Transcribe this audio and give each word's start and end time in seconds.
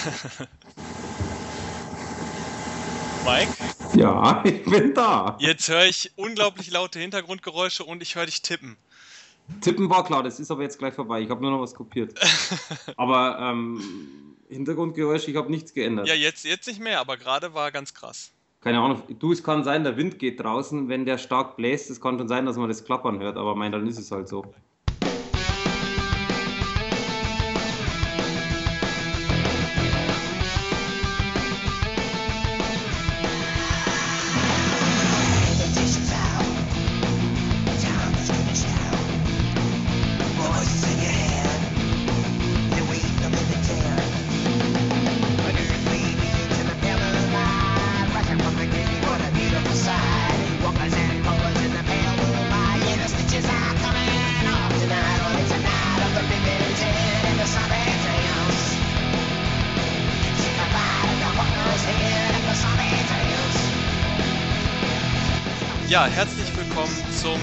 Mike? 3.24 3.50
Ja, 3.94 4.42
ich 4.44 4.64
bin 4.64 4.94
da. 4.94 5.36
Jetzt 5.40 5.68
höre 5.68 5.84
ich 5.84 6.10
unglaublich 6.16 6.70
laute 6.70 6.98
Hintergrundgeräusche 6.98 7.84
und 7.84 8.02
ich 8.02 8.16
höre 8.16 8.26
dich 8.26 8.42
tippen. 8.42 8.76
Tippen 9.60 9.90
war 9.90 10.04
klar, 10.04 10.22
das 10.22 10.40
ist 10.40 10.50
aber 10.50 10.62
jetzt 10.62 10.78
gleich 10.78 10.94
vorbei. 10.94 11.20
Ich 11.20 11.28
habe 11.28 11.42
nur 11.42 11.50
noch 11.50 11.60
was 11.60 11.74
kopiert. 11.74 12.18
aber 12.96 13.38
ähm, 13.40 13.82
Hintergrundgeräusche, 14.48 15.30
ich 15.30 15.36
habe 15.36 15.50
nichts 15.50 15.74
geändert. 15.74 16.06
Ja, 16.06 16.14
jetzt, 16.14 16.44
jetzt 16.44 16.66
nicht 16.66 16.80
mehr, 16.80 17.00
aber 17.00 17.16
gerade 17.16 17.52
war 17.52 17.70
ganz 17.70 17.92
krass. 17.92 18.32
Keine 18.60 18.80
Ahnung, 18.80 19.02
du, 19.18 19.32
es 19.32 19.42
kann 19.42 19.64
sein, 19.64 19.84
der 19.84 19.96
Wind 19.96 20.18
geht 20.18 20.40
draußen, 20.40 20.88
wenn 20.88 21.06
der 21.06 21.18
stark 21.18 21.56
bläst, 21.56 21.90
es 21.90 22.00
kann 22.00 22.18
schon 22.18 22.28
sein, 22.28 22.46
dass 22.46 22.56
man 22.56 22.68
das 22.68 22.84
Klappern 22.84 23.18
hört, 23.18 23.36
aber 23.36 23.54
mein, 23.54 23.72
dann 23.72 23.86
ist 23.86 23.98
es 23.98 24.10
halt 24.10 24.28
so. 24.28 24.44
Ja, 66.00 66.06
herzlich 66.06 66.56
willkommen 66.56 66.96
zum 67.14 67.38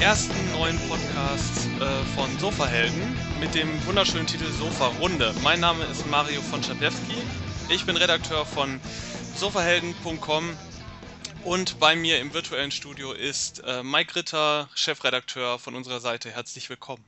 ersten 0.00 0.34
neuen 0.58 0.76
Podcast 0.88 1.68
äh, 1.78 2.04
von 2.16 2.28
Sofahelden 2.40 3.16
mit 3.38 3.54
dem 3.54 3.68
wunderschönen 3.86 4.26
Titel 4.26 4.50
Sofa 4.50 4.88
Runde. 5.00 5.32
Mein 5.44 5.60
Name 5.60 5.84
ist 5.84 6.04
Mario 6.10 6.42
von 6.42 6.64
Schapiewski. 6.64 7.14
Ich 7.68 7.86
bin 7.86 7.96
Redakteur 7.96 8.44
von 8.44 8.80
sofahelden.com 9.36 10.50
und 11.44 11.78
bei 11.78 11.94
mir 11.94 12.18
im 12.18 12.34
virtuellen 12.34 12.72
Studio 12.72 13.12
ist 13.12 13.62
äh, 13.64 13.84
Mike 13.84 14.16
Ritter, 14.16 14.68
Chefredakteur 14.74 15.60
von 15.60 15.76
unserer 15.76 16.00
Seite. 16.00 16.28
Herzlich 16.28 16.68
willkommen. 16.70 17.04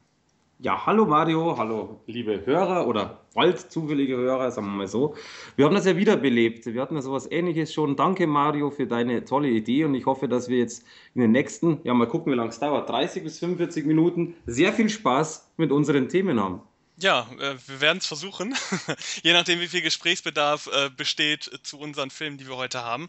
Ja, 0.64 0.86
hallo 0.86 1.06
Mario, 1.06 1.58
hallo 1.58 2.00
liebe 2.06 2.46
Hörer 2.46 2.86
oder 2.86 3.26
bald 3.34 3.58
zufällige 3.72 4.16
Hörer, 4.16 4.52
sagen 4.52 4.68
wir 4.68 4.76
mal 4.76 4.86
so. 4.86 5.16
Wir 5.56 5.64
haben 5.64 5.74
das 5.74 5.86
ja 5.86 5.96
wiederbelebt. 5.96 6.66
Wir 6.66 6.80
hatten 6.80 6.94
ja 6.94 7.02
sowas 7.02 7.28
ähnliches 7.28 7.74
schon. 7.74 7.96
Danke 7.96 8.28
Mario 8.28 8.70
für 8.70 8.86
deine 8.86 9.24
tolle 9.24 9.48
Idee 9.48 9.84
und 9.86 9.96
ich 9.96 10.06
hoffe, 10.06 10.28
dass 10.28 10.48
wir 10.48 10.58
jetzt 10.58 10.84
in 11.16 11.20
den 11.20 11.32
nächsten, 11.32 11.80
ja 11.82 11.92
mal 11.94 12.06
gucken, 12.06 12.32
wie 12.32 12.36
lange 12.36 12.50
es 12.50 12.60
dauert, 12.60 12.88
30 12.88 13.24
bis 13.24 13.40
45 13.40 13.86
Minuten 13.86 14.36
sehr 14.46 14.72
viel 14.72 14.88
Spaß 14.88 15.50
mit 15.56 15.72
unseren 15.72 16.08
Themen 16.08 16.38
haben. 16.38 16.60
Ja, 16.96 17.26
äh, 17.40 17.56
wir 17.66 17.80
werden 17.80 17.98
es 17.98 18.06
versuchen, 18.06 18.54
je 19.24 19.32
nachdem, 19.32 19.58
wie 19.58 19.66
viel 19.66 19.82
Gesprächsbedarf 19.82 20.68
äh, 20.68 20.90
besteht 20.90 21.50
zu 21.64 21.80
unseren 21.80 22.10
Filmen, 22.10 22.38
die 22.38 22.46
wir 22.46 22.56
heute 22.56 22.84
haben. 22.84 23.08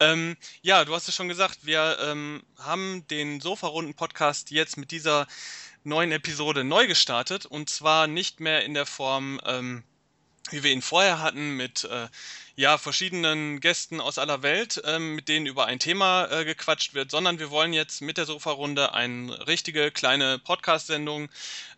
Ähm, 0.00 0.36
ja, 0.62 0.84
du 0.84 0.92
hast 0.92 1.06
es 1.06 1.14
schon 1.14 1.28
gesagt, 1.28 1.60
wir 1.62 1.98
ähm, 2.02 2.42
haben 2.58 3.06
den 3.08 3.40
Sofa-Runden-Podcast 3.40 4.50
jetzt 4.50 4.76
mit 4.76 4.90
dieser 4.90 5.28
neuen 5.84 6.12
Episode 6.12 6.64
neu 6.64 6.86
gestartet 6.86 7.46
und 7.46 7.70
zwar 7.70 8.06
nicht 8.06 8.40
mehr 8.40 8.64
in 8.64 8.74
der 8.74 8.86
Form, 8.86 9.40
ähm, 9.44 9.82
wie 10.50 10.62
wir 10.62 10.72
ihn 10.72 10.82
vorher 10.82 11.20
hatten, 11.20 11.56
mit 11.56 11.84
äh, 11.84 12.08
ja, 12.56 12.76
verschiedenen 12.78 13.60
Gästen 13.60 14.00
aus 14.00 14.18
aller 14.18 14.42
Welt, 14.42 14.82
ähm, 14.84 15.14
mit 15.14 15.28
denen 15.28 15.46
über 15.46 15.66
ein 15.66 15.78
Thema 15.78 16.26
äh, 16.30 16.44
gequatscht 16.44 16.94
wird, 16.94 17.10
sondern 17.10 17.38
wir 17.38 17.50
wollen 17.50 17.72
jetzt 17.72 18.02
mit 18.02 18.18
der 18.18 18.26
Sofa-Runde 18.26 18.92
eine 18.94 19.46
richtige 19.46 19.90
kleine 19.90 20.38
Podcast-Sendung 20.38 21.30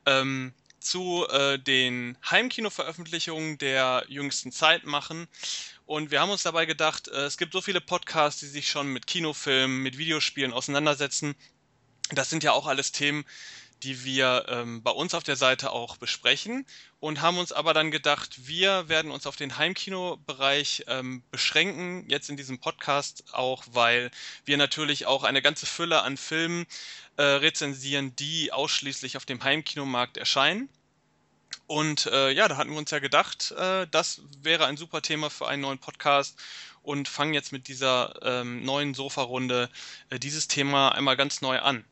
ähm, 0.06 0.52
zu 0.80 1.26
äh, 1.28 1.58
den 1.58 2.18
Heimkino-Veröffentlichungen 2.28 3.58
der 3.58 4.04
jüngsten 4.08 4.52
Zeit 4.52 4.84
machen. 4.84 5.28
Und 5.86 6.10
wir 6.10 6.20
haben 6.20 6.30
uns 6.30 6.42
dabei 6.42 6.66
gedacht, 6.66 7.08
äh, 7.08 7.24
es 7.24 7.38
gibt 7.38 7.52
so 7.52 7.60
viele 7.60 7.80
Podcasts, 7.80 8.40
die 8.40 8.46
sich 8.46 8.68
schon 8.68 8.88
mit 8.88 9.06
Kinofilmen, 9.06 9.82
mit 9.82 9.98
Videospielen 9.98 10.52
auseinandersetzen. 10.52 11.34
Das 12.10 12.30
sind 12.30 12.42
ja 12.42 12.52
auch 12.52 12.66
alles 12.66 12.92
Themen, 12.92 13.24
die 13.82 14.04
wir 14.04 14.46
ähm, 14.48 14.82
bei 14.82 14.90
uns 14.90 15.14
auf 15.14 15.22
der 15.22 15.36
Seite 15.36 15.72
auch 15.72 15.96
besprechen 15.96 16.64
und 17.00 17.20
haben 17.20 17.38
uns 17.38 17.52
aber 17.52 17.74
dann 17.74 17.90
gedacht, 17.90 18.46
wir 18.46 18.88
werden 18.88 19.10
uns 19.10 19.26
auf 19.26 19.36
den 19.36 19.58
Heimkinobereich 19.58 20.84
ähm, 20.86 21.22
beschränken, 21.30 22.08
jetzt 22.08 22.30
in 22.30 22.36
diesem 22.36 22.58
Podcast 22.60 23.24
auch, 23.32 23.64
weil 23.72 24.10
wir 24.44 24.56
natürlich 24.56 25.06
auch 25.06 25.24
eine 25.24 25.42
ganze 25.42 25.66
Fülle 25.66 26.02
an 26.02 26.16
Filmen 26.16 26.66
äh, 27.16 27.22
rezensieren, 27.22 28.14
die 28.16 28.52
ausschließlich 28.52 29.16
auf 29.16 29.26
dem 29.26 29.42
Heimkinomarkt 29.42 30.16
erscheinen. 30.16 30.68
Und 31.66 32.06
äh, 32.06 32.30
ja, 32.30 32.48
da 32.48 32.56
hatten 32.56 32.70
wir 32.70 32.78
uns 32.78 32.90
ja 32.90 32.98
gedacht, 32.98 33.52
äh, 33.52 33.86
das 33.90 34.22
wäre 34.42 34.66
ein 34.66 34.76
super 34.76 35.02
Thema 35.02 35.30
für 35.30 35.48
einen 35.48 35.62
neuen 35.62 35.78
Podcast 35.78 36.38
und 36.82 37.08
fangen 37.08 37.34
jetzt 37.34 37.52
mit 37.52 37.68
dieser 37.68 38.14
ähm, 38.22 38.64
neuen 38.64 38.94
Sofa-Runde 38.94 39.68
äh, 40.10 40.18
dieses 40.18 40.48
Thema 40.48 40.90
einmal 40.90 41.16
ganz 41.16 41.40
neu 41.40 41.58
an. 41.58 41.84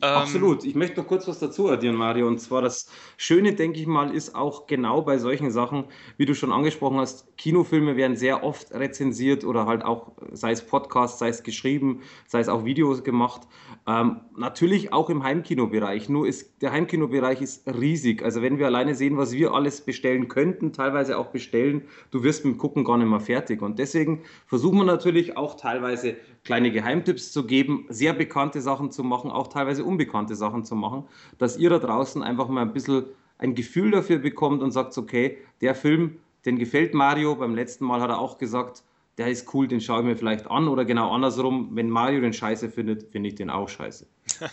Ähm, 0.00 0.08
Absolut. 0.08 0.64
Ich 0.64 0.74
möchte 0.74 1.00
noch 1.00 1.08
kurz 1.08 1.26
was 1.26 1.40
dazu 1.40 1.68
addieren, 1.68 1.96
Mario. 1.96 2.26
Und 2.28 2.38
zwar 2.38 2.62
das 2.62 2.88
Schöne, 3.16 3.54
denke 3.54 3.80
ich 3.80 3.86
mal, 3.86 4.14
ist 4.14 4.34
auch 4.34 4.66
genau 4.66 5.02
bei 5.02 5.18
solchen 5.18 5.50
Sachen, 5.50 5.84
wie 6.16 6.26
du 6.26 6.34
schon 6.34 6.52
angesprochen 6.52 6.98
hast, 6.98 7.36
Kinofilme 7.36 7.96
werden 7.96 8.16
sehr 8.16 8.44
oft 8.44 8.72
rezensiert 8.72 9.44
oder 9.44 9.66
halt 9.66 9.84
auch, 9.84 10.12
sei 10.32 10.52
es 10.52 10.62
Podcast, 10.62 11.18
sei 11.18 11.28
es 11.28 11.42
geschrieben, 11.42 12.02
sei 12.26 12.40
es 12.40 12.48
auch 12.48 12.64
Videos 12.64 13.02
gemacht. 13.02 13.42
Ähm, 13.86 14.20
natürlich 14.36 14.92
auch 14.92 15.10
im 15.10 15.22
Heimkinobereich. 15.22 16.08
Nur 16.08 16.28
ist 16.28 16.62
der 16.62 16.72
Heimkinobereich 16.72 17.40
ist 17.40 17.66
riesig. 17.66 18.22
Also 18.22 18.42
wenn 18.42 18.58
wir 18.58 18.66
alleine 18.66 18.94
sehen, 18.94 19.16
was 19.16 19.32
wir 19.32 19.52
alles 19.52 19.80
bestellen 19.80 20.28
könnten, 20.28 20.72
teilweise 20.72 21.18
auch 21.18 21.28
bestellen, 21.28 21.82
du 22.10 22.22
wirst 22.22 22.44
mit 22.44 22.54
dem 22.54 22.58
Gucken 22.58 22.84
gar 22.84 22.98
nicht 22.98 23.08
mehr 23.08 23.20
fertig. 23.20 23.62
Und 23.62 23.78
deswegen 23.78 24.22
versuchen 24.46 24.78
wir 24.78 24.84
natürlich 24.84 25.36
auch 25.36 25.56
teilweise 25.56 26.16
kleine 26.44 26.70
Geheimtipps 26.70 27.32
zu 27.32 27.46
geben, 27.46 27.86
sehr 27.88 28.12
bekannte 28.12 28.60
Sachen 28.60 28.90
zu 28.90 29.04
machen, 29.04 29.30
auch 29.30 29.48
teilweise 29.48 29.84
unbekannte 29.88 30.36
Sachen 30.36 30.64
zu 30.64 30.76
machen, 30.76 31.04
dass 31.38 31.56
ihr 31.56 31.70
da 31.70 31.78
draußen 31.78 32.22
einfach 32.22 32.48
mal 32.48 32.62
ein 32.62 32.72
bisschen 32.72 33.06
ein 33.38 33.54
Gefühl 33.54 33.90
dafür 33.90 34.18
bekommt 34.18 34.62
und 34.62 34.72
sagt, 34.72 34.96
okay, 34.98 35.38
der 35.60 35.74
Film, 35.74 36.18
den 36.44 36.58
gefällt 36.58 36.94
Mario. 36.94 37.34
Beim 37.36 37.54
letzten 37.54 37.84
Mal 37.84 38.00
hat 38.00 38.10
er 38.10 38.18
auch 38.18 38.38
gesagt, 38.38 38.82
der 39.18 39.26
ist 39.26 39.52
cool, 39.52 39.66
den 39.66 39.80
schaue 39.80 40.00
ich 40.00 40.06
mir 40.06 40.16
vielleicht 40.16 40.46
an. 40.46 40.68
Oder 40.68 40.84
genau 40.84 41.12
andersrum, 41.12 41.70
wenn 41.72 41.90
Mario 41.90 42.20
den 42.20 42.32
scheiße 42.32 42.70
findet, 42.70 43.10
finde 43.10 43.28
ich 43.28 43.34
den 43.34 43.50
auch 43.50 43.68
scheiße. 43.68 44.06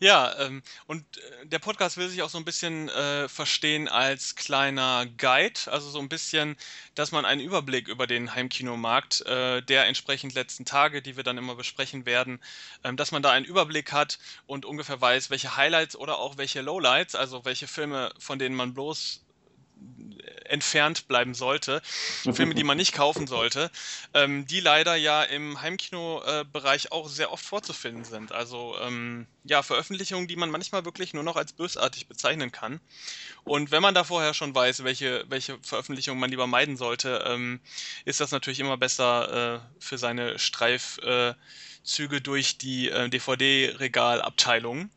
ja, 0.00 0.38
ähm, 0.38 0.62
und 0.86 1.02
äh, 1.16 1.46
der 1.46 1.60
Podcast 1.60 1.96
will 1.96 2.08
sich 2.08 2.22
auch 2.22 2.28
so 2.28 2.36
ein 2.36 2.44
bisschen 2.44 2.90
äh, 2.90 3.26
verstehen 3.28 3.88
als 3.88 4.36
kleiner 4.36 5.06
Guide, 5.16 5.60
also 5.66 5.88
so 5.88 5.98
ein 5.98 6.10
bisschen, 6.10 6.56
dass 6.94 7.10
man 7.10 7.24
einen 7.24 7.40
Überblick 7.40 7.88
über 7.88 8.06
den 8.06 8.34
Heimkinomarkt 8.34 9.22
äh, 9.22 9.62
der 9.62 9.86
entsprechend 9.86 10.34
letzten 10.34 10.66
Tage, 10.66 11.00
die 11.00 11.16
wir 11.16 11.24
dann 11.24 11.38
immer 11.38 11.54
besprechen 11.54 12.04
werden, 12.04 12.40
ähm, 12.84 12.96
dass 12.96 13.12
man 13.12 13.22
da 13.22 13.30
einen 13.30 13.46
Überblick 13.46 13.92
hat 13.92 14.18
und 14.46 14.66
ungefähr 14.66 15.00
weiß, 15.00 15.30
welche 15.30 15.56
Highlights 15.56 15.96
oder 15.96 16.18
auch 16.18 16.36
welche 16.36 16.60
Lowlights, 16.60 17.14
also 17.14 17.46
welche 17.46 17.66
Filme, 17.66 18.12
von 18.18 18.38
denen 18.38 18.56
man 18.56 18.74
bloß 18.74 19.22
entfernt 20.50 21.08
bleiben 21.08 21.34
sollte, 21.34 21.80
Filme, 22.32 22.54
die 22.54 22.64
man 22.64 22.76
nicht 22.76 22.92
kaufen 22.92 23.26
sollte, 23.26 23.70
ähm, 24.14 24.46
die 24.46 24.60
leider 24.60 24.96
ja 24.96 25.22
im 25.22 25.60
Heimkino-Bereich 25.60 26.92
auch 26.92 27.08
sehr 27.08 27.32
oft 27.32 27.44
vorzufinden 27.44 28.04
sind. 28.04 28.32
Also 28.32 28.76
ähm, 28.80 29.26
ja, 29.44 29.62
Veröffentlichungen, 29.62 30.28
die 30.28 30.36
man 30.36 30.50
manchmal 30.50 30.84
wirklich 30.84 31.14
nur 31.14 31.22
noch 31.22 31.36
als 31.36 31.52
bösartig 31.52 32.08
bezeichnen 32.08 32.52
kann. 32.52 32.80
Und 33.44 33.70
wenn 33.70 33.82
man 33.82 33.94
da 33.94 34.04
vorher 34.04 34.34
schon 34.34 34.54
weiß, 34.54 34.84
welche, 34.84 35.24
welche 35.28 35.58
Veröffentlichungen 35.62 36.20
man 36.20 36.30
lieber 36.30 36.46
meiden 36.46 36.76
sollte, 36.76 37.24
ähm, 37.26 37.60
ist 38.04 38.20
das 38.20 38.32
natürlich 38.32 38.60
immer 38.60 38.76
besser 38.76 39.54
äh, 39.54 39.60
für 39.78 39.98
seine 39.98 40.38
Streifzüge 40.38 41.36
äh, 42.16 42.20
durch 42.20 42.58
die 42.58 42.90
äh, 42.90 43.08
DVD-Regalabteilung. 43.08 44.90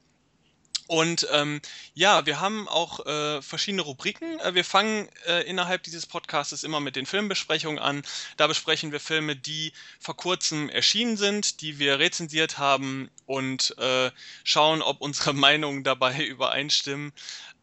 Und 0.94 1.28
ähm, 1.31 1.60
ja, 1.95 2.28
wir 2.28 2.40
haben 2.40 2.68
auch 2.68 3.04
äh, 3.07 3.42
verschiedene 3.42 3.81
Rubriken. 3.81 4.40
Äh, 4.42 4.54
wir 4.54 4.63
fangen 4.63 5.10
äh, 5.25 5.42
innerhalb 5.50 5.81
dieses 5.81 6.06
Podcasts 6.06 6.62
immer 6.62 6.80
mit 6.81 6.95
den 6.95 7.07
Filmbesprechungen 7.07 7.80
an. 7.80 8.04
Da 8.38 8.45
besprechen 8.45 8.92
wir 8.92 9.00
Filme, 9.00 9.36
die 9.36 9.74
vor 10.00 10.16
kurzem 10.16 10.69
erschienen 10.69 11.18
sind, 11.18 11.62
die 11.62 11.80
wir 11.80 11.98
rezensiert 11.98 12.60
haben 12.60 13.10
und 13.25 13.75
äh, 13.80 14.12
schauen, 14.44 14.84
ob 14.84 15.01
unsere 15.01 15.34
Meinungen 15.34 15.84
dabei 15.84 16.28
übereinstimmen. 16.28 17.12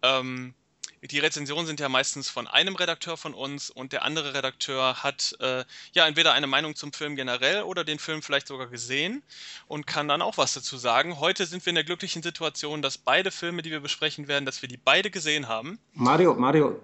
Ähm, 0.02 0.52
die 1.02 1.18
Rezensionen 1.18 1.66
sind 1.66 1.80
ja 1.80 1.88
meistens 1.88 2.28
von 2.28 2.46
einem 2.46 2.76
Redakteur 2.76 3.16
von 3.16 3.32
uns 3.32 3.70
und 3.70 3.92
der 3.92 4.04
andere 4.04 4.34
Redakteur 4.34 5.02
hat 5.02 5.34
äh, 5.40 5.64
ja 5.92 6.06
entweder 6.06 6.34
eine 6.34 6.46
Meinung 6.46 6.74
zum 6.74 6.92
Film 6.92 7.16
generell 7.16 7.62
oder 7.62 7.84
den 7.84 7.98
Film 7.98 8.22
vielleicht 8.22 8.46
sogar 8.46 8.66
gesehen 8.66 9.22
und 9.66 9.86
kann 9.86 10.08
dann 10.08 10.20
auch 10.20 10.36
was 10.36 10.52
dazu 10.52 10.76
sagen. 10.76 11.18
Heute 11.18 11.46
sind 11.46 11.64
wir 11.64 11.70
in 11.70 11.76
der 11.76 11.84
glücklichen 11.84 12.22
Situation, 12.22 12.82
dass 12.82 12.98
beide 12.98 13.30
Filme, 13.30 13.62
die 13.62 13.70
wir 13.70 13.80
besprechen 13.80 14.28
werden, 14.28 14.44
dass 14.44 14.60
wir 14.60 14.68
die 14.68 14.76
beide 14.76 15.10
gesehen 15.10 15.48
haben. 15.48 15.78
Mario, 15.94 16.34
Mario, 16.34 16.78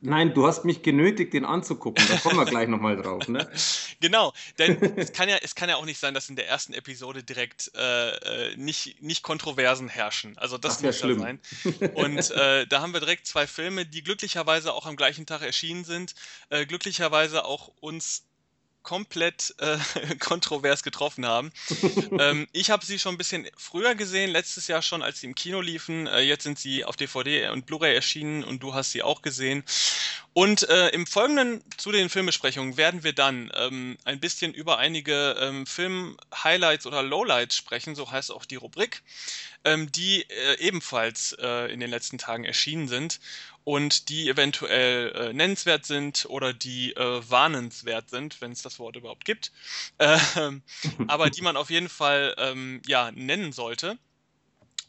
Nein, 0.00 0.34
du 0.34 0.46
hast 0.46 0.64
mich 0.64 0.82
genötigt, 0.82 1.32
den 1.32 1.44
anzugucken. 1.44 2.04
Da 2.08 2.16
kommen 2.16 2.36
wir 2.36 2.44
gleich 2.44 2.68
nochmal 2.68 2.96
drauf. 2.96 3.28
Ne? 3.28 3.48
Genau, 4.00 4.32
denn 4.58 4.82
es 4.96 5.12
kann, 5.12 5.28
ja, 5.28 5.36
es 5.42 5.54
kann 5.54 5.68
ja 5.68 5.76
auch 5.76 5.84
nicht 5.84 6.00
sein, 6.00 6.12
dass 6.12 6.28
in 6.28 6.34
der 6.34 6.48
ersten 6.48 6.72
Episode 6.72 7.22
direkt 7.22 7.70
äh, 7.76 8.50
äh 8.50 8.56
nicht, 8.56 9.00
nicht 9.00 9.22
Kontroversen 9.22 9.88
herrschen. 9.88 10.36
Also 10.38 10.58
das, 10.58 10.82
muss 10.82 10.98
schlimm. 10.98 11.20
ja 11.20 11.24
sein. 11.24 11.40
Und 11.94 12.32
äh, 12.32 12.66
da 12.66 12.80
haben 12.80 12.92
wir 12.94 12.98
direkt 12.98 13.28
zwei 13.28 13.46
Filme, 13.46 13.86
die 13.86 14.02
glücklicherweise 14.02 14.72
auch 14.72 14.86
am 14.86 14.96
gleichen 14.96 15.24
Tag 15.24 15.42
erschienen 15.42 15.84
sind. 15.84 16.16
Äh, 16.48 16.66
glücklicherweise 16.66 17.44
auch 17.44 17.70
uns 17.78 18.24
komplett 18.82 19.54
äh, 19.58 19.78
kontrovers 20.18 20.82
getroffen 20.82 21.26
haben. 21.26 21.52
ähm, 22.18 22.48
ich 22.52 22.70
habe 22.70 22.84
sie 22.84 22.98
schon 22.98 23.14
ein 23.14 23.18
bisschen 23.18 23.48
früher 23.56 23.94
gesehen, 23.94 24.30
letztes 24.30 24.68
Jahr 24.68 24.82
schon, 24.82 25.02
als 25.02 25.20
sie 25.20 25.26
im 25.26 25.34
Kino 25.34 25.60
liefen. 25.60 26.06
Äh, 26.06 26.20
jetzt 26.20 26.44
sind 26.44 26.58
sie 26.58 26.84
auf 26.84 26.96
DVD 26.96 27.48
und 27.50 27.66
Blu-ray 27.66 27.94
erschienen 27.94 28.44
und 28.44 28.62
du 28.62 28.74
hast 28.74 28.92
sie 28.92 29.02
auch 29.02 29.22
gesehen. 29.22 29.64
Und 30.34 30.68
äh, 30.68 30.88
im 30.90 31.06
Folgenden 31.06 31.62
zu 31.76 31.92
den 31.92 32.08
Filmbesprechungen 32.08 32.78
werden 32.78 33.04
wir 33.04 33.12
dann 33.12 33.52
ähm, 33.54 33.98
ein 34.04 34.18
bisschen 34.18 34.54
über 34.54 34.78
einige 34.78 35.36
ähm, 35.38 35.66
Film-Highlights 35.66 36.86
oder 36.86 37.02
Lowlights 37.02 37.54
sprechen, 37.54 37.94
so 37.94 38.10
heißt 38.10 38.32
auch 38.32 38.46
die 38.46 38.56
Rubrik, 38.56 39.02
ähm, 39.64 39.92
die 39.92 40.22
äh, 40.22 40.58
ebenfalls 40.58 41.36
äh, 41.38 41.70
in 41.70 41.80
den 41.80 41.90
letzten 41.90 42.16
Tagen 42.16 42.44
erschienen 42.44 42.88
sind 42.88 43.20
und 43.64 44.08
die 44.08 44.28
eventuell 44.28 45.12
äh, 45.12 45.32
nennenswert 45.32 45.86
sind 45.86 46.26
oder 46.28 46.52
die 46.52 46.94
äh, 46.96 47.30
warnenswert 47.30 48.10
sind, 48.10 48.40
wenn 48.40 48.52
es 48.52 48.62
das 48.62 48.78
Wort 48.78 48.96
überhaupt 48.96 49.24
gibt, 49.24 49.52
äh, 49.98 50.18
aber 51.06 51.30
die 51.30 51.42
man 51.42 51.56
auf 51.56 51.70
jeden 51.70 51.88
Fall 51.88 52.34
ähm, 52.38 52.82
ja, 52.86 53.10
nennen 53.12 53.52
sollte. 53.52 53.98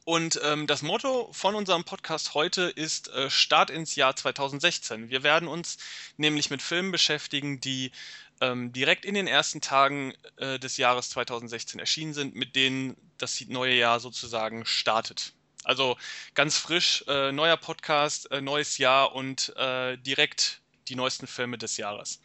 Und 0.05 0.39
ähm, 0.43 0.67
das 0.67 0.81
Motto 0.81 1.31
von 1.31 1.55
unserem 1.55 1.85
Podcast 1.85 2.33
heute 2.33 2.63
ist 2.63 3.07
äh, 3.09 3.29
Start 3.29 3.69
ins 3.69 3.95
Jahr 3.95 4.15
2016. 4.15 5.09
Wir 5.09 5.23
werden 5.23 5.47
uns 5.47 5.77
nämlich 6.17 6.49
mit 6.49 6.61
Filmen 6.61 6.91
beschäftigen, 6.91 7.61
die 7.61 7.91
ähm, 8.41 8.73
direkt 8.73 9.05
in 9.05 9.13
den 9.13 9.27
ersten 9.27 9.61
Tagen 9.61 10.13
äh, 10.37 10.59
des 10.59 10.75
Jahres 10.75 11.09
2016 11.11 11.79
erschienen 11.79 12.13
sind, 12.13 12.35
mit 12.35 12.55
denen 12.57 12.97
das 13.17 13.39
neue 13.47 13.75
Jahr 13.75 14.01
sozusagen 14.01 14.65
startet. 14.65 15.33
Also 15.63 15.97
ganz 16.33 16.57
frisch, 16.57 17.03
äh, 17.07 17.31
neuer 17.31 17.57
Podcast, 17.57 18.31
äh, 18.31 18.41
neues 18.41 18.77
Jahr 18.77 19.13
und 19.13 19.55
äh, 19.57 19.97
direkt 19.97 20.61
die 20.87 20.95
neuesten 20.95 21.27
Filme 21.27 21.57
des 21.57 21.77
Jahres. 21.77 22.21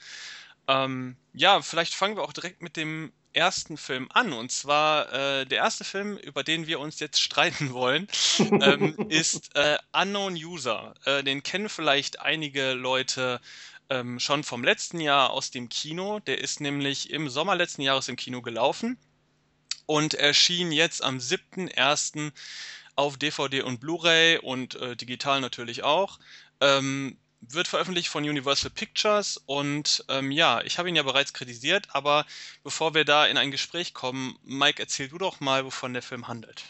Ähm, 0.67 1.17
ja, 1.33 1.63
vielleicht 1.63 1.95
fangen 1.95 2.17
wir 2.17 2.23
auch 2.23 2.33
direkt 2.33 2.63
mit 2.63 2.77
dem 2.77 3.13
ersten 3.33 3.77
Film 3.77 4.09
an. 4.13 4.33
Und 4.33 4.51
zwar 4.51 5.13
äh, 5.13 5.47
der 5.47 5.59
erste 5.59 5.85
Film, 5.85 6.17
über 6.19 6.43
den 6.43 6.67
wir 6.67 6.81
uns 6.81 7.01
jetzt 7.01 7.21
streiten 7.23 7.73
wollen, 7.73 8.09
ähm, 8.39 8.95
ist 9.09 9.55
äh, 9.57 9.79
Unknown 9.93 10.35
User. 10.35 10.95
Äh, 11.05 11.23
den 11.23 11.43
kennen 11.43 11.69
vielleicht 11.69 12.21
einige 12.21 12.73
Leute 12.73 13.41
ähm, 13.91 14.21
schon 14.21 14.45
vom 14.45 14.65
letzten 14.65 15.01
Jahr 15.01 15.31
aus 15.31 15.51
dem 15.51 15.69
Kino. 15.69 16.21
Der 16.21 16.39
ist 16.39 16.61
nämlich 16.61 17.11
im 17.11 17.29
Sommer 17.29 17.55
letzten 17.55 17.83
Jahres 17.83 18.09
im 18.09 18.17
Kino 18.17 18.43
gelaufen 18.43 18.99
und 19.87 20.15
erschien 20.15 20.71
jetzt 20.73 21.03
am 21.03 21.19
7.1 21.19 22.33
auf 22.99 23.17
DVD 23.17 23.63
und 23.63 23.81
Blu-ray 23.81 24.39
und 24.39 24.75
äh, 24.75 24.97
digital 24.97 25.41
natürlich 25.41 25.85
auch. 25.85 26.19
Ähm, 26.61 27.17
wird 27.41 27.69
veröffentlicht 27.69 28.09
von 28.09 28.25
Universal 28.25 28.73
Pictures 28.75 29.41
und 29.47 30.05
ähm, 30.09 30.33
ja, 30.33 30.61
ich 30.63 30.79
habe 30.79 30.89
ihn 30.89 30.97
ja 30.97 31.05
bereits 31.05 31.33
kritisiert, 31.33 31.87
aber 31.93 32.27
bevor 32.65 32.95
wir 32.95 33.05
da 33.05 33.27
in 33.27 33.37
ein 33.37 33.53
Gespräch 33.53 33.95
kommen, 33.95 34.37
Mike, 34.43 34.83
erzähl 34.83 35.07
du 35.07 35.19
doch 35.19 35.39
mal, 35.39 35.65
wovon 35.65 35.93
der 35.93 36.03
Film 36.03 36.27
handelt. 36.27 36.65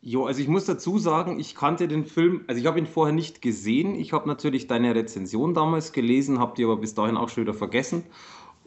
Jo, 0.00 0.26
also 0.26 0.40
ich 0.40 0.48
muss 0.48 0.64
dazu 0.64 0.98
sagen, 0.98 1.38
ich 1.38 1.54
kannte 1.54 1.86
den 1.86 2.04
Film, 2.04 2.44
also 2.48 2.60
ich 2.60 2.66
habe 2.66 2.80
ihn 2.80 2.86
vorher 2.86 3.14
nicht 3.14 3.40
gesehen. 3.40 3.94
Ich 3.94 4.12
habe 4.12 4.28
natürlich 4.28 4.66
deine 4.66 4.94
Rezension 4.94 5.54
damals 5.54 5.92
gelesen, 5.92 6.40
habe 6.40 6.54
die 6.56 6.64
aber 6.64 6.76
bis 6.76 6.94
dahin 6.94 7.16
auch 7.16 7.28
schon 7.28 7.44
wieder 7.44 7.54
vergessen 7.54 8.04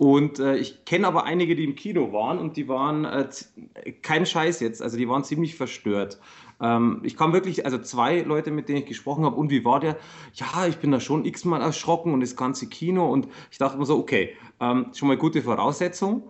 und 0.01 0.39
äh, 0.39 0.57
ich 0.57 0.83
kenne 0.83 1.05
aber 1.05 1.25
einige, 1.25 1.55
die 1.55 1.63
im 1.63 1.75
Kino 1.75 2.11
waren 2.11 2.39
und 2.39 2.57
die 2.57 2.67
waren 2.67 3.05
äh, 3.05 3.29
kein 4.01 4.25
Scheiß 4.25 4.59
jetzt, 4.59 4.81
also 4.81 4.97
die 4.97 5.07
waren 5.07 5.23
ziemlich 5.23 5.53
verstört. 5.53 6.19
Ähm, 6.59 7.01
ich 7.03 7.15
kam 7.15 7.33
wirklich, 7.33 7.65
also 7.65 7.77
zwei 7.77 8.21
Leute, 8.21 8.49
mit 8.49 8.67
denen 8.67 8.79
ich 8.79 8.87
gesprochen 8.87 9.25
habe, 9.25 9.35
und 9.35 9.51
wie 9.51 9.63
war 9.63 9.79
der? 9.79 9.97
Ja, 10.33 10.65
ich 10.65 10.77
bin 10.77 10.91
da 10.91 10.99
schon 10.99 11.23
x-mal 11.23 11.61
erschrocken 11.61 12.15
und 12.15 12.21
das 12.21 12.35
ganze 12.35 12.67
Kino 12.67 13.11
und 13.11 13.27
ich 13.51 13.59
dachte 13.59 13.77
mir 13.77 13.85
so, 13.85 13.95
okay, 13.95 14.35
ähm, 14.59 14.87
schon 14.95 15.07
mal 15.07 15.17
gute 15.17 15.43
Voraussetzung. 15.43 16.23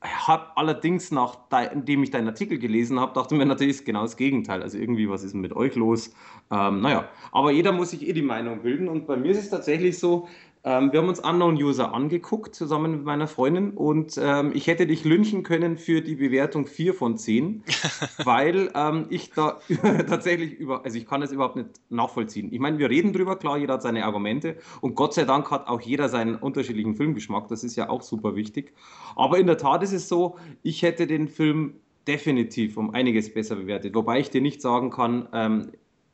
Habe 0.00 0.48
allerdings, 0.56 1.12
nachdem 1.12 2.02
ich 2.02 2.10
deinen 2.10 2.26
Artikel 2.26 2.58
gelesen 2.58 2.98
habe, 2.98 3.14
dachte 3.14 3.36
mir 3.36 3.46
natürlich 3.46 3.84
genau 3.84 4.02
das 4.02 4.16
Gegenteil. 4.16 4.60
Also 4.60 4.76
irgendwie, 4.76 5.08
was 5.08 5.22
ist 5.22 5.34
denn 5.34 5.40
mit 5.40 5.54
euch 5.54 5.76
los? 5.76 6.12
Ähm, 6.50 6.80
naja, 6.80 7.08
aber 7.30 7.52
jeder 7.52 7.70
muss 7.70 7.90
sich 7.90 8.08
eh 8.08 8.12
die 8.12 8.22
Meinung 8.22 8.62
bilden. 8.62 8.88
Und 8.88 9.06
bei 9.06 9.16
mir 9.16 9.30
ist 9.30 9.38
es 9.38 9.50
tatsächlich 9.50 9.98
so, 10.00 10.26
ähm, 10.64 10.92
wir 10.92 11.00
haben 11.00 11.08
uns 11.08 11.20
Unknown 11.20 11.56
User 11.56 11.92
angeguckt, 11.92 12.54
zusammen 12.54 12.92
mit 12.92 13.04
meiner 13.04 13.26
Freundin, 13.26 13.72
und 13.72 14.18
ähm, 14.20 14.52
ich 14.54 14.66
hätte 14.66 14.86
dich 14.86 15.04
lynchen 15.04 15.42
können 15.42 15.76
für 15.76 16.00
die 16.00 16.14
Bewertung 16.14 16.66
4 16.66 16.94
von 16.94 17.18
10, 17.18 17.62
weil 18.24 18.70
ähm, 18.74 19.06
ich 19.10 19.30
da 19.32 19.60
tatsächlich 20.08 20.54
über, 20.54 20.82
also 20.84 20.96
ich 20.96 21.06
kann 21.06 21.20
das 21.20 21.32
überhaupt 21.32 21.56
nicht 21.56 21.68
nachvollziehen. 21.90 22.50
Ich 22.50 22.60
meine, 22.60 22.78
wir 22.78 22.88
reden 22.88 23.12
drüber, 23.12 23.36
klar, 23.36 23.58
jeder 23.58 23.74
hat 23.74 23.82
seine 23.82 24.06
Argumente 24.06 24.56
und 24.80 24.94
Gott 24.94 25.12
sei 25.12 25.24
Dank 25.24 25.50
hat 25.50 25.68
auch 25.68 25.82
jeder 25.82 26.08
seinen 26.08 26.36
unterschiedlichen 26.36 26.96
Filmgeschmack, 26.96 27.48
das 27.48 27.62
ist 27.62 27.76
ja 27.76 27.90
auch 27.90 28.00
super 28.00 28.34
wichtig. 28.34 28.72
Aber 29.16 29.38
in 29.38 29.46
der 29.46 29.58
Tat 29.58 29.82
ist 29.82 29.92
es 29.92 30.08
so, 30.08 30.38
ich 30.62 30.82
hätte 30.82 31.06
den 31.06 31.28
Film 31.28 31.74
definitiv 32.08 32.78
um 32.78 32.94
einiges 32.94 33.32
besser 33.32 33.56
bewertet, 33.56 33.94
wobei 33.94 34.18
ich 34.18 34.30
dir 34.30 34.40
nicht 34.40 34.62
sagen 34.62 34.88
kann, 34.88 35.28
ähm, 35.34 35.72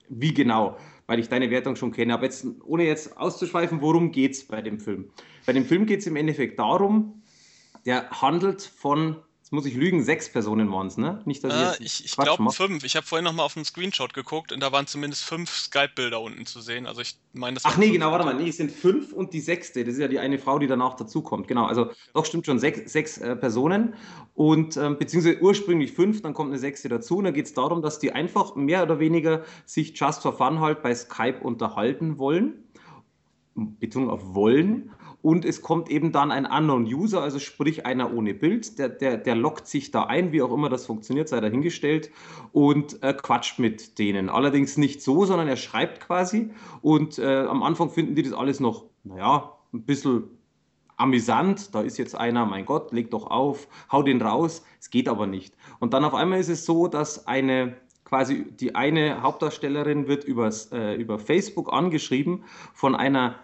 wie 0.09 0.35
genau 0.35 0.77
weil 1.11 1.19
ich 1.19 1.29
deine 1.29 1.51
Wertung 1.51 1.75
schon 1.75 1.91
kenne. 1.91 2.15
Aber 2.15 2.23
jetzt, 2.23 2.47
ohne 2.65 2.85
jetzt 2.85 3.17
auszuschweifen, 3.17 3.81
worum 3.81 4.13
geht 4.13 4.35
es 4.35 4.47
bei 4.47 4.63
dem 4.63 4.79
Film? 4.79 5.11
Bei 5.45 5.53
dem 5.53 5.65
Film 5.65 5.85
geht 5.85 5.99
es 5.99 6.07
im 6.07 6.15
Endeffekt 6.15 6.61
darum, 6.61 7.21
der 7.85 8.09
handelt 8.11 8.63
von 8.63 9.17
Jetzt 9.51 9.57
muss 9.57 9.67
ich 9.67 9.75
lügen, 9.75 10.01
sechs 10.05 10.31
Personen 10.31 10.71
waren 10.71 10.87
es, 10.87 10.97
ne? 10.97 11.23
Nicht, 11.25 11.43
dass 11.43 11.81
äh, 11.81 11.83
ich 11.83 12.05
ich, 12.05 12.17
glaube 12.17 12.53
fünf. 12.53 12.85
Ich 12.85 12.95
habe 12.95 13.05
vorhin 13.05 13.25
noch 13.25 13.33
mal 13.33 13.43
auf 13.43 13.57
einen 13.57 13.65
Screenshot 13.65 14.15
geguckt 14.15 14.53
und 14.53 14.61
da 14.61 14.71
waren 14.71 14.87
zumindest 14.87 15.25
fünf 15.25 15.51
Skype-Bilder 15.51 16.21
unten 16.21 16.47
zu 16.47 16.61
sehen. 16.61 16.87
Also 16.87 17.01
ich 17.01 17.19
meine, 17.33 17.55
das 17.55 17.65
Ach 17.65 17.77
nee, 17.77 17.91
genau, 17.91 18.13
warte 18.13 18.25
mal. 18.25 18.35
Nee, 18.35 18.51
es 18.51 18.59
sind 18.59 18.71
fünf 18.71 19.13
und 19.13 19.33
die 19.33 19.41
sechste. 19.41 19.85
Das 19.85 19.95
ist 19.95 20.01
ja 20.01 20.07
die 20.07 20.21
eine 20.21 20.39
Frau, 20.39 20.61
die 20.61 20.69
danach 20.69 20.95
dazukommt. 20.95 21.49
Genau, 21.49 21.65
also 21.65 21.91
doch 22.15 22.27
stimmt 22.27 22.47
schon 22.47 22.61
sechs, 22.61 22.93
sechs 22.93 23.19
äh, 23.19 23.35
Personen 23.35 23.95
und 24.35 24.77
ähm, 24.77 24.99
beziehungsweise 24.99 25.41
ursprünglich 25.41 25.91
fünf, 25.95 26.23
dann 26.23 26.33
kommt 26.33 26.51
eine 26.51 26.61
sechste 26.61 26.89
dazu. 26.89 27.17
Und 27.17 27.25
da 27.25 27.33
geht 27.33 27.47
es 27.47 27.53
darum, 27.53 27.83
dass 27.83 27.99
die 27.99 28.13
einfach 28.13 28.55
mehr 28.55 28.85
oder 28.85 29.01
weniger 29.01 29.43
sich 29.67 29.99
just 29.99 30.23
for 30.23 30.33
fun 30.33 30.61
halt 30.61 30.81
bei 30.81 30.95
Skype 30.95 31.41
unterhalten 31.41 32.21
wollen. 32.21 32.69
Betonung 33.57 34.11
auf 34.11 34.33
wollen 34.33 34.93
und 35.23 35.45
es 35.45 35.63
kommt 35.63 35.91
eben 35.91 36.13
dann 36.13 36.31
ein 36.31 36.47
Unknown 36.47 36.85
User, 36.85 37.23
also 37.23 37.39
sprich 37.39 37.87
einer 37.87 38.15
ohne 38.15 38.35
Bild, 38.35 38.79
der, 38.79 38.89
der, 38.89 39.17
der 39.17 39.35
lockt 39.35 39.67
sich 39.67 39.91
da 39.91 40.05
ein, 40.05 40.33
wie 40.33 40.43
auch 40.43 40.53
immer 40.53 40.69
das 40.69 40.87
funktioniert, 40.87 41.29
sei 41.29 41.41
dahingestellt, 41.41 42.11
und 42.53 43.03
äh, 43.03 43.13
quatscht 43.13 43.59
mit 43.59 43.99
denen. 43.99 44.29
Allerdings 44.29 44.77
nicht 44.77 45.03
so, 45.03 45.25
sondern 45.25 45.49
er 45.49 45.57
schreibt 45.57 46.01
quasi 46.01 46.51
und 46.83 47.19
äh, 47.19 47.45
am 47.45 47.63
Anfang 47.63 47.91
finden 47.91 48.15
die 48.15 48.23
das 48.23 48.33
alles 48.33 48.61
noch, 48.61 48.87
naja, 49.05 49.53
ein 49.73 49.85
bisschen 49.85 50.25
amüsant. 50.97 51.75
Da 51.75 51.81
ist 51.81 51.99
jetzt 51.99 52.15
einer, 52.15 52.47
mein 52.47 52.67
Gott, 52.67 52.93
leg 52.93 53.11
doch 53.11 53.27
auf, 53.31 53.69
hau 53.91 54.03
den 54.03 54.21
raus. 54.21 54.65
Es 54.79 54.91
geht 54.91 55.09
aber 55.09 55.27
nicht. 55.27 55.55
Und 55.79 55.95
dann 55.95 56.05
auf 56.05 56.15
einmal 56.15 56.41
ist 56.41 56.49
es 56.49 56.65
so, 56.65 56.89
dass 56.89 57.27
eine 57.27 57.77
quasi 58.05 58.45
die 58.51 58.75
eine 58.75 59.23
Hauptdarstellerin 59.23 60.09
wird 60.09 60.25
übers, 60.25 60.73
äh, 60.73 60.95
über 60.95 61.19
Facebook 61.21 61.73
angeschrieben 61.73 62.45
von 62.75 62.97
einer 62.97 63.37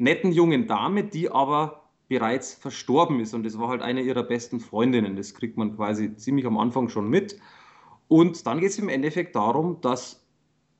netten 0.00 0.32
jungen 0.32 0.66
Dame, 0.66 1.04
die 1.04 1.30
aber 1.30 1.90
bereits 2.08 2.54
verstorben 2.54 3.20
ist. 3.20 3.34
Und 3.34 3.44
das 3.44 3.58
war 3.58 3.68
halt 3.68 3.82
eine 3.82 4.00
ihrer 4.00 4.22
besten 4.22 4.58
Freundinnen. 4.58 5.14
Das 5.14 5.34
kriegt 5.34 5.56
man 5.56 5.76
quasi 5.76 6.16
ziemlich 6.16 6.46
am 6.46 6.58
Anfang 6.58 6.88
schon 6.88 7.08
mit. 7.08 7.38
Und 8.08 8.46
dann 8.46 8.60
geht 8.60 8.70
es 8.70 8.78
im 8.78 8.88
Endeffekt 8.88 9.36
darum, 9.36 9.80
dass 9.82 10.26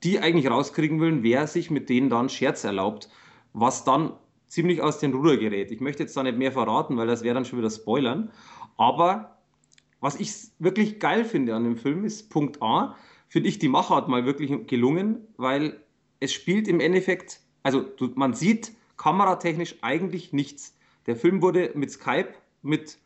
die 0.02 0.18
eigentlich 0.18 0.50
rauskriegen 0.50 0.98
wollen, 1.00 1.22
wer 1.22 1.46
sich 1.46 1.70
mit 1.70 1.88
denen 1.88 2.08
dann 2.08 2.28
Scherz 2.28 2.64
erlaubt, 2.64 3.10
was 3.52 3.84
dann 3.84 4.14
ziemlich 4.46 4.80
aus 4.80 4.98
den 4.98 5.12
Ruder 5.12 5.36
gerät. 5.36 5.70
Ich 5.70 5.80
möchte 5.80 6.02
jetzt 6.02 6.16
da 6.16 6.22
nicht 6.22 6.38
mehr 6.38 6.50
verraten, 6.50 6.96
weil 6.96 7.06
das 7.06 7.22
wäre 7.22 7.34
dann 7.34 7.44
schon 7.44 7.58
wieder 7.58 7.70
Spoilern. 7.70 8.32
Aber 8.76 9.36
was 10.00 10.18
ich 10.18 10.32
wirklich 10.58 10.98
geil 10.98 11.24
finde 11.24 11.54
an 11.54 11.64
dem 11.64 11.76
Film 11.76 12.04
ist, 12.04 12.30
Punkt 12.30 12.60
A, 12.62 12.96
finde 13.28 13.48
ich 13.48 13.58
die 13.58 13.68
Machart 13.68 14.08
mal 14.08 14.24
wirklich 14.24 14.66
gelungen, 14.66 15.28
weil 15.36 15.84
es 16.18 16.32
spielt 16.32 16.66
im 16.66 16.80
Endeffekt, 16.80 17.40
also 17.62 17.84
man 18.16 18.32
sieht 18.32 18.72
kameratechnisch 19.00 19.76
eigentlich 19.80 20.34
nichts. 20.34 20.76
Der 21.06 21.16
Film 21.16 21.40
wurde 21.40 21.70
mit 21.74 21.90
Skype, 21.90 22.34
mit, 22.60 22.98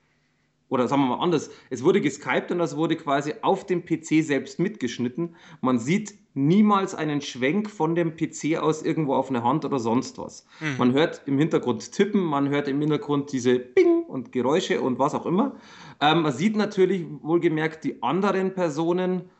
oder 0.69 0.89
sagen 0.89 1.03
wir 1.03 1.17
mal 1.17 1.23
anders, 1.23 1.51
es 1.71 1.85
wurde 1.85 2.01
geskypt 2.01 2.51
und 2.51 2.59
das 2.59 2.77
wurde 2.77 2.97
quasi 2.97 3.35
auf 3.43 3.65
dem 3.65 3.85
PC 3.85 4.25
selbst 4.25 4.59
mitgeschnitten. 4.59 5.37
Man 5.61 5.79
sieht 5.79 6.15
niemals 6.35 6.97
einen 6.97 7.21
Schwenk 7.21 7.71
von 7.71 7.95
dem 7.95 8.17
PC 8.17 8.57
aus 8.59 8.83
irgendwo 8.83 9.15
auf 9.15 9.31
eine 9.31 9.45
Hand 9.45 9.65
oder 9.65 9.79
sonst 9.79 10.19
was. 10.19 10.47
Mhm. 10.59 10.79
Man 10.79 10.93
hört 10.95 11.23
im 11.27 11.39
Hintergrund 11.39 11.93
Tippen, 11.93 12.25
man 12.25 12.49
hört 12.49 12.67
im 12.67 12.81
Hintergrund 12.81 13.31
diese 13.31 13.61
Bing 13.61 14.03
und 14.03 14.33
Geräusche 14.33 14.81
und 14.81 14.99
was 14.99 15.15
auch 15.15 15.27
immer. 15.27 15.55
Ähm, 16.01 16.23
man 16.23 16.33
sieht 16.33 16.57
natürlich 16.57 17.07
wohlgemerkt 17.23 17.85
die 17.85 18.03
anderen 18.03 18.53
Personen 18.53 19.31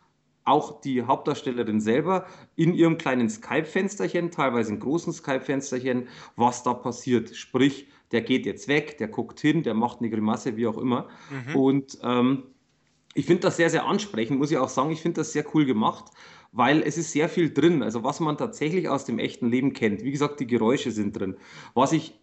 auch 0.45 0.79
die 0.81 1.03
Hauptdarstellerin 1.03 1.81
selber 1.81 2.25
in 2.55 2.73
ihrem 2.73 2.97
kleinen 2.97 3.29
Skype-Fensterchen, 3.29 4.31
teilweise 4.31 4.73
in 4.73 4.79
großen 4.79 5.11
Skype-Fensterchen, 5.11 6.07
was 6.35 6.63
da 6.63 6.73
passiert. 6.73 7.35
Sprich, 7.35 7.87
der 8.11 8.21
geht 8.21 8.45
jetzt 8.45 8.67
weg, 8.67 8.97
der 8.99 9.07
guckt 9.07 9.39
hin, 9.39 9.63
der 9.63 9.73
macht 9.73 9.99
eine 9.99 10.09
Grimasse, 10.09 10.55
wie 10.55 10.67
auch 10.67 10.77
immer. 10.77 11.09
Mhm. 11.47 11.55
Und 11.55 11.97
ähm, 12.03 12.43
ich 13.15 13.25
finde 13.25 13.41
das 13.41 13.57
sehr, 13.57 13.69
sehr 13.69 13.85
ansprechend, 13.85 14.37
muss 14.37 14.51
ich 14.51 14.57
auch 14.57 14.69
sagen. 14.69 14.91
Ich 14.91 15.01
finde 15.01 15.21
das 15.21 15.33
sehr 15.33 15.45
cool 15.55 15.65
gemacht, 15.65 16.11
weil 16.51 16.83
es 16.83 16.97
ist 16.97 17.11
sehr 17.11 17.27
viel 17.27 17.51
drin. 17.51 17.81
Also 17.81 18.03
was 18.03 18.19
man 18.19 18.37
tatsächlich 18.37 18.87
aus 18.87 19.05
dem 19.05 19.19
echten 19.19 19.49
Leben 19.49 19.73
kennt. 19.73 20.03
Wie 20.03 20.11
gesagt, 20.11 20.39
die 20.39 20.47
Geräusche 20.47 20.91
sind 20.91 21.17
drin. 21.17 21.37
Was 21.73 21.91
ich 21.91 22.19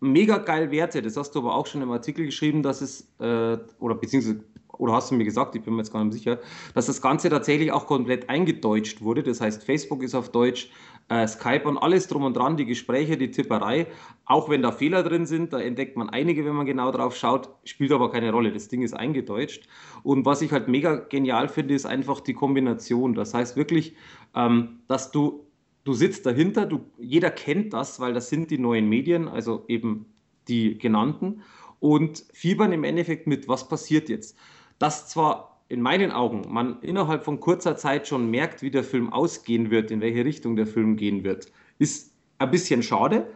mega 0.00 0.38
geil 0.38 0.70
werte, 0.70 1.02
das 1.02 1.16
hast 1.16 1.32
du 1.32 1.40
aber 1.40 1.54
auch 1.54 1.66
schon 1.66 1.82
im 1.82 1.90
Artikel 1.90 2.26
geschrieben, 2.26 2.62
dass 2.62 2.80
es, 2.80 3.12
äh, 3.18 3.58
oder 3.78 3.94
beziehungsweise 3.94 4.44
oder 4.78 4.92
hast 4.92 5.10
du 5.10 5.14
mir 5.14 5.24
gesagt, 5.24 5.54
ich 5.54 5.62
bin 5.62 5.74
mir 5.74 5.80
jetzt 5.80 5.92
gar 5.92 6.04
nicht 6.04 6.14
sicher, 6.14 6.38
dass 6.74 6.86
das 6.86 7.00
Ganze 7.02 7.28
tatsächlich 7.28 7.72
auch 7.72 7.86
komplett 7.86 8.28
eingedeutscht 8.28 9.00
wurde. 9.02 9.22
Das 9.22 9.40
heißt, 9.40 9.64
Facebook 9.64 10.02
ist 10.02 10.14
auf 10.14 10.30
Deutsch, 10.30 10.70
äh, 11.08 11.26
Skype 11.26 11.68
und 11.68 11.78
alles 11.78 12.08
drum 12.08 12.24
und 12.24 12.36
dran, 12.36 12.56
die 12.56 12.66
Gespräche, 12.66 13.16
die 13.16 13.30
Tipperei. 13.30 13.86
Auch 14.24 14.48
wenn 14.48 14.62
da 14.62 14.72
Fehler 14.72 15.02
drin 15.02 15.26
sind, 15.26 15.52
da 15.52 15.60
entdeckt 15.60 15.96
man 15.96 16.08
einige, 16.08 16.44
wenn 16.44 16.54
man 16.54 16.66
genau 16.66 16.90
drauf 16.90 17.16
schaut, 17.16 17.48
spielt 17.64 17.92
aber 17.92 18.10
keine 18.10 18.32
Rolle. 18.32 18.52
Das 18.52 18.68
Ding 18.68 18.82
ist 18.82 18.94
eingedeutscht. 18.94 19.68
Und 20.02 20.26
was 20.26 20.42
ich 20.42 20.52
halt 20.52 20.68
mega 20.68 20.96
genial 20.96 21.48
finde, 21.48 21.74
ist 21.74 21.86
einfach 21.86 22.20
die 22.20 22.34
Kombination. 22.34 23.14
Das 23.14 23.34
heißt 23.34 23.56
wirklich, 23.56 23.94
ähm, 24.34 24.80
dass 24.88 25.12
du, 25.12 25.46
du 25.84 25.92
sitzt 25.92 26.26
dahinter, 26.26 26.66
du, 26.66 26.80
jeder 26.98 27.30
kennt 27.30 27.72
das, 27.72 28.00
weil 28.00 28.12
das 28.12 28.28
sind 28.28 28.50
die 28.50 28.58
neuen 28.58 28.88
Medien, 28.88 29.28
also 29.28 29.64
eben 29.68 30.06
die 30.48 30.78
genannten 30.78 31.42
und 31.78 32.24
fiebern 32.32 32.72
im 32.72 32.84
Endeffekt 32.84 33.26
mit, 33.26 33.48
was 33.48 33.68
passiert 33.68 34.08
jetzt 34.08 34.36
dass 34.78 35.08
zwar 35.08 35.60
in 35.68 35.80
meinen 35.80 36.12
Augen 36.12 36.44
man 36.48 36.80
innerhalb 36.82 37.24
von 37.24 37.40
kurzer 37.40 37.76
Zeit 37.76 38.06
schon 38.06 38.30
merkt, 38.30 38.62
wie 38.62 38.70
der 38.70 38.84
Film 38.84 39.12
ausgehen 39.12 39.70
wird, 39.70 39.90
in 39.90 40.00
welche 40.00 40.24
Richtung 40.24 40.56
der 40.56 40.66
Film 40.66 40.96
gehen 40.96 41.24
wird, 41.24 41.50
ist 41.78 42.12
ein 42.38 42.50
bisschen 42.50 42.82
schade. 42.82 43.26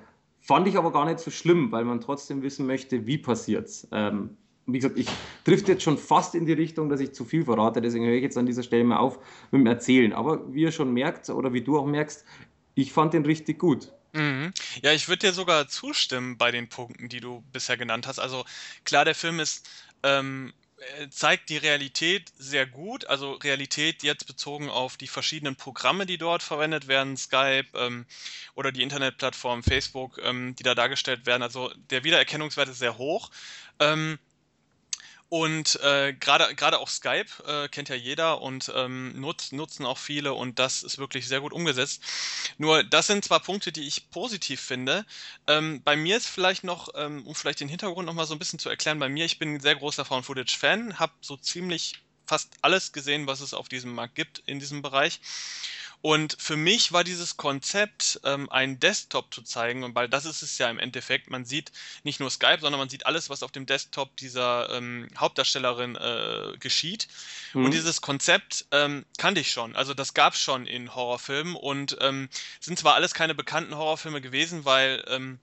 Fand 0.40 0.68
ich 0.68 0.76
aber 0.76 0.92
gar 0.92 1.04
nicht 1.04 1.18
so 1.18 1.30
schlimm, 1.30 1.72
weil 1.72 1.84
man 1.84 2.00
trotzdem 2.00 2.42
wissen 2.42 2.66
möchte, 2.66 3.06
wie 3.06 3.18
passiert 3.18 3.66
es. 3.66 3.88
Ähm, 3.92 4.36
wie 4.66 4.78
gesagt, 4.78 4.98
ich 4.98 5.08
trifft 5.44 5.68
jetzt 5.68 5.82
schon 5.82 5.98
fast 5.98 6.34
in 6.34 6.46
die 6.46 6.52
Richtung, 6.52 6.88
dass 6.88 7.00
ich 7.00 7.12
zu 7.12 7.24
viel 7.24 7.44
verrate, 7.44 7.80
deswegen 7.80 8.06
höre 8.06 8.14
ich 8.14 8.22
jetzt 8.22 8.38
an 8.38 8.46
dieser 8.46 8.62
Stelle 8.62 8.84
mal 8.84 8.98
auf 8.98 9.18
mit 9.50 9.60
dem 9.60 9.66
Erzählen. 9.66 10.12
Aber 10.12 10.52
wie 10.52 10.62
ihr 10.62 10.72
schon 10.72 10.92
merkt 10.92 11.28
oder 11.30 11.52
wie 11.52 11.62
du 11.62 11.78
auch 11.78 11.86
merkst, 11.86 12.24
ich 12.74 12.92
fand 12.92 13.12
den 13.12 13.24
richtig 13.24 13.58
gut. 13.58 13.92
Mhm. 14.12 14.52
Ja, 14.82 14.92
ich 14.92 15.08
würde 15.08 15.26
dir 15.26 15.32
sogar 15.32 15.68
zustimmen 15.68 16.36
bei 16.36 16.50
den 16.50 16.68
Punkten, 16.68 17.08
die 17.08 17.20
du 17.20 17.42
bisher 17.52 17.76
genannt 17.76 18.06
hast. 18.06 18.18
Also 18.18 18.44
klar, 18.84 19.04
der 19.04 19.14
Film 19.14 19.40
ist 19.40 19.68
ähm, 20.02 20.52
äh, 20.52 20.59
zeigt 21.10 21.48
die 21.48 21.56
Realität 21.56 22.32
sehr 22.38 22.66
gut. 22.66 23.06
Also 23.06 23.32
Realität 23.32 24.02
jetzt 24.02 24.26
bezogen 24.26 24.70
auf 24.70 24.96
die 24.96 25.08
verschiedenen 25.08 25.56
Programme, 25.56 26.06
die 26.06 26.18
dort 26.18 26.42
verwendet 26.42 26.88
werden, 26.88 27.16
Skype 27.16 27.66
ähm, 27.74 28.06
oder 28.54 28.72
die 28.72 28.82
Internetplattform 28.82 29.62
Facebook, 29.62 30.18
ähm, 30.22 30.54
die 30.56 30.62
da 30.62 30.74
dargestellt 30.74 31.26
werden. 31.26 31.42
Also 31.42 31.72
der 31.90 32.04
Wiedererkennungswert 32.04 32.68
ist 32.68 32.78
sehr 32.78 32.98
hoch. 32.98 33.30
Ähm, 33.78 34.18
und 35.30 35.80
äh, 35.80 36.12
gerade 36.12 36.80
auch 36.80 36.88
Skype 36.88 37.26
äh, 37.46 37.68
kennt 37.68 37.88
ja 37.88 37.94
jeder 37.94 38.42
und 38.42 38.70
ähm, 38.74 39.18
nutz, 39.18 39.52
nutzen 39.52 39.86
auch 39.86 39.96
viele 39.96 40.34
und 40.34 40.58
das 40.58 40.82
ist 40.82 40.98
wirklich 40.98 41.28
sehr 41.28 41.40
gut 41.40 41.52
umgesetzt. 41.52 42.02
Nur 42.58 42.82
das 42.82 43.06
sind 43.06 43.24
zwar 43.24 43.38
Punkte, 43.38 43.70
die 43.70 43.86
ich 43.86 44.10
positiv 44.10 44.60
finde. 44.60 45.06
Ähm, 45.46 45.82
bei 45.84 45.96
mir 45.96 46.16
ist 46.16 46.26
vielleicht 46.26 46.64
noch, 46.64 46.88
ähm, 46.96 47.24
um 47.26 47.34
vielleicht 47.36 47.60
den 47.60 47.68
Hintergrund 47.68 48.06
noch 48.06 48.14
mal 48.14 48.26
so 48.26 48.34
ein 48.34 48.40
bisschen 48.40 48.58
zu 48.58 48.68
erklären, 48.68 48.98
bei 48.98 49.08
mir, 49.08 49.24
ich 49.24 49.38
bin 49.38 49.54
ein 49.54 49.60
sehr 49.60 49.76
großer 49.76 50.04
Found-Footage-Fan, 50.04 50.98
habe 50.98 51.12
so 51.20 51.36
ziemlich 51.36 51.94
fast 52.26 52.52
alles 52.62 52.92
gesehen, 52.92 53.28
was 53.28 53.40
es 53.40 53.54
auf 53.54 53.68
diesem 53.68 53.94
Markt 53.94 54.16
gibt 54.16 54.42
in 54.46 54.58
diesem 54.58 54.82
Bereich. 54.82 55.20
Und 56.02 56.36
für 56.38 56.56
mich 56.56 56.92
war 56.92 57.04
dieses 57.04 57.36
Konzept, 57.36 58.20
ähm, 58.24 58.50
einen 58.50 58.80
Desktop 58.80 59.34
zu 59.34 59.42
zeigen, 59.42 59.94
weil 59.94 60.08
das 60.08 60.24
ist 60.24 60.42
es 60.42 60.56
ja 60.56 60.70
im 60.70 60.78
Endeffekt. 60.78 61.28
Man 61.30 61.44
sieht 61.44 61.72
nicht 62.04 62.20
nur 62.20 62.30
Skype, 62.30 62.60
sondern 62.60 62.78
man 62.78 62.88
sieht 62.88 63.04
alles, 63.06 63.28
was 63.28 63.42
auf 63.42 63.52
dem 63.52 63.66
Desktop 63.66 64.16
dieser 64.16 64.70
ähm, 64.70 65.08
Hauptdarstellerin 65.18 65.96
äh, 65.96 66.56
geschieht. 66.58 67.08
Mhm. 67.52 67.66
Und 67.66 67.74
dieses 67.74 68.00
Konzept 68.00 68.66
ähm, 68.70 69.04
kannte 69.18 69.40
ich 69.42 69.50
schon. 69.50 69.76
Also 69.76 69.92
das 69.92 70.14
gab 70.14 70.34
es 70.34 70.40
schon 70.40 70.66
in 70.66 70.94
Horrorfilmen 70.94 71.54
und 71.54 71.98
ähm, 72.00 72.30
sind 72.60 72.78
zwar 72.78 72.94
alles 72.94 73.12
keine 73.12 73.34
bekannten 73.34 73.76
Horrorfilme 73.76 74.22
gewesen, 74.22 74.64
weil 74.64 75.04
ähm, 75.08 75.38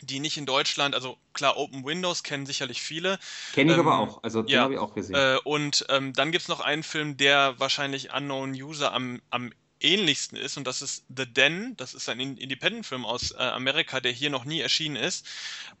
die 0.00 0.20
nicht 0.20 0.36
in 0.36 0.46
Deutschland, 0.46 0.94
also 0.94 1.16
klar, 1.32 1.56
Open 1.56 1.84
Windows 1.84 2.22
kennen 2.22 2.46
sicherlich 2.46 2.82
viele. 2.82 3.18
Kenne 3.52 3.72
ich 3.72 3.78
ähm, 3.78 3.86
aber 3.86 3.98
auch, 3.98 4.22
also 4.22 4.42
den 4.42 4.50
ja, 4.50 4.62
habe 4.62 4.74
ich 4.74 4.80
auch 4.80 4.94
gesehen. 4.94 5.14
Äh, 5.14 5.38
und 5.44 5.86
ähm, 5.88 6.12
dann 6.12 6.32
gibt 6.32 6.42
es 6.42 6.48
noch 6.48 6.60
einen 6.60 6.82
Film, 6.82 7.16
der 7.16 7.58
wahrscheinlich 7.58 8.12
Unknown 8.12 8.52
User 8.52 8.92
am, 8.92 9.22
am 9.30 9.52
ähnlichsten 9.84 10.36
ist 10.36 10.56
und 10.56 10.66
das 10.66 10.82
ist 10.82 11.04
The 11.14 11.26
Den, 11.26 11.76
das 11.76 11.94
ist 11.94 12.08
ein 12.08 12.18
Independent-Film 12.18 13.04
aus 13.04 13.32
äh, 13.32 13.36
Amerika, 13.36 14.00
der 14.00 14.12
hier 14.12 14.30
noch 14.30 14.44
nie 14.44 14.60
erschienen 14.60 14.96
ist. 14.96 15.26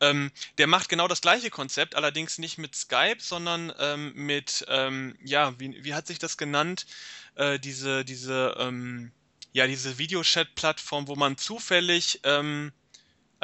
Ähm, 0.00 0.30
der 0.58 0.66
macht 0.66 0.88
genau 0.88 1.08
das 1.08 1.20
gleiche 1.20 1.50
Konzept, 1.50 1.96
allerdings 1.96 2.38
nicht 2.38 2.58
mit 2.58 2.74
Skype, 2.76 3.18
sondern 3.18 3.72
ähm, 3.78 4.12
mit, 4.14 4.64
ähm, 4.68 5.16
ja, 5.24 5.58
wie, 5.58 5.84
wie 5.84 5.94
hat 5.94 6.06
sich 6.06 6.18
das 6.18 6.36
genannt? 6.36 6.86
Äh, 7.34 7.58
diese, 7.58 8.04
diese, 8.04 8.54
ähm, 8.58 9.10
ja, 9.52 9.66
diese 9.66 9.98
Videochat-Plattform, 9.98 11.08
wo 11.08 11.16
man 11.16 11.36
zufällig 11.36 12.20
ähm, 12.24 12.72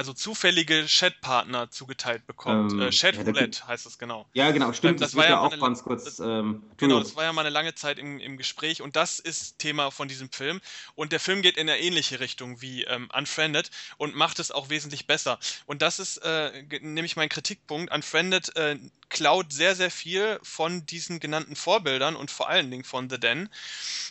also 0.00 0.14
zufällige 0.14 0.87
Chatpartner 0.88 1.71
zugeteilt 1.71 2.26
bekommt. 2.26 2.73
Ähm, 2.73 2.80
äh, 2.80 2.88
Chat 2.88 3.19
Roulette 3.19 3.59
ja, 3.61 3.69
heißt 3.69 3.85
das 3.85 3.99
genau. 3.99 4.26
Ja, 4.33 4.50
genau, 4.50 4.73
stimmt. 4.73 4.95
Ähm, 4.95 5.00
das, 5.00 5.11
das 5.11 5.16
war 5.19 5.28
ja 5.28 5.40
auch 5.40 5.52
eine, 5.52 5.61
ganz 5.61 5.83
kurz. 5.83 6.04
Das, 6.04 6.21
ähm, 6.21 6.62
genau, 6.78 7.00
das 7.00 7.16
war 7.16 7.25
ja 7.25 7.35
mal 7.35 7.42
eine 7.42 7.50
lange 7.50 7.75
Zeit 7.75 7.99
im, 7.99 8.19
im 8.19 8.38
Gespräch 8.38 8.80
und 8.80 8.97
das 8.97 9.19
ist 9.19 9.59
Thema 9.59 9.90
von 9.90 10.09
diesem 10.09 10.33
Film. 10.33 10.62
Und 10.95 11.12
der 11.12 11.21
Film 11.21 11.42
geht 11.42 11.59
in 11.59 11.69
eine 11.69 11.78
ähnliche 11.78 12.19
Richtung 12.19 12.62
wie 12.62 12.85
ähm, 12.85 13.11
Unfriended 13.14 13.71
und 13.99 14.14
macht 14.14 14.38
es 14.38 14.50
auch 14.50 14.71
wesentlich 14.71 15.07
besser. 15.07 15.38
Und 15.66 15.83
das 15.83 15.99
ist 15.99 16.16
äh, 16.25 16.64
nämlich 16.80 17.16
mein 17.16 17.28
Kritikpunkt. 17.28 17.92
Unfriended 17.92 18.57
äh, 18.57 18.78
klaut 19.11 19.52
sehr, 19.52 19.76
sehr 19.76 19.90
viel 19.90 20.40
von 20.42 20.87
diesen 20.87 21.21
genannten 21.21 21.57
Vorbildern 21.57 22.16
und 22.16 22.30
vor 22.30 22.49
allen 22.49 22.71
Dingen 22.71 22.85
von 22.85 23.11
The 23.11 23.21
Den 23.21 23.50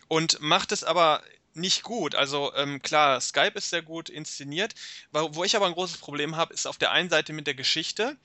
und 0.08 0.40
macht 0.40 0.72
es 0.72 0.84
aber 0.84 1.24
nicht 1.60 1.84
gut. 1.84 2.16
Also 2.16 2.54
ähm, 2.56 2.82
klar, 2.82 3.20
Skype 3.22 3.54
ist 3.56 3.70
sehr 3.70 3.82
gut 3.82 4.10
inszeniert. 4.10 4.74
Wo 5.12 5.44
ich 5.44 5.56
aber 5.56 5.68
ein 5.68 5.74
großes 5.74 5.98
Problem 5.98 6.36
habe, 6.36 6.54
ist 6.54 6.66
auf 6.68 6.78
der 6.78 6.92
einen 6.92 7.10
Seite 7.10 7.34
mit 7.34 7.48
der 7.48 7.56
Geschichte. 7.56 8.18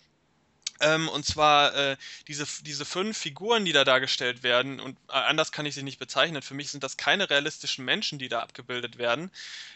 Ähm, 0.81 1.09
und 1.09 1.25
zwar 1.25 1.75
äh, 1.75 1.97
diese, 2.27 2.47
diese 2.63 2.85
fünf 2.85 3.17
Figuren, 3.17 3.65
die 3.65 3.73
da 3.73 3.85
dargestellt 3.85 4.43
werden, 4.43 4.81
und 4.81 4.99
äh, 5.09 5.13
anders 5.13 5.53
kann 5.53 5.67
ich 5.67 5.75
sie 5.75 5.85
nicht 5.85 6.01
bezeichnen. 6.01 6.43
Für 6.43 6.55
mich 6.55 6.71
sind 6.71 6.83
das 6.83 6.97
keine 6.97 7.31
realistischen 7.31 7.85
Menschen, 7.85 8.19
die 8.19 8.29
da 8.29 8.41
abgebildet 8.41 8.99
werden. 8.99 9.31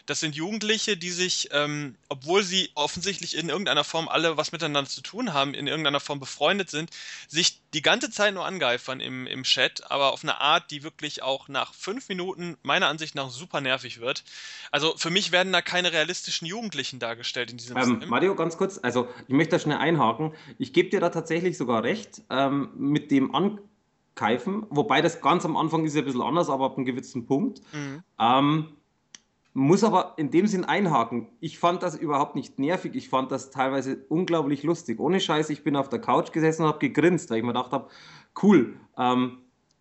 Das 0.07 0.19
sind 0.19 0.35
Jugendliche, 0.35 0.97
die 0.97 1.11
sich, 1.11 1.49
ähm, 1.53 1.95
obwohl 2.09 2.43
sie 2.43 2.71
offensichtlich 2.75 3.37
in 3.37 3.47
irgendeiner 3.47 3.85
Form 3.85 4.09
alle 4.09 4.35
was 4.35 4.51
miteinander 4.51 4.89
zu 4.89 5.01
tun 5.01 5.33
haben, 5.33 5.53
in 5.53 5.67
irgendeiner 5.67 6.01
Form 6.01 6.19
befreundet 6.19 6.69
sind, 6.69 6.91
sich 7.29 7.61
die 7.73 7.81
ganze 7.81 8.09
Zeit 8.09 8.33
nur 8.33 8.45
angeifern 8.45 8.99
im, 8.99 9.27
im 9.27 9.43
Chat, 9.43 9.89
aber 9.91 10.11
auf 10.11 10.23
eine 10.23 10.41
Art, 10.41 10.71
die 10.71 10.83
wirklich 10.83 11.21
auch 11.21 11.47
nach 11.47 11.73
fünf 11.73 12.09
Minuten 12.09 12.57
meiner 12.63 12.87
Ansicht 12.87 13.15
nach 13.15 13.29
super 13.29 13.61
nervig 13.61 13.99
wird. 13.99 14.23
Also 14.71 14.95
für 14.97 15.09
mich 15.09 15.31
werden 15.31 15.53
da 15.53 15.61
keine 15.61 15.91
realistischen 15.91 16.47
Jugendlichen 16.47 16.99
dargestellt 16.99 17.51
in 17.51 17.57
diesem 17.57 17.77
ähm, 17.77 17.99
Film. 17.99 18.09
Mario, 18.09 18.35
ganz 18.35 18.57
kurz, 18.57 18.79
also 18.81 19.07
ich 19.27 19.33
möchte 19.33 19.51
da 19.51 19.59
schnell 19.59 19.77
einhaken. 19.77 20.33
Ich 20.57 20.73
gebe 20.73 20.89
dir 20.89 20.99
da 20.99 21.09
tatsächlich 21.09 21.57
sogar 21.57 21.83
recht 21.83 22.23
ähm, 22.29 22.69
mit 22.75 23.11
dem 23.11 23.35
Ankeifen, 23.35 24.65
wobei 24.69 25.01
das 25.01 25.21
ganz 25.21 25.45
am 25.45 25.55
Anfang 25.55 25.85
ist 25.85 25.95
ja 25.95 26.01
ein 26.01 26.05
bisschen 26.05 26.21
anders, 26.21 26.49
aber 26.49 26.65
ab 26.65 26.77
einem 26.77 26.85
gewissen 26.85 27.27
Punkt. 27.27 27.61
Mhm. 27.71 28.03
Ähm, 28.19 28.75
muss 29.53 29.83
aber 29.83 30.13
in 30.17 30.31
dem 30.31 30.47
Sinn 30.47 30.63
einhaken. 30.63 31.27
Ich 31.39 31.59
fand 31.59 31.83
das 31.83 31.95
überhaupt 31.95 32.35
nicht 32.35 32.59
nervig. 32.59 32.95
Ich 32.95 33.09
fand 33.09 33.31
das 33.31 33.49
teilweise 33.49 34.05
unglaublich 34.09 34.63
lustig. 34.63 34.99
Ohne 34.99 35.19
Scheiß, 35.19 35.49
ich 35.49 35.63
bin 35.63 35.75
auf 35.75 35.89
der 35.89 35.99
Couch 35.99 36.31
gesessen 36.31 36.63
und 36.63 36.67
habe 36.69 36.79
gegrinst, 36.79 37.29
weil 37.29 37.37
ich 37.37 37.43
mir 37.43 37.53
gedacht 37.53 37.71
habe, 37.71 37.89
cool. 38.43 38.75
Ähm, 38.97 39.39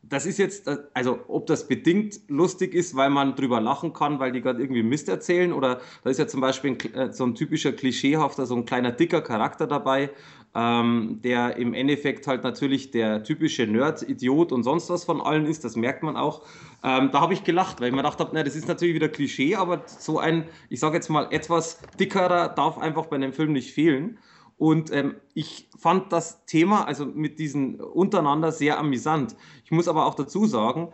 das 0.08 0.26
ist 0.26 0.38
jetzt, 0.38 0.66
äh, 0.66 0.78
also 0.94 1.20
ob 1.28 1.46
das 1.46 1.68
bedingt 1.68 2.20
lustig 2.28 2.74
ist, 2.74 2.96
weil 2.96 3.10
man 3.10 3.34
drüber 3.34 3.60
lachen 3.60 3.92
kann, 3.92 4.18
weil 4.18 4.32
die 4.32 4.40
gerade 4.40 4.60
irgendwie 4.60 4.82
Mist 4.82 5.08
erzählen, 5.08 5.52
oder 5.52 5.80
da 6.02 6.10
ist 6.10 6.18
ja 6.18 6.26
zum 6.26 6.40
Beispiel 6.40 6.72
ein, 6.72 6.94
äh, 6.94 7.12
so 7.12 7.24
ein 7.24 7.34
typischer 7.34 7.72
klischeehafter, 7.72 8.46
so 8.46 8.56
ein 8.56 8.64
kleiner 8.64 8.92
dicker 8.92 9.20
Charakter 9.20 9.66
dabei, 9.66 10.10
ähm, 10.54 11.20
der 11.22 11.56
im 11.56 11.74
Endeffekt 11.74 12.26
halt 12.26 12.42
natürlich 12.42 12.90
der 12.90 13.22
typische 13.22 13.66
Nerd, 13.66 14.02
Idiot 14.08 14.52
und 14.52 14.62
sonst 14.62 14.88
was 14.90 15.04
von 15.04 15.20
allen 15.20 15.46
ist, 15.46 15.64
das 15.64 15.76
merkt 15.76 16.02
man 16.02 16.16
auch. 16.16 16.42
Ähm, 16.82 17.10
da 17.12 17.20
habe 17.20 17.34
ich 17.34 17.44
gelacht, 17.44 17.80
weil 17.80 17.88
ich 17.88 17.92
mir 17.92 18.02
gedacht 18.02 18.20
habe, 18.20 18.42
das 18.42 18.56
ist 18.56 18.68
natürlich 18.68 18.94
wieder 18.94 19.08
Klischee, 19.08 19.56
aber 19.56 19.82
so 19.86 20.18
ein, 20.18 20.44
ich 20.70 20.80
sage 20.80 20.96
jetzt 20.96 21.08
mal, 21.10 21.28
etwas 21.30 21.80
dickerer 22.00 22.48
darf 22.48 22.78
einfach 22.78 23.06
bei 23.06 23.16
einem 23.16 23.32
Film 23.32 23.52
nicht 23.52 23.72
fehlen. 23.72 24.18
Und 24.58 24.92
ähm, 24.92 25.14
ich 25.34 25.70
fand 25.78 26.12
das 26.12 26.44
Thema, 26.44 26.84
also 26.84 27.06
mit 27.06 27.38
diesen 27.38 27.80
untereinander, 27.80 28.52
sehr 28.52 28.78
amüsant. 28.78 29.36
Ich 29.64 29.70
muss 29.70 29.88
aber 29.88 30.06
auch 30.06 30.14
dazu 30.14 30.46
sagen, 30.46 30.88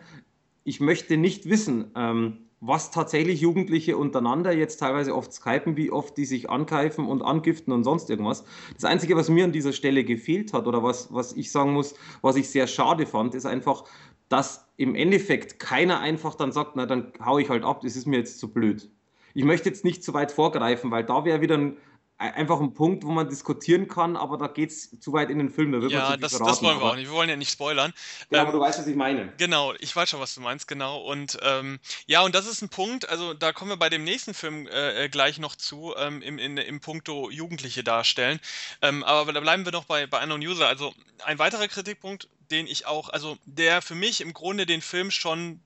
ich 0.63 0.79
möchte 0.79 1.17
nicht 1.17 1.49
wissen, 1.49 1.91
ähm, 1.95 2.45
was 2.61 2.91
tatsächlich 2.91 3.41
Jugendliche 3.41 3.97
untereinander 3.97 4.51
jetzt 4.51 4.77
teilweise 4.77 5.15
oft 5.15 5.31
skypen, 5.33 5.77
wie 5.77 5.91
oft 5.91 6.17
die 6.17 6.25
sich 6.25 6.49
ankeifen 6.49 7.05
und 7.05 7.21
angiften 7.21 7.71
und 7.73 7.83
sonst 7.83 8.09
irgendwas. 8.09 8.45
Das 8.73 8.85
Einzige, 8.85 9.15
was 9.15 9.29
mir 9.29 9.43
an 9.43 9.51
dieser 9.51 9.73
Stelle 9.73 10.03
gefehlt 10.03 10.53
hat 10.53 10.65
oder 10.67 10.81
was, 10.81 11.13
was 11.13 11.33
ich 11.33 11.51
sagen 11.51 11.73
muss, 11.73 11.95
was 12.21 12.35
ich 12.35 12.49
sehr 12.49 12.67
schade 12.67 13.05
fand, 13.05 13.35
ist 13.35 13.45
einfach, 13.45 13.83
dass 14.29 14.67
im 14.77 14.95
Endeffekt 14.95 15.59
keiner 15.59 15.99
einfach 15.99 16.35
dann 16.35 16.51
sagt, 16.51 16.75
na 16.75 16.85
dann 16.85 17.13
hau 17.23 17.37
ich 17.37 17.49
halt 17.49 17.63
ab, 17.63 17.81
das 17.81 17.95
ist 17.95 18.07
mir 18.07 18.17
jetzt 18.17 18.39
zu 18.39 18.51
blöd. 18.51 18.89
Ich 19.33 19.43
möchte 19.43 19.69
jetzt 19.69 19.83
nicht 19.83 20.03
zu 20.03 20.13
weit 20.13 20.31
vorgreifen, 20.31 20.91
weil 20.91 21.03
da 21.03 21.25
wäre 21.25 21.41
wieder 21.41 21.57
ein, 21.57 21.77
einfach 22.17 22.61
ein 22.61 22.73
Punkt, 22.73 23.03
wo 23.03 23.11
man 23.11 23.27
diskutieren 23.27 23.87
kann, 23.87 24.15
aber 24.15 24.37
da 24.37 24.47
geht 24.47 24.69
es 24.69 24.97
zu 24.99 25.11
weit 25.11 25.29
in 25.29 25.37
den 25.37 25.49
Film. 25.49 25.73
Da 25.73 25.81
wird 25.81 25.91
ja, 25.91 26.15
das, 26.15 26.31
das, 26.31 26.63
wollen 26.63 26.79
wir 26.79 26.85
auch 26.85 26.95
nicht. 26.95 27.07
Wir 27.07 27.13
wollen 27.13 27.29
ja 27.29 27.35
nicht 27.35 27.51
spoilern. 27.51 27.93
Ja, 28.29 28.39
ähm, 28.39 28.47
aber 28.47 28.51
du 28.53 28.59
weißt, 28.61 28.79
was 28.79 28.87
ich 28.87 28.95
meine. 28.95 29.33
Genau, 29.37 29.73
ich 29.79 29.93
weiß 29.93 30.09
schon, 30.09 30.21
was 30.21 30.33
du 30.33 30.41
meinst, 30.41 30.67
genau. 30.67 31.01
Und 31.01 31.37
ähm, 31.41 31.79
ja, 32.05 32.21
und 32.21 32.33
das 32.33 32.47
ist 32.47 32.61
ein 32.61 32.69
Punkt, 32.69 33.09
also 33.09 33.33
da 33.33 33.51
kommen 33.51 33.71
wir 33.71 33.77
bei 33.77 33.89
dem 33.89 34.05
nächsten 34.05 34.33
Film 34.33 34.67
äh, 34.67 35.05
äh 35.05 35.09
gleich 35.09 35.39
noch 35.39 35.55
zu, 35.55 35.93
ähm, 35.97 36.21
im, 36.21 36.39
in, 36.39 36.55
im 36.57 36.79
Punkto 36.79 37.29
Jugendliche 37.29 37.83
darstellen. 37.83 38.39
Ähm, 38.81 39.03
aber 39.03 39.33
da 39.33 39.41
bleiben 39.41 39.65
wir 39.65 39.73
noch 39.73 39.85
bei, 39.85 40.07
bei 40.07 40.23
Unknown 40.23 40.41
User. 40.41 40.67
Also 40.67 40.93
ein 41.25 41.37
weiterer 41.37 41.67
Kritikpunkt, 41.67 42.29
den 42.49 42.65
ich 42.67 42.85
auch, 42.85 43.09
also 43.09 43.37
der 43.45 43.81
für 43.81 43.95
mich 43.95 44.21
im 44.21 44.33
Grunde 44.33 44.65
den 44.65 44.81
Film 44.81 45.11
schon 45.11 45.59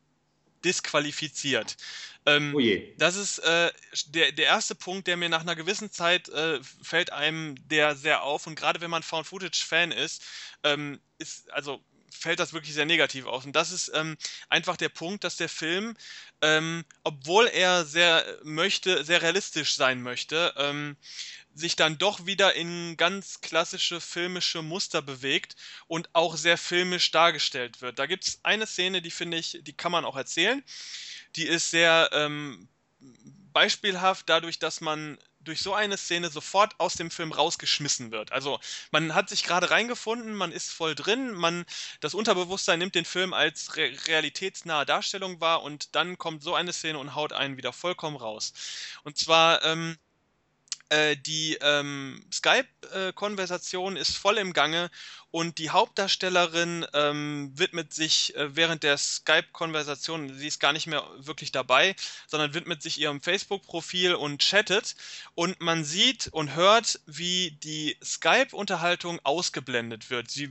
disqualifiziert. 0.63 1.77
Ähm, 2.35 2.53
oh 2.55 2.59
je. 2.59 2.93
Das 2.97 3.15
ist 3.15 3.39
äh, 3.39 3.71
der, 4.07 4.31
der 4.31 4.45
erste 4.45 4.75
Punkt, 4.75 5.07
der 5.07 5.17
mir 5.17 5.29
nach 5.29 5.41
einer 5.41 5.55
gewissen 5.55 5.91
Zeit 5.91 6.29
äh, 6.29 6.59
fällt 6.81 7.11
einem 7.11 7.55
der 7.67 7.95
sehr 7.95 8.23
auf. 8.23 8.47
Und 8.47 8.55
gerade 8.55 8.81
wenn 8.81 8.89
man 8.89 9.03
Found 9.03 9.27
Footage-Fan 9.27 9.91
ist, 9.91 10.23
ähm, 10.63 10.99
ist, 11.17 11.51
also 11.51 11.83
fällt 12.11 12.39
das 12.39 12.53
wirklich 12.53 12.73
sehr 12.73 12.85
negativ 12.85 13.25
aus. 13.25 13.45
Und 13.45 13.55
das 13.55 13.71
ist 13.71 13.91
ähm, 13.93 14.17
einfach 14.49 14.77
der 14.77 14.89
Punkt, 14.89 15.23
dass 15.23 15.37
der 15.37 15.49
Film, 15.49 15.95
ähm, 16.41 16.83
obwohl 17.03 17.47
er 17.47 17.85
sehr 17.85 18.25
möchte, 18.43 19.03
sehr 19.03 19.21
realistisch 19.21 19.75
sein 19.75 20.01
möchte, 20.01 20.53
ähm, 20.57 20.97
sich 21.53 21.75
dann 21.75 21.97
doch 21.97 22.25
wieder 22.25 22.55
in 22.55 22.95
ganz 22.97 23.41
klassische 23.41 23.99
filmische 24.01 24.61
Muster 24.61 25.01
bewegt 25.01 25.55
und 25.87 26.09
auch 26.13 26.37
sehr 26.37 26.57
filmisch 26.57 27.11
dargestellt 27.11 27.81
wird. 27.81 27.99
Da 27.99 28.05
gibt 28.05 28.27
es 28.27 28.39
eine 28.43 28.65
Szene, 28.65 29.01
die 29.01 29.11
finde 29.11 29.37
ich, 29.37 29.59
die 29.61 29.73
kann 29.73 29.91
man 29.91 30.05
auch 30.05 30.15
erzählen. 30.15 30.63
Die 31.35 31.47
ist 31.47 31.71
sehr 31.71 32.09
ähm, 32.13 32.67
beispielhaft 33.53 34.29
dadurch, 34.29 34.59
dass 34.59 34.81
man 34.81 35.17
durch 35.41 35.61
so 35.61 35.73
eine 35.73 35.97
Szene 35.97 36.29
sofort 36.29 36.75
aus 36.79 36.95
dem 36.95 37.09
Film 37.09 37.31
rausgeschmissen 37.31 38.11
wird. 38.11 38.31
Also 38.31 38.59
man 38.91 39.15
hat 39.15 39.29
sich 39.29 39.43
gerade 39.43 39.71
reingefunden, 39.71 40.33
man 40.33 40.51
ist 40.51 40.71
voll 40.71 40.95
drin, 40.95 41.31
man 41.31 41.65
das 42.01 42.13
Unterbewusstsein 42.13 42.79
nimmt 42.79 42.95
den 42.95 43.05
Film 43.05 43.33
als 43.33 43.77
re 43.77 43.91
realitätsnahe 44.07 44.85
Darstellung 44.85 45.39
wahr 45.39 45.63
und 45.63 45.95
dann 45.95 46.17
kommt 46.17 46.43
so 46.43 46.55
eine 46.55 46.73
Szene 46.73 46.99
und 46.99 47.15
haut 47.15 47.33
einen 47.33 47.57
wieder 47.57 47.73
vollkommen 47.73 48.17
raus. 48.17 48.53
Und 49.03 49.17
zwar 49.17 49.63
ähm, 49.63 49.97
äh, 50.89 51.15
die 51.17 51.57
ähm, 51.61 52.23
Skype-Konversation 52.31 53.95
ist 53.95 54.17
voll 54.17 54.37
im 54.37 54.53
Gange 54.53 54.89
und 55.31 55.59
die 55.59 55.69
Hauptdarstellerin 55.69 56.85
ähm, 56.93 57.51
widmet 57.53 57.93
sich 57.93 58.35
äh, 58.35 58.55
während 58.55 58.81
der 58.81 58.97
Skype-Konversation, 58.97 60.35
sie 60.35 60.47
ist 60.47 60.59
gar 60.59 60.73
nicht 60.73 60.87
mehr 60.87 61.05
wirklich 61.17 61.51
dabei, 61.51 61.95
sondern 62.27 62.53
widmet 62.53 62.81
sich 62.81 62.99
ihrem 62.99 63.21
Facebook-Profil 63.21 64.15
und 64.15 64.41
chattet. 64.41 64.95
Und 65.35 65.61
man 65.61 65.83
sieht 65.83 66.29
und 66.29 66.55
hört, 66.55 66.99
wie 67.05 67.51
die 67.63 67.95
Skype-Unterhaltung 68.03 69.19
ausgeblendet 69.23 70.09
wird. 70.09 70.31
Sie 70.31 70.49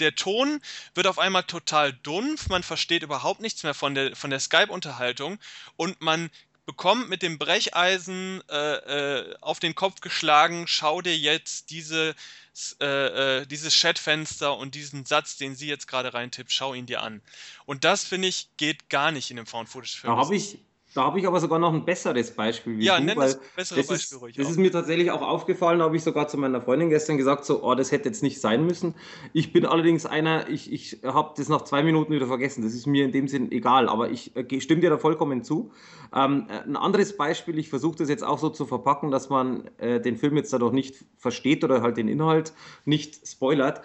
der 0.00 0.14
Ton 0.14 0.60
wird 0.94 1.06
auf 1.06 1.18
einmal 1.18 1.42
total 1.42 1.92
dumpf, 1.92 2.48
man 2.48 2.62
versteht 2.62 3.02
überhaupt 3.02 3.40
nichts 3.40 3.62
mehr 3.62 3.74
von 3.74 3.94
der, 3.94 4.16
von 4.16 4.30
der 4.30 4.40
Skype-Unterhaltung 4.40 5.38
und 5.76 6.00
man 6.00 6.30
bekommt 6.70 7.08
mit 7.08 7.22
dem 7.22 7.36
Brecheisen 7.36 8.44
äh, 8.48 8.54
äh, 8.54 9.34
auf 9.40 9.58
den 9.58 9.74
Kopf 9.74 10.00
geschlagen, 10.00 10.68
schau 10.68 11.02
dir 11.02 11.18
jetzt 11.18 11.70
diese, 11.70 12.14
äh, 12.80 13.40
äh, 13.40 13.46
dieses 13.46 13.74
Chatfenster 13.74 14.56
und 14.56 14.76
diesen 14.76 15.04
Satz, 15.04 15.36
den 15.36 15.56
sie 15.56 15.66
jetzt 15.66 15.88
gerade 15.88 16.14
reintippt, 16.14 16.52
schau 16.52 16.72
ihn 16.72 16.86
dir 16.86 17.02
an. 17.02 17.22
Und 17.66 17.82
das, 17.82 18.04
finde 18.04 18.28
ich, 18.28 18.50
geht 18.56 18.88
gar 18.88 19.10
nicht 19.10 19.32
in 19.32 19.36
dem 19.36 19.46
Found-Footage-Film. 19.46 20.14
Da 20.14 20.22
habe 20.22 20.36
ich, 20.36 20.58
da 20.92 21.04
habe 21.04 21.20
ich 21.20 21.26
aber 21.26 21.38
sogar 21.38 21.60
noch 21.60 21.72
ein 21.72 21.84
besseres 21.84 22.32
Beispiel 22.32 22.78
wie 22.78 22.84
ja, 22.84 22.98
du, 22.98 23.04
nenn 23.04 23.16
weil 23.16 23.28
das 23.28 23.40
bessere 23.54 23.78
das 23.78 23.86
Beispiel 23.86 24.16
ist, 24.16 24.22
ruhig 24.22 24.36
Das 24.36 24.46
auch. 24.46 24.50
ist 24.50 24.56
mir 24.58 24.72
tatsächlich 24.72 25.10
auch 25.12 25.22
aufgefallen, 25.22 25.78
da 25.78 25.84
habe 25.84 25.96
ich 25.96 26.02
sogar 26.02 26.26
zu 26.26 26.36
meiner 26.36 26.60
Freundin 26.60 26.90
gestern 26.90 27.16
gesagt, 27.16 27.44
so, 27.44 27.62
oh, 27.62 27.74
das 27.76 27.92
hätte 27.92 28.08
jetzt 28.08 28.22
nicht 28.22 28.40
sein 28.40 28.66
müssen. 28.66 28.94
Ich 29.32 29.52
bin 29.52 29.66
allerdings 29.66 30.04
einer, 30.04 30.48
ich, 30.48 30.72
ich 30.72 30.98
habe 31.04 31.34
das 31.36 31.48
nach 31.48 31.62
zwei 31.62 31.84
Minuten 31.84 32.12
wieder 32.12 32.26
vergessen. 32.26 32.62
Das 32.62 32.74
ist 32.74 32.86
mir 32.86 33.04
in 33.04 33.12
dem 33.12 33.28
Sinn 33.28 33.52
egal, 33.52 33.88
aber 33.88 34.10
ich 34.10 34.34
äh, 34.34 34.60
stimme 34.60 34.80
dir 34.80 34.90
da 34.90 34.98
vollkommen 34.98 35.44
zu. 35.44 35.70
Ähm, 36.12 36.46
äh, 36.48 36.68
ein 36.68 36.76
anderes 36.76 37.16
Beispiel, 37.16 37.58
ich 37.58 37.68
versuche 37.68 37.98
das 37.98 38.08
jetzt 38.08 38.24
auch 38.24 38.38
so 38.38 38.48
zu 38.48 38.66
verpacken, 38.66 39.12
dass 39.12 39.28
man 39.28 39.70
äh, 39.78 40.00
den 40.00 40.16
Film 40.16 40.36
jetzt 40.36 40.52
dadurch 40.52 40.72
nicht 40.72 41.04
versteht 41.16 41.62
oder 41.62 41.82
halt 41.82 41.98
den 41.98 42.08
Inhalt 42.08 42.52
nicht 42.84 43.28
spoilert. 43.28 43.80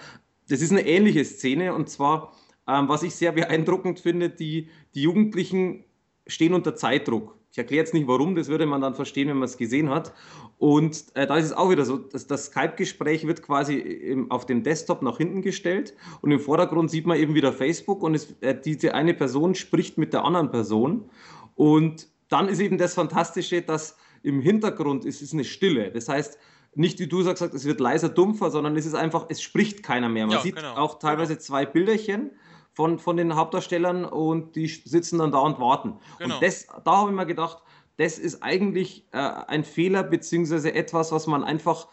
Das 0.50 0.62
ist 0.62 0.72
eine 0.72 0.88
ähnliche 0.88 1.24
Szene 1.24 1.76
und 1.76 1.88
zwar, 1.88 2.34
ähm, 2.68 2.89
was 2.89 3.04
ich 3.04 3.13
sehr 3.13 3.32
beeindruckend 3.32 4.00
finde, 4.00 4.30
die, 4.30 4.70
die 4.96 5.04
Jugendlichen 5.04 5.84
stehen 6.27 6.53
unter 6.53 6.75
Zeitdruck. 6.75 7.35
Ich 7.51 7.57
erkläre 7.57 7.83
jetzt 7.83 7.93
nicht 7.93 8.07
warum, 8.07 8.35
das 8.35 8.47
würde 8.47 8.65
man 8.65 8.81
dann 8.81 8.95
verstehen, 8.95 9.29
wenn 9.29 9.38
man 9.38 9.47
es 9.47 9.55
gesehen 9.55 9.89
hat. 9.89 10.13
Und 10.57 11.05
äh, 11.13 11.25
da 11.25 11.38
ist 11.38 11.45
es 11.45 11.53
auch 11.53 11.69
wieder 11.69 11.85
so, 11.85 11.97
dass 11.97 12.27
das 12.27 12.47
Skype-Gespräch 12.47 13.25
wird 13.27 13.43
quasi 13.43 13.75
im, 13.75 14.29
auf 14.29 14.45
dem 14.45 14.63
Desktop 14.63 15.01
nach 15.01 15.17
hinten 15.17 15.41
gestellt 15.41 15.95
und 16.21 16.31
im 16.31 16.39
Vordergrund 16.39 16.91
sieht 16.91 17.05
man 17.05 17.17
eben 17.17 17.33
wieder 17.33 17.53
Facebook 17.53 18.03
und 18.03 18.13
es, 18.13 18.35
äh, 18.41 18.55
diese 18.59 18.93
eine 18.93 19.13
Person 19.13 19.55
spricht 19.55 19.97
mit 19.97 20.11
der 20.11 20.25
anderen 20.25 20.51
Person. 20.51 21.09
Und 21.55 22.07
dann 22.27 22.49
ist 22.49 22.59
eben 22.59 22.77
das 22.77 22.93
Fantastische, 22.93 23.61
dass 23.61 23.97
im 24.21 24.41
Hintergrund 24.41 25.05
ist, 25.05 25.21
ist 25.21 25.33
eine 25.33 25.45
Stille. 25.45 25.91
Das 25.91 26.09
heißt, 26.09 26.38
nicht 26.73 26.99
wie 26.99 27.07
du 27.07 27.21
sagst, 27.21 27.41
es 27.41 27.63
wird 27.63 27.79
leiser, 27.79 28.09
dumpfer, 28.09 28.51
sondern 28.51 28.75
es 28.75 28.85
ist 28.85 28.95
einfach, 28.95 29.27
es 29.29 29.41
spricht 29.41 29.81
keiner 29.81 30.09
mehr. 30.09 30.25
Man 30.25 30.35
ja, 30.35 30.41
sieht 30.41 30.57
genau. 30.57 30.75
auch 30.75 30.99
teilweise 30.99 31.38
zwei 31.38 31.65
Bilderchen 31.65 32.31
von, 32.75 32.99
von 32.99 33.17
den 33.17 33.35
Hauptdarstellern 33.35 34.05
und 34.05 34.55
die 34.55 34.67
sitzen 34.67 35.17
dann 35.19 35.31
da 35.31 35.39
und 35.39 35.59
warten. 35.59 35.95
Genau. 36.19 36.35
Und 36.35 36.43
das, 36.43 36.67
da 36.83 36.97
habe 36.97 37.09
ich 37.09 37.15
mir 37.15 37.25
gedacht, 37.25 37.63
das 37.97 38.19
ist 38.19 38.43
eigentlich 38.43 39.07
äh, 39.13 39.17
ein 39.17 39.63
Fehler, 39.63 40.03
beziehungsweise 40.03 40.73
etwas, 40.73 41.13
was 41.13 41.25
man 41.25 41.45
einfach 41.45 41.88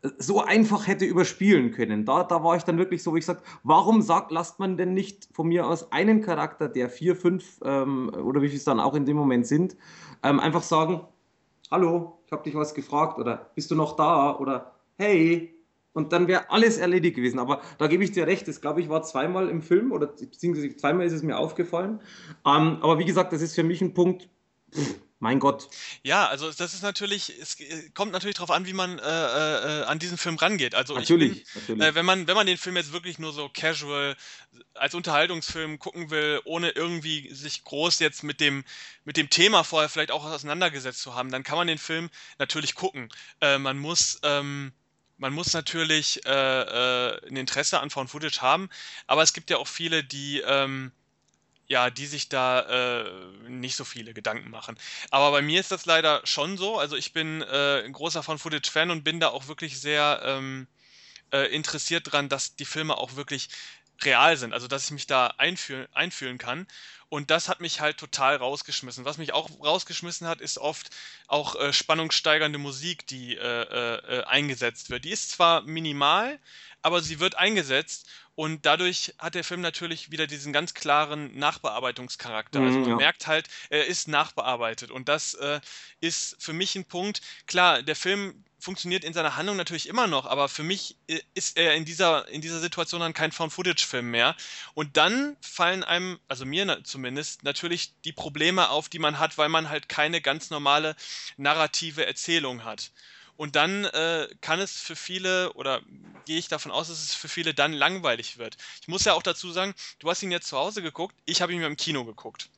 äh, 0.00 0.08
so 0.16 0.40
einfach 0.40 0.86
hätte 0.86 1.04
überspielen 1.04 1.70
können. 1.70 2.06
Da, 2.06 2.24
da 2.24 2.42
war 2.42 2.56
ich 2.56 2.62
dann 2.62 2.78
wirklich 2.78 3.02
so, 3.02 3.12
wo 3.12 3.16
ich 3.16 3.26
sage, 3.26 3.42
warum 3.62 4.00
sagt, 4.00 4.32
lasst 4.32 4.58
man 4.58 4.78
denn 4.78 4.94
nicht 4.94 5.28
von 5.32 5.48
mir 5.48 5.66
aus 5.66 5.92
einen 5.92 6.22
Charakter, 6.22 6.70
der 6.70 6.88
vier, 6.88 7.14
fünf 7.14 7.60
ähm, 7.62 8.10
oder 8.14 8.40
wie 8.40 8.48
viel 8.48 8.56
es 8.56 8.64
dann 8.64 8.80
auch 8.80 8.94
in 8.94 9.04
dem 9.04 9.18
Moment 9.18 9.46
sind, 9.46 9.76
ähm, 10.22 10.40
einfach 10.40 10.62
sagen, 10.62 11.02
hallo, 11.70 12.20
ich 12.24 12.32
habe 12.32 12.42
dich 12.42 12.54
was 12.54 12.72
gefragt 12.72 13.18
oder 13.18 13.50
bist 13.54 13.70
du 13.70 13.74
noch 13.74 13.96
da 13.96 14.38
oder 14.38 14.72
hey, 14.96 15.61
und 15.92 16.12
dann 16.12 16.28
wäre 16.28 16.50
alles 16.50 16.78
erledigt 16.78 17.16
gewesen. 17.16 17.38
Aber 17.38 17.60
da 17.78 17.86
gebe 17.86 18.04
ich 18.04 18.12
dir 18.12 18.26
recht, 18.26 18.48
das 18.48 18.60
glaube 18.60 18.80
ich 18.80 18.88
war 18.88 19.02
zweimal 19.02 19.48
im 19.48 19.62
Film 19.62 19.92
oder 19.92 20.06
beziehungsweise 20.06 20.76
zweimal 20.76 21.06
ist 21.06 21.12
es 21.12 21.22
mir 21.22 21.36
aufgefallen. 21.36 22.00
Ähm, 22.46 22.78
aber 22.80 22.98
wie 22.98 23.04
gesagt, 23.04 23.32
das 23.32 23.42
ist 23.42 23.54
für 23.54 23.62
mich 23.62 23.80
ein 23.80 23.94
Punkt, 23.94 24.28
pff, 24.74 24.94
mein 25.22 25.38
Gott. 25.38 25.68
Ja, 26.02 26.26
also 26.26 26.50
das 26.50 26.74
ist 26.74 26.82
natürlich, 26.82 27.32
es 27.40 27.56
kommt 27.94 28.10
natürlich 28.10 28.34
darauf 28.34 28.50
an, 28.50 28.66
wie 28.66 28.72
man 28.72 28.98
äh, 28.98 29.02
äh, 29.02 29.84
an 29.84 30.00
diesen 30.00 30.18
Film 30.18 30.34
rangeht. 30.34 30.74
Also 30.74 30.94
natürlich, 30.94 31.44
bin, 31.44 31.60
natürlich. 31.60 31.82
Äh, 31.82 31.94
wenn 31.94 32.04
man 32.04 32.26
wenn 32.26 32.34
man 32.34 32.46
den 32.46 32.58
Film 32.58 32.74
jetzt 32.74 32.92
wirklich 32.92 33.20
nur 33.20 33.32
so 33.32 33.48
casual 33.48 34.16
als 34.74 34.96
Unterhaltungsfilm 34.96 35.78
gucken 35.78 36.10
will, 36.10 36.40
ohne 36.44 36.70
irgendwie 36.70 37.32
sich 37.32 37.62
groß 37.62 38.00
jetzt 38.00 38.24
mit 38.24 38.40
dem 38.40 38.64
mit 39.04 39.16
dem 39.16 39.30
Thema 39.30 39.62
vorher 39.62 39.88
vielleicht 39.88 40.10
auch 40.10 40.24
auseinandergesetzt 40.24 41.00
zu 41.00 41.14
haben, 41.14 41.30
dann 41.30 41.44
kann 41.44 41.56
man 41.56 41.68
den 41.68 41.78
Film 41.78 42.10
natürlich 42.40 42.74
gucken. 42.74 43.08
Äh, 43.40 43.58
man 43.58 43.78
muss 43.78 44.18
ähm, 44.24 44.72
man 45.22 45.32
muss 45.32 45.54
natürlich 45.54 46.26
äh, 46.26 46.30
äh, 46.30 47.28
ein 47.28 47.36
Interesse 47.36 47.78
an 47.78 47.90
Found 47.90 48.10
Footage 48.10 48.42
haben, 48.42 48.68
aber 49.06 49.22
es 49.22 49.32
gibt 49.32 49.50
ja 49.50 49.56
auch 49.56 49.68
viele, 49.68 50.02
die, 50.02 50.40
ähm, 50.40 50.90
ja, 51.68 51.90
die 51.90 52.06
sich 52.06 52.28
da 52.28 53.04
äh, 53.04 53.10
nicht 53.48 53.76
so 53.76 53.84
viele 53.84 54.14
Gedanken 54.14 54.50
machen. 54.50 54.76
Aber 55.10 55.30
bei 55.30 55.40
mir 55.40 55.60
ist 55.60 55.70
das 55.70 55.86
leider 55.86 56.22
schon 56.24 56.58
so. 56.58 56.76
Also 56.76 56.96
ich 56.96 57.12
bin 57.12 57.40
äh, 57.40 57.84
ein 57.84 57.92
großer 57.92 58.24
Found 58.24 58.40
Footage-Fan 58.40 58.90
und 58.90 59.04
bin 59.04 59.20
da 59.20 59.28
auch 59.28 59.46
wirklich 59.46 59.80
sehr 59.80 60.22
ähm, 60.24 60.66
äh, 61.32 61.46
interessiert 61.54 62.10
dran, 62.10 62.28
dass 62.28 62.56
die 62.56 62.64
Filme 62.64 62.98
auch 62.98 63.14
wirklich 63.14 63.48
real 64.04 64.36
sind, 64.36 64.52
also 64.52 64.68
dass 64.68 64.84
ich 64.84 64.90
mich 64.90 65.06
da 65.06 65.28
einfühlen, 65.38 65.86
einfühlen 65.92 66.38
kann. 66.38 66.66
Und 67.08 67.30
das 67.30 67.50
hat 67.50 67.60
mich 67.60 67.80
halt 67.80 67.98
total 67.98 68.36
rausgeschmissen. 68.36 69.04
Was 69.04 69.18
mich 69.18 69.34
auch 69.34 69.50
rausgeschmissen 69.60 70.26
hat, 70.26 70.40
ist 70.40 70.56
oft 70.56 70.88
auch 71.26 71.56
äh, 71.56 71.72
spannungssteigernde 71.72 72.58
Musik, 72.58 73.06
die 73.06 73.36
äh, 73.36 73.40
äh, 73.40 74.20
äh, 74.20 74.24
eingesetzt 74.24 74.88
wird. 74.88 75.04
Die 75.04 75.10
ist 75.10 75.30
zwar 75.30 75.60
minimal, 75.60 76.38
aber 76.80 77.02
sie 77.02 77.20
wird 77.20 77.36
eingesetzt 77.36 78.08
und 78.34 78.64
dadurch 78.64 79.14
hat 79.18 79.34
der 79.34 79.44
Film 79.44 79.60
natürlich 79.60 80.10
wieder 80.10 80.26
diesen 80.26 80.54
ganz 80.54 80.72
klaren 80.72 81.36
Nachbearbeitungscharakter. 81.38 82.60
Also 82.60 82.78
mhm, 82.78 82.80
man 82.80 82.90
ja. 82.92 82.96
merkt 82.96 83.26
halt, 83.26 83.48
er 83.68 83.86
ist 83.86 84.08
nachbearbeitet. 84.08 84.90
Und 84.90 85.08
das 85.08 85.34
äh, 85.34 85.60
ist 86.00 86.36
für 86.42 86.54
mich 86.54 86.74
ein 86.76 86.86
Punkt. 86.86 87.20
Klar, 87.46 87.82
der 87.82 87.96
Film 87.96 88.42
funktioniert 88.62 89.02
in 89.02 89.12
seiner 89.12 89.36
Handlung 89.36 89.56
natürlich 89.56 89.88
immer 89.88 90.06
noch, 90.06 90.24
aber 90.24 90.48
für 90.48 90.62
mich 90.62 90.96
äh, 91.08 91.20
ist 91.34 91.58
er 91.58 91.74
in 91.74 91.84
dieser, 91.84 92.28
in 92.28 92.40
dieser 92.40 92.60
Situation 92.60 93.00
dann 93.00 93.12
kein 93.12 93.32
Found-Footage-Film 93.32 94.08
mehr. 94.08 94.36
Und 94.74 94.96
dann 94.96 95.36
fallen 95.40 95.82
einem, 95.82 96.20
also 96.28 96.46
mir 96.46 96.84
zumindest, 96.84 97.42
natürlich 97.42 97.92
die 98.04 98.12
Probleme 98.12 98.70
auf, 98.70 98.88
die 98.88 99.00
man 99.00 99.18
hat, 99.18 99.36
weil 99.36 99.48
man 99.48 99.68
halt 99.68 99.88
keine 99.88 100.20
ganz 100.20 100.50
normale 100.50 100.94
narrative 101.36 102.06
Erzählung 102.06 102.62
hat. 102.62 102.92
Und 103.36 103.56
dann 103.56 103.84
äh, 103.86 104.28
kann 104.40 104.60
es 104.60 104.80
für 104.80 104.94
viele, 104.94 105.52
oder 105.54 105.82
gehe 106.24 106.38
ich 106.38 106.46
davon 106.46 106.70
aus, 106.70 106.86
dass 106.86 107.02
es 107.02 107.14
für 107.14 107.28
viele 107.28 107.54
dann 107.54 107.72
langweilig 107.72 108.38
wird. 108.38 108.56
Ich 108.80 108.86
muss 108.86 109.04
ja 109.04 109.14
auch 109.14 109.22
dazu 109.24 109.50
sagen, 109.50 109.74
du 109.98 110.08
hast 110.08 110.22
ihn 110.22 110.30
jetzt 110.30 110.46
zu 110.46 110.56
Hause 110.56 110.82
geguckt, 110.82 111.16
ich 111.24 111.42
habe 111.42 111.52
ihn 111.52 111.58
mir 111.58 111.66
im 111.66 111.76
Kino 111.76 112.04
geguckt. 112.04 112.48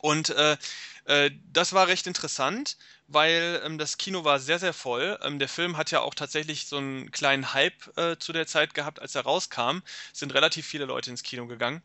Und 0.00 0.30
äh, 0.30 0.56
äh, 1.04 1.30
das 1.52 1.72
war 1.72 1.88
recht 1.88 2.06
interessant, 2.06 2.76
weil 3.06 3.60
ähm, 3.64 3.78
das 3.78 3.98
Kino 3.98 4.24
war 4.24 4.38
sehr, 4.38 4.58
sehr 4.58 4.72
voll. 4.72 5.18
Ähm, 5.22 5.38
der 5.38 5.48
Film 5.48 5.76
hat 5.76 5.90
ja 5.90 6.00
auch 6.00 6.14
tatsächlich 6.14 6.66
so 6.66 6.78
einen 6.78 7.10
kleinen 7.10 7.52
Hype 7.52 7.96
äh, 7.98 8.16
zu 8.18 8.32
der 8.32 8.46
Zeit 8.46 8.74
gehabt, 8.74 9.00
als 9.00 9.14
er 9.14 9.22
rauskam. 9.22 9.80
Es 10.12 10.20
sind 10.20 10.34
relativ 10.34 10.66
viele 10.66 10.84
Leute 10.86 11.10
ins 11.10 11.22
Kino 11.22 11.46
gegangen. 11.46 11.82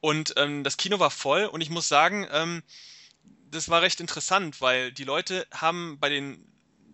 Und 0.00 0.34
ähm, 0.36 0.64
das 0.64 0.76
Kino 0.76 1.00
war 1.00 1.10
voll 1.10 1.46
und 1.46 1.60
ich 1.60 1.70
muss 1.70 1.88
sagen, 1.88 2.28
ähm, 2.30 2.62
das 3.50 3.68
war 3.68 3.82
recht 3.82 4.00
interessant, 4.00 4.60
weil 4.60 4.92
die 4.92 5.04
Leute 5.04 5.46
haben 5.52 5.98
bei 6.00 6.08
den 6.08 6.44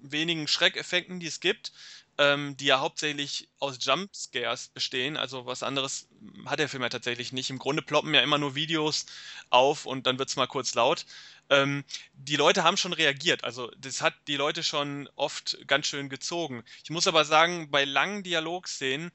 wenigen 0.02 0.46
Schreckeffekten, 0.46 1.18
die 1.20 1.26
es 1.26 1.40
gibt, 1.40 1.72
ähm, 2.18 2.56
die 2.56 2.66
ja 2.66 2.80
hauptsächlich 2.80 3.48
aus 3.58 3.78
Jumpscares 3.80 4.68
bestehen. 4.68 5.16
Also 5.16 5.46
was 5.46 5.62
anderes 5.62 6.08
hat 6.46 6.58
der 6.58 6.68
Film 6.68 6.82
ja 6.82 6.88
tatsächlich 6.88 7.32
nicht. 7.32 7.50
Im 7.50 7.58
Grunde 7.58 7.82
ploppen 7.82 8.14
ja 8.14 8.20
immer 8.20 8.38
nur 8.38 8.54
Videos 8.54 9.06
auf 9.50 9.86
und 9.86 10.06
dann 10.06 10.18
wird 10.18 10.28
es 10.28 10.36
mal 10.36 10.46
kurz 10.46 10.74
laut. 10.74 11.06
Ähm, 11.50 11.84
die 12.14 12.36
Leute 12.36 12.64
haben 12.64 12.76
schon 12.76 12.92
reagiert. 12.92 13.44
Also 13.44 13.70
das 13.78 14.00
hat 14.00 14.14
die 14.28 14.36
Leute 14.36 14.62
schon 14.62 15.08
oft 15.16 15.58
ganz 15.66 15.86
schön 15.86 16.08
gezogen. 16.08 16.64
Ich 16.82 16.90
muss 16.90 17.06
aber 17.06 17.24
sagen, 17.24 17.70
bei 17.70 17.84
langen 17.84 18.22
Dialogszenen 18.22 19.10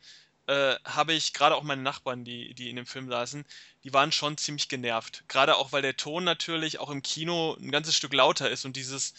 äh, 0.47 0.75
habe 0.83 1.13
ich 1.13 1.33
gerade 1.33 1.55
auch 1.55 1.63
meine 1.63 1.81
Nachbarn, 1.81 2.25
die, 2.25 2.53
die 2.53 2.69
in 2.69 2.75
dem 2.75 2.85
Film 2.85 3.09
saßen, 3.09 3.45
die 3.83 3.93
waren 3.93 4.11
schon 4.11 4.37
ziemlich 4.37 4.67
genervt. 4.67 5.23
Gerade 5.27 5.55
auch, 5.55 5.71
weil 5.71 5.81
der 5.81 5.95
Ton 5.95 6.23
natürlich 6.23 6.79
auch 6.79 6.89
im 6.89 7.01
Kino 7.01 7.55
ein 7.59 7.71
ganzes 7.71 7.95
Stück 7.95 8.13
lauter 8.13 8.49
ist 8.49 8.65
und 8.65 8.75
dieses 8.75 9.13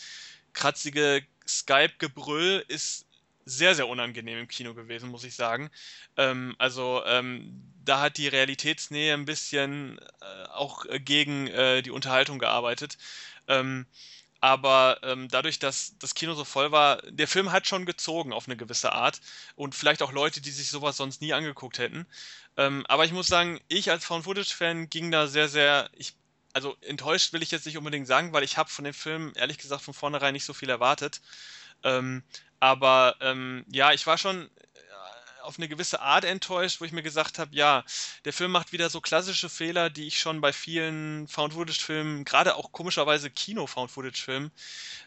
kratzige 0.52 1.24
Skype-Gebrüll 1.46 2.64
ist 2.68 3.06
sehr, 3.44 3.74
sehr 3.74 3.88
unangenehm 3.88 4.38
im 4.38 4.48
Kino 4.48 4.74
gewesen, 4.74 5.10
muss 5.10 5.24
ich 5.24 5.34
sagen. 5.34 5.70
Ähm, 6.16 6.54
also 6.58 7.02
ähm, 7.06 7.62
da 7.84 8.00
hat 8.00 8.16
die 8.18 8.28
Realitätsnähe 8.28 9.14
ein 9.14 9.24
bisschen 9.24 9.98
äh, 10.20 10.48
auch 10.48 10.84
gegen 11.04 11.46
äh, 11.48 11.82
die 11.82 11.90
Unterhaltung 11.90 12.38
gearbeitet. 12.38 12.98
Ähm, 13.48 13.86
aber 14.40 14.98
ähm, 15.02 15.28
dadurch, 15.28 15.58
dass 15.58 15.98
das 15.98 16.14
Kino 16.14 16.34
so 16.34 16.44
voll 16.44 16.72
war, 16.72 17.02
der 17.02 17.28
Film 17.28 17.52
hat 17.52 17.66
schon 17.66 17.84
gezogen 17.84 18.32
auf 18.32 18.46
eine 18.46 18.56
gewisse 18.56 18.92
Art 18.92 19.20
und 19.54 19.74
vielleicht 19.74 20.02
auch 20.02 20.12
Leute, 20.12 20.40
die 20.40 20.50
sich 20.50 20.70
sowas 20.70 20.96
sonst 20.96 21.20
nie 21.20 21.34
angeguckt 21.34 21.78
hätten. 21.78 22.06
Ähm, 22.56 22.84
aber 22.88 23.04
ich 23.04 23.12
muss 23.12 23.26
sagen, 23.26 23.60
ich 23.68 23.90
als 23.90 24.04
Found-Footage-Fan 24.06 24.88
ging 24.88 25.10
da 25.10 25.26
sehr, 25.26 25.48
sehr, 25.48 25.90
ich, 25.94 26.14
also 26.54 26.76
enttäuscht 26.80 27.32
will 27.32 27.42
ich 27.42 27.50
jetzt 27.50 27.66
nicht 27.66 27.76
unbedingt 27.76 28.06
sagen, 28.06 28.32
weil 28.32 28.42
ich 28.42 28.56
habe 28.56 28.70
von 28.70 28.84
dem 28.84 28.94
Film 28.94 29.32
ehrlich 29.36 29.58
gesagt 29.58 29.82
von 29.82 29.94
vornherein 29.94 30.32
nicht 30.32 30.44
so 30.46 30.54
viel 30.54 30.70
erwartet. 30.70 31.20
Ähm, 31.84 32.22
aber 32.60 33.16
ähm, 33.20 33.64
ja, 33.70 33.92
ich 33.92 34.06
war 34.06 34.18
schon 34.18 34.44
äh, 34.44 35.40
auf 35.42 35.58
eine 35.58 35.68
gewisse 35.68 36.00
Art 36.00 36.24
enttäuscht, 36.24 36.80
wo 36.80 36.84
ich 36.84 36.92
mir 36.92 37.02
gesagt 37.02 37.38
habe, 37.38 37.54
ja, 37.54 37.84
der 38.24 38.32
Film 38.32 38.52
macht 38.52 38.72
wieder 38.72 38.90
so 38.90 39.00
klassische 39.00 39.48
Fehler, 39.48 39.90
die 39.90 40.06
ich 40.06 40.20
schon 40.20 40.40
bei 40.40 40.52
vielen 40.52 41.26
Found-Footage-Filmen, 41.28 42.24
gerade 42.24 42.54
auch 42.56 42.70
komischerweise 42.72 43.30
Kino-Found-Footage-Filmen, 43.30 44.50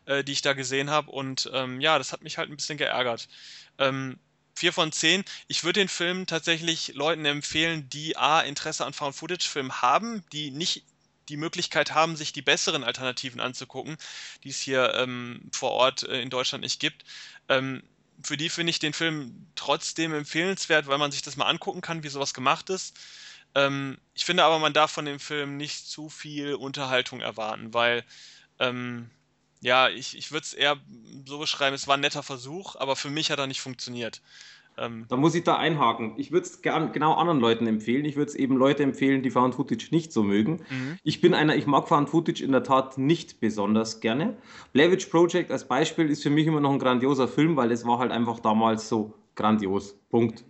äh, 0.06 0.24
die 0.24 0.32
ich 0.32 0.42
da 0.42 0.54
gesehen 0.54 0.90
habe. 0.90 1.12
Und 1.12 1.50
ähm, 1.54 1.80
ja, 1.80 1.98
das 2.00 2.12
hat 2.12 2.24
mich 2.24 2.38
halt 2.38 2.50
ein 2.50 2.58
bisschen 2.58 2.78
geärgert. 2.78 3.30
Ähm, 3.78 4.20
4 4.56 4.74
von 4.74 4.92
10. 4.92 5.24
Ich 5.48 5.64
würde 5.64 5.80
den 5.80 5.90
Film 5.90 6.26
tatsächlich 6.28 6.94
Leuten 6.96 7.26
empfehlen, 7.26 7.90
die 7.90 8.18
A, 8.18 8.42
Interesse 8.42 8.86
an 8.86 8.94
Found-Footage-Filmen 8.94 9.82
haben, 9.82 10.24
die 10.32 10.52
nicht 10.52 10.86
die 11.30 11.38
Möglichkeit 11.38 11.94
haben, 11.94 12.16
sich 12.16 12.34
die 12.34 12.42
besseren 12.42 12.84
Alternativen 12.84 13.40
anzugucken, 13.40 13.98
die 14.44 14.50
es 14.50 14.60
hier 14.60 14.94
ähm, 14.96 15.50
vor 15.52 15.72
Ort 15.72 16.04
äh, 16.04 16.22
in 16.22 16.30
Deutschland 16.30 16.64
nicht 16.64 16.80
gibt. 16.80 17.04
Ähm, 17.50 17.84
für 18.24 18.38
die 18.38 18.50
finde 18.50 18.72
ich 18.72 18.80
den 18.80 18.94
Film 18.94 19.48
trotzdem 19.56 20.14
empfehlenswert, 20.14 20.88
weil 20.88 20.98
man 20.98 21.12
sich 21.12 21.22
das 21.22 21.36
mal 21.36 21.48
angucken 21.48 21.82
kann, 21.82 22.04
wie 22.04 22.10
sowas 22.10 22.34
gemacht 22.34 22.70
ist. 22.70 22.98
Ähm, 23.56 23.98
ich 24.14 24.26
finde 24.26 24.44
aber, 24.44 24.60
man 24.60 24.74
darf 24.74 24.92
von 24.92 25.06
dem 25.06 25.20
Film 25.20 25.58
nicht 25.58 25.88
zu 25.88 26.10
viel 26.10 26.56
Unterhaltung 26.56 27.22
erwarten, 27.22 27.74
weil 27.74 28.04
ähm, 28.60 29.10
ja, 29.62 29.90
ich, 29.90 30.18
ich 30.18 30.32
würde 30.32 30.44
es 30.44 30.54
eher 30.54 30.78
so 31.26 31.40
beschreiben, 31.40 31.76
es 31.76 31.88
war 31.88 31.96
ein 31.98 32.02
netter 32.02 32.24
Versuch, 32.24 32.76
aber 32.76 32.96
für 32.96 33.10
mich 33.10 33.32
hat 33.32 33.40
er 33.40 33.48
nicht 33.48 33.62
funktioniert. 33.62 34.22
Ähm, 34.78 35.06
da 35.08 35.18
muss 35.18 35.36
ich 35.36 35.44
da 35.44 35.58
einhaken. 35.58 36.14
Ich 36.18 36.32
würde 36.32 36.48
es 36.48 36.62
genau 36.62 37.14
anderen 37.14 37.40
Leuten 37.40 37.68
empfehlen. 37.68 38.06
Ich 38.06 38.16
würde 38.16 38.30
es 38.30 38.36
eben 38.36 38.58
Leute 38.58 38.84
empfehlen, 38.84 39.22
die 39.22 39.30
Found 39.30 39.56
Footage 39.56 39.90
nicht 39.92 40.12
so 40.12 40.24
mögen. 40.24 40.62
Mhm. 40.70 40.98
Ich 41.04 41.22
bin 41.22 41.34
einer, 41.34 41.56
ich 41.56 41.68
mag 41.68 41.88
Found 41.88 42.10
Footage 42.10 42.44
in 42.44 42.52
der 42.52 42.64
Tat 42.64 42.98
nicht 42.98 43.40
besonders 43.40 44.00
gerne. 44.00 44.38
Blair 44.72 44.96
Project 44.98 45.52
als 45.52 45.68
Beispiel 45.68 46.10
ist 46.10 46.24
für 46.24 46.30
mich 46.30 46.48
immer 46.48 46.60
noch 46.60 46.72
ein 46.72 46.80
grandioser 46.80 47.28
Film, 47.28 47.56
weil 47.56 47.72
es 47.72 47.86
war 47.86 48.00
halt 48.00 48.12
einfach 48.12 48.40
damals 48.40 48.90
so 48.90 49.14
grandios. 49.36 49.96
Punkt. 50.10 50.46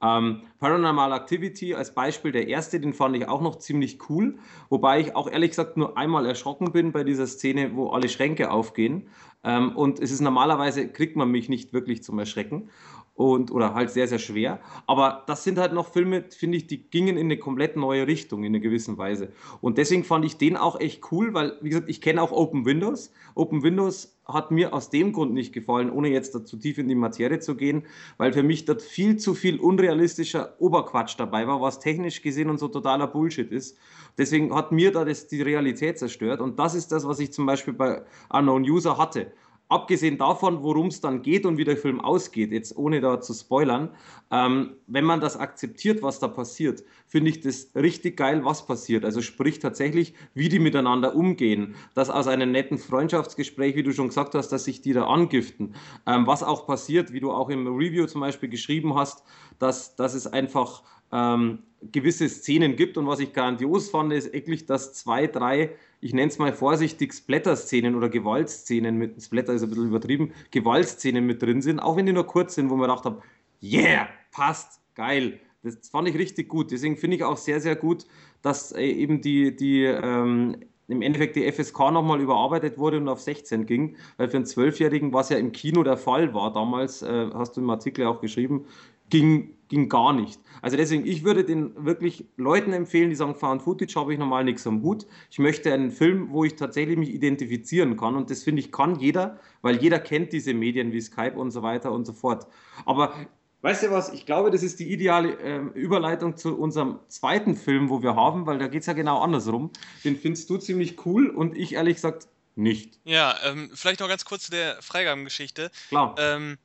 Ähm, 0.00 0.42
Paranormal 0.60 1.12
Activity 1.12 1.74
als 1.74 1.92
Beispiel, 1.92 2.30
der 2.30 2.46
erste, 2.46 2.78
den 2.78 2.92
fand 2.92 3.16
ich 3.16 3.26
auch 3.26 3.40
noch 3.40 3.56
ziemlich 3.56 3.98
cool, 4.08 4.38
wobei 4.68 5.00
ich 5.00 5.16
auch 5.16 5.28
ehrlich 5.28 5.50
gesagt 5.50 5.76
nur 5.76 5.98
einmal 5.98 6.24
erschrocken 6.24 6.70
bin 6.70 6.92
bei 6.92 7.02
dieser 7.02 7.26
Szene, 7.26 7.74
wo 7.74 7.88
alle 7.88 8.08
Schränke 8.08 8.52
aufgehen. 8.52 9.08
Ähm, 9.42 9.76
und 9.76 9.98
es 9.98 10.12
ist 10.12 10.20
normalerweise, 10.20 10.88
kriegt 10.88 11.16
man 11.16 11.30
mich 11.30 11.48
nicht 11.48 11.72
wirklich 11.72 12.04
zum 12.04 12.18
Erschrecken 12.18 12.70
und 13.18 13.50
oder 13.50 13.74
halt 13.74 13.90
sehr, 13.90 14.06
sehr 14.06 14.20
schwer. 14.20 14.60
Aber 14.86 15.24
das 15.26 15.42
sind 15.42 15.58
halt 15.58 15.72
noch 15.72 15.92
Filme, 15.92 16.24
finde 16.30 16.56
ich, 16.56 16.68
die 16.68 16.88
gingen 16.88 17.16
in 17.16 17.26
eine 17.26 17.36
komplett 17.36 17.74
neue 17.74 18.06
Richtung 18.06 18.44
in 18.44 18.54
einer 18.54 18.62
gewissen 18.62 18.96
Weise. 18.96 19.32
Und 19.60 19.76
deswegen 19.76 20.04
fand 20.04 20.24
ich 20.24 20.36
den 20.36 20.56
auch 20.56 20.78
echt 20.78 21.10
cool, 21.10 21.34
weil, 21.34 21.58
wie 21.60 21.70
gesagt, 21.70 21.88
ich 21.88 22.00
kenne 22.00 22.22
auch 22.22 22.30
Open 22.30 22.64
Windows. 22.64 23.12
Open 23.34 23.64
Windows 23.64 24.16
hat 24.24 24.52
mir 24.52 24.72
aus 24.72 24.90
dem 24.90 25.12
Grund 25.12 25.34
nicht 25.34 25.52
gefallen, 25.52 25.90
ohne 25.90 26.10
jetzt 26.10 26.46
zu 26.46 26.56
tief 26.58 26.78
in 26.78 26.86
die 26.86 26.94
Materie 26.94 27.40
zu 27.40 27.56
gehen, 27.56 27.86
weil 28.18 28.32
für 28.32 28.44
mich 28.44 28.66
dort 28.66 28.82
viel 28.82 29.16
zu 29.16 29.34
viel 29.34 29.58
unrealistischer 29.58 30.54
Oberquatsch 30.60 31.16
dabei 31.18 31.48
war, 31.48 31.60
was 31.60 31.80
technisch 31.80 32.22
gesehen 32.22 32.50
und 32.50 32.58
so 32.58 32.68
totaler 32.68 33.08
Bullshit 33.08 33.50
ist. 33.50 33.78
Deswegen 34.16 34.54
hat 34.54 34.70
mir 34.70 34.92
da 34.92 35.04
das 35.04 35.26
die 35.26 35.42
Realität 35.42 35.98
zerstört. 35.98 36.40
Und 36.40 36.60
das 36.60 36.76
ist 36.76 36.92
das, 36.92 37.04
was 37.04 37.18
ich 37.18 37.32
zum 37.32 37.46
Beispiel 37.46 37.74
bei 37.74 38.02
Unknown 38.30 38.62
User 38.62 38.96
hatte 38.96 39.32
abgesehen 39.68 40.18
davon, 40.18 40.62
worum 40.62 40.86
es 40.86 41.00
dann 41.00 41.22
geht 41.22 41.44
und 41.44 41.58
wie 41.58 41.64
der 41.64 41.76
Film 41.76 42.00
ausgeht, 42.00 42.52
jetzt 42.52 42.76
ohne 42.76 43.00
da 43.00 43.20
zu 43.20 43.34
spoilern, 43.34 43.90
ähm, 44.30 44.76
wenn 44.86 45.04
man 45.04 45.20
das 45.20 45.36
akzeptiert, 45.36 46.02
was 46.02 46.18
da 46.18 46.28
passiert, 46.28 46.82
finde 47.06 47.30
ich 47.30 47.40
das 47.40 47.70
richtig 47.74 48.16
geil, 48.16 48.44
was 48.44 48.66
passiert. 48.66 49.04
Also 49.04 49.20
sprich 49.20 49.58
tatsächlich, 49.58 50.14
wie 50.34 50.48
die 50.48 50.58
miteinander 50.58 51.14
umgehen, 51.14 51.74
dass 51.94 52.10
aus 52.10 52.28
einem 52.28 52.50
netten 52.50 52.78
Freundschaftsgespräch, 52.78 53.76
wie 53.76 53.82
du 53.82 53.92
schon 53.92 54.08
gesagt 54.08 54.34
hast, 54.34 54.48
dass 54.48 54.64
sich 54.64 54.80
die 54.80 54.92
da 54.92 55.06
angiften, 55.06 55.74
ähm, 56.06 56.26
was 56.26 56.42
auch 56.42 56.66
passiert, 56.66 57.12
wie 57.12 57.20
du 57.20 57.30
auch 57.30 57.50
im 57.50 57.66
Review 57.66 58.06
zum 58.06 58.22
Beispiel 58.22 58.48
geschrieben 58.48 58.94
hast, 58.94 59.22
dass, 59.58 59.96
dass 59.96 60.14
es 60.14 60.26
einfach 60.26 60.82
ähm, 61.12 61.60
gewisse 61.92 62.28
Szenen 62.28 62.76
gibt 62.76 62.96
und 62.98 63.06
was 63.06 63.20
ich 63.20 63.32
grandios 63.32 63.90
fand, 63.90 64.12
ist 64.12 64.32
wirklich, 64.32 64.66
dass 64.66 64.94
zwei, 64.94 65.26
drei 65.26 65.76
ich 66.00 66.14
nenne 66.14 66.28
es 66.28 66.38
mal 66.38 66.52
vorsichtig, 66.52 67.12
Splatter-Szenen 67.12 67.94
oder 67.94 68.08
Gewaltszenen 68.08 68.96
mit, 68.96 69.20
Splatter 69.20 69.54
ist 69.54 69.62
ein 69.62 69.68
bisschen 69.68 69.88
übertrieben, 69.88 70.32
Gewaltszenen 70.50 71.26
mit 71.26 71.42
drin 71.42 71.60
sind, 71.62 71.80
auch 71.80 71.96
wenn 71.96 72.06
die 72.06 72.12
nur 72.12 72.26
kurz 72.26 72.54
sind, 72.54 72.70
wo 72.70 72.76
man 72.76 72.88
gedacht 72.88 73.04
habe, 73.04 73.22
yeah, 73.62 74.08
passt, 74.30 74.80
geil. 74.94 75.40
Das 75.62 75.88
fand 75.88 76.08
ich 76.08 76.16
richtig 76.16 76.48
gut. 76.48 76.70
Deswegen 76.70 76.96
finde 76.96 77.16
ich 77.16 77.24
auch 77.24 77.36
sehr, 77.36 77.60
sehr 77.60 77.74
gut, 77.74 78.06
dass 78.42 78.70
äh, 78.72 78.84
eben 78.84 79.20
die, 79.20 79.56
die 79.56 79.82
ähm, 79.84 80.56
im 80.86 81.02
Endeffekt 81.02 81.34
die 81.34 81.50
FSK 81.50 81.90
nochmal 81.90 82.20
überarbeitet 82.20 82.78
wurde 82.78 82.98
und 82.98 83.08
auf 83.08 83.20
16 83.20 83.66
ging, 83.66 83.96
weil 84.16 84.28
für 84.28 84.36
einen 84.36 84.46
Zwölfjährigen, 84.46 85.12
was 85.12 85.30
ja 85.30 85.36
im 85.36 85.50
Kino 85.50 85.82
der 85.82 85.96
Fall 85.96 86.32
war 86.32 86.52
damals, 86.52 87.02
äh, 87.02 87.28
hast 87.34 87.56
du 87.56 87.60
im 87.60 87.68
Artikel 87.70 88.06
auch 88.06 88.20
geschrieben, 88.20 88.66
ging, 89.10 89.57
ging 89.68 89.88
gar 89.88 90.12
nicht. 90.12 90.40
Also 90.62 90.76
deswegen, 90.76 91.06
ich 91.06 91.24
würde 91.24 91.44
den 91.44 91.84
wirklich 91.84 92.24
Leuten 92.36 92.72
empfehlen, 92.72 93.10
die 93.10 93.16
sagen, 93.16 93.34
Found 93.34 93.62
Footage 93.62 93.94
habe 93.96 94.12
ich 94.12 94.18
normal 94.18 94.44
nichts 94.44 94.66
am 94.66 94.82
Hut. 94.82 95.06
Ich 95.30 95.38
möchte 95.38 95.72
einen 95.72 95.90
Film, 95.90 96.30
wo 96.30 96.44
ich 96.44 96.56
tatsächlich 96.56 96.96
mich 96.96 97.10
identifizieren 97.10 97.96
kann 97.96 98.16
und 98.16 98.30
das 98.30 98.42
finde 98.42 98.60
ich 98.60 98.72
kann 98.72 98.98
jeder, 98.98 99.38
weil 99.62 99.76
jeder 99.76 99.98
kennt 99.98 100.32
diese 100.32 100.54
Medien 100.54 100.92
wie 100.92 101.00
Skype 101.00 101.34
und 101.34 101.50
so 101.50 101.62
weiter 101.62 101.92
und 101.92 102.06
so 102.06 102.12
fort. 102.12 102.46
Aber 102.86 103.14
weißt 103.62 103.84
du 103.84 103.90
was, 103.90 104.12
ich 104.12 104.26
glaube, 104.26 104.50
das 104.50 104.62
ist 104.62 104.80
die 104.80 104.90
ideale 104.92 105.38
äh, 105.38 105.58
Überleitung 105.74 106.36
zu 106.36 106.58
unserem 106.58 107.00
zweiten 107.08 107.54
Film, 107.54 107.90
wo 107.90 108.02
wir 108.02 108.16
haben, 108.16 108.46
weil 108.46 108.58
da 108.58 108.68
geht 108.68 108.80
es 108.80 108.86
ja 108.86 108.92
genau 108.92 109.20
andersrum. 109.20 109.70
Den 110.04 110.16
findest 110.16 110.48
du 110.50 110.56
ziemlich 110.56 111.04
cool 111.06 111.28
und 111.28 111.56
ich 111.56 111.74
ehrlich 111.74 111.96
gesagt 111.96 112.28
nicht. 112.54 112.98
Ja, 113.04 113.36
ähm, 113.44 113.70
vielleicht 113.74 114.00
noch 114.00 114.08
ganz 114.08 114.24
kurz 114.24 114.44
zu 114.44 114.50
der 114.50 114.82
Freigabengeschichte. 114.82 115.70
Klar. 115.88 116.14
Ähm, 116.18 116.58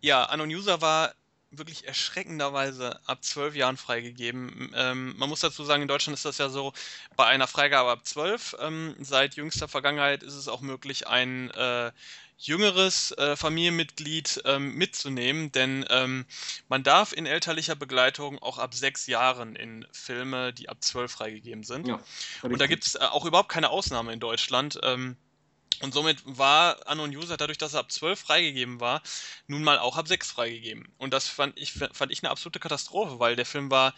ja, 0.00 0.24
Anon 0.24 0.48
User 0.48 0.82
war 0.82 1.14
wirklich 1.52 1.86
erschreckenderweise 1.86 3.00
ab 3.06 3.22
zwölf 3.22 3.54
Jahren 3.54 3.76
freigegeben. 3.76 4.72
Ähm, 4.74 5.14
man 5.16 5.28
muss 5.28 5.40
dazu 5.40 5.64
sagen, 5.64 5.82
in 5.82 5.88
Deutschland 5.88 6.16
ist 6.16 6.24
das 6.24 6.38
ja 6.38 6.48
so, 6.48 6.72
bei 7.16 7.26
einer 7.26 7.46
Freigabe 7.46 7.90
ab 7.90 8.06
zwölf, 8.06 8.56
ähm, 8.60 8.96
seit 9.00 9.36
jüngster 9.36 9.68
Vergangenheit 9.68 10.22
ist 10.22 10.34
es 10.34 10.48
auch 10.48 10.60
möglich, 10.60 11.06
ein 11.06 11.50
äh, 11.50 11.92
jüngeres 12.38 13.12
äh, 13.12 13.36
Familienmitglied 13.36 14.42
ähm, 14.46 14.74
mitzunehmen, 14.74 15.52
denn 15.52 15.84
ähm, 15.90 16.26
man 16.68 16.82
darf 16.82 17.12
in 17.12 17.26
elterlicher 17.26 17.76
Begleitung 17.76 18.38
auch 18.40 18.58
ab 18.58 18.74
sechs 18.74 19.06
Jahren 19.06 19.54
in 19.54 19.86
Filme, 19.92 20.52
die 20.52 20.68
ab 20.68 20.78
zwölf 20.80 21.12
freigegeben 21.12 21.62
sind. 21.62 21.86
Ja, 21.86 22.00
Und 22.42 22.60
da 22.60 22.66
gibt 22.66 22.84
es 22.84 22.94
äh, 22.96 22.98
auch 22.98 23.24
überhaupt 23.24 23.48
keine 23.48 23.70
Ausnahme 23.70 24.12
in 24.12 24.20
Deutschland. 24.20 24.80
Und 25.80 25.94
somit 25.94 26.18
war 26.24 26.78
Unknown 26.90 27.14
User, 27.16 27.36
dadurch, 27.36 27.58
dass 27.58 27.74
er 27.74 27.80
ab 27.80 27.92
12 27.92 28.18
freigegeben 28.18 28.80
war, 28.80 29.02
nun 29.46 29.62
mal 29.62 29.78
auch 29.78 29.96
ab 29.96 30.08
6 30.08 30.30
freigegeben. 30.30 30.88
Und 30.98 31.12
das 31.12 31.28
fand 31.28 31.58
ich, 31.58 31.72
fand 31.72 32.12
ich 32.12 32.22
eine 32.22 32.30
absolute 32.30 32.60
Katastrophe, 32.60 33.18
weil 33.18 33.36
der 33.36 33.46
Film 33.46 33.70
war, 33.70 33.94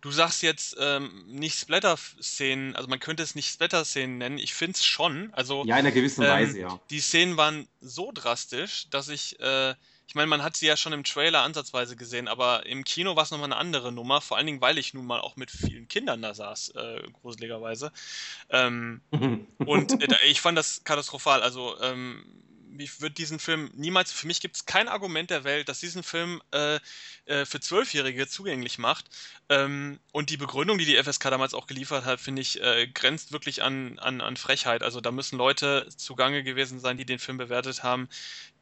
du 0.00 0.10
sagst 0.10 0.42
jetzt 0.42 0.76
ähm, 0.78 1.24
nicht 1.26 1.58
Splatter-Szenen, 1.58 2.76
also 2.76 2.88
man 2.88 3.00
könnte 3.00 3.22
es 3.22 3.34
nicht 3.34 3.50
Splatter-Szenen 3.50 4.18
nennen, 4.18 4.38
ich 4.38 4.54
finde 4.54 4.76
es 4.76 4.84
schon. 4.84 5.32
Also, 5.34 5.64
ja, 5.64 5.76
in 5.76 5.86
einer 5.86 5.92
gewissen 5.92 6.22
ähm, 6.22 6.30
Weise, 6.30 6.60
ja. 6.60 6.80
Die 6.90 7.00
Szenen 7.00 7.36
waren 7.36 7.68
so 7.80 8.12
drastisch, 8.12 8.88
dass 8.90 9.08
ich, 9.08 9.40
äh, 9.40 9.74
ich 10.08 10.14
meine, 10.14 10.28
man 10.28 10.42
hat 10.42 10.56
sie 10.56 10.66
ja 10.66 10.76
schon 10.76 10.92
im 10.92 11.02
Trailer 11.02 11.42
ansatzweise 11.42 11.96
gesehen, 11.96 12.28
aber 12.28 12.64
im 12.66 12.84
Kino 12.84 13.16
war 13.16 13.24
es 13.24 13.32
nochmal 13.32 13.52
eine 13.52 13.56
andere 13.56 13.90
Nummer, 13.90 14.20
vor 14.20 14.36
allen 14.36 14.46
Dingen, 14.46 14.60
weil 14.60 14.78
ich 14.78 14.94
nun 14.94 15.04
mal 15.04 15.20
auch 15.20 15.36
mit 15.36 15.50
vielen 15.50 15.88
Kindern 15.88 16.22
da 16.22 16.32
saß, 16.32 16.70
äh, 16.70 17.02
gruseligerweise. 17.20 17.90
Ähm, 18.50 19.00
und 19.58 20.00
äh, 20.00 20.24
ich 20.26 20.40
fand 20.40 20.56
das 20.56 20.84
katastrophal. 20.84 21.42
Also, 21.42 21.80
ähm, 21.80 22.24
ich 22.78 23.00
würde 23.00 23.14
diesen 23.14 23.38
Film 23.38 23.70
niemals, 23.74 24.12
für 24.12 24.26
mich 24.26 24.40
gibt 24.40 24.56
es 24.56 24.66
kein 24.66 24.88
Argument 24.88 25.30
der 25.30 25.44
Welt, 25.44 25.68
das 25.68 25.80
diesen 25.80 26.02
Film 26.02 26.42
äh, 26.52 26.78
äh, 27.26 27.44
für 27.44 27.60
Zwölfjährige 27.60 28.26
zugänglich 28.28 28.78
macht. 28.78 29.06
Ähm, 29.48 30.00
und 30.12 30.30
die 30.30 30.36
Begründung, 30.36 30.78
die 30.78 30.84
die 30.84 31.02
FSK 31.02 31.30
damals 31.30 31.54
auch 31.54 31.66
geliefert 31.66 32.04
hat, 32.04 32.20
finde 32.20 32.42
ich, 32.42 32.60
äh, 32.62 32.86
grenzt 32.88 33.32
wirklich 33.32 33.62
an, 33.62 33.98
an, 33.98 34.20
an 34.20 34.36
Frechheit. 34.36 34.82
Also 34.82 35.00
da 35.00 35.10
müssen 35.12 35.36
Leute 35.36 35.88
zugange 35.96 36.42
gewesen 36.42 36.80
sein, 36.80 36.96
die 36.96 37.06
den 37.06 37.18
Film 37.18 37.38
bewertet 37.38 37.82
haben, 37.82 38.08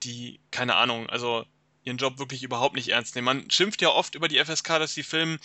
die, 0.02 0.40
keine 0.50 0.76
Ahnung, 0.76 1.08
also 1.08 1.46
ihren 1.84 1.98
Job 1.98 2.18
wirklich 2.18 2.42
überhaupt 2.42 2.74
nicht 2.74 2.88
ernst 2.88 3.14
nehmen. 3.14 3.26
Man 3.26 3.50
schimpft 3.50 3.82
ja 3.82 3.90
oft 3.90 4.14
über 4.14 4.28
die 4.28 4.42
FSK, 4.42 4.78
dass 4.78 4.94
die 4.94 5.02
Filme 5.02 5.38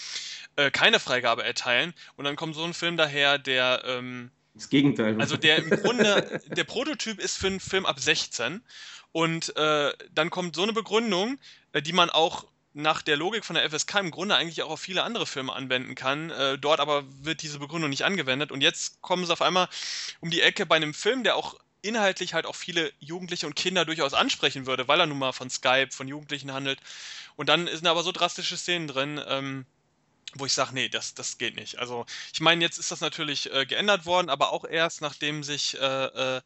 äh, 0.55 0.71
keine 0.71 0.99
Freigabe 0.99 1.43
erteilen 1.43 1.93
und 2.15 2.25
dann 2.25 2.35
kommt 2.35 2.55
so 2.55 2.63
ein 2.63 2.73
Film 2.73 2.97
daher, 2.97 3.37
der 3.37 3.83
ähm, 3.85 4.31
das 4.59 4.69
Gegenteil. 4.69 5.19
Also 5.19 5.37
der 5.37 5.57
im 5.57 5.69
Grunde, 5.69 6.41
der 6.47 6.63
Prototyp 6.63 7.19
ist 7.19 7.37
für 7.37 7.47
einen 7.47 7.59
Film 7.59 7.85
ab 7.85 7.99
16 7.99 8.61
und 9.11 9.55
äh, 9.57 9.91
dann 10.13 10.29
kommt 10.29 10.55
so 10.55 10.63
eine 10.63 10.73
Begründung, 10.73 11.39
äh, 11.73 11.81
die 11.81 11.93
man 11.93 12.09
auch 12.09 12.45
nach 12.73 13.01
der 13.01 13.17
Logik 13.17 13.45
von 13.45 13.55
der 13.55 13.69
FSK 13.69 13.95
im 13.99 14.11
Grunde 14.11 14.35
eigentlich 14.35 14.61
auch 14.61 14.69
auf 14.69 14.79
viele 14.79 15.03
andere 15.03 15.25
Filme 15.25 15.53
anwenden 15.53 15.95
kann. 15.95 16.29
Äh, 16.29 16.57
dort 16.57 16.79
aber 16.79 17.03
wird 17.23 17.41
diese 17.41 17.59
Begründung 17.59 17.89
nicht 17.89 18.05
angewendet 18.05 18.51
und 18.51 18.61
jetzt 18.61 19.01
kommen 19.01 19.25
sie 19.25 19.33
auf 19.33 19.41
einmal 19.41 19.67
um 20.19 20.29
die 20.29 20.41
Ecke 20.41 20.65
bei 20.65 20.75
einem 20.75 20.93
Film, 20.93 21.23
der 21.23 21.35
auch 21.35 21.55
inhaltlich 21.81 22.33
halt 22.33 22.45
auch 22.45 22.55
viele 22.55 22.91
Jugendliche 22.99 23.47
und 23.47 23.55
Kinder 23.55 23.85
durchaus 23.85 24.13
ansprechen 24.13 24.65
würde, 24.65 24.87
weil 24.87 24.99
er 24.99 25.05
nun 25.05 25.17
mal 25.17 25.31
von 25.31 25.49
Skype, 25.49 25.89
von 25.91 26.07
Jugendlichen 26.07 26.53
handelt. 26.53 26.79
Und 27.35 27.47
dann 27.47 27.67
sind 27.67 27.87
aber 27.87 28.03
so 28.03 28.11
drastische 28.11 28.57
Szenen 28.57 28.87
drin, 28.87 29.21
ähm, 29.27 29.65
wo 30.35 30.45
ich 30.45 30.53
sage, 30.53 30.71
nee, 30.73 30.89
das, 30.89 31.13
das 31.13 31.37
geht 31.37 31.55
nicht. 31.55 31.79
Also 31.79 32.05
ich 32.33 32.41
meine, 32.41 32.63
jetzt 32.63 32.77
ist 32.77 32.91
das 32.91 33.01
natürlich 33.01 33.51
äh, 33.53 33.65
geändert 33.65 34.05
worden, 34.05 34.29
aber 34.29 34.51
auch 34.51 34.65
erst, 34.65 35.01
nachdem 35.01 35.43
sich 35.43 35.77
äh, 35.79 36.05
äh, 36.05 36.41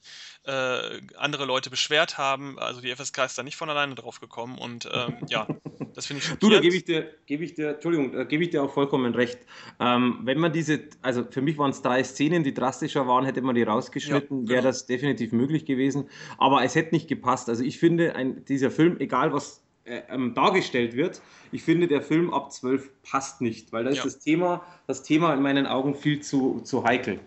äh 0.45 1.01
andere 1.15 1.45
Leute 1.45 1.69
beschwert 1.69 2.17
haben. 2.17 2.59
Also 2.59 2.81
die 2.81 2.95
FSK 2.95 3.25
ist 3.25 3.37
da 3.37 3.43
nicht 3.43 3.55
von 3.57 3.69
alleine 3.69 3.95
drauf 3.95 4.19
gekommen 4.19 4.57
und 4.57 4.89
ähm, 4.91 5.17
ja, 5.27 5.47
das 5.93 6.07
finde 6.07 6.23
ich 6.23 6.33
Du, 6.39 6.49
da 6.49 6.59
gebe 6.59 6.75
ich 6.75 6.85
dir, 6.85 7.09
gebe 7.25 7.43
ich 7.43 7.53
dir, 7.53 7.71
Entschuldigung, 7.71 8.13
da 8.13 8.23
gebe 8.23 8.43
ich 8.43 8.49
dir 8.49 8.63
auch 8.63 8.73
vollkommen 8.73 9.13
recht. 9.15 9.39
Ähm, 9.79 10.19
wenn 10.23 10.39
man 10.39 10.53
diese, 10.53 10.81
also 11.01 11.25
für 11.29 11.41
mich 11.41 11.57
waren 11.57 11.71
es 11.71 11.81
drei 11.81 12.03
Szenen, 12.03 12.43
die 12.43 12.53
drastischer 12.53 13.07
waren, 13.07 13.25
hätte 13.25 13.41
man 13.41 13.55
die 13.55 13.63
rausgeschnitten, 13.63 14.43
ja, 14.43 14.49
wäre 14.49 14.61
genau. 14.61 14.69
das 14.69 14.85
definitiv 14.85 15.31
möglich 15.31 15.65
gewesen. 15.65 16.09
Aber 16.37 16.63
es 16.63 16.75
hätte 16.75 16.95
nicht 16.95 17.07
gepasst. 17.07 17.49
Also 17.49 17.63
ich 17.63 17.79
finde, 17.79 18.15
ein, 18.15 18.45
dieser 18.45 18.71
Film, 18.71 18.97
egal 18.99 19.33
was 19.33 19.62
ähm, 19.85 20.33
dargestellt 20.33 20.95
wird. 20.95 21.21
Ich 21.51 21.63
finde, 21.63 21.87
der 21.87 22.01
Film 22.01 22.33
ab 22.33 22.51
12 22.51 22.89
passt 23.03 23.41
nicht, 23.41 23.71
weil 23.73 23.83
da 23.83 23.89
ist 23.89 23.97
ja. 23.97 24.03
das, 24.03 24.19
Thema, 24.19 24.63
das 24.87 25.03
Thema 25.03 25.33
in 25.33 25.41
meinen 25.41 25.67
Augen 25.67 25.95
viel 25.95 26.21
zu, 26.21 26.61
zu 26.61 26.83
heikel. 26.83 27.19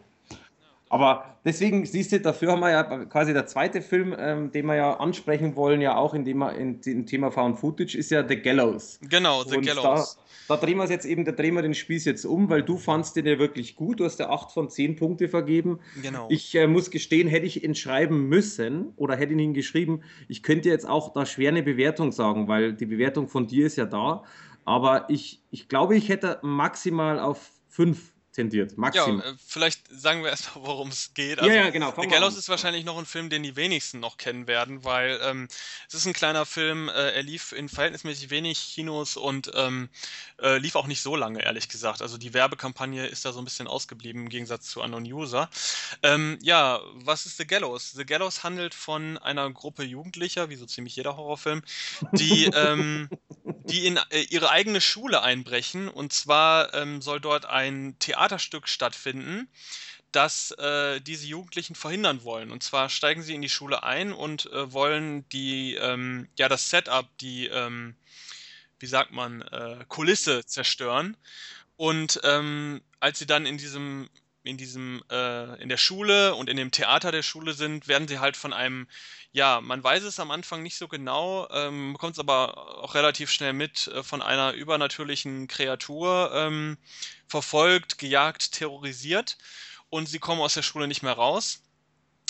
Aber 0.88 1.36
deswegen 1.44 1.84
siehst 1.84 2.12
du, 2.12 2.20
dafür 2.20 2.52
haben 2.52 2.60
wir 2.60 2.70
ja 2.70 2.84
quasi 3.06 3.32
der 3.32 3.46
zweite 3.46 3.82
Film, 3.82 4.14
ähm, 4.16 4.52
den 4.52 4.66
wir 4.66 4.76
ja 4.76 4.94
ansprechen 4.98 5.56
wollen, 5.56 5.80
ja 5.80 5.96
auch 5.96 6.14
in 6.14 6.24
dem, 6.24 6.42
in 6.42 6.80
dem 6.80 7.06
Thema 7.06 7.32
Found 7.32 7.58
Footage, 7.58 7.98
ist 7.98 8.10
ja 8.10 8.26
The 8.26 8.36
Gallows. 8.36 9.00
Genau, 9.08 9.42
The 9.42 9.56
Und 9.56 9.66
Gallows. 9.66 10.18
Da, 10.46 10.54
da, 10.54 10.64
drehen 10.64 10.76
wir 10.76 10.84
es 10.84 10.90
jetzt 10.90 11.04
eben, 11.04 11.24
da 11.24 11.32
drehen 11.32 11.54
wir 11.54 11.62
den 11.62 11.74
Spieß 11.74 12.04
jetzt 12.04 12.24
um, 12.24 12.48
weil 12.48 12.62
du 12.62 12.78
fandst 12.78 13.16
den 13.16 13.26
ja 13.26 13.36
wirklich 13.40 13.74
gut. 13.74 13.98
Du 13.98 14.04
hast 14.04 14.20
ja 14.20 14.30
8 14.30 14.52
von 14.52 14.70
10 14.70 14.94
Punkte 14.94 15.28
vergeben. 15.28 15.80
Genau. 16.00 16.28
Ich 16.30 16.54
äh, 16.54 16.68
muss 16.68 16.92
gestehen, 16.92 17.26
hätte 17.26 17.46
ich 17.46 17.64
ihn 17.64 17.74
schreiben 17.74 18.28
müssen 18.28 18.92
oder 18.96 19.16
hätte 19.16 19.32
ihn 19.32 19.54
geschrieben, 19.54 20.02
ich 20.28 20.44
könnte 20.44 20.68
jetzt 20.68 20.88
auch 20.88 21.12
da 21.12 21.26
schwer 21.26 21.48
eine 21.48 21.64
Bewertung 21.64 22.12
sagen, 22.12 22.46
weil 22.46 22.72
die 22.72 22.86
Bewertung 22.86 23.26
von 23.26 23.48
dir 23.48 23.66
ist 23.66 23.76
ja 23.76 23.86
da. 23.86 24.22
Aber 24.64 25.10
ich, 25.10 25.42
ich 25.50 25.68
glaube, 25.68 25.96
ich 25.96 26.08
hätte 26.08 26.38
maximal 26.42 27.18
auf 27.18 27.50
5 27.70 28.12
tendiert. 28.36 28.78
Maxim. 28.78 29.18
Ja, 29.18 29.30
äh, 29.30 29.34
vielleicht 29.44 29.80
sagen 29.90 30.22
wir 30.22 30.30
erstmal, 30.36 30.64
worum 30.66 30.88
es 30.88 31.12
geht. 31.14 31.38
Also, 31.38 31.50
ja, 31.50 31.64
ja, 31.64 31.70
genau. 31.70 31.92
The 32.00 32.06
Gallows 32.06 32.36
ist 32.36 32.48
wahrscheinlich 32.48 32.84
noch 32.84 32.98
ein 32.98 33.06
Film, 33.06 33.30
den 33.30 33.42
die 33.42 33.56
wenigsten 33.56 33.98
noch 33.98 34.16
kennen 34.16 34.46
werden, 34.46 34.84
weil 34.84 35.18
ähm, 35.22 35.48
es 35.88 35.94
ist 35.94 36.06
ein 36.06 36.12
kleiner 36.12 36.46
Film, 36.46 36.88
äh, 36.88 37.10
er 37.10 37.22
lief 37.22 37.52
in 37.52 37.68
verhältnismäßig 37.68 38.30
wenig 38.30 38.74
Kinos 38.74 39.16
und 39.16 39.50
ähm, 39.54 39.88
äh, 40.40 40.58
lief 40.58 40.76
auch 40.76 40.86
nicht 40.86 41.02
so 41.02 41.16
lange, 41.16 41.42
ehrlich 41.42 41.68
gesagt. 41.68 42.02
Also 42.02 42.18
die 42.18 42.34
Werbekampagne 42.34 43.06
ist 43.06 43.24
da 43.24 43.32
so 43.32 43.40
ein 43.40 43.44
bisschen 43.44 43.66
ausgeblieben 43.66 44.22
im 44.22 44.28
Gegensatz 44.28 44.68
zu 44.68 44.82
Unknown 44.82 45.04
User. 45.04 45.48
Ähm, 46.02 46.38
ja, 46.42 46.80
was 46.94 47.26
ist 47.26 47.38
The 47.38 47.46
Gallows? 47.46 47.92
The 47.92 48.06
Gallows 48.06 48.44
handelt 48.44 48.74
von 48.74 49.18
einer 49.18 49.50
Gruppe 49.50 49.82
Jugendlicher, 49.82 50.50
wie 50.50 50.56
so 50.56 50.66
ziemlich 50.66 50.94
jeder 50.94 51.16
Horrorfilm, 51.16 51.62
die, 52.12 52.46
ähm, 52.54 53.08
die 53.64 53.86
in 53.86 53.98
äh, 54.10 54.20
ihre 54.28 54.50
eigene 54.50 54.80
Schule 54.80 55.22
einbrechen. 55.22 55.88
Und 55.88 56.12
zwar 56.12 56.74
ähm, 56.74 57.00
soll 57.00 57.20
dort 57.20 57.46
ein 57.46 57.96
Theater 57.98 58.25
Theaterstück 58.26 58.68
stattfinden, 58.68 59.48
das 60.12 60.50
äh, 60.52 61.00
diese 61.00 61.26
Jugendlichen 61.26 61.74
verhindern 61.74 62.24
wollen. 62.24 62.50
Und 62.50 62.62
zwar 62.62 62.88
steigen 62.88 63.22
sie 63.22 63.34
in 63.34 63.42
die 63.42 63.48
Schule 63.48 63.82
ein 63.82 64.12
und 64.12 64.46
äh, 64.52 64.72
wollen 64.72 65.28
die, 65.28 65.74
ähm, 65.74 66.28
ja, 66.36 66.48
das 66.48 66.70
Setup, 66.70 67.06
die, 67.18 67.46
ähm, 67.46 67.94
wie 68.78 68.86
sagt 68.86 69.12
man, 69.12 69.42
äh, 69.42 69.84
Kulisse 69.88 70.44
zerstören. 70.44 71.16
Und 71.76 72.20
ähm, 72.24 72.82
als 73.00 73.18
sie 73.18 73.26
dann 73.26 73.46
in 73.46 73.58
diesem 73.58 74.08
in 74.42 74.56
diesem 74.56 75.02
äh, 75.10 75.60
in 75.60 75.68
der 75.68 75.76
Schule 75.76 76.36
und 76.36 76.48
in 76.48 76.56
dem 76.56 76.70
Theater 76.70 77.10
der 77.10 77.24
Schule 77.24 77.52
sind, 77.52 77.88
werden 77.88 78.06
sie 78.06 78.20
halt 78.20 78.36
von 78.36 78.52
einem 78.52 78.86
ja, 79.32 79.60
man 79.60 79.84
weiß 79.84 80.02
es 80.04 80.18
am 80.18 80.30
Anfang 80.30 80.62
nicht 80.62 80.76
so 80.76 80.88
genau, 80.88 81.46
ähm, 81.50 81.92
bekommt 81.92 82.14
es 82.14 82.18
aber 82.18 82.82
auch 82.82 82.94
relativ 82.94 83.30
schnell 83.30 83.52
mit 83.52 83.88
äh, 83.88 84.02
von 84.02 84.22
einer 84.22 84.52
übernatürlichen 84.54 85.46
Kreatur 85.46 86.30
ähm, 86.32 86.78
verfolgt, 87.26 87.98
gejagt, 87.98 88.52
terrorisiert 88.52 89.36
und 89.90 90.08
sie 90.08 90.18
kommen 90.18 90.40
aus 90.40 90.54
der 90.54 90.62
Schule 90.62 90.88
nicht 90.88 91.02
mehr 91.02 91.12
raus. 91.12 91.62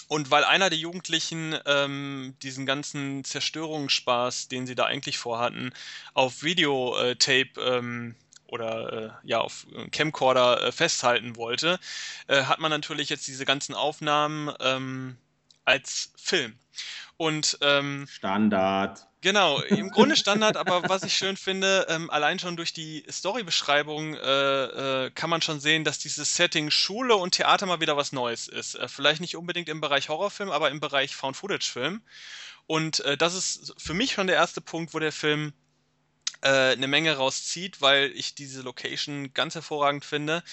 Und 0.09 0.30
weil 0.30 0.44
einer 0.44 0.70
der 0.70 0.78
Jugendlichen 0.78 1.59
ähm, 1.66 2.37
diesen 2.42 2.64
ganzen 2.64 3.24
Zerstörungsspaß, 3.24 4.48
den 4.48 4.66
sie 4.66 4.76
da 4.76 4.85
eigentlich 4.85 5.18
vorhatten, 5.18 5.72
auf 6.14 6.44
Videotape 6.44 7.61
ähm, 7.61 8.14
oder 8.46 8.92
äh, 8.92 9.11
ja 9.28 9.40
auf 9.40 9.66
Camcorder 9.90 10.62
äh, 10.62 10.72
festhalten 10.72 11.35
wollte, 11.35 11.80
äh, 12.28 12.44
hat 12.44 12.61
man 12.61 12.70
natürlich 12.70 13.09
jetzt 13.09 13.26
diese 13.26 13.44
ganzen 13.44 13.74
Aufnahmen 13.74 14.52
ähm, 14.61 15.16
als 15.64 16.12
Film. 16.16 16.56
Und 17.16 17.59
ähm, 17.62 18.06
Standard. 18.09 19.09
Genau, 19.26 19.58
im 19.58 19.90
Grunde 19.90 20.14
Standard, 20.14 20.56
aber 20.56 20.88
was 20.88 21.02
ich 21.02 21.16
schön 21.16 21.36
finde, 21.36 21.86
ähm, 21.88 22.10
allein 22.10 22.38
schon 22.38 22.56
durch 22.56 22.72
die 22.72 23.04
Storybeschreibung 23.10 24.14
äh, 24.14 25.06
äh, 25.06 25.10
kann 25.10 25.30
man 25.30 25.42
schon 25.42 25.58
sehen, 25.58 25.82
dass 25.82 25.98
dieses 25.98 26.36
Setting 26.36 26.70
Schule 26.70 27.16
und 27.16 27.34
Theater 27.34 27.66
mal 27.66 27.80
wieder 27.80 27.96
was 27.96 28.12
Neues 28.12 28.46
ist. 28.46 28.76
Äh, 28.76 28.86
vielleicht 28.86 29.20
nicht 29.20 29.34
unbedingt 29.34 29.68
im 29.68 29.80
Bereich 29.80 30.10
Horrorfilm, 30.10 30.52
aber 30.52 30.70
im 30.70 30.78
Bereich 30.78 31.16
Found-Footage-Film. 31.16 32.02
Und 32.68 33.00
äh, 33.00 33.16
das 33.16 33.34
ist 33.34 33.74
für 33.78 33.94
mich 33.94 34.12
schon 34.12 34.28
der 34.28 34.36
erste 34.36 34.60
Punkt, 34.60 34.94
wo 34.94 35.00
der 35.00 35.10
Film 35.10 35.52
äh, 36.42 36.74
eine 36.74 36.86
Menge 36.86 37.16
rauszieht, 37.16 37.80
weil 37.80 38.12
ich 38.14 38.36
diese 38.36 38.62
Location 38.62 39.34
ganz 39.34 39.56
hervorragend 39.56 40.04
finde. 40.04 40.44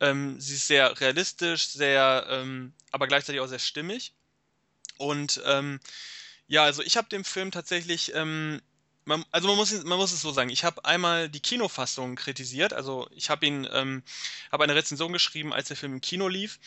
Ähm, 0.00 0.38
sie 0.38 0.56
ist 0.56 0.66
sehr 0.66 1.00
realistisch, 1.00 1.68
sehr, 1.68 2.26
ähm, 2.28 2.74
aber 2.90 3.06
gleichzeitig 3.06 3.40
auch 3.40 3.46
sehr 3.46 3.58
stimmig. 3.58 4.12
Und 4.98 5.40
ähm, 5.46 5.80
ja, 6.48 6.64
also 6.64 6.82
ich 6.82 6.96
habe 6.96 7.08
den 7.08 7.24
Film 7.24 7.50
tatsächlich, 7.50 8.14
ähm, 8.14 8.60
man, 9.04 9.24
also 9.30 9.48
man 9.48 9.56
muss, 9.56 9.72
man 9.84 9.98
muss 9.98 10.12
es 10.12 10.22
so 10.22 10.32
sagen, 10.32 10.50
ich 10.50 10.64
habe 10.64 10.84
einmal 10.84 11.28
die 11.28 11.40
Kinofassung 11.40 12.16
kritisiert, 12.16 12.72
also 12.72 13.08
ich 13.14 13.30
habe 13.30 13.46
ihn, 13.46 13.68
ähm, 13.72 14.02
habe 14.50 14.64
eine 14.64 14.74
Rezension 14.74 15.12
geschrieben, 15.12 15.52
als 15.52 15.68
der 15.68 15.76
Film 15.76 15.94
im 15.94 16.00
Kino 16.00 16.28
lief. 16.28 16.58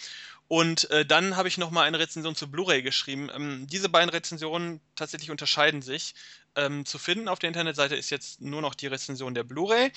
Und 0.47 0.91
äh, 0.91 1.05
dann 1.05 1.37
habe 1.37 1.47
ich 1.47 1.57
nochmal 1.57 1.87
eine 1.87 1.99
Rezension 1.99 2.35
zu 2.35 2.51
Blu-ray 2.51 2.81
geschrieben. 2.81 3.29
Ähm, 3.33 3.67
diese 3.67 3.87
beiden 3.87 4.09
Rezensionen 4.09 4.81
tatsächlich 4.95 5.31
unterscheiden 5.31 5.81
sich. 5.81 6.13
Ähm, 6.55 6.85
zu 6.85 6.97
finden 6.97 7.29
auf 7.29 7.39
der 7.39 7.47
Internetseite 7.47 7.95
ist 7.95 8.09
jetzt 8.09 8.41
nur 8.41 8.61
noch 8.61 8.75
die 8.75 8.87
Rezension 8.87 9.33
der 9.33 9.45
Blu-ray. 9.45 9.93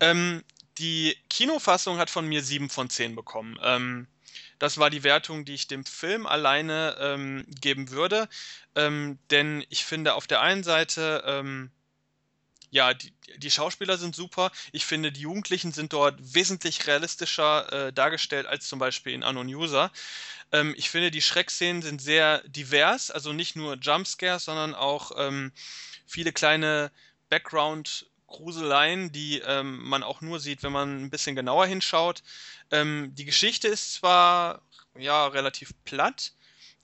Ähm, 0.00 0.42
die 0.78 1.16
Kinofassung 1.28 1.98
hat 1.98 2.08
von 2.08 2.26
mir 2.26 2.42
7 2.42 2.70
von 2.70 2.88
10 2.88 3.14
bekommen. 3.14 3.58
Das 4.64 4.78
war 4.78 4.88
die 4.88 5.02
Wertung, 5.02 5.44
die 5.44 5.52
ich 5.52 5.66
dem 5.66 5.84
Film 5.84 6.24
alleine 6.24 6.96
ähm, 6.98 7.44
geben 7.60 7.90
würde. 7.90 8.30
Ähm, 8.74 9.18
denn 9.28 9.62
ich 9.68 9.84
finde 9.84 10.14
auf 10.14 10.26
der 10.26 10.40
einen 10.40 10.64
Seite, 10.64 11.22
ähm, 11.26 11.70
ja, 12.70 12.94
die, 12.94 13.12
die, 13.36 13.50
Schauspieler 13.50 13.98
sind 13.98 14.16
super. 14.16 14.50
Ich 14.72 14.86
finde, 14.86 15.12
die 15.12 15.20
Jugendlichen 15.20 15.72
sind 15.72 15.92
dort 15.92 16.16
wesentlich 16.18 16.86
realistischer 16.86 17.88
äh, 17.88 17.92
dargestellt 17.92 18.46
als 18.46 18.66
zum 18.66 18.78
Beispiel 18.78 19.12
in 19.12 19.22
Unknown 19.22 19.48
User. 19.48 19.92
Ähm, 20.50 20.72
ich 20.78 20.88
finde, 20.88 21.10
die 21.10 21.20
Schreckszenen 21.20 21.82
sind 21.82 22.00
sehr 22.00 22.38
divers, 22.48 23.10
also 23.10 23.34
nicht 23.34 23.56
nur 23.56 23.74
Jumpscares, 23.74 24.46
sondern 24.46 24.74
auch 24.74 25.12
ähm, 25.18 25.52
viele 26.06 26.32
kleine 26.32 26.90
Background-Gruseleien, 28.34 29.12
die 29.12 29.40
ähm, 29.46 29.82
man 29.84 30.02
auch 30.02 30.20
nur 30.20 30.40
sieht, 30.40 30.62
wenn 30.62 30.72
man 30.72 31.04
ein 31.04 31.10
bisschen 31.10 31.36
genauer 31.36 31.66
hinschaut. 31.66 32.22
Ähm, 32.70 33.12
die 33.14 33.24
Geschichte 33.24 33.68
ist 33.68 33.94
zwar 33.94 34.62
ja 34.98 35.26
relativ 35.26 35.72
platt, 35.84 36.32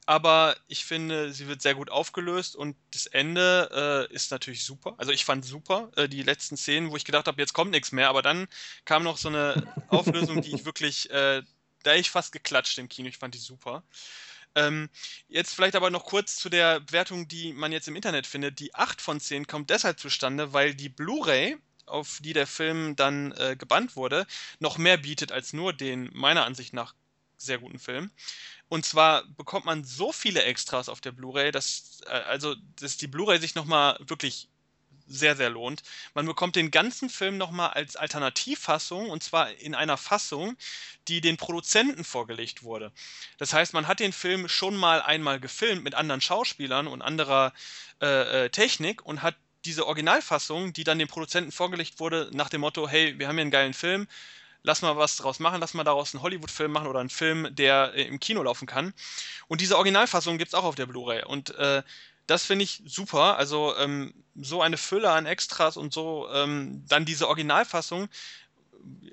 aber 0.07 0.57
ich 0.69 0.85
finde, 0.85 1.33
sie 1.33 1.47
wird 1.47 1.63
sehr 1.63 1.75
gut 1.75 1.91
aufgelöst 1.91 2.57
und 2.57 2.77
das 2.93 3.07
Ende 3.07 4.09
äh, 4.11 4.15
ist 4.15 4.31
natürlich 4.31 4.65
super. 4.65 4.95
Also 4.99 5.13
ich 5.13 5.25
fand 5.25 5.45
super 5.45 5.91
äh, 5.97 6.09
die 6.09 6.23
letzten 6.23 6.57
Szenen, 6.57 6.91
wo 6.91 6.97
ich 6.97 7.05
gedacht 7.05 7.27
habe, 7.27 7.41
jetzt 7.41 7.53
kommt 7.53 7.71
nichts 7.71 7.93
mehr, 7.93 8.09
aber 8.09 8.23
dann 8.23 8.49
kam 8.85 9.03
noch 9.03 9.17
so 9.17 9.29
eine 9.29 9.73
Auflösung, 9.89 10.43
die 10.43 10.55
ich 10.55 10.65
wirklich, 10.65 11.11
äh, 11.11 11.43
da 11.83 11.95
ich 11.95 12.11
fast 12.11 12.33
geklatscht 12.33 12.79
im 12.79 12.89
Kino. 12.89 13.09
Ich 13.09 13.19
fand 13.19 13.35
die 13.35 13.39
super. 13.39 13.83
Ähm, 14.55 14.89
jetzt 15.29 15.55
vielleicht 15.55 15.77
aber 15.77 15.91
noch 15.91 16.05
kurz 16.05 16.37
zu 16.37 16.49
der 16.49 16.81
Bewertung, 16.81 17.29
die 17.29 17.53
man 17.53 17.73
jetzt 17.73 17.89
im 17.89 17.97
Internet 17.97 18.27
findet. 18.27 18.59
Die 18.59 18.75
8 18.75 19.01
von 19.01 19.21
10 19.21 19.47
kommt 19.47 19.71
deshalb 19.71 20.01
zustande, 20.01 20.53
weil 20.53 20.75
die 20.75 20.89
Blu-ray, 20.89 21.57
auf 21.87 22.19
die 22.23 22.33
der 22.33 22.47
Film 22.47 22.97
dann 22.97 23.33
äh, 23.33 23.57
gebannt 23.57 23.97
wurde, 23.97 24.27
noch 24.59 24.79
mehr 24.79 24.97
bietet 24.97 25.33
als 25.33 25.53
nur 25.53 25.73
den 25.73 26.11
meiner 26.13 26.45
Ansicht 26.45 26.73
nach 26.73 26.95
sehr 27.37 27.59
guten 27.59 27.79
Film. 27.79 28.11
Und 28.69 28.85
zwar 28.85 29.25
bekommt 29.37 29.67
man 29.67 29.85
so 29.85 30.13
viele 30.13 30.45
Extras 30.45 30.89
auf 30.89 31.01
der 31.01 31.13
Blu-ray, 31.13 31.51
dass 31.53 32.01
äh, 32.07 32.11
also 32.11 32.55
dass 32.77 32.97
die 32.97 33.09
Blu-ray 33.09 33.39
sich 33.41 33.55
nochmal 33.55 33.99
wirklich 34.01 34.49
sehr, 35.11 35.37
sehr 35.37 35.51
lohnt. 35.51 35.83
Man 36.15 36.27
bekommt 36.27 36.57
den 36.57 36.71
ganzen 36.71 37.11
Film 37.11 37.37
nochmal 37.37 37.71
als 37.71 37.97
Alternativfassung 37.97 39.11
und 39.11 39.23
zwar 39.23 39.51
in 39.53 39.75
einer 39.75 39.97
Fassung, 39.97 40.57
die 41.09 41.21
den 41.21 41.37
Produzenten 41.37 42.05
vorgelegt 42.05 42.63
wurde. 42.63 42.93
Das 43.39 43.53
heißt, 43.53 43.73
man 43.75 43.89
hat 43.89 44.01
den 44.01 44.13
Film 44.13 44.49
schon 44.49 44.77
mal 44.77 45.03
einmal 45.03 45.41
gefilmt 45.41 45.85
mit 45.85 45.95
anderen 45.95 46.21
Schauspielern 46.21 46.87
und 46.87 47.03
anderer 47.03 47.53
äh, 48.01 48.47
äh 48.47 48.51
Technik 48.51 49.05
und 49.05 49.23
hat 49.23 49.35
diese 49.65 49.87
Originalfassung, 49.87 50.73
die 50.73 50.85
dann 50.85 50.99
dem 50.99 51.09
Produzenten 51.09 51.53
vorgelegt 51.53 52.01
wurde, 52.01 52.31
nach 52.33 52.49
dem 52.49 52.63
Motto, 52.63 52.89
hey, 52.89 53.19
wir 53.19 53.29
haben 53.29 53.37
hier 53.37 53.43
einen 53.43 53.51
geilen 53.51 53.75
Film, 53.75 54.07
lass 54.63 54.83
mal 54.83 54.97
was 54.97 55.17
draus 55.17 55.39
machen, 55.39 55.61
lass 55.61 55.75
mal 55.75 55.85
daraus 55.85 56.15
einen 56.15 56.23
Hollywood-Film 56.23 56.73
machen 56.73 56.87
oder 56.87 57.01
einen 57.01 57.11
Film, 57.11 57.49
der 57.55 57.93
äh, 57.95 58.05
im 58.05 58.21
Kino 58.21 58.43
laufen 58.43 58.67
kann. 58.67 58.95
Und 59.49 59.61
diese 59.61 59.77
Originalfassung 59.77 60.39
gibt 60.39 60.49
es 60.49 60.55
auch 60.55 60.65
auf 60.65 60.75
der 60.75 60.87
Blu-ray. 60.87 61.25
Und 61.25 61.55
äh, 61.57 61.83
das 62.31 62.45
finde 62.45 62.65
ich 62.65 62.83
super. 62.87 63.37
Also 63.39 63.77
ähm, 63.77 64.15
so 64.37 64.63
eine 64.63 64.77
Fülle 64.77 65.11
an 65.11 65.27
Extras 65.27 65.77
und 65.77 65.93
so, 65.93 66.29
ähm, 66.33 66.85
dann 66.89 67.05
diese 67.05 67.27
Originalfassung. 67.27 68.09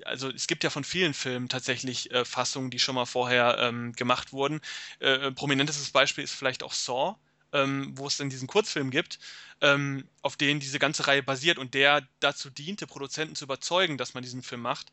Also 0.04 0.30
es 0.30 0.46
gibt 0.46 0.64
ja 0.64 0.70
von 0.70 0.84
vielen 0.84 1.14
Filmen 1.14 1.48
tatsächlich 1.48 2.10
äh, 2.12 2.24
Fassungen, 2.24 2.70
die 2.70 2.78
schon 2.78 2.94
mal 2.94 3.06
vorher 3.06 3.58
ähm, 3.58 3.92
gemacht 3.92 4.32
wurden. 4.32 4.60
Äh, 5.00 5.32
prominentestes 5.32 5.90
Beispiel 5.90 6.24
ist 6.24 6.32
vielleicht 6.32 6.62
auch 6.62 6.72
Saw 6.72 7.16
ähm, 7.52 7.92
wo 7.94 8.06
es 8.06 8.16
dann 8.16 8.30
diesen 8.30 8.48
Kurzfilm 8.48 8.90
gibt, 8.90 9.18
ähm, 9.60 10.06
auf 10.22 10.36
den 10.36 10.60
diese 10.60 10.78
ganze 10.78 11.06
Reihe 11.06 11.22
basiert 11.22 11.58
und 11.58 11.74
der 11.74 12.06
dazu 12.20 12.50
diente, 12.50 12.86
Produzenten 12.86 13.34
zu 13.34 13.44
überzeugen, 13.44 13.98
dass 13.98 14.14
man 14.14 14.22
diesen 14.22 14.42
Film 14.42 14.62
macht. 14.62 14.92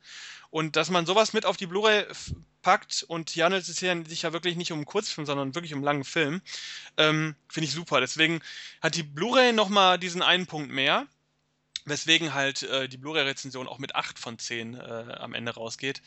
Und 0.49 0.75
dass 0.75 0.89
man 0.89 1.05
sowas 1.05 1.33
mit 1.33 1.45
auf 1.45 1.57
die 1.57 1.65
Blu-ray 1.65 2.05
packt 2.61 3.03
und 3.07 3.29
hier 3.29 3.45
handelt 3.45 3.67
es 3.67 3.75
sich 3.75 4.21
ja 4.21 4.33
wirklich 4.33 4.55
nicht 4.55 4.71
um 4.71 4.79
einen 4.79 4.85
Kurzfilm, 4.85 5.25
sondern 5.25 5.53
wirklich 5.53 5.73
um 5.73 5.79
einen 5.79 5.85
langen 5.85 6.03
Film, 6.03 6.41
ähm, 6.97 7.35
finde 7.49 7.67
ich 7.67 7.73
super. 7.73 7.99
Deswegen 7.99 8.41
hat 8.81 8.95
die 8.95 9.03
Blu-ray 9.03 9.53
nochmal 9.53 9.99
diesen 9.99 10.21
einen 10.21 10.47
Punkt 10.47 10.71
mehr 10.71 11.07
weswegen 11.85 12.33
halt 12.33 12.63
äh, 12.63 12.89
die 12.89 12.97
Blu-ray-Rezension 12.97 13.67
auch 13.67 13.79
mit 13.79 13.95
8 13.95 14.19
von 14.19 14.37
10 14.37 14.73
äh, 14.73 14.79
am 15.19 15.33
Ende 15.33 15.53
rausgeht. 15.53 16.01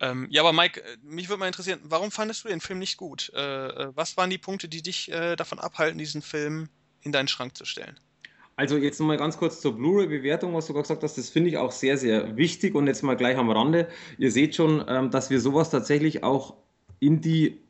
Ähm, 0.00 0.28
ja, 0.30 0.42
aber 0.42 0.52
Mike, 0.52 0.80
äh, 0.80 0.96
mich 1.02 1.28
würde 1.28 1.40
mal 1.40 1.46
interessieren, 1.46 1.80
warum 1.82 2.10
fandest 2.10 2.44
du 2.44 2.48
den 2.48 2.60
Film 2.60 2.78
nicht 2.78 2.96
gut? 2.96 3.32
Äh, 3.34 3.40
äh, 3.40 3.92
was 3.94 4.16
waren 4.16 4.30
die 4.30 4.38
Punkte, 4.38 4.68
die 4.68 4.82
dich 4.82 5.10
äh, 5.10 5.36
davon 5.36 5.58
abhalten, 5.58 5.98
diesen 5.98 6.22
Film 6.22 6.68
in 7.02 7.12
deinen 7.12 7.28
Schrank 7.28 7.56
zu 7.56 7.64
stellen? 7.64 7.98
Also 8.56 8.78
jetzt 8.78 9.00
nochmal 9.00 9.18
ganz 9.18 9.36
kurz 9.36 9.60
zur 9.60 9.76
Blu-ray-Bewertung, 9.76 10.54
was 10.54 10.66
du 10.66 10.72
gerade 10.72 10.84
gesagt 10.84 11.02
hast, 11.02 11.18
das 11.18 11.28
finde 11.28 11.50
ich 11.50 11.58
auch 11.58 11.72
sehr, 11.72 11.98
sehr 11.98 12.36
wichtig 12.36 12.74
und 12.74 12.86
jetzt 12.86 13.02
mal 13.02 13.16
gleich 13.16 13.36
am 13.36 13.50
Rande. 13.50 13.88
Ihr 14.16 14.32
seht 14.32 14.54
schon, 14.54 14.82
ähm, 14.88 15.10
dass 15.10 15.28
wir 15.28 15.40
sowas 15.40 15.68
tatsächlich 15.68 16.22
auch 16.22 16.56
in 16.98 17.20
die 17.20 17.65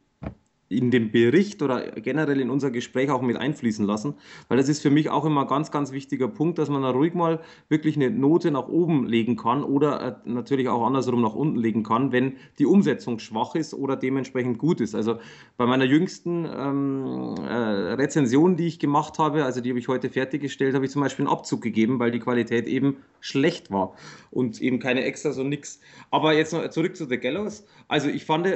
in 0.69 0.91
den 0.91 1.13
Bericht 1.13 1.63
oder 1.63 1.93
generell 1.93 2.41
in 2.41 2.51
unser 2.51 2.71
Gespräch 2.71 3.11
auch 3.11 3.23
mit 3.23 3.37
einfließen 3.37 3.87
lassen, 3.87 4.15
weil 4.49 4.59
das 4.59 4.69
ist 4.69 4.83
für 4.83 4.91
mich 4.91 5.11
auch 5.11 5.25
immer 5.25 5.43
ein 5.43 5.47
ganz, 5.47 5.71
ganz 5.71 5.93
wichtiger 5.93 6.27
Punkt, 6.29 6.59
dass 6.59 6.69
man 6.69 6.83
da 6.83 6.91
ruhig 6.91 7.15
mal 7.15 7.41
wirklich 7.69 7.97
eine 7.97 8.11
Note 8.11 8.51
nach 8.51 8.67
oben 8.69 9.07
legen 9.07 9.37
kann 9.37 9.63
oder 9.63 10.21
äh, 10.25 10.29
natürlich 10.29 10.69
auch 10.69 10.85
andersrum 10.85 11.23
nach 11.23 11.35
unten 11.35 11.57
legen 11.57 11.85
kann, 11.85 12.11
wenn 12.11 12.37
die 12.59 12.67
Umsetzung 12.67 13.21
schwach 13.21 13.55
ist 13.55 13.75
oder 13.75 13.97
dementsprechend 13.97 14.59
gut 14.59 14.81
ist. 14.81 14.95
Also 14.95 15.19
bei 15.57 15.67
meiner 15.67 15.85
jüngsten 15.85 16.45
ähm, 16.45 17.35
äh, 17.47 17.95
Rezension, 17.95 18.57
die 18.57 18.67
ich 18.67 18.79
gemacht 18.81 19.19
habe, 19.19 19.45
also 19.45 19.61
die 19.61 19.71
habe 19.71 19.79
ich 19.79 19.89
heute 19.89 20.11
fertiggestellt, 20.11 20.75
habe 20.75 20.85
ich 20.85 20.91
zum 20.91 21.03
Beispiel 21.03 21.27
einen 21.27 21.33
Abzug 21.33 21.63
gegeben, 21.63 22.01
weil 22.01 22.11
die 22.11 22.21
Qualität 22.21 22.67
eben 22.67 22.97
schlecht 23.21 23.71
war 23.71 23.95
und 24.31 24.61
eben 24.61 24.81
keine 24.81 25.05
Extras 25.05 25.39
und 25.39 25.49
nichts. 25.49 25.81
Aber 26.11 26.33
jetzt 26.33 26.53
noch 26.53 26.69
zurück 26.71 26.97
zu 26.97 27.07
The 27.07 27.19
Gallows. 27.19 27.65
Also 27.89 28.09
ich 28.09 28.25
fand 28.25 28.47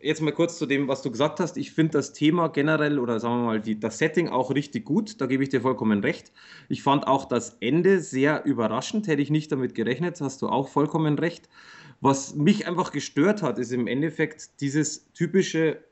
jetzt 0.00 0.20
mal 0.20 0.32
kurz 0.32 0.58
zu 0.58 0.66
dem, 0.66 0.88
was 0.88 1.02
du 1.02 1.10
gesagt 1.10 1.40
hast. 1.40 1.56
Ich 1.56 1.72
finde 1.72 1.92
das 1.92 2.12
Thema 2.12 2.48
generell 2.48 2.98
oder 2.98 3.18
sagen 3.20 3.40
wir 3.40 3.46
mal 3.46 3.60
die, 3.60 3.78
das 3.78 3.98
Setting 3.98 4.28
auch 4.28 4.54
richtig 4.54 4.84
gut. 4.84 5.20
Da 5.20 5.26
gebe 5.26 5.42
ich 5.42 5.48
dir 5.48 5.60
vollkommen 5.60 6.00
recht. 6.00 6.32
Ich 6.68 6.82
fand 6.82 7.06
auch 7.06 7.24
das 7.24 7.56
Ende 7.60 8.00
sehr 8.00 8.44
überraschend. 8.44 9.06
Hätte 9.08 9.22
ich 9.22 9.30
nicht 9.30 9.50
damit 9.52 9.74
gerechnet. 9.74 10.20
Hast 10.20 10.42
du 10.42 10.48
auch 10.48 10.68
vollkommen 10.68 11.18
recht. 11.18 11.48
Was 12.00 12.34
mich 12.34 12.66
einfach 12.68 12.92
gestört 12.92 13.42
hat, 13.42 13.58
ist 13.58 13.72
im 13.72 13.86
Endeffekt 13.86 14.60
dieses 14.60 15.10
typische, 15.12 15.82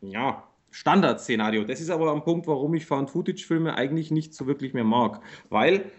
ja, 0.00 0.46
Standardszenario. 0.70 1.64
Das 1.64 1.80
ist 1.80 1.90
aber 1.90 2.12
ein 2.12 2.22
Punkt, 2.22 2.46
warum 2.46 2.74
ich 2.74 2.86
Found-Footage-Filme 2.86 3.74
eigentlich 3.74 4.12
nicht 4.12 4.34
so 4.34 4.46
wirklich 4.46 4.72
mehr 4.72 4.84
mag. 4.84 5.20
Weil, 5.48 5.90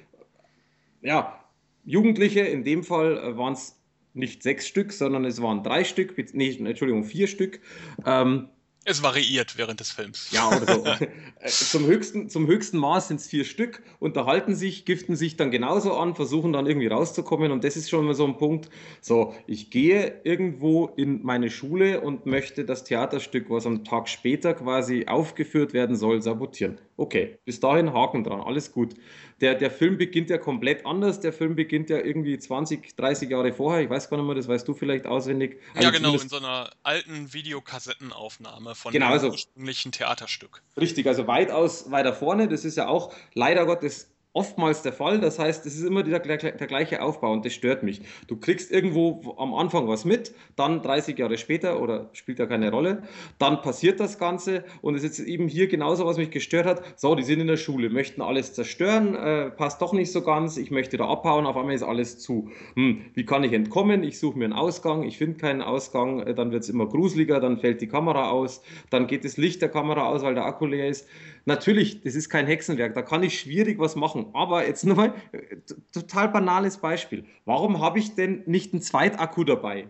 ja, 1.02 1.44
Jugendliche, 1.84 2.42
in 2.42 2.64
dem 2.64 2.84
Fall 2.84 3.18
äh, 3.18 3.38
waren 3.38 3.54
es 3.54 3.81
nicht 4.14 4.44
sechs 4.44 4.68
Stück, 4.68 4.92
sondern 4.94 5.26
es 5.26 5.42
waren 5.42 5.64
drei 5.64 5.84
Stück, 5.84 6.16
nee, 6.34 6.52
Entschuldigung, 6.52 7.04
vier 7.04 7.28
Stück. 7.28 7.60
Ähm, 8.06 8.50
es 8.84 9.04
variiert 9.04 9.60
während 9.60 9.80
des 9.80 9.92
Films. 9.92 10.32
Ja, 10.32 10.50
oder 10.50 10.74
so. 10.74 10.84
Äh, 11.44 11.48
zum, 11.48 11.88
höchsten, 11.88 12.30
zum 12.30 12.46
höchsten 12.46 12.78
Maß 12.78 13.08
sind 13.08 13.20
es 13.20 13.26
vier 13.28 13.46
Stück, 13.46 13.82
unterhalten 13.98 14.54
sich, 14.54 14.86
giften 14.86 15.16
sich 15.16 15.38
dann 15.38 15.50
genauso 15.50 15.98
an, 15.98 16.14
versuchen 16.14 16.54
dann 16.54 16.68
irgendwie 16.68 16.86
rauszukommen. 16.86 17.52
Und 17.52 17.64
das 17.64 17.76
ist 17.76 17.90
schon 17.90 18.06
mal 18.06 18.14
so 18.14 18.28
ein 18.28 18.38
Punkt. 18.38 18.70
So, 19.02 19.34
ich 19.48 19.72
gehe 19.72 20.22
irgendwo 20.24 20.86
in 20.98 21.24
meine 21.24 21.50
Schule 21.50 22.02
und 22.02 22.28
möchte 22.28 22.64
das 22.64 22.84
Theaterstück, 22.84 23.50
was 23.50 23.66
am 23.66 23.84
Tag 23.84 24.08
später 24.08 24.54
quasi 24.54 25.08
aufgeführt 25.08 25.74
werden 25.74 25.96
soll, 25.96 26.22
sabotieren. 26.22 26.80
Okay, 26.96 27.40
bis 27.44 27.60
dahin 27.60 27.92
Haken 27.92 28.24
dran, 28.24 28.42
alles 28.42 28.72
gut 28.72 28.94
der, 29.42 29.56
der 29.56 29.72
Film 29.72 29.98
beginnt 29.98 30.30
ja 30.30 30.38
komplett 30.38 30.86
anders. 30.86 31.20
Der 31.20 31.34
Film 31.34 31.56
beginnt 31.56 31.90
ja 31.90 31.98
irgendwie 31.98 32.38
20, 32.38 32.96
30 32.96 33.30
Jahre 33.30 33.52
vorher. 33.52 33.82
Ich 33.82 33.90
weiß 33.90 34.10
gar 34.10 34.18
nicht 34.18 34.26
mehr, 34.26 34.36
das 34.36 34.48
weißt 34.48 34.68
du 34.68 34.74
vielleicht 34.74 35.08
auswendig. 35.08 35.60
Also 35.74 35.88
ja, 35.88 35.92
genau, 35.92 36.14
in 36.14 36.30
so 36.30 36.38
einer 36.38 36.70
alten 36.84 37.34
Videokassettenaufnahme 37.34 38.76
von 38.76 38.92
genau, 38.92 39.08
dem 39.08 39.14
also, 39.14 39.30
ursprünglichen 39.30 39.92
Theaterstück. 39.92 40.62
Richtig, 40.80 41.08
also 41.08 41.26
weitaus 41.26 41.90
weiter 41.90 42.14
vorne. 42.14 42.48
Das 42.48 42.66
ist 42.66 42.78
ja 42.78 42.88
auch 42.88 43.14
leider 43.34 43.66
Gottes 43.66 44.12
oftmals 44.34 44.82
der 44.82 44.94
Fall. 44.94 45.20
Das 45.20 45.40
heißt, 45.40 45.66
es 45.66 45.76
ist 45.76 45.84
immer 45.84 46.04
der, 46.04 46.20
der, 46.20 46.38
der, 46.38 46.68
gleiche 46.68 47.02
Aufbau 47.02 47.34
und 47.34 47.46
das 47.46 47.54
stört 47.54 47.84
mich. 47.84 48.02
Du 48.28 48.38
kriegst 48.38 48.72
irgendwo 48.72 49.36
am 49.38 49.54
Anfang 49.54 49.88
was 49.88 50.06
mit, 50.06 50.34
dann 50.56 50.82
30 50.82 51.18
Jahre 51.18 51.38
später 51.38 51.82
oder 51.82 52.10
spielt 52.14 52.40
ja 52.40 52.46
keine 52.46 52.72
Rolle, 52.72 53.04
dann 53.40 53.62
passiert 53.62 54.00
das 54.00 54.18
Ganze 54.18 54.64
und 54.82 54.96
es 54.96 55.04
ist 55.04 55.20
eben 55.20 55.48
hier 55.48 55.68
genauso, 55.68 56.06
was 56.06 56.18
mich 56.18 56.32
gestört 56.32 56.66
hat. 56.66 56.82
So, 56.98 57.16
die 57.16 57.24
sind 57.24 57.42
in 57.42 57.48
der 57.48 57.58
Schule, 57.58 57.90
möchten 57.90 58.22
alles 58.22 58.54
zerstören, 58.54 59.16
äh, 59.16 59.50
passt 59.50 59.82
doch 59.82 59.92
nicht 59.92 60.12
so 60.12 60.22
ganz, 60.22 60.58
ich 60.58 60.72
möchte 60.72 60.98
da 60.98 61.08
abhauen, 61.08 61.46
auf 61.46 61.58
einmal 61.58 61.76
ist 61.76 61.84
alles 61.84 62.20
zu. 62.20 62.50
Hm, 62.76 63.02
wie 63.14 63.26
kann 63.26 63.44
ich 63.44 63.52
entkommen? 63.52 64.04
Ich 64.04 64.20
suche 64.20 64.38
mir 64.38 64.46
einen 64.46 64.54
Ausgang, 64.54 65.04
ich 65.04 65.18
finde 65.18 65.38
keinen 65.38 65.62
Ausgang, 65.62 66.22
äh, 66.22 66.34
dann 66.34 66.52
wird 66.52 66.64
es 66.64 66.70
immer 66.70 66.88
gruseliger, 66.88 67.42
dann 67.42 67.58
fällt 67.58 67.82
die 67.82 67.88
Kamera 67.88 68.30
aus, 68.30 68.64
dann 68.90 69.08
geht 69.08 69.26
das 69.26 69.36
Licht 69.36 69.62
der 69.62 69.70
Kamera 69.70 70.08
aus, 70.08 70.24
weil 70.24 70.36
der 70.36 70.46
Akku 70.46 70.66
leer 70.66 70.88
ist. 70.88 71.08
Natürlich, 71.46 72.02
das 72.02 72.16
ist 72.16 72.30
kein 72.30 72.46
Hexenwerk, 72.46 72.94
da 72.94 73.02
kann 73.02 73.24
ich 73.24 73.40
schwierig 73.40 73.80
was 73.80 73.96
machen. 73.96 74.28
Aber 74.34 74.68
jetzt 74.68 74.86
nochmal, 74.86 75.14
äh, 75.32 75.58
total 75.92 76.30
banales 76.30 76.78
Beispiel. 76.78 77.26
Warum 77.46 77.82
habe 77.82 78.00
ich 78.00 78.16
denn 78.16 78.44
nicht 78.46 78.74
einen 78.74 78.82
Zweitakku 78.82 79.44
dabei? 79.44 79.88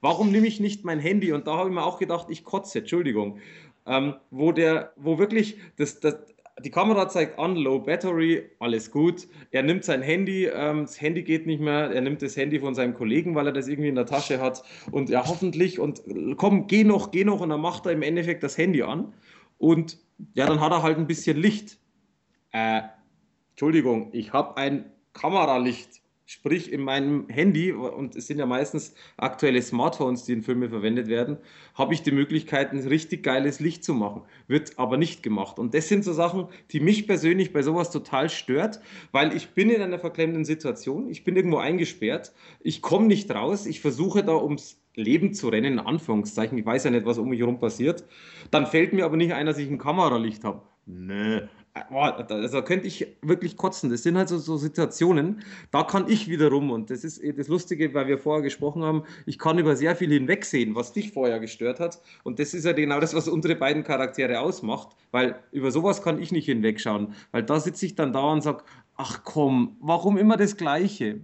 Warum 0.00 0.32
nehme 0.32 0.46
ich 0.46 0.60
nicht 0.60 0.84
mein 0.84 0.98
Handy? 0.98 1.32
Und 1.32 1.46
da 1.46 1.56
habe 1.56 1.68
ich 1.68 1.74
mir 1.74 1.84
auch 1.84 1.98
gedacht, 1.98 2.28
ich 2.30 2.44
kotze, 2.44 2.80
Entschuldigung. 2.80 3.38
Ähm, 3.86 4.14
wo 4.30 4.50
der, 4.50 4.92
wo 4.96 5.18
wirklich 5.18 5.58
das, 5.76 6.00
das, 6.00 6.16
die 6.64 6.70
Kamera 6.70 7.08
zeigt 7.08 7.38
an, 7.38 7.54
Low 7.54 7.78
Battery, 7.78 8.50
alles 8.58 8.90
gut. 8.90 9.28
Er 9.50 9.62
nimmt 9.62 9.84
sein 9.84 10.02
Handy, 10.02 10.46
ähm, 10.46 10.82
das 10.82 11.00
Handy 11.00 11.22
geht 11.22 11.46
nicht 11.46 11.60
mehr, 11.60 11.90
er 11.90 12.00
nimmt 12.00 12.22
das 12.22 12.36
Handy 12.36 12.58
von 12.58 12.74
seinem 12.74 12.94
Kollegen, 12.94 13.34
weil 13.34 13.46
er 13.46 13.52
das 13.52 13.68
irgendwie 13.68 13.90
in 13.90 13.94
der 13.94 14.06
Tasche 14.06 14.40
hat. 14.40 14.62
Und 14.90 15.10
ja, 15.10 15.26
hoffentlich, 15.26 15.78
und 15.78 16.02
komm, 16.36 16.66
geh 16.66 16.82
noch, 16.82 17.10
geh 17.10 17.24
noch, 17.24 17.40
und 17.40 17.50
dann 17.50 17.60
macht 17.60 17.86
er 17.86 17.92
im 17.92 18.02
Endeffekt 18.02 18.42
das 18.42 18.56
Handy 18.56 18.82
an. 18.82 19.12
Und 19.58 19.98
ja, 20.34 20.46
dann 20.46 20.60
hat 20.60 20.72
er 20.72 20.82
halt 20.82 20.98
ein 20.98 21.06
bisschen 21.06 21.36
Licht. 21.36 21.78
Äh, 22.52 22.82
Entschuldigung, 23.50 24.10
ich 24.12 24.32
habe 24.32 24.56
ein 24.56 24.92
Kameralicht. 25.12 26.02
Sprich, 26.28 26.72
in 26.72 26.80
meinem 26.80 27.28
Handy, 27.28 27.70
und 27.70 28.16
es 28.16 28.26
sind 28.26 28.38
ja 28.38 28.46
meistens 28.46 28.94
aktuelle 29.16 29.62
Smartphones, 29.62 30.24
die 30.24 30.32
in 30.32 30.42
Filme 30.42 30.68
verwendet 30.68 31.06
werden, 31.06 31.38
habe 31.74 31.94
ich 31.94 32.02
die 32.02 32.10
Möglichkeit, 32.10 32.72
ein 32.72 32.80
richtig 32.80 33.22
geiles 33.22 33.60
Licht 33.60 33.84
zu 33.84 33.94
machen. 33.94 34.22
Wird 34.48 34.76
aber 34.76 34.96
nicht 34.96 35.22
gemacht. 35.22 35.60
Und 35.60 35.72
das 35.72 35.86
sind 35.88 36.02
so 36.02 36.12
Sachen, 36.12 36.48
die 36.72 36.80
mich 36.80 37.06
persönlich 37.06 37.52
bei 37.52 37.62
sowas 37.62 37.92
total 37.92 38.28
stört, 38.28 38.80
weil 39.12 39.36
ich 39.36 39.50
bin 39.50 39.70
in 39.70 39.80
einer 39.80 40.00
verklemmenden 40.00 40.44
Situation, 40.44 41.08
ich 41.08 41.22
bin 41.22 41.36
irgendwo 41.36 41.58
eingesperrt, 41.58 42.32
ich 42.58 42.82
komme 42.82 43.06
nicht 43.06 43.30
raus, 43.30 43.64
ich 43.64 43.80
versuche 43.80 44.24
da 44.24 44.34
ums 44.34 44.80
Leben 44.96 45.34
zu 45.34 45.48
rennen, 45.48 45.74
in 45.74 45.78
Anführungszeichen. 45.78 46.58
Ich 46.58 46.66
weiß 46.66 46.84
ja 46.84 46.90
nicht, 46.90 47.06
was 47.06 47.18
um 47.18 47.28
mich 47.28 47.40
herum 47.40 47.60
passiert. 47.60 48.04
Dann 48.50 48.66
fällt 48.66 48.92
mir 48.92 49.04
aber 49.04 49.16
nicht 49.16 49.32
ein, 49.32 49.46
dass 49.46 49.58
ich 49.58 49.70
ein 49.70 49.78
Kameralicht 49.78 50.42
habe. 50.42 50.62
Nö, 50.86 51.42
also 51.90 52.62
könnte 52.62 52.86
ich 52.86 53.06
wirklich 53.20 53.56
kotzen. 53.56 53.90
Das 53.90 54.02
sind 54.02 54.16
halt 54.16 54.28
so, 54.28 54.38
so, 54.38 54.56
Situationen, 54.56 55.42
da 55.70 55.82
kann 55.82 56.08
ich 56.08 56.28
wiederum, 56.28 56.70
und 56.70 56.90
das 56.90 57.04
ist 57.04 57.20
das 57.36 57.48
Lustige, 57.48 57.92
weil 57.92 58.06
wir 58.06 58.18
vorher 58.18 58.42
gesprochen 58.42 58.82
haben, 58.82 59.02
ich 59.26 59.38
kann 59.38 59.58
über 59.58 59.76
sehr 59.76 59.94
viel 59.96 60.10
hinwegsehen, 60.10 60.74
was 60.74 60.92
dich 60.92 61.12
vorher 61.12 61.38
gestört 61.38 61.80
hat. 61.80 62.00
Und 62.24 62.38
das 62.38 62.54
ist 62.54 62.64
ja 62.64 62.72
genau 62.72 63.00
das, 63.00 63.14
was 63.14 63.28
unsere 63.28 63.56
beiden 63.56 63.84
Charaktere 63.84 64.40
ausmacht, 64.40 64.96
weil 65.10 65.36
über 65.52 65.70
sowas 65.70 66.02
kann 66.02 66.20
ich 66.20 66.32
nicht 66.32 66.46
hinwegschauen. 66.46 67.14
Weil 67.32 67.42
da 67.42 67.60
sitze 67.60 67.84
ich 67.86 67.94
dann 67.94 68.12
da 68.12 68.32
und 68.32 68.42
sage, 68.42 68.64
ach 68.96 69.24
komm, 69.24 69.76
warum 69.80 70.16
immer 70.16 70.36
das 70.36 70.56
Gleiche? 70.56 71.20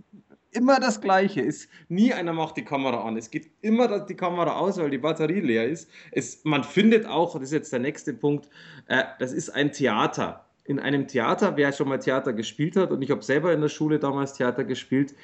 Immer 0.55 0.79
das 0.81 1.01
Gleiche. 1.01 1.41
Ist, 1.41 1.71
nie 1.89 2.13
einer 2.13 2.35
macht 2.35 2.59
die 2.59 2.65
Kamera 2.65 3.03
an. 3.05 3.17
Es 3.17 3.31
geht 3.31 3.51
immer 3.63 4.01
die 4.01 4.15
Kamera 4.15 4.57
aus, 4.57 4.77
weil 4.77 4.91
die 4.91 4.99
Batterie 4.99 5.41
leer 5.41 5.67
ist. 5.67 5.91
Es, 6.11 6.45
man 6.45 6.63
findet 6.63 7.07
auch, 7.07 7.33
das 7.33 7.45
ist 7.45 7.53
jetzt 7.53 7.73
der 7.73 7.81
nächste 7.81 8.13
Punkt, 8.13 8.51
äh, 8.87 9.03
das 9.19 9.33
ist 9.33 9.49
ein 9.49 9.73
Theater. 9.73 10.45
In 10.65 10.79
einem 10.79 11.09
Theater, 11.09 11.57
wer 11.57 11.73
schon 11.73 11.89
mal 11.89 11.99
Theater 11.99 12.35
gespielt 12.35 12.77
hat, 12.77 12.91
und 12.91 13.01
ich 13.01 13.11
habe 13.11 13.23
selber 13.23 13.53
in 13.53 13.63
der 13.63 13.71
Schule 13.71 13.99
damals 13.99 14.35
Theater 14.35 14.65
gespielt, 14.65 15.15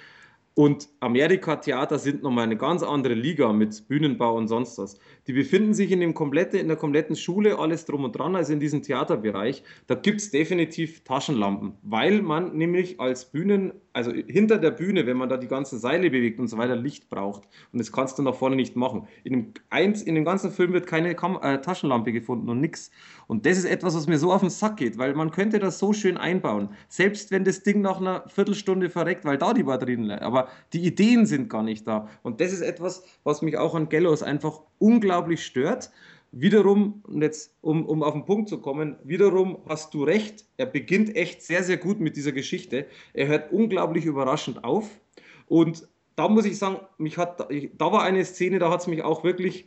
und 0.55 0.89
Amerika-Theater 1.01 2.01
sind 2.01 2.23
nochmal 2.23 2.45
eine 2.45 2.57
ganz 2.57 2.83
andere 2.83 3.15
Liga 3.15 3.53
mit 3.53 3.87
Bühnenbau 3.87 4.35
und 4.35 4.49
sonst 4.49 4.77
was. 4.79 4.99
Die 5.29 5.35
befinden 5.35 5.75
sich 5.75 5.93
in, 5.93 6.01
dem 6.01 6.15
komplette, 6.15 6.57
in 6.57 6.69
der 6.69 6.79
kompletten 6.79 7.15
Schule, 7.15 7.59
alles 7.59 7.85
drum 7.85 8.05
und 8.05 8.13
dran, 8.13 8.35
also 8.35 8.55
in 8.55 8.61
diesem 8.61 8.83
Theaterbereich. 8.83 9.63
Da 9.87 9.95
gibt 9.95 10.23
es 10.23 10.31
definitiv 10.31 11.05
Taschenlampen, 11.05 11.75
weil 11.83 12.23
man 12.23 12.57
nämlich 12.57 12.99
als 12.99 13.27
Bühnen, 13.27 13.75
also 13.93 14.11
hinter 14.11 14.57
der 14.57 14.71
Bühne, 14.71 15.05
wenn 15.05 15.19
man 15.19 15.29
da 15.29 15.37
die 15.37 15.47
ganzen 15.47 15.79
Seile 15.79 16.09
bewegt 16.09 16.41
und 16.41 16.49
so 16.49 16.57
weiter, 16.57 16.77
Licht 16.77 17.11
braucht. 17.11 17.47
Und 17.73 17.79
das 17.79 17.93
kannst 17.93 18.19
du 18.19 18.23
nach 18.23 18.37
vorne 18.37 18.57
nicht 18.57 18.75
machen. 18.75 19.07
In 19.23 19.33
dem, 19.35 19.53
eins, 19.69 20.01
in 20.01 20.15
dem 20.15 20.25
ganzen 20.25 20.51
Film 20.51 20.73
wird 20.73 20.87
keine 20.87 21.15
Kam 21.15 21.39
äh, 21.43 21.61
Taschenlampe 21.61 22.11
gefunden 22.11 22.49
und 22.49 22.63
nichts. 22.63 22.91
Und 23.27 23.45
das 23.45 23.59
ist 23.59 23.67
etwas, 23.67 23.95
was 23.95 24.07
mir 24.07 24.17
so 24.17 24.33
auf 24.33 24.41
den 24.41 24.49
Sack 24.49 24.79
geht, 24.79 24.97
weil 24.97 25.13
man 25.13 25.31
könnte 25.31 25.59
das 25.59 25.79
so 25.79 25.93
schön 25.93 26.17
einbauen. 26.17 26.71
Selbst 26.89 27.31
wenn 27.31 27.45
das 27.45 27.63
Ding 27.63 27.83
nach 27.83 28.01
einer 28.01 28.27
Viertelstunde 28.29 28.89
verreckt, 28.89 29.27
weil 29.27 29.37
da 29.37 29.53
die 29.53 29.65
Batterien, 29.65 30.11
aber 30.11 30.49
die 30.73 30.87
Ideen 30.87 31.27
sind 31.27 31.51
gar 31.51 31.63
nicht 31.63 31.87
da. 31.87 32.09
Und 32.23 32.41
das 32.41 32.51
ist 32.51 32.63
etwas, 32.63 33.05
was 33.25 33.43
mich 33.43 33.59
auch 33.59 33.75
an 33.75 33.91
Gallows 33.91 34.23
einfach 34.23 34.63
unglaublich 34.79 35.45
stört. 35.45 35.91
Wiederum, 36.31 37.03
und 37.07 37.23
jetzt 37.23 37.55
um, 37.63 37.87
um 37.87 38.03
auf 38.03 38.13
den 38.13 38.27
Punkt 38.27 38.49
zu 38.49 38.61
kommen, 38.61 38.97
wiederum 39.03 39.59
hast 39.67 39.95
du 39.95 40.05
recht, 40.05 40.45
er 40.59 40.67
beginnt 40.67 41.17
echt 41.17 41.43
sehr, 41.43 41.63
sehr 41.63 41.79
gut 41.79 42.01
mit 42.01 42.17
dieser 42.17 42.33
Geschichte. 42.33 42.87
Er 43.15 43.29
hört 43.29 43.51
unglaublich 43.51 44.05
überraschend 44.05 44.63
auf. 44.63 45.01
Und 45.47 45.89
da 46.17 46.29
muss 46.29 46.45
ich 46.45 46.59
sagen, 46.59 46.81
mich 46.99 47.17
hat, 47.17 47.41
da 47.41 47.93
war 47.93 48.03
eine 48.03 48.25
Szene, 48.25 48.59
da 48.59 48.71
hat 48.71 48.81
es 48.81 48.87
mich 48.87 49.03
auch 49.03 49.25
wirklich 49.25 49.67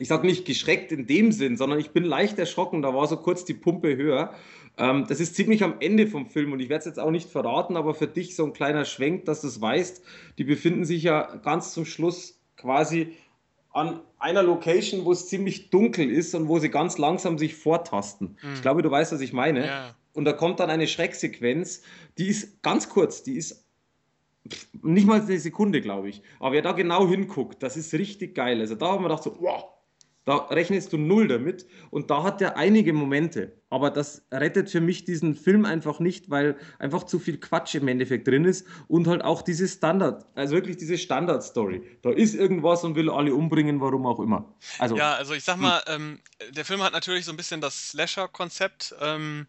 ich 0.00 0.08
sage 0.08 0.26
nicht 0.26 0.46
geschreckt 0.46 0.92
in 0.92 1.06
dem 1.06 1.30
Sinn, 1.30 1.58
sondern 1.58 1.78
ich 1.78 1.90
bin 1.90 2.04
leicht 2.04 2.38
erschrocken. 2.38 2.80
Da 2.80 2.94
war 2.94 3.06
so 3.06 3.18
kurz 3.18 3.44
die 3.44 3.52
Pumpe 3.52 3.98
höher. 3.98 4.32
Ähm, 4.78 5.04
das 5.06 5.20
ist 5.20 5.34
ziemlich 5.34 5.62
am 5.62 5.74
Ende 5.78 6.06
vom 6.06 6.26
Film 6.26 6.52
und 6.52 6.60
ich 6.60 6.70
werde 6.70 6.80
es 6.80 6.86
jetzt 6.86 6.98
auch 6.98 7.10
nicht 7.10 7.28
verraten, 7.28 7.76
aber 7.76 7.92
für 7.92 8.06
dich 8.06 8.34
so 8.34 8.46
ein 8.46 8.54
kleiner 8.54 8.86
Schwenk, 8.86 9.26
dass 9.26 9.42
du 9.42 9.48
es 9.48 9.60
weißt. 9.60 10.02
Die 10.38 10.44
befinden 10.44 10.86
sich 10.86 11.02
ja 11.02 11.36
ganz 11.44 11.74
zum 11.74 11.84
Schluss 11.84 12.40
quasi 12.56 13.12
an 13.72 14.00
einer 14.18 14.42
Location, 14.42 15.04
wo 15.04 15.12
es 15.12 15.28
ziemlich 15.28 15.70
dunkel 15.70 16.10
ist 16.10 16.34
und 16.34 16.48
wo 16.48 16.58
sie 16.58 16.70
ganz 16.70 16.98
langsam 16.98 17.38
sich 17.38 17.54
vortasten. 17.54 18.36
Mhm. 18.42 18.54
Ich 18.54 18.62
glaube, 18.62 18.82
du 18.82 18.90
weißt, 18.90 19.12
was 19.12 19.20
ich 19.20 19.32
meine. 19.32 19.66
Ja. 19.66 19.94
Und 20.12 20.24
da 20.24 20.32
kommt 20.32 20.60
dann 20.60 20.70
eine 20.70 20.88
Schrecksequenz, 20.88 21.82
die 22.18 22.26
ist 22.26 22.62
ganz 22.62 22.88
kurz, 22.88 23.22
die 23.22 23.36
ist 23.36 23.64
nicht 24.82 25.06
mal 25.06 25.20
eine 25.20 25.38
Sekunde, 25.38 25.80
glaube 25.80 26.08
ich. 26.08 26.22
Aber 26.40 26.52
wer 26.52 26.62
da 26.62 26.72
genau 26.72 27.06
hinguckt, 27.06 27.62
das 27.62 27.76
ist 27.76 27.92
richtig 27.94 28.34
geil. 28.34 28.58
Also 28.60 28.74
da 28.74 28.88
haben 28.88 29.04
wir 29.04 29.08
gedacht 29.08 29.22
so, 29.22 29.36
wow, 29.40 29.64
da 30.30 30.36
rechnest 30.36 30.92
du 30.92 30.96
null 30.96 31.26
damit 31.26 31.66
und 31.90 32.08
da 32.08 32.22
hat 32.22 32.40
er 32.40 32.56
einige 32.56 32.92
Momente. 32.92 33.60
Aber 33.68 33.90
das 33.90 34.24
rettet 34.30 34.70
für 34.70 34.80
mich 34.80 35.04
diesen 35.04 35.34
Film 35.34 35.64
einfach 35.64 35.98
nicht, 35.98 36.30
weil 36.30 36.56
einfach 36.78 37.02
zu 37.02 37.18
viel 37.18 37.38
Quatsch 37.38 37.74
im 37.74 37.88
Endeffekt 37.88 38.28
drin 38.28 38.44
ist 38.44 38.64
und 38.86 39.08
halt 39.08 39.24
auch 39.24 39.42
diese 39.42 39.66
Standard, 39.66 40.24
also 40.36 40.54
wirklich 40.54 40.76
diese 40.76 40.98
Standard-Story. 40.98 41.82
Da 42.02 42.12
ist 42.12 42.36
irgendwas 42.36 42.84
und 42.84 42.94
will 42.94 43.10
alle 43.10 43.34
umbringen, 43.34 43.80
warum 43.80 44.06
auch 44.06 44.20
immer. 44.20 44.54
Also, 44.78 44.96
ja, 44.96 45.14
also 45.14 45.34
ich 45.34 45.42
sag 45.42 45.56
mal, 45.56 45.82
ähm, 45.88 46.20
der 46.50 46.64
Film 46.64 46.80
hat 46.80 46.92
natürlich 46.92 47.24
so 47.24 47.32
ein 47.32 47.36
bisschen 47.36 47.60
das 47.60 47.88
Slasher-Konzept 47.88 48.94
ähm, 49.00 49.48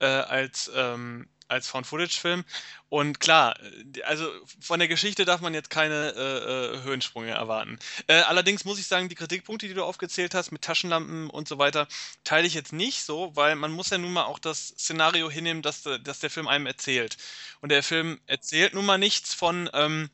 äh, 0.00 0.06
als 0.06 0.68
ähm, 0.74 1.28
als 1.48 1.68
Found-Footage-Film. 1.68 2.44
Und 2.88 3.20
klar, 3.20 3.58
äh, 3.94 4.02
also 4.02 4.30
von 4.60 4.78
der 4.78 4.88
Geschichte 4.88 5.24
darf 5.24 5.40
man 5.40 5.54
jetzt 5.54 5.70
keine 5.70 6.14
äh, 6.16 6.76
äh, 6.76 6.82
Höhensprünge 6.82 7.30
erwarten. 7.30 7.78
Äh, 8.06 8.20
allerdings 8.20 8.64
muss 8.64 8.78
ich 8.78 8.86
sagen, 8.86 9.08
die 9.08 9.14
Kritikpunkte, 9.14 9.68
die 9.68 9.74
du 9.74 9.84
aufgezählt 9.84 10.34
hast 10.34 10.52
mit 10.52 10.62
Taschenlampen 10.62 11.30
und 11.30 11.48
so 11.48 11.58
weiter, 11.58 11.88
teile 12.24 12.46
ich 12.46 12.54
jetzt 12.54 12.72
nicht 12.72 13.02
so, 13.02 13.34
weil 13.34 13.56
man 13.56 13.72
muss 13.72 13.90
ja 13.90 13.98
nun 13.98 14.12
mal 14.12 14.24
auch 14.24 14.38
das 14.38 14.68
Szenario 14.68 15.30
hinnehmen, 15.30 15.62
dass, 15.62 15.82
dass 15.82 16.20
der 16.20 16.30
Film 16.30 16.48
einem 16.48 16.66
erzählt. 16.66 17.16
Und 17.60 17.70
der 17.70 17.82
Film 17.82 18.20
erzählt 18.26 18.74
nun 18.74 18.86
mal 18.86 18.98
nichts 18.98 19.34
von... 19.34 19.68
Ähm, 19.72 20.10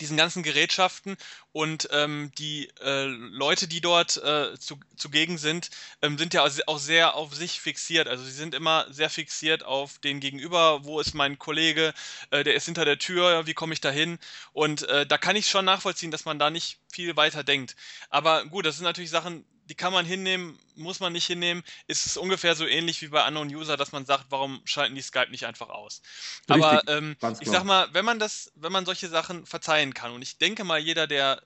diesen 0.00 0.16
ganzen 0.16 0.42
Gerätschaften 0.42 1.16
und 1.52 1.88
ähm, 1.92 2.32
die 2.38 2.68
äh, 2.82 3.04
Leute, 3.04 3.68
die 3.68 3.80
dort 3.80 4.16
äh, 4.16 4.58
zu, 4.58 4.78
zugegen 4.96 5.38
sind, 5.38 5.70
ähm, 6.02 6.18
sind 6.18 6.34
ja 6.34 6.44
auch 6.66 6.78
sehr 6.78 7.14
auf 7.14 7.34
sich 7.34 7.60
fixiert. 7.60 8.08
Also 8.08 8.24
sie 8.24 8.32
sind 8.32 8.54
immer 8.54 8.86
sehr 8.90 9.10
fixiert 9.10 9.64
auf 9.64 9.98
den 9.98 10.20
Gegenüber. 10.20 10.84
Wo 10.84 11.00
ist 11.00 11.14
mein 11.14 11.38
Kollege? 11.38 11.94
Äh, 12.30 12.44
der 12.44 12.54
ist 12.54 12.64
hinter 12.66 12.84
der 12.84 12.98
Tür. 12.98 13.46
Wie 13.46 13.54
komme 13.54 13.72
ich 13.72 13.80
da 13.80 13.90
hin? 13.90 14.18
Und 14.52 14.82
äh, 14.88 15.06
da 15.06 15.18
kann 15.18 15.36
ich 15.36 15.48
schon 15.48 15.64
nachvollziehen, 15.64 16.10
dass 16.10 16.24
man 16.24 16.38
da 16.38 16.50
nicht 16.50 16.78
viel 16.92 17.16
weiter 17.16 17.44
denkt. 17.44 17.76
Aber 18.10 18.44
gut, 18.46 18.66
das 18.66 18.76
sind 18.76 18.84
natürlich 18.84 19.10
Sachen, 19.10 19.44
die 19.68 19.74
kann 19.74 19.92
man 19.92 20.04
hinnehmen, 20.04 20.58
muss 20.76 21.00
man 21.00 21.12
nicht 21.12 21.26
hinnehmen. 21.26 21.62
Ist 21.86 22.06
es 22.06 22.16
ungefähr 22.16 22.54
so 22.54 22.66
ähnlich 22.66 23.00
wie 23.02 23.08
bei 23.08 23.26
Unknown 23.26 23.54
User, 23.54 23.76
dass 23.76 23.92
man 23.92 24.04
sagt, 24.04 24.26
warum 24.30 24.60
schalten 24.64 24.94
die 24.94 25.02
Skype 25.02 25.30
nicht 25.30 25.46
einfach 25.46 25.68
aus? 25.68 26.02
Richtig, 26.48 26.64
Aber 26.64 26.82
ähm, 26.88 27.16
ich 27.40 27.48
sag 27.48 27.64
mal, 27.64 27.88
wenn 27.92 28.04
man 28.04 28.18
das, 28.18 28.52
wenn 28.54 28.72
man 28.72 28.84
solche 28.84 29.08
Sachen 29.08 29.46
verzeihen 29.46 29.94
kann, 29.94 30.12
und 30.12 30.22
ich 30.22 30.38
denke 30.38 30.64
mal, 30.64 30.78
jeder, 30.78 31.06
der, 31.06 31.42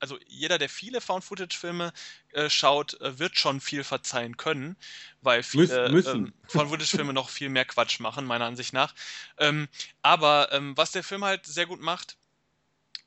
also 0.00 0.18
jeder, 0.26 0.58
der 0.58 0.68
viele 0.68 1.00
Found-Footage-Filme 1.00 1.92
äh, 2.32 2.50
schaut, 2.50 3.00
äh, 3.00 3.18
wird 3.18 3.38
schon 3.38 3.60
viel 3.60 3.84
verzeihen 3.84 4.36
können, 4.36 4.76
weil 5.20 5.42
viele 5.42 5.86
ähm, 5.86 6.32
Found-Footage-Filme 6.48 7.12
noch 7.12 7.28
viel 7.28 7.48
mehr 7.48 7.64
Quatsch 7.64 8.00
machen, 8.00 8.26
meiner 8.26 8.46
Ansicht 8.46 8.72
nach. 8.72 8.94
Ähm, 9.38 9.68
aber 10.02 10.52
ähm, 10.52 10.76
was 10.76 10.92
der 10.92 11.04
Film 11.04 11.24
halt 11.24 11.46
sehr 11.46 11.66
gut 11.66 11.80
macht, 11.80 12.16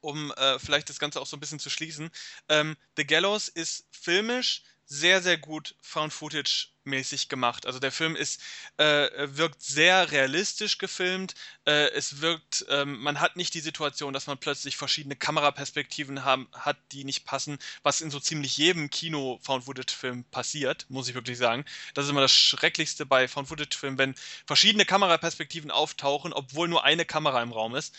um 0.01 0.31
äh, 0.33 0.59
vielleicht 0.59 0.89
das 0.89 0.99
Ganze 0.99 1.19
auch 1.21 1.27
so 1.27 1.37
ein 1.37 1.39
bisschen 1.39 1.59
zu 1.59 1.69
schließen. 1.69 2.09
Ähm, 2.49 2.77
The 2.97 3.05
Gallows 3.05 3.47
ist 3.47 3.85
filmisch 3.91 4.63
sehr, 4.85 5.21
sehr 5.21 5.37
gut 5.37 5.75
Found-Footage 5.81 6.69
mäßig 6.87 7.29
gemacht. 7.29 7.65
Also 7.65 7.79
der 7.79 7.91
Film 7.91 8.15
ist, 8.15 8.41
äh, 8.77 9.07
wirkt 9.17 9.61
sehr 9.61 10.11
realistisch 10.11 10.77
gefilmt. 10.77 11.35
Äh, 11.65 11.91
es 11.91 12.21
wirkt, 12.21 12.65
ähm, 12.69 12.99
man 12.99 13.19
hat 13.19 13.35
nicht 13.35 13.53
die 13.53 13.59
Situation, 13.59 14.13
dass 14.13 14.27
man 14.27 14.37
plötzlich 14.37 14.77
verschiedene 14.77 15.15
Kameraperspektiven 15.15 16.23
haben, 16.23 16.47
hat, 16.53 16.77
die 16.91 17.03
nicht 17.03 17.25
passen, 17.25 17.59
was 17.83 18.01
in 18.01 18.09
so 18.09 18.19
ziemlich 18.19 18.57
jedem 18.57 18.89
Kino-Found-Footage-Film 18.89 20.23
passiert, 20.31 20.85
muss 20.89 21.07
ich 21.07 21.15
wirklich 21.15 21.37
sagen. 21.37 21.65
Das 21.93 22.05
ist 22.05 22.11
immer 22.11 22.21
das 22.21 22.31
Schrecklichste 22.31 23.05
bei 23.05 23.27
Found-Footage-Filmen, 23.27 23.97
wenn 23.97 24.15
verschiedene 24.45 24.85
Kameraperspektiven 24.85 25.71
auftauchen, 25.71 26.33
obwohl 26.33 26.67
nur 26.67 26.83
eine 26.83 27.05
Kamera 27.05 27.41
im 27.43 27.51
Raum 27.51 27.75
ist. 27.75 27.95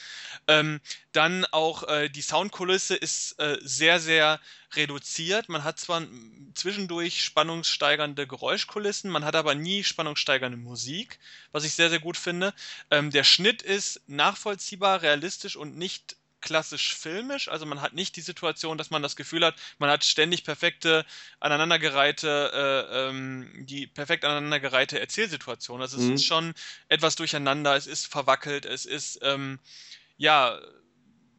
Ähm, 0.47 0.81
dann 1.13 1.45
auch 1.47 1.83
äh, 1.89 2.09
die 2.09 2.23
Soundkulisse 2.23 2.95
ist 2.97 3.39
äh, 3.39 3.59
sehr, 3.61 4.01
sehr 4.01 4.41
reduziert. 4.75 5.49
Man 5.49 5.65
hat 5.65 5.79
zwar 5.79 6.03
zwischendurch 6.55 7.25
spannungssteigernde 7.25 8.27
Geräuschkulissen, 8.27 8.78
man 9.11 9.25
hat 9.25 9.37
aber 9.37 9.55
nie 9.55 9.85
spannungssteigernde 9.85 10.59
Musik, 10.59 11.19
was 11.53 11.65
ich 11.65 11.75
sehr, 11.75 11.91
sehr 11.91 12.01
gut 12.01 12.17
finde. 12.17 12.55
Ähm, 12.91 13.11
der 13.11 13.25
Schnitt 13.25 13.63
ist 13.63 14.01
nachvollziehbar, 14.07 15.03
realistisch 15.03 15.57
und 15.57 15.77
nicht 15.77 16.17
klassisch 16.41 16.95
filmisch. 16.95 17.49
Also 17.49 17.67
man 17.67 17.81
hat 17.81 17.95
nicht 17.95 18.17
die 18.17 18.21
Situation, 18.21 18.79
dass 18.79 18.91
man 18.91 19.03
das 19.03 19.17
Gefühl 19.17 19.45
hat, 19.45 19.55
man 19.79 19.91
hat 19.91 20.05
ständig 20.05 20.45
perfekte 20.45 21.05
aneinandergereihte, 21.41 22.87
äh, 22.91 23.09
ähm, 23.09 23.51
die 23.67 23.87
perfekt 23.87 24.25
aneinandergereihte 24.25 25.01
Erzählsituation. 25.01 25.81
Also 25.81 25.99
mhm. 25.99 26.15
es 26.15 26.21
ist 26.21 26.27
schon 26.27 26.55
etwas 26.89 27.17
durcheinander, 27.17 27.77
es 27.77 27.87
ist 27.87 28.07
verwackelt, 28.07 28.67
es 28.67 28.87
ist 28.87 29.19
ähm, 29.23 29.59
ja 30.17 30.61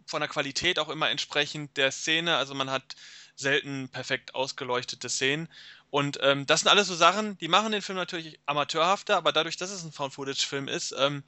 von 0.05 0.21
der 0.21 0.29
Qualität 0.29 0.79
auch 0.79 0.89
immer 0.89 1.09
entsprechend 1.09 1.77
der 1.77 1.91
Szene. 1.91 2.35
Also 2.35 2.53
man 2.55 2.69
hat 2.69 2.95
selten 3.35 3.89
perfekt 3.89 4.35
ausgeleuchtete 4.35 5.07
Szenen. 5.07 5.47
Und 5.91 6.19
ähm, 6.21 6.45
das 6.45 6.61
sind 6.61 6.69
alles 6.69 6.87
so 6.87 6.95
Sachen, 6.95 7.37
die 7.39 7.47
machen 7.47 7.71
den 7.71 7.81
Film 7.81 7.97
natürlich 7.97 8.39
amateurhafter, 8.45 9.17
aber 9.17 9.31
dadurch, 9.31 9.57
dass 9.57 9.71
es 9.71 9.83
ein 9.83 9.91
Found-Footage-Film 9.91 10.67
ist, 10.67 10.93
ähm, 10.97 11.23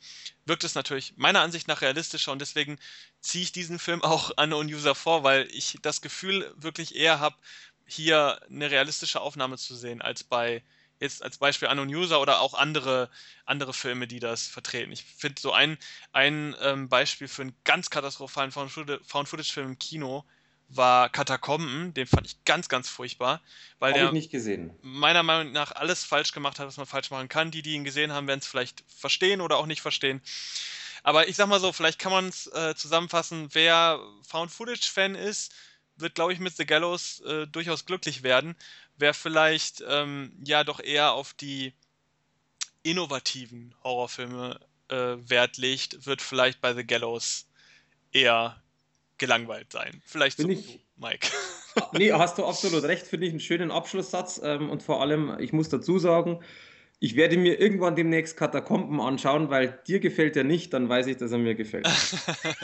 wirkt 0.45 0.63
es 0.63 0.75
natürlich 0.75 1.13
meiner 1.17 1.41
Ansicht 1.41 1.67
nach 1.67 1.81
realistischer 1.81 2.31
und 2.31 2.39
deswegen 2.39 2.77
ziehe 3.21 3.43
ich 3.43 3.51
diesen 3.51 3.79
Film 3.79 4.03
auch 4.03 4.31
an 4.37 4.53
User 4.53 4.93
vor, 4.93 5.23
weil 5.23 5.47
ich 5.51 5.79
das 5.81 6.01
Gefühl 6.01 6.53
wirklich 6.55 6.95
eher 6.95 7.19
habe, 7.19 7.35
hier 7.87 8.39
eine 8.49 8.69
realistische 8.69 9.19
Aufnahme 9.19 9.57
zu 9.57 9.75
sehen, 9.75 10.01
als 10.01 10.23
bei 10.23 10.63
jetzt 10.99 11.23
als 11.23 11.39
Beispiel 11.39 11.67
Unknown 11.67 11.89
User 11.89 12.21
oder 12.21 12.41
auch 12.41 12.53
andere, 12.53 13.09
andere 13.45 13.73
Filme, 13.73 14.07
die 14.07 14.19
das 14.19 14.47
vertreten. 14.47 14.91
Ich 14.91 15.03
finde 15.03 15.41
so 15.41 15.51
ein, 15.51 15.77
ein 16.13 16.55
ähm, 16.61 16.89
Beispiel 16.89 17.27
für 17.27 17.41
einen 17.41 17.55
ganz 17.63 17.89
katastrophalen 17.89 18.51
Found-Footage-Film 18.51 19.67
im 19.67 19.79
Kino 19.79 20.23
war 20.75 21.09
Katakomben, 21.09 21.93
den 21.93 22.07
fand 22.07 22.27
ich 22.27 22.43
ganz, 22.45 22.69
ganz 22.69 22.89
furchtbar, 22.89 23.41
weil 23.79 23.93
Hab 23.93 23.99
der 23.99 24.11
nicht 24.11 24.31
gesehen. 24.31 24.73
meiner 24.81 25.23
Meinung 25.23 25.51
nach 25.51 25.71
alles 25.71 26.03
falsch 26.03 26.31
gemacht 26.31 26.59
hat, 26.59 26.67
was 26.67 26.77
man 26.77 26.85
falsch 26.85 27.11
machen 27.11 27.29
kann. 27.29 27.51
Die, 27.51 27.61
die 27.61 27.73
ihn 27.73 27.83
gesehen 27.83 28.11
haben, 28.11 28.27
werden 28.27 28.39
es 28.39 28.47
vielleicht 28.47 28.83
verstehen 28.87 29.41
oder 29.41 29.57
auch 29.57 29.65
nicht 29.65 29.81
verstehen. 29.81 30.21
Aber 31.03 31.27
ich 31.27 31.35
sag 31.35 31.47
mal 31.47 31.59
so, 31.59 31.71
vielleicht 31.71 31.99
kann 31.99 32.11
man 32.11 32.27
es 32.27 32.47
äh, 32.47 32.75
zusammenfassen, 32.75 33.49
wer 33.53 33.99
Found-Footage-Fan 34.27 35.15
ist, 35.15 35.51
wird, 35.95 36.15
glaube 36.15 36.33
ich, 36.33 36.39
mit 36.39 36.55
The 36.55 36.65
Gallows 36.65 37.21
äh, 37.21 37.47
durchaus 37.47 37.85
glücklich 37.85 38.23
werden. 38.23 38.55
Wer 38.97 39.13
vielleicht 39.13 39.83
ähm, 39.87 40.31
ja 40.43 40.63
doch 40.63 40.79
eher 40.79 41.13
auf 41.13 41.33
die 41.33 41.73
innovativen 42.83 43.75
Horrorfilme 43.83 44.59
äh, 44.89 44.95
Wert 44.95 45.57
legt, 45.57 46.05
wird 46.05 46.21
vielleicht 46.21 46.61
bei 46.61 46.73
The 46.73 46.85
Gallows 46.85 47.47
eher 48.11 48.61
gelangweilt 49.21 49.71
sein. 49.71 50.01
Vielleicht 50.03 50.39
so 50.39 50.49
ich, 50.49 50.79
Mike. 50.97 51.27
nee, 51.93 52.11
hast 52.11 52.39
du 52.39 52.45
absolut 52.45 52.83
recht, 52.83 53.05
finde 53.05 53.27
ich 53.27 53.31
einen 53.31 53.39
schönen 53.39 53.71
Abschlusssatz. 53.71 54.41
Ähm, 54.43 54.69
und 54.69 54.81
vor 54.83 54.99
allem, 54.99 55.37
ich 55.39 55.53
muss 55.53 55.69
dazu 55.69 55.99
sagen, 55.99 56.43
ich 56.99 57.15
werde 57.15 57.37
mir 57.37 57.59
irgendwann 57.59 57.95
demnächst 57.95 58.35
Katakomben 58.35 58.99
anschauen, 58.99 59.49
weil 59.49 59.79
dir 59.87 59.99
gefällt 59.99 60.35
er 60.37 60.43
nicht, 60.43 60.73
dann 60.73 60.89
weiß 60.89 61.07
ich, 61.07 61.17
dass 61.17 61.31
er 61.31 61.37
mir 61.37 61.53
gefällt. 61.53 61.87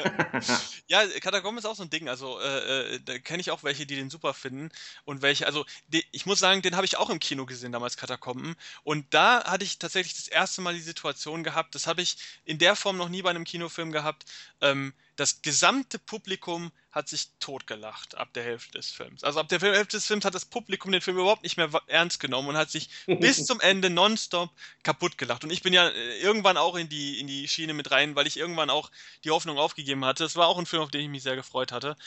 ja, 0.88 1.06
Katakomben 1.22 1.60
ist 1.60 1.66
auch 1.66 1.76
so 1.76 1.84
ein 1.84 1.90
Ding. 1.92 2.10
Also 2.10 2.40
äh, 2.40 2.96
äh 2.96 3.00
da 3.04 3.20
kenne 3.20 3.42
ich 3.42 3.52
auch 3.52 3.64
welche, 3.64 3.86
die 3.86 3.96
den 3.96 4.10
super 4.10 4.34
finden 4.34 4.70
und 5.06 5.22
welche. 5.22 5.46
Also 5.46 5.64
die, 5.88 6.04
ich 6.12 6.26
muss 6.26 6.40
sagen, 6.40 6.64
den 6.64 6.76
habe 6.76 6.86
ich 6.86 6.98
auch 6.98 7.10
im 7.12 7.20
Kino 7.20 7.46
gesehen 7.46 7.72
damals 7.72 7.98
Katakomben 7.98 8.56
und 8.84 9.06
da 9.12 9.44
hatte 9.44 9.64
ich 9.64 9.80
tatsächlich 9.80 10.16
das 10.16 10.28
erste 10.28 10.62
Mal 10.62 10.74
die 10.74 10.82
Situation 10.82 11.44
gehabt. 11.44 11.76
Das 11.76 11.86
habe 11.86 12.02
ich 12.02 12.18
in 12.46 12.58
der 12.58 12.76
Form 12.76 12.98
noch 12.98 13.10
nie 13.10 13.22
bei 13.22 13.30
einem 13.30 13.44
Kinofilm 13.44 13.92
gehabt. 13.92 14.26
Ähm, 14.62 14.94
das 15.18 15.42
gesamte 15.42 16.00
Publikum 16.00 16.72
hat 16.92 17.10
sich 17.10 17.28
totgelacht 17.40 18.16
ab 18.16 18.30
der 18.34 18.44
Hälfte 18.44 18.78
des 18.78 18.92
Films. 18.92 19.24
Also 19.24 19.40
ab 19.40 19.50
der 19.50 19.60
Hälfte 19.60 19.98
des 19.98 20.06
Films 20.06 20.26
hat 20.26 20.36
das 20.36 20.46
Publikum 20.46 20.92
den 20.92 21.02
Film 21.02 21.18
überhaupt 21.18 21.44
nicht 21.44 21.58
mehr 21.58 21.70
ernst 21.88 22.20
genommen 22.20 22.50
und 22.50 22.58
hat 22.58 22.70
sich 22.70 22.90
bis 23.20 23.46
zum 23.46 23.60
Ende 23.60 23.90
nonstop 23.90 24.52
kaputt 24.84 25.18
gelacht. 25.18 25.44
Und 25.44 25.52
ich 25.52 25.64
bin 25.64 25.74
ja 25.74 25.90
äh, 25.90 26.20
irgendwann 26.20 26.56
auch 26.56 26.76
in 26.76 26.88
die, 26.88 27.20
in 27.20 27.28
die 27.28 27.48
Schiene 27.48 27.74
mit 27.74 27.92
rein, 27.92 28.16
weil 28.16 28.28
ich 28.28 28.38
irgendwann 28.38 28.70
auch 28.70 28.92
die 29.24 29.32
Hoffnung 29.32 29.58
aufgegeben 29.58 30.06
hatte. 30.06 30.24
Es 30.24 30.36
war 30.36 30.48
auch 30.48 30.60
ein 30.60 30.68
Film, 30.68 30.84
auf 30.84 30.92
den 30.92 31.02
ich 31.02 31.10
mich 31.10 31.24
sehr 31.24 31.36
gefreut 31.36 31.72
hatte. 31.72 31.98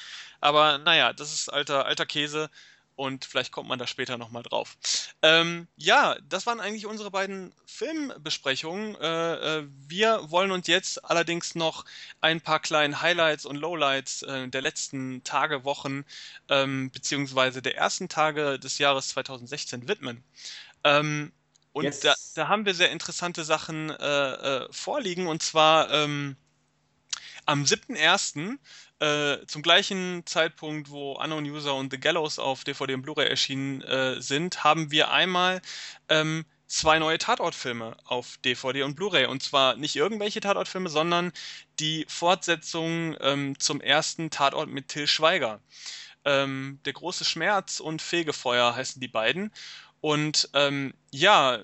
Aber 0.40 0.78
naja, 0.78 1.12
das 1.12 1.32
ist 1.32 1.48
alter, 1.48 1.86
alter 1.86 2.06
Käse 2.06 2.48
und 3.00 3.24
vielleicht 3.24 3.50
kommt 3.50 3.66
man 3.66 3.78
da 3.78 3.86
später 3.86 4.18
nochmal 4.18 4.42
drauf. 4.42 4.76
Ähm, 5.22 5.68
ja, 5.76 6.16
das 6.28 6.44
waren 6.44 6.60
eigentlich 6.60 6.84
unsere 6.84 7.10
beiden 7.10 7.54
Filmbesprechungen. 7.64 8.94
Äh, 8.96 9.60
äh, 9.60 9.66
wir 9.88 10.30
wollen 10.30 10.50
uns 10.50 10.66
jetzt 10.66 11.02
allerdings 11.06 11.54
noch 11.54 11.86
ein 12.20 12.42
paar 12.42 12.60
kleinen 12.60 13.00
Highlights 13.00 13.46
und 13.46 13.56
Lowlights 13.56 14.20
äh, 14.22 14.48
der 14.48 14.60
letzten 14.60 15.24
Tage, 15.24 15.64
Wochen 15.64 16.04
ähm, 16.50 16.90
beziehungsweise 16.90 17.62
der 17.62 17.78
ersten 17.78 18.10
Tage 18.10 18.58
des 18.58 18.76
Jahres 18.76 19.08
2016 19.08 19.88
widmen. 19.88 20.22
Ähm, 20.84 21.32
und 21.72 21.84
yes. 21.84 22.00
da, 22.00 22.14
da, 22.34 22.48
haben 22.48 22.66
wir 22.66 22.74
sehr 22.74 22.90
interessante 22.90 23.44
Sachen 23.44 23.88
äh, 23.88 24.64
äh, 24.64 24.68
vorliegen 24.70 25.26
und 25.26 25.42
zwar 25.42 25.90
ähm, 25.90 26.36
am 27.46 27.64
7.1 27.64 28.58
äh, 29.00 29.46
zum 29.46 29.62
gleichen 29.62 30.22
Zeitpunkt, 30.26 30.90
wo 30.90 31.12
Unknown 31.12 31.44
User 31.44 31.74
und 31.74 31.90
The 31.90 31.98
Gallows 31.98 32.38
auf 32.38 32.64
DVD 32.64 32.94
und 32.94 33.02
Blu-ray 33.02 33.28
erschienen 33.28 33.80
äh, 33.82 34.20
sind, 34.20 34.62
haben 34.62 34.90
wir 34.90 35.10
einmal 35.10 35.62
ähm, 36.08 36.44
zwei 36.66 36.98
neue 36.98 37.18
Tatortfilme 37.18 37.96
auf 38.04 38.36
DVD 38.44 38.82
und 38.82 38.94
Blu-ray. 38.94 39.26
Und 39.26 39.42
zwar 39.42 39.76
nicht 39.76 39.96
irgendwelche 39.96 40.40
Tatortfilme, 40.40 40.88
sondern 40.88 41.32
die 41.78 42.06
Fortsetzung 42.08 43.16
ähm, 43.20 43.58
zum 43.58 43.80
ersten 43.80 44.30
Tatort 44.30 44.68
mit 44.68 44.88
Till 44.88 45.06
Schweiger. 45.06 45.60
Ähm, 46.24 46.78
Der 46.84 46.92
große 46.92 47.24
Schmerz 47.24 47.80
und 47.80 48.02
Fegefeuer 48.02 48.76
heißen 48.76 49.00
die 49.00 49.08
beiden. 49.08 49.52
Und 50.00 50.48
ähm, 50.54 50.94
ja, 51.10 51.60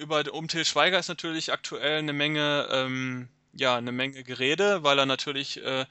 über, 0.00 0.32
um 0.32 0.48
Till 0.48 0.64
Schweiger 0.64 0.98
ist 0.98 1.08
natürlich 1.08 1.52
aktuell 1.52 1.98
eine 1.98 2.12
Menge, 2.12 2.68
ähm, 2.70 3.28
ja, 3.52 3.76
eine 3.76 3.92
Menge 3.92 4.24
Gerede, 4.24 4.82
weil 4.82 4.98
er 4.98 5.06
natürlich 5.06 5.62
äh, 5.62 5.86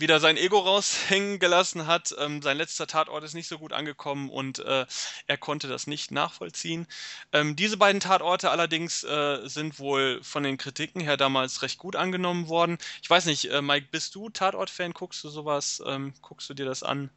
wieder 0.00 0.20
sein 0.20 0.36
Ego 0.36 0.58
raushängen 0.58 1.38
gelassen 1.38 1.86
hat. 1.86 2.14
Ähm, 2.18 2.42
sein 2.42 2.56
letzter 2.56 2.86
Tatort 2.86 3.22
ist 3.24 3.34
nicht 3.34 3.48
so 3.48 3.58
gut 3.58 3.72
angekommen 3.72 4.30
und 4.30 4.58
äh, 4.60 4.86
er 5.26 5.36
konnte 5.36 5.68
das 5.68 5.86
nicht 5.86 6.10
nachvollziehen. 6.10 6.86
Ähm, 7.32 7.56
diese 7.56 7.76
beiden 7.76 8.00
Tatorte 8.00 8.50
allerdings 8.50 9.04
äh, 9.04 9.46
sind 9.46 9.78
wohl 9.78 10.20
von 10.22 10.42
den 10.42 10.56
Kritiken 10.56 11.00
her 11.00 11.16
damals 11.16 11.62
recht 11.62 11.78
gut 11.78 11.96
angenommen 11.96 12.48
worden. 12.48 12.78
Ich 13.02 13.10
weiß 13.10 13.26
nicht, 13.26 13.50
äh, 13.50 13.62
Mike, 13.62 13.88
bist 13.90 14.14
du 14.14 14.30
Tatort-Fan? 14.30 14.92
Guckst 14.92 15.22
du 15.24 15.28
sowas? 15.28 15.82
Ähm, 15.86 16.14
guckst 16.22 16.48
du 16.48 16.54
dir 16.54 16.66
das 16.66 16.82
an? 16.82 17.10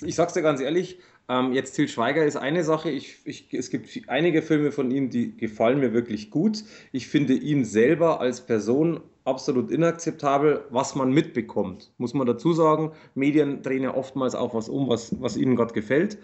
Ich 0.00 0.14
sag's 0.14 0.32
dir 0.32 0.42
ganz 0.42 0.60
ehrlich, 0.60 0.98
ähm, 1.28 1.52
jetzt 1.52 1.72
Til 1.72 1.88
Schweiger 1.88 2.24
ist 2.24 2.36
eine 2.36 2.64
Sache. 2.64 2.90
Ich, 2.90 3.18
ich, 3.24 3.52
es 3.52 3.70
gibt 3.70 3.88
einige 4.08 4.40
Filme 4.40 4.72
von 4.72 4.90
ihm, 4.90 5.10
die 5.10 5.36
gefallen 5.36 5.78
mir 5.78 5.92
wirklich 5.92 6.30
gut. 6.30 6.64
Ich 6.90 7.08
finde 7.08 7.34
ihn 7.34 7.64
selber 7.64 8.20
als 8.20 8.40
Person 8.40 9.00
absolut 9.24 9.70
inakzeptabel, 9.70 10.64
was 10.70 10.94
man 10.94 11.12
mitbekommt. 11.12 11.92
Muss 11.98 12.14
man 12.14 12.26
dazu 12.26 12.54
sagen, 12.54 12.92
Medien 13.14 13.62
drehen 13.62 13.82
ja 13.82 13.94
oftmals 13.94 14.34
auch 14.34 14.54
was 14.54 14.70
um, 14.70 14.88
was, 14.88 15.20
was 15.20 15.36
ihnen 15.36 15.54
gerade 15.54 15.74
gefällt. 15.74 16.18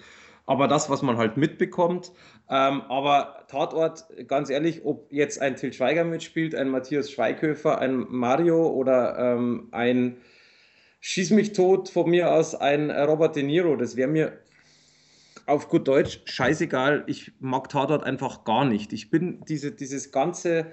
Aber 0.47 0.69
das, 0.69 0.89
was 0.89 1.03
man 1.03 1.19
halt 1.19 1.37
mitbekommt. 1.37 2.13
Ähm, 2.49 2.83
aber 2.83 3.45
Tatort, 3.49 4.05
ganz 4.27 4.49
ehrlich, 4.49 4.85
ob 4.85 5.11
jetzt 5.11 5.41
ein 5.41 5.57
Til 5.57 5.73
Schweiger 5.73 6.05
mitspielt, 6.05 6.55
ein 6.55 6.71
Matthias 6.71 7.11
Schweighöfer, 7.11 7.79
ein 7.79 8.07
Mario 8.09 8.69
oder 8.69 9.19
ähm, 9.19 9.69
ein 9.71 10.17
Schieß 11.01 11.33
mich 11.33 11.53
tot 11.53 11.91
von 11.91 12.09
mir 12.09 12.33
aus, 12.33 12.55
ein 12.55 12.91
Robert 12.91 13.37
De 13.37 13.43
Niro, 13.43 13.77
das 13.77 13.95
wäre 13.95 14.09
mir 14.09 14.39
auf 15.47 15.69
gut 15.69 15.89
Deutsch 15.89 16.21
scheißegal. 16.25 17.05
Ich 17.07 17.33
mag 17.41 17.69
Tatort 17.69 18.05
einfach 18.05 18.45
gar 18.45 18.65
nicht. 18.65 18.93
Ich 18.93 19.11
bin 19.11 19.45
diese, 19.47 19.73
dieses 19.73 20.13
ganze 20.13 20.67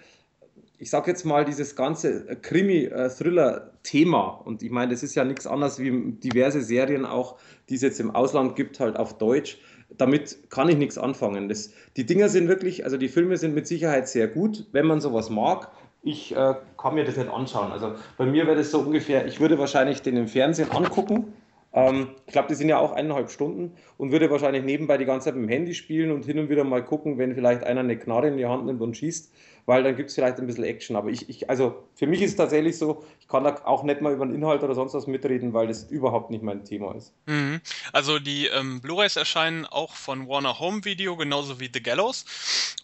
ich 0.82 0.90
sage 0.90 1.12
jetzt 1.12 1.26
mal, 1.26 1.46
dieses 1.46 1.76
ganze 1.76 2.26
Krimi-Thriller-Thema, 2.42 4.42
und 4.44 4.64
ich 4.64 4.72
meine, 4.72 4.92
das 4.92 5.04
ist 5.04 5.14
ja 5.14 5.24
nichts 5.24 5.46
anderes 5.46 5.78
wie 5.78 6.14
diverse 6.14 6.64
Serien 6.64 7.06
auch, 7.06 7.38
die 7.70 7.76
es 7.76 7.84
jetzt 7.84 8.00
im 8.00 8.10
Ausland 8.10 8.56
gibt, 8.56 8.80
halt 8.80 8.98
auf 8.98 9.20
Deutsch, 9.20 9.60
damit 9.96 10.50
kann 10.50 10.70
ich 10.70 10.78
nichts 10.78 10.98
anfangen. 10.98 11.50
Das, 11.50 11.72
die 11.98 12.08
Dinger 12.08 12.30
sind 12.30 12.48
wirklich, 12.48 12.84
also 12.84 12.98
die 12.98 13.10
Filme 13.10 13.38
sind 13.38 13.54
mit 13.54 13.68
Sicherheit 13.68 14.08
sehr 14.08 14.28
gut, 14.28 14.66
wenn 14.72 14.88
man 14.88 15.02
sowas 15.02 15.30
mag. 15.30 15.70
Ich 16.02 16.36
äh, 16.36 16.56
kann 16.78 16.96
mir 16.96 17.04
das 17.04 17.16
nicht 17.16 17.30
anschauen. 17.30 17.72
Also 17.72 17.94
bei 18.18 18.26
mir 18.26 18.48
wäre 18.48 18.58
das 18.58 18.72
so 18.72 18.80
ungefähr, 18.80 19.28
ich 19.28 19.40
würde 19.40 19.60
wahrscheinlich 19.60 20.02
den 20.02 20.18
im 20.18 20.28
Fernsehen 20.28 20.72
angucken. 20.72 21.32
Ähm, 21.74 22.10
ich 22.26 22.34
glaube, 22.34 22.50
die 22.50 22.56
sind 22.56 22.70
ja 22.70 22.80
auch 22.80 22.92
eineinhalb 22.92 23.30
Stunden 23.30 23.76
und 23.98 24.12
würde 24.12 24.30
wahrscheinlich 24.30 24.64
nebenbei 24.64 24.98
die 24.98 25.06
ganze 25.06 25.26
Zeit 25.26 25.36
mit 25.36 25.50
dem 25.50 25.50
Handy 25.50 25.74
spielen 25.74 26.12
und 26.12 26.26
hin 26.26 26.40
und 26.40 26.50
wieder 26.50 26.64
mal 26.64 26.84
gucken, 26.84 27.18
wenn 27.18 27.34
vielleicht 27.34 27.64
einer 27.64 27.82
eine 27.82 27.98
Knarre 27.98 28.28
in 28.28 28.38
die 28.38 28.46
Hand 28.46 28.66
nimmt 28.66 28.82
und 28.82 28.98
schießt 28.98 29.34
weil 29.66 29.84
dann 29.84 29.96
gibt 29.96 30.10
es 30.10 30.16
vielleicht 30.16 30.38
ein 30.38 30.48
bisschen 30.48 30.64
Action. 30.64 30.96
Aber 30.96 31.10
ich, 31.10 31.30
ich, 31.30 31.50
also 31.50 31.84
für 31.96 32.08
mich 32.08 32.22
ist 32.22 32.32
es 32.32 32.38
tatsächlich 32.38 32.78
so, 32.78 33.04
ich 33.20 33.28
kann 33.28 33.44
da 33.44 33.62
auch 33.66 33.84
nicht 33.84 34.02
mal 34.02 34.14
über 34.14 34.26
den 34.26 34.36
Inhalt 34.36 34.64
oder 34.64 34.76
sonst 34.76 34.94
was 34.94 35.08
mitreden, 35.08 35.54
weil 35.54 35.68
das 35.68 35.84
überhaupt 35.84 36.32
nicht 36.32 36.44
mein 36.44 36.66
Thema 36.66 36.96
ist. 36.96 37.14
Mhm. 37.26 37.62
Also 37.94 38.20
die 38.20 38.48
ähm, 38.48 38.82
Blu-rays 38.82 39.16
erscheinen 39.16 39.66
auch 39.66 39.96
von 39.96 40.28
Warner 40.28 40.60
Home 40.60 40.84
Video, 40.86 41.16
genauso 41.16 41.60
wie 41.60 41.70
The 41.74 41.82
Gallows. 41.82 42.26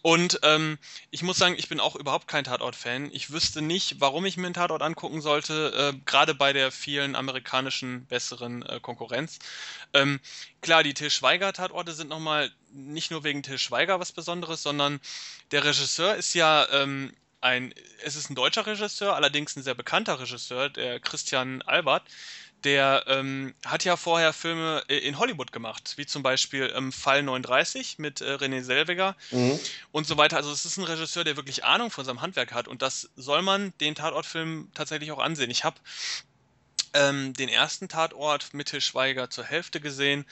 Und 0.02 0.40
ähm, 0.42 0.78
ich 1.10 1.22
muss 1.22 1.38
sagen, 1.38 1.54
ich 1.58 1.68
bin 1.68 1.80
auch 1.80 1.96
überhaupt 1.96 2.28
kein 2.28 2.44
Tatort-Fan. 2.44 3.10
Ich 3.12 3.32
wüsste 3.32 3.62
nicht, 3.62 4.00
warum 4.00 4.24
ich 4.26 4.36
mir 4.36 4.46
einen 4.46 4.54
Tatort 4.54 4.82
angucken 4.82 5.20
sollte, 5.20 5.72
äh, 5.76 5.98
gerade 6.04 6.34
bei 6.34 6.52
der 6.52 6.70
vielen 6.70 7.16
amerikanischen 7.16 8.06
besseren 8.06 8.62
äh, 8.62 8.80
Konkurrenz. 8.80 9.38
Ähm, 9.94 10.20
klar, 10.60 10.82
die 10.82 10.94
Till 10.94 11.10
Schweiger-Tatorte 11.10 11.92
sind 11.92 12.08
nochmal 12.08 12.50
nicht 12.72 13.10
nur 13.10 13.24
wegen 13.24 13.42
Till 13.42 13.58
Schweiger 13.58 14.00
was 14.00 14.12
Besonderes, 14.12 14.62
sondern 14.62 15.00
der 15.50 15.64
Regisseur 15.64 16.14
ist 16.16 16.34
ja 16.34 16.66
ähm, 16.70 17.12
ein, 17.40 17.72
es 18.02 18.16
ist 18.16 18.30
ein 18.30 18.34
deutscher 18.34 18.66
Regisseur, 18.66 19.14
allerdings 19.14 19.56
ein 19.56 19.62
sehr 19.62 19.74
bekannter 19.74 20.20
Regisseur, 20.20 20.68
der 20.68 21.00
Christian 21.00 21.62
Albert. 21.62 22.04
Der 22.64 23.04
ähm, 23.06 23.54
hat 23.64 23.84
ja 23.84 23.96
vorher 23.96 24.32
Filme 24.32 24.82
in 24.88 25.20
Hollywood 25.20 25.52
gemacht, 25.52 25.92
wie 25.94 26.06
zum 26.06 26.24
Beispiel 26.24 26.72
ähm, 26.74 26.90
Fall 26.90 27.22
39 27.22 28.00
mit 28.00 28.20
äh, 28.20 28.34
René 28.34 28.62
Selweger 28.62 29.14
mhm. 29.30 29.60
und 29.92 30.08
so 30.08 30.16
weiter. 30.16 30.36
Also 30.38 30.50
es 30.50 30.64
ist 30.64 30.76
ein 30.76 30.82
Regisseur, 30.82 31.22
der 31.22 31.36
wirklich 31.36 31.64
Ahnung 31.64 31.92
von 31.92 32.04
seinem 32.04 32.20
Handwerk 32.20 32.52
hat 32.52 32.66
und 32.66 32.82
das 32.82 33.10
soll 33.14 33.42
man 33.42 33.72
den 33.78 33.94
Tatortfilm 33.94 34.72
tatsächlich 34.74 35.12
auch 35.12 35.20
ansehen. 35.20 35.52
Ich 35.52 35.62
habe 35.62 35.76
ähm, 36.94 37.32
den 37.34 37.48
ersten 37.48 37.88
Tatort 37.88 38.52
mit 38.54 38.68
Til 38.68 38.80
Schweiger 38.80 39.30
zur 39.30 39.44
Hälfte 39.44 39.80
gesehen 39.80 40.24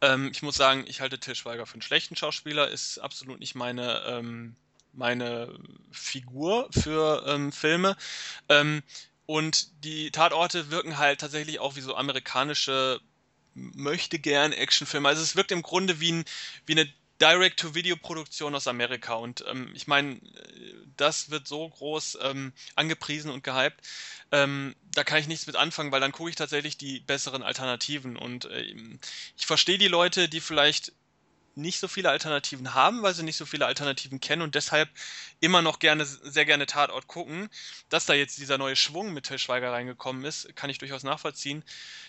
Ähm, 0.00 0.30
ich 0.32 0.42
muss 0.42 0.56
sagen, 0.56 0.84
ich 0.86 1.00
halte 1.00 1.18
Til 1.20 1.34
Schweiger 1.34 1.66
für 1.66 1.74
einen 1.74 1.82
schlechten 1.82 2.16
Schauspieler, 2.16 2.68
ist 2.68 2.98
absolut 2.98 3.38
nicht 3.40 3.54
meine, 3.54 4.02
ähm, 4.06 4.56
meine 4.92 5.58
Figur 5.92 6.68
für 6.72 7.24
ähm, 7.26 7.52
Filme. 7.52 7.96
Ähm, 8.48 8.82
und 9.26 9.84
die 9.84 10.10
Tatorte 10.10 10.70
wirken 10.70 10.98
halt 10.98 11.20
tatsächlich 11.20 11.60
auch 11.60 11.76
wie 11.76 11.80
so 11.80 11.94
amerikanische 11.94 13.00
möchte 13.54 14.18
gern 14.18 14.52
Actionfilme. 14.52 15.08
Also 15.08 15.22
es 15.22 15.36
wirkt 15.36 15.52
im 15.52 15.62
Grunde 15.62 16.00
wie, 16.00 16.12
ein, 16.12 16.24
wie 16.66 16.72
eine 16.72 16.92
Direct-to-Video-Produktion 17.20 18.54
aus 18.54 18.66
Amerika. 18.66 19.14
Und 19.14 19.44
ähm, 19.48 19.70
ich 19.74 19.86
meine, 19.86 20.20
das 20.96 21.30
wird 21.30 21.46
so 21.46 21.68
groß 21.68 22.18
ähm, 22.22 22.52
angepriesen 22.76 23.30
und 23.30 23.44
gehypt. 23.44 23.80
Ähm, 24.32 24.74
da 24.94 25.04
kann 25.04 25.18
ich 25.18 25.28
nichts 25.28 25.46
mit 25.46 25.56
anfangen, 25.56 25.92
weil 25.92 26.00
dann 26.00 26.12
gucke 26.12 26.30
ich 26.30 26.36
tatsächlich 26.36 26.76
die 26.76 27.00
besseren 27.00 27.42
Alternativen. 27.42 28.16
Und 28.16 28.46
äh, 28.46 28.74
ich 29.36 29.46
verstehe 29.46 29.78
die 29.78 29.88
Leute, 29.88 30.28
die 30.28 30.40
vielleicht 30.40 30.92
nicht 31.56 31.80
so 31.80 31.88
viele 31.88 32.10
Alternativen 32.10 32.74
haben, 32.74 33.02
weil 33.02 33.14
sie 33.14 33.22
nicht 33.22 33.36
so 33.36 33.44
viele 33.44 33.66
Alternativen 33.66 34.20
kennen 34.20 34.42
und 34.42 34.54
deshalb 34.54 34.88
immer 35.40 35.62
noch 35.62 35.78
gerne, 35.78 36.04
sehr 36.04 36.46
gerne 36.46 36.66
Tatort 36.66 37.06
gucken. 37.06 37.48
Dass 37.88 38.06
da 38.06 38.14
jetzt 38.14 38.38
dieser 38.38 38.58
neue 38.58 38.76
Schwung 38.76 39.12
mit 39.12 39.26
Till 39.26 39.38
Schweiger 39.38 39.72
reingekommen 39.72 40.24
ist, 40.24 40.54
kann 40.56 40.70
ich 40.70 40.78
durchaus 40.78 41.02
nachvollziehen. 41.02 41.64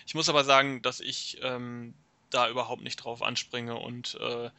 Ich 0.06 0.16
muss 0.16 0.30
aber 0.30 0.44
sagen, 0.44 0.82
dass 0.82 1.00
ich 1.00 1.40
ähm, 1.42 1.94
da 2.34 2.50
überhaupt 2.50 2.82
nicht 2.82 2.98
drauf 2.98 3.22
anspringe 3.22 3.76
und 3.76 4.18
äh, 4.20 4.50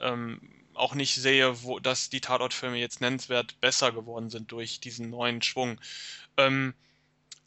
ähm, 0.00 0.40
auch 0.74 0.94
nicht 0.94 1.14
sehe, 1.14 1.62
wo, 1.62 1.78
dass 1.78 2.10
die 2.10 2.20
Tatortfilme 2.20 2.76
jetzt 2.76 3.00
nennenswert 3.00 3.60
besser 3.60 3.92
geworden 3.92 4.30
sind 4.30 4.52
durch 4.52 4.80
diesen 4.80 5.10
neuen 5.10 5.42
Schwung. 5.42 5.80
Ähm, 6.36 6.74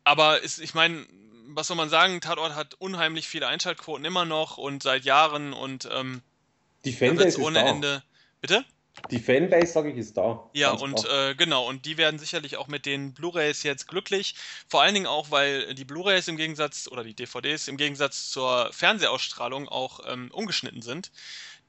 aber 0.03 0.41
ist, 0.41 0.59
ich 0.59 0.73
meine, 0.73 1.05
was 1.47 1.67
soll 1.67 1.77
man 1.77 1.89
sagen? 1.89 2.21
Tatort 2.21 2.55
hat 2.55 2.75
unheimlich 2.75 3.27
viele 3.27 3.47
Einschaltquoten 3.47 4.05
immer 4.05 4.25
noch 4.25 4.57
und 4.57 4.83
seit 4.83 5.05
Jahren 5.05 5.53
und 5.53 5.87
ähm, 5.91 6.21
die 6.85 6.93
Fanbase 6.93 7.27
ist 7.29 7.39
ohne 7.39 7.59
da. 7.59 7.67
Ende. 7.67 8.03
Bitte? 8.41 8.65
Die 9.09 9.19
Fanbase, 9.19 9.73
sage 9.73 9.91
ich, 9.91 9.97
ist 9.97 10.15
da. 10.15 10.49
Ja, 10.53 10.71
und 10.71 11.05
äh, 11.05 11.35
genau, 11.35 11.67
und 11.67 11.85
die 11.85 11.97
werden 11.97 12.19
sicherlich 12.19 12.57
auch 12.57 12.67
mit 12.67 12.85
den 12.85 13.13
Blu-rays 13.13 13.63
jetzt 13.63 13.87
glücklich. 13.87 14.35
Vor 14.67 14.81
allen 14.81 14.93
Dingen 14.93 15.07
auch, 15.07 15.31
weil 15.31 15.73
die 15.73 15.83
Blu-rays 15.83 16.27
im 16.27 16.37
Gegensatz, 16.37 16.87
oder 16.87 17.03
die 17.03 17.15
DVDs 17.15 17.67
im 17.67 17.77
Gegensatz 17.77 18.29
zur 18.29 18.71
Fernsehausstrahlung 18.71 19.67
auch 19.67 19.99
ähm, 20.07 20.29
umgeschnitten 20.31 20.81
sind. 20.81 21.11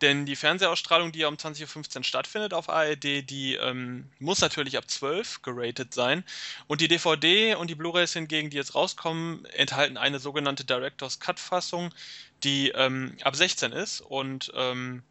Denn 0.00 0.26
die 0.26 0.36
Fernsehausstrahlung, 0.36 1.12
die 1.12 1.20
ja 1.20 1.28
um 1.28 1.36
20.15 1.36 1.98
Uhr 1.98 2.04
stattfindet 2.04 2.52
auf 2.52 2.68
ARD, 2.68 3.28
die 3.28 3.54
ähm, 3.54 4.10
muss 4.18 4.40
natürlich 4.40 4.76
ab 4.76 4.90
12 4.90 5.42
geratet 5.42 5.94
sein. 5.94 6.24
Und 6.66 6.80
die 6.80 6.88
DVD 6.88 7.54
und 7.54 7.70
die 7.70 7.74
Blu-rays 7.74 8.12
hingegen, 8.12 8.50
die 8.50 8.56
jetzt 8.56 8.74
rauskommen, 8.74 9.44
enthalten 9.46 9.96
eine 9.96 10.18
sogenannte 10.18 10.64
Director's 10.64 11.20
Cut-Fassung, 11.20 11.90
die 12.42 12.70
ähm, 12.70 13.16
ab 13.22 13.34
16 13.34 13.72
ist. 13.72 14.00
Und 14.02 14.52
ähm, 14.54 15.02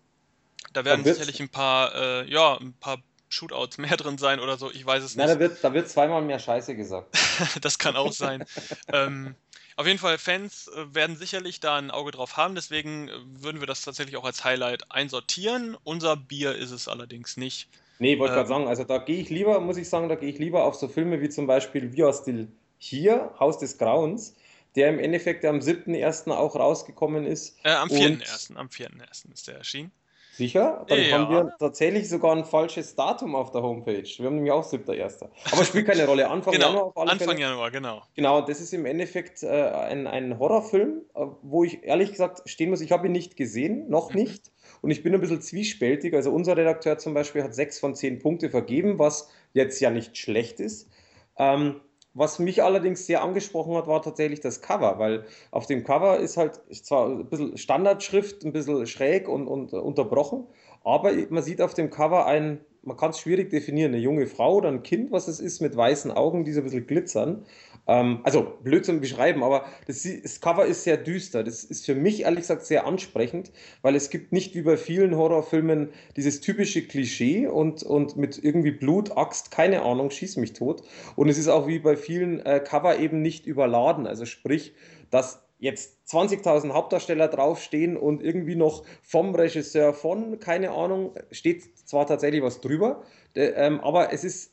da 0.72 0.86
werden 0.86 1.04
sicherlich 1.04 1.40
ein 1.42 1.50
paar, 1.50 1.94
äh, 1.96 2.32
ja, 2.32 2.58
ein 2.58 2.74
paar 2.74 3.00
Shootouts 3.30 3.78
mehr 3.80 3.98
drin 3.98 4.18
sein 4.18 4.40
oder 4.40 4.58
so, 4.58 4.72
ich 4.72 4.86
weiß 4.86 5.04
es 5.04 5.16
nicht. 5.16 5.28
Da 5.28 5.40
wird, 5.40 5.64
da 5.64 5.74
wird 5.74 5.90
zweimal 5.90 6.22
mehr 6.22 6.40
Scheiße 6.40 6.76
gesagt. 6.76 7.18
das 7.62 7.78
kann 7.78 7.96
auch 7.96 8.14
sein. 8.14 8.46
ähm, 8.94 9.36
auf 9.76 9.88
jeden 9.88 10.00
Fall, 10.00 10.18
Fans 10.18 10.68
äh, 10.68 10.94
werden 10.94 11.18
sicherlich 11.18 11.60
da 11.60 11.78
ein 11.78 11.92
Auge 11.92 12.12
drauf 12.12 12.38
haben, 12.38 12.56
deswegen 12.56 13.10
äh, 13.10 13.12
würden 13.26 13.60
wir 13.60 13.68
das 13.68 13.82
tatsächlich 13.82 14.18
auch 14.18 14.26
als 14.26 14.44
Highlight 14.44 14.92
einsortieren. 14.92 15.76
Unser 15.84 16.16
Bier 16.16 16.56
ist 16.56 16.72
es 16.72 16.88
allerdings 16.88 17.38
nicht. 17.38 17.68
Nee, 18.00 18.20
wollte 18.20 18.34
ähm, 18.34 18.38
gerade 18.38 18.50
sagen, 18.50 18.68
also 18.68 18.84
da 18.84 19.00
gehe 19.00 19.20
ich 19.20 19.30
lieber, 19.30 19.60
muss 19.60 19.78
ich 19.78 19.90
sagen, 19.90 20.10
da 20.10 20.16
gehe 20.16 20.30
ich 20.30 20.38
lieber 20.38 20.64
auf 20.66 20.76
so 20.76 20.88
Filme 20.88 21.22
wie 21.22 21.30
zum 21.30 21.48
Beispiel 21.48 21.92
Still 22.14 22.50
hier, 22.78 23.34
Haus 23.40 23.60
des 23.60 23.78
Grauens, 23.78 24.36
der 24.76 24.90
im 24.90 25.00
Endeffekt 25.00 25.46
am 25.46 25.60
7.1. 25.60 26.30
auch 26.32 26.56
rausgekommen 26.56 27.26
ist. 27.26 27.58
Äh, 27.64 27.72
am 27.72 27.90
4.1. 27.90 28.56
Am 28.56 28.68
4.1. 28.68 29.32
ist 29.34 29.48
der 29.48 29.56
erschienen. 29.56 29.92
Sicher? 30.36 30.84
Dann 30.90 31.00
ja. 31.00 31.12
haben 31.12 31.32
wir 31.32 31.54
tatsächlich 31.60 32.10
sogar 32.10 32.36
ein 32.36 32.44
falsches 32.44 32.96
Datum 32.96 33.36
auf 33.36 33.52
der 33.52 33.62
Homepage. 33.62 34.04
Wir 34.18 34.26
haben 34.26 34.36
nämlich 34.36 34.52
auch 34.52 34.66
7.1. 34.66 35.28
Aber 35.52 35.64
spielt 35.64 35.86
keine 35.86 36.08
Rolle. 36.08 36.28
Anfang 36.28 36.54
genau, 36.54 36.68
Januar 36.70 36.86
auf 36.86 36.98
alle 36.98 37.12
Anfang 37.12 37.28
Fälle. 37.30 37.42
Januar, 37.42 37.70
genau. 37.70 38.02
Genau, 38.16 38.42
das 38.42 38.60
ist 38.60 38.74
im 38.74 38.88
Endeffekt 38.88 39.44
äh, 39.44 39.48
ein, 39.48 40.08
ein 40.08 40.40
Horrorfilm, 40.40 41.04
äh, 41.14 41.26
wo 41.44 41.64
ich 41.64 41.84
ehrlich 41.84 42.10
gesagt 42.10 42.50
stehen 42.50 42.72
muss, 42.72 42.82
ich 42.82 42.92
habe 42.92 43.06
ihn 43.06 43.12
nicht 43.12 43.38
gesehen, 43.38 43.88
noch 43.90 44.10
mhm. 44.10 44.22
nicht. 44.22 44.52
Und 44.82 44.90
ich 44.90 45.04
bin 45.04 45.14
ein 45.14 45.22
bisschen 45.22 45.42
zwiespältig. 45.42 46.16
Also 46.16 46.32
unser 46.32 46.58
Redakteur 46.58 46.98
zum 46.98 47.14
Beispiel 47.14 47.44
hat 47.44 47.54
sechs 47.54 47.80
von 47.80 47.94
zehn 47.94 48.18
Punkte 48.18 48.50
vergeben, 48.50 48.98
was 48.98 49.30
jetzt 49.54 49.80
ja 49.82 49.92
nicht 49.92 50.18
schlecht 50.18 50.60
ist. 50.60 50.90
Ähm, 51.38 51.80
was 52.14 52.40
mich 52.40 52.64
allerdings 52.64 53.06
sehr 53.06 53.24
angesprochen 53.24 53.76
hat, 53.76 53.88
war 53.88 54.02
tatsächlich 54.02 54.40
das 54.40 54.62
Cover, 54.62 55.00
weil 55.00 55.26
auf 55.52 55.66
dem 55.66 55.84
Cover 55.84 56.20
ist 56.20 56.38
halt 56.38 56.62
zwar 56.72 57.10
ein 57.10 57.26
bisschen 57.26 57.58
Standardschrift, 57.58 58.44
ein 58.44 58.54
bisschen 58.54 58.86
schräg 58.86 59.28
und, 59.28 59.48
und 59.48 59.74
unterbrochen, 59.74 60.46
aber 60.84 61.12
man 61.30 61.44
sieht 61.44 61.62
auf 61.62 61.74
dem 61.74 61.90
Cover 61.90 62.26
ein, 62.26 62.60
man 62.84 62.98
kann 62.98 63.12
es 63.12 63.20
schwierig 63.20 63.50
definieren, 63.50 63.94
eine 63.94 64.02
junge 64.02 64.28
Frau 64.28 64.56
oder 64.56 64.70
ein 64.70 64.84
Kind, 64.84 65.12
was 65.12 65.28
es 65.28 65.40
ist, 65.40 65.62
mit 65.62 65.76
weißen 65.76 66.12
Augen, 66.12 66.44
die 66.44 66.52
so 66.52 66.60
ein 66.60 66.66
bisschen 66.66 66.86
glitzern. 66.86 67.46
Ähm, 67.88 68.20
also 68.24 68.54
blöd 68.64 68.86
zum 68.86 69.02
Beschreiben, 69.02 69.44
aber 69.44 69.66
das, 69.88 70.08
das, 70.24 70.40
Cover 70.40 70.66
ist 70.66 70.84
sehr 70.84 70.98
düster. 70.98 71.44
Das 71.44 71.64
ist 71.64 71.86
für 71.86 71.96
mich 71.96 72.22
ehrlich 72.22 72.42
gesagt 72.42 72.66
sehr 72.66 72.86
ansprechend, 72.86 73.52
weil 73.82 73.96
es 73.96 74.10
gibt 74.10 74.32
nicht 74.32 74.56
wie 74.56 74.62
bei 74.62 74.78
vielen 74.78 75.16
Horrorfilmen 75.18 75.90
dieses 76.16 76.40
typische 76.42 76.84
Klischee 76.88 77.48
und, 77.48 77.84
und 77.84 78.16
mit 78.16 78.42
irgendwie 78.42 78.72
Blut, 78.72 79.18
Axt, 79.18 79.52
keine 79.52 79.82
Ahnung, 79.82 80.12
schieß 80.12 80.38
mich 80.38 80.54
tot. 80.54 80.84
Und 81.16 81.30
es 81.30 81.38
ist 81.38 81.50
auch 81.50 81.68
wie 81.68 81.80
bei 81.80 81.98
vielen 81.98 82.40
äh, 82.46 82.62
Cover 82.66 83.00
eben 83.00 83.22
nicht 83.22 83.46
überladen. 83.46 84.08
Also 84.08 84.26
sprich, 84.26 84.74
dass 85.10 85.44
jetzt 85.60 86.00
20.000 86.10 86.74
Hauptdarsteller 86.74 87.30
draufstehen 87.30 87.96
und 87.96 88.22
irgendwie 88.22 88.56
noch 88.56 88.84
vom 89.02 89.34
Regisseur 89.34 89.94
von, 89.94 90.40
keine 90.40 90.72
Ahnung, 90.72 91.16
steht 91.32 91.78
zwar 91.88 92.06
tatsächlich 92.06 92.44
was 92.44 92.60
drüber, 92.60 93.04
ähm, 93.36 93.80
aber 93.80 94.12
es 94.12 94.26
ist 94.26 94.53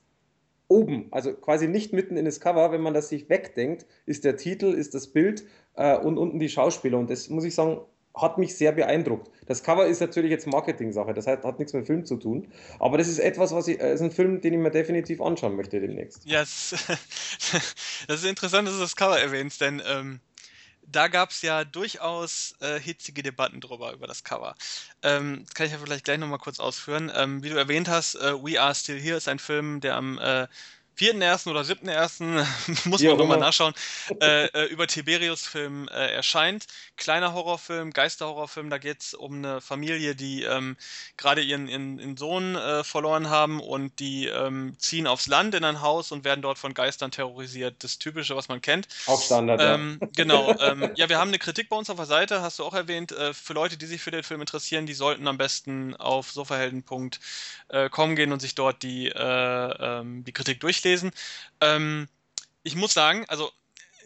oben, 0.71 1.09
also 1.11 1.33
quasi 1.35 1.66
nicht 1.66 1.93
mitten 1.93 2.16
in 2.16 2.25
das 2.25 2.41
Cover, 2.41 2.71
wenn 2.73 2.81
man 2.81 2.95
das 2.95 3.09
sich 3.09 3.29
wegdenkt, 3.29 3.87
ist 4.07 4.25
der 4.25 4.37
Titel, 4.37 4.66
ist 4.66 4.95
das 4.95 5.09
Bild 5.09 5.45
äh, 5.75 5.97
und 5.97 6.16
unten 6.16 6.39
die 6.39 6.49
Schauspieler. 6.49 6.99
Und 6.99 7.11
das 7.11 7.29
muss 7.29 7.45
ich 7.45 7.55
sagen, 7.55 7.81
hat 8.14 8.39
mich 8.39 8.57
sehr 8.57 8.73
beeindruckt. 8.73 9.31
Das 9.47 9.62
Cover 9.62 9.87
ist 9.87 10.01
natürlich 10.01 10.31
jetzt 10.31 10.47
Marketing-Sache, 10.47 11.12
das 11.12 11.27
heißt, 11.27 11.45
hat 11.45 11.59
nichts 11.59 11.73
mit 11.73 11.87
Film 11.87 12.05
zu 12.05 12.16
tun. 12.16 12.49
Aber 12.79 12.99
das 12.99 13.09
ist 13.09 13.18
etwas, 13.18 13.53
was 13.53 13.66
ich, 13.68 13.81
äh, 13.81 13.95
ist 13.95 14.01
ein 14.01 14.12
Film, 14.12 14.41
den 14.41 14.55
ich 14.55 14.61
mir 14.61 14.71
definitiv 14.71 15.21
anschauen 15.21 15.57
möchte 15.57 15.81
demnächst. 15.81 16.25
Ja, 16.25 16.41
yes. 16.41 16.75
das 18.09 18.23
ist 18.23 18.27
interessant, 18.27 18.68
dass 18.68 18.75
du 18.75 18.81
das 18.81 18.95
Cover 18.95 19.18
erwähnst, 19.18 19.61
denn 19.61 19.83
ähm, 19.85 20.21
da 20.93 21.09
gab 21.09 21.30
es 21.30 21.43
ja 21.43 21.64
durchaus 21.64 22.55
äh, 22.61 22.80
hitzige 22.80 23.22
Debatten 23.22 23.61
drüber, 23.61 23.93
über 23.93 24.07
das 24.07 24.24
Cover. 24.24 24.55
Ähm, 25.03 25.45
das 25.45 25.55
kann 25.55 25.66
ich 25.66 25.72
ja 25.72 25.78
vielleicht 25.78 26.05
gleich 26.05 26.18
nochmal 26.18 26.38
kurz 26.38 26.61
ausführen. 26.61 27.11
Ähm, 27.14 27.43
wie 27.43 27.51
du 27.51 27.57
erwähnt 27.57 27.88
hast, 27.88 28.14
äh, 28.16 28.34
We 28.34 28.61
Are 28.61 28.74
Still 28.74 29.01
Here 29.01 29.16
ist 29.16 29.28
ein 29.28 29.38
Film, 29.38 29.80
der 29.80 29.97
am 29.97 30.18
äh, 30.18 30.47
4.1. 31.01 31.49
oder 31.49 31.63
7.1. 31.63 32.45
muss 32.85 33.03
man 33.03 33.17
nochmal 33.17 33.39
nachschauen, 33.39 33.73
äh, 34.21 34.47
äh, 34.49 34.65
über 34.67 34.87
Tiberius-Film 34.87 35.89
äh, 35.89 36.13
erscheint. 36.13 36.67
Kleiner 36.99 37.33
Horrorfilm, 37.33 37.91
Geisterhorrorfilm, 37.93 38.69
da 38.69 38.77
geht 38.77 39.01
es 39.01 39.15
um 39.15 39.37
eine 39.37 39.63
Familie, 39.63 40.15
die 40.15 40.43
ähm, 40.43 40.77
gerade 41.17 41.41
ihren, 41.41 41.69
ihren, 41.69 41.99
ihren 41.99 42.17
Sohn 42.19 42.55
äh, 42.55 42.85
verloren 42.85 43.31
haben 43.31 43.61
und 43.61 43.99
die 43.99 44.27
ähm, 44.27 44.75
ziehen 44.79 45.07
aufs 45.07 45.27
Land 45.27 45.55
in 45.55 45.65
ein 45.65 45.81
Haus 45.81 46.13
und 46.13 46.25
werden 46.25 46.43
dort 46.43 46.59
von 46.59 46.75
Geistern 46.75 47.11
terrorisiert. 47.11 47.83
Das 47.83 47.99
Typische, 47.99 48.37
was 48.37 48.49
man 48.49 48.61
kennt. 48.61 48.87
Auch 49.07 49.23
Standard, 49.23 49.59
ähm, 49.63 49.99
ja. 50.03 50.09
Genau. 50.17 50.55
Ähm, 50.61 50.91
ja, 50.97 51.09
wir 51.09 51.19
haben 51.19 51.29
eine 51.29 51.39
Kritik 51.39 51.71
bei 51.71 51.77
uns 51.77 51.89
auf 51.89 51.97
der 51.97 52.05
Seite, 52.05 52.43
hast 52.43 52.59
du 52.59 52.65
auch 52.65 52.75
erwähnt. 52.75 53.13
Äh, 53.13 53.33
für 53.33 53.55
Leute, 53.55 53.79
die 53.79 53.87
sich 53.87 54.03
für 54.03 54.11
den 54.11 54.23
Film 54.23 54.43
interessieren, 54.43 54.85
die 54.85 54.93
sollten 54.93 55.27
am 55.29 55.39
besten 55.39 55.97
auf 55.97 56.31
sofahelden.com 56.31 57.11
äh, 57.71 58.15
gehen 58.15 58.33
und 58.33 58.41
sich 58.41 58.55
dort 58.55 58.83
die, 58.83 59.11
ähm, 59.17 60.25
die 60.25 60.33
Kritik 60.33 60.61
durchlesen 60.61 60.89
durchlesen. 60.91 61.12
Ähm, 61.61 62.09
ich 62.62 62.76
muss 62.76 62.93
sagen, 62.93 63.24
also 63.28 63.51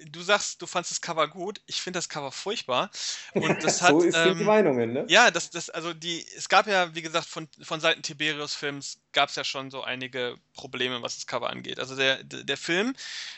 du 0.07 0.23
sagst, 0.23 0.61
du 0.61 0.67
fandest 0.67 0.93
das 0.93 1.01
Cover 1.01 1.29
gut. 1.29 1.61
Ich 1.67 1.81
finde 1.81 1.99
das 1.99 2.09
Cover 2.09 2.33
furchtbar. 2.33 2.91
Und 3.35 3.63
das 3.65 3.83
hat, 3.83 3.91
so 3.93 4.01
ist 4.01 4.17
ähm, 4.17 4.39
die 4.39 4.45
Meinungen, 4.45 4.93
ne? 4.93 5.05
Ja, 5.09 5.31
das, 5.31 5.51
das, 5.51 5.71
also 5.71 5.95
die, 5.95 6.25
es 6.37 6.49
gab 6.49 6.67
ja, 6.67 6.95
wie 6.95 7.03
gesagt, 7.03 7.27
von, 7.27 7.49
von 7.63 7.81
Seiten 7.81 8.03
Tiberius-Films 8.03 9.01
gab 9.13 9.29
es 9.29 9.37
ja 9.37 9.45
schon 9.45 9.71
so 9.71 9.83
einige 9.83 10.37
Probleme, 10.55 11.03
was 11.03 11.17
das 11.17 11.27
Cover 11.27 11.51
angeht. 11.51 11.79
Also 11.79 11.97
der, 11.97 12.23
der 12.25 12.57
Film 12.57 12.95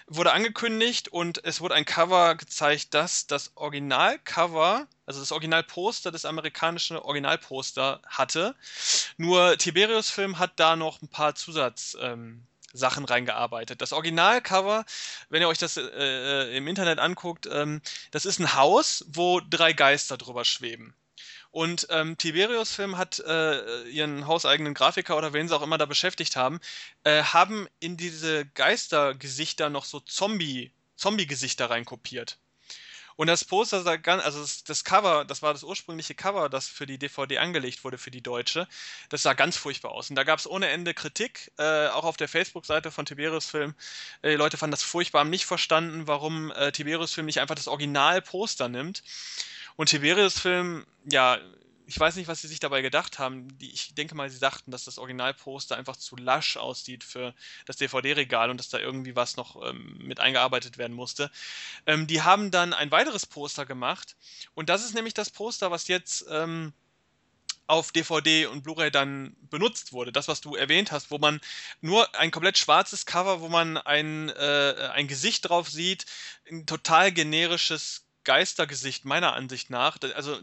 wurde 0.06 0.32
angekündigt 0.32 1.08
und 1.08 1.44
es 1.44 1.60
wurde 1.60 1.74
ein 1.74 1.84
Cover 1.84 2.34
gezeigt, 2.34 2.94
das 2.94 3.26
das 3.26 3.52
Originalcover, 3.56 4.86
also 5.04 5.20
das 5.20 5.32
Originalposter 5.32 6.10
des 6.10 6.24
amerikanischen 6.24 6.96
Originalposter 6.96 8.00
hatte. 8.06 8.54
Nur 9.18 9.56
Tiberius-Film 9.58 10.38
hat 10.38 10.52
da 10.56 10.76
noch 10.76 11.02
ein 11.02 11.08
paar 11.08 11.34
Zusatz. 11.34 11.96
Ähm, 12.00 12.46
Sachen 12.76 13.04
reingearbeitet. 13.04 13.80
Das 13.80 13.92
Originalcover, 13.92 14.84
wenn 15.28 15.42
ihr 15.42 15.48
euch 15.48 15.58
das 15.58 15.76
äh, 15.76 15.82
äh, 15.82 16.56
im 16.56 16.66
Internet 16.68 16.98
anguckt, 16.98 17.48
ähm, 17.50 17.80
das 18.10 18.26
ist 18.26 18.38
ein 18.38 18.54
Haus, 18.54 19.04
wo 19.08 19.40
drei 19.40 19.72
Geister 19.72 20.16
drüber 20.16 20.44
schweben. 20.44 20.94
Und 21.50 21.86
ähm, 21.90 22.18
Tiberius 22.18 22.74
Film 22.74 22.98
hat 22.98 23.18
äh, 23.20 23.82
ihren 23.84 24.26
hauseigenen 24.26 24.74
Grafiker 24.74 25.16
oder 25.16 25.32
wen 25.32 25.48
sie 25.48 25.56
auch 25.56 25.62
immer 25.62 25.78
da 25.78 25.86
beschäftigt 25.86 26.36
haben, 26.36 26.60
äh, 27.04 27.22
haben 27.22 27.66
in 27.80 27.96
diese 27.96 28.44
Geistergesichter 28.44 29.70
noch 29.70 29.86
so 29.86 30.00
Zombie, 30.00 30.70
Zombie-Gesichter 30.96 31.70
reinkopiert. 31.70 32.38
Und 33.16 33.28
das 33.28 33.44
Poster, 33.44 33.78
also 33.78 34.40
das, 34.40 34.64
das, 34.64 34.84
Cover, 34.84 35.24
das 35.24 35.40
war 35.42 35.54
das 35.54 35.62
ursprüngliche 35.62 36.14
Cover, 36.14 36.48
das 36.50 36.68
für 36.68 36.86
die 36.86 36.98
DVD 36.98 37.38
angelegt 37.38 37.82
wurde, 37.82 37.96
für 37.96 38.10
die 38.10 38.20
Deutsche. 38.20 38.68
Das 39.08 39.22
sah 39.22 39.32
ganz 39.32 39.56
furchtbar 39.56 39.92
aus. 39.92 40.10
Und 40.10 40.16
da 40.16 40.24
gab 40.24 40.38
es 40.38 40.48
ohne 40.48 40.68
Ende 40.68 40.92
Kritik, 40.92 41.50
äh, 41.58 41.88
auch 41.88 42.04
auf 42.04 42.18
der 42.18 42.28
Facebook-Seite 42.28 42.90
von 42.90 43.06
Tiberius 43.06 43.46
Film. 43.46 43.74
Äh, 44.20 44.30
die 44.30 44.36
Leute 44.36 44.58
fanden 44.58 44.72
das 44.72 44.82
furchtbar, 44.82 45.20
haben 45.20 45.30
nicht 45.30 45.46
verstanden, 45.46 46.06
warum 46.06 46.50
äh, 46.52 46.72
Tiberius 46.72 47.14
Film 47.14 47.26
nicht 47.26 47.40
einfach 47.40 47.54
das 47.54 47.68
Original-Poster 47.68 48.68
nimmt. 48.68 49.02
Und 49.76 49.88
Tiberius 49.88 50.38
Film, 50.38 50.86
ja, 51.10 51.38
ich 51.86 51.98
weiß 51.98 52.16
nicht, 52.16 52.26
was 52.26 52.42
sie 52.42 52.48
sich 52.48 52.60
dabei 52.60 52.82
gedacht 52.82 53.18
haben. 53.18 53.56
Die, 53.58 53.70
ich 53.70 53.94
denke 53.94 54.14
mal, 54.14 54.28
sie 54.28 54.40
dachten, 54.40 54.70
dass 54.70 54.84
das 54.84 54.98
Originalposter 54.98 55.76
einfach 55.76 55.96
zu 55.96 56.16
lasch 56.16 56.56
aussieht 56.56 57.04
für 57.04 57.34
das 57.64 57.76
DVD-Regal 57.76 58.50
und 58.50 58.58
dass 58.58 58.68
da 58.68 58.78
irgendwie 58.78 59.14
was 59.14 59.36
noch 59.36 59.62
ähm, 59.64 59.96
mit 59.98 60.18
eingearbeitet 60.20 60.78
werden 60.78 60.94
musste. 60.94 61.30
Ähm, 61.86 62.06
die 62.06 62.22
haben 62.22 62.50
dann 62.50 62.72
ein 62.72 62.90
weiteres 62.90 63.26
Poster 63.26 63.66
gemacht 63.66 64.16
und 64.54 64.68
das 64.68 64.84
ist 64.84 64.94
nämlich 64.94 65.14
das 65.14 65.30
Poster, 65.30 65.70
was 65.70 65.86
jetzt 65.86 66.26
ähm, 66.28 66.72
auf 67.68 67.92
DVD 67.92 68.46
und 68.46 68.62
Blu-ray 68.62 68.90
dann 68.90 69.36
benutzt 69.50 69.92
wurde. 69.92 70.12
Das, 70.12 70.28
was 70.28 70.40
du 70.40 70.54
erwähnt 70.54 70.92
hast, 70.92 71.10
wo 71.10 71.18
man 71.18 71.40
nur 71.80 72.14
ein 72.16 72.30
komplett 72.30 72.58
schwarzes 72.58 73.06
Cover, 73.06 73.40
wo 73.40 73.48
man 73.48 73.76
ein, 73.76 74.28
äh, 74.30 74.90
ein 74.92 75.08
Gesicht 75.08 75.48
drauf 75.48 75.68
sieht, 75.68 76.06
ein 76.50 76.66
total 76.66 77.12
generisches 77.12 78.05
Geistergesicht 78.26 79.04
meiner 79.04 79.32
Ansicht 79.32 79.70
nach. 79.70 79.96
Also 80.14 80.38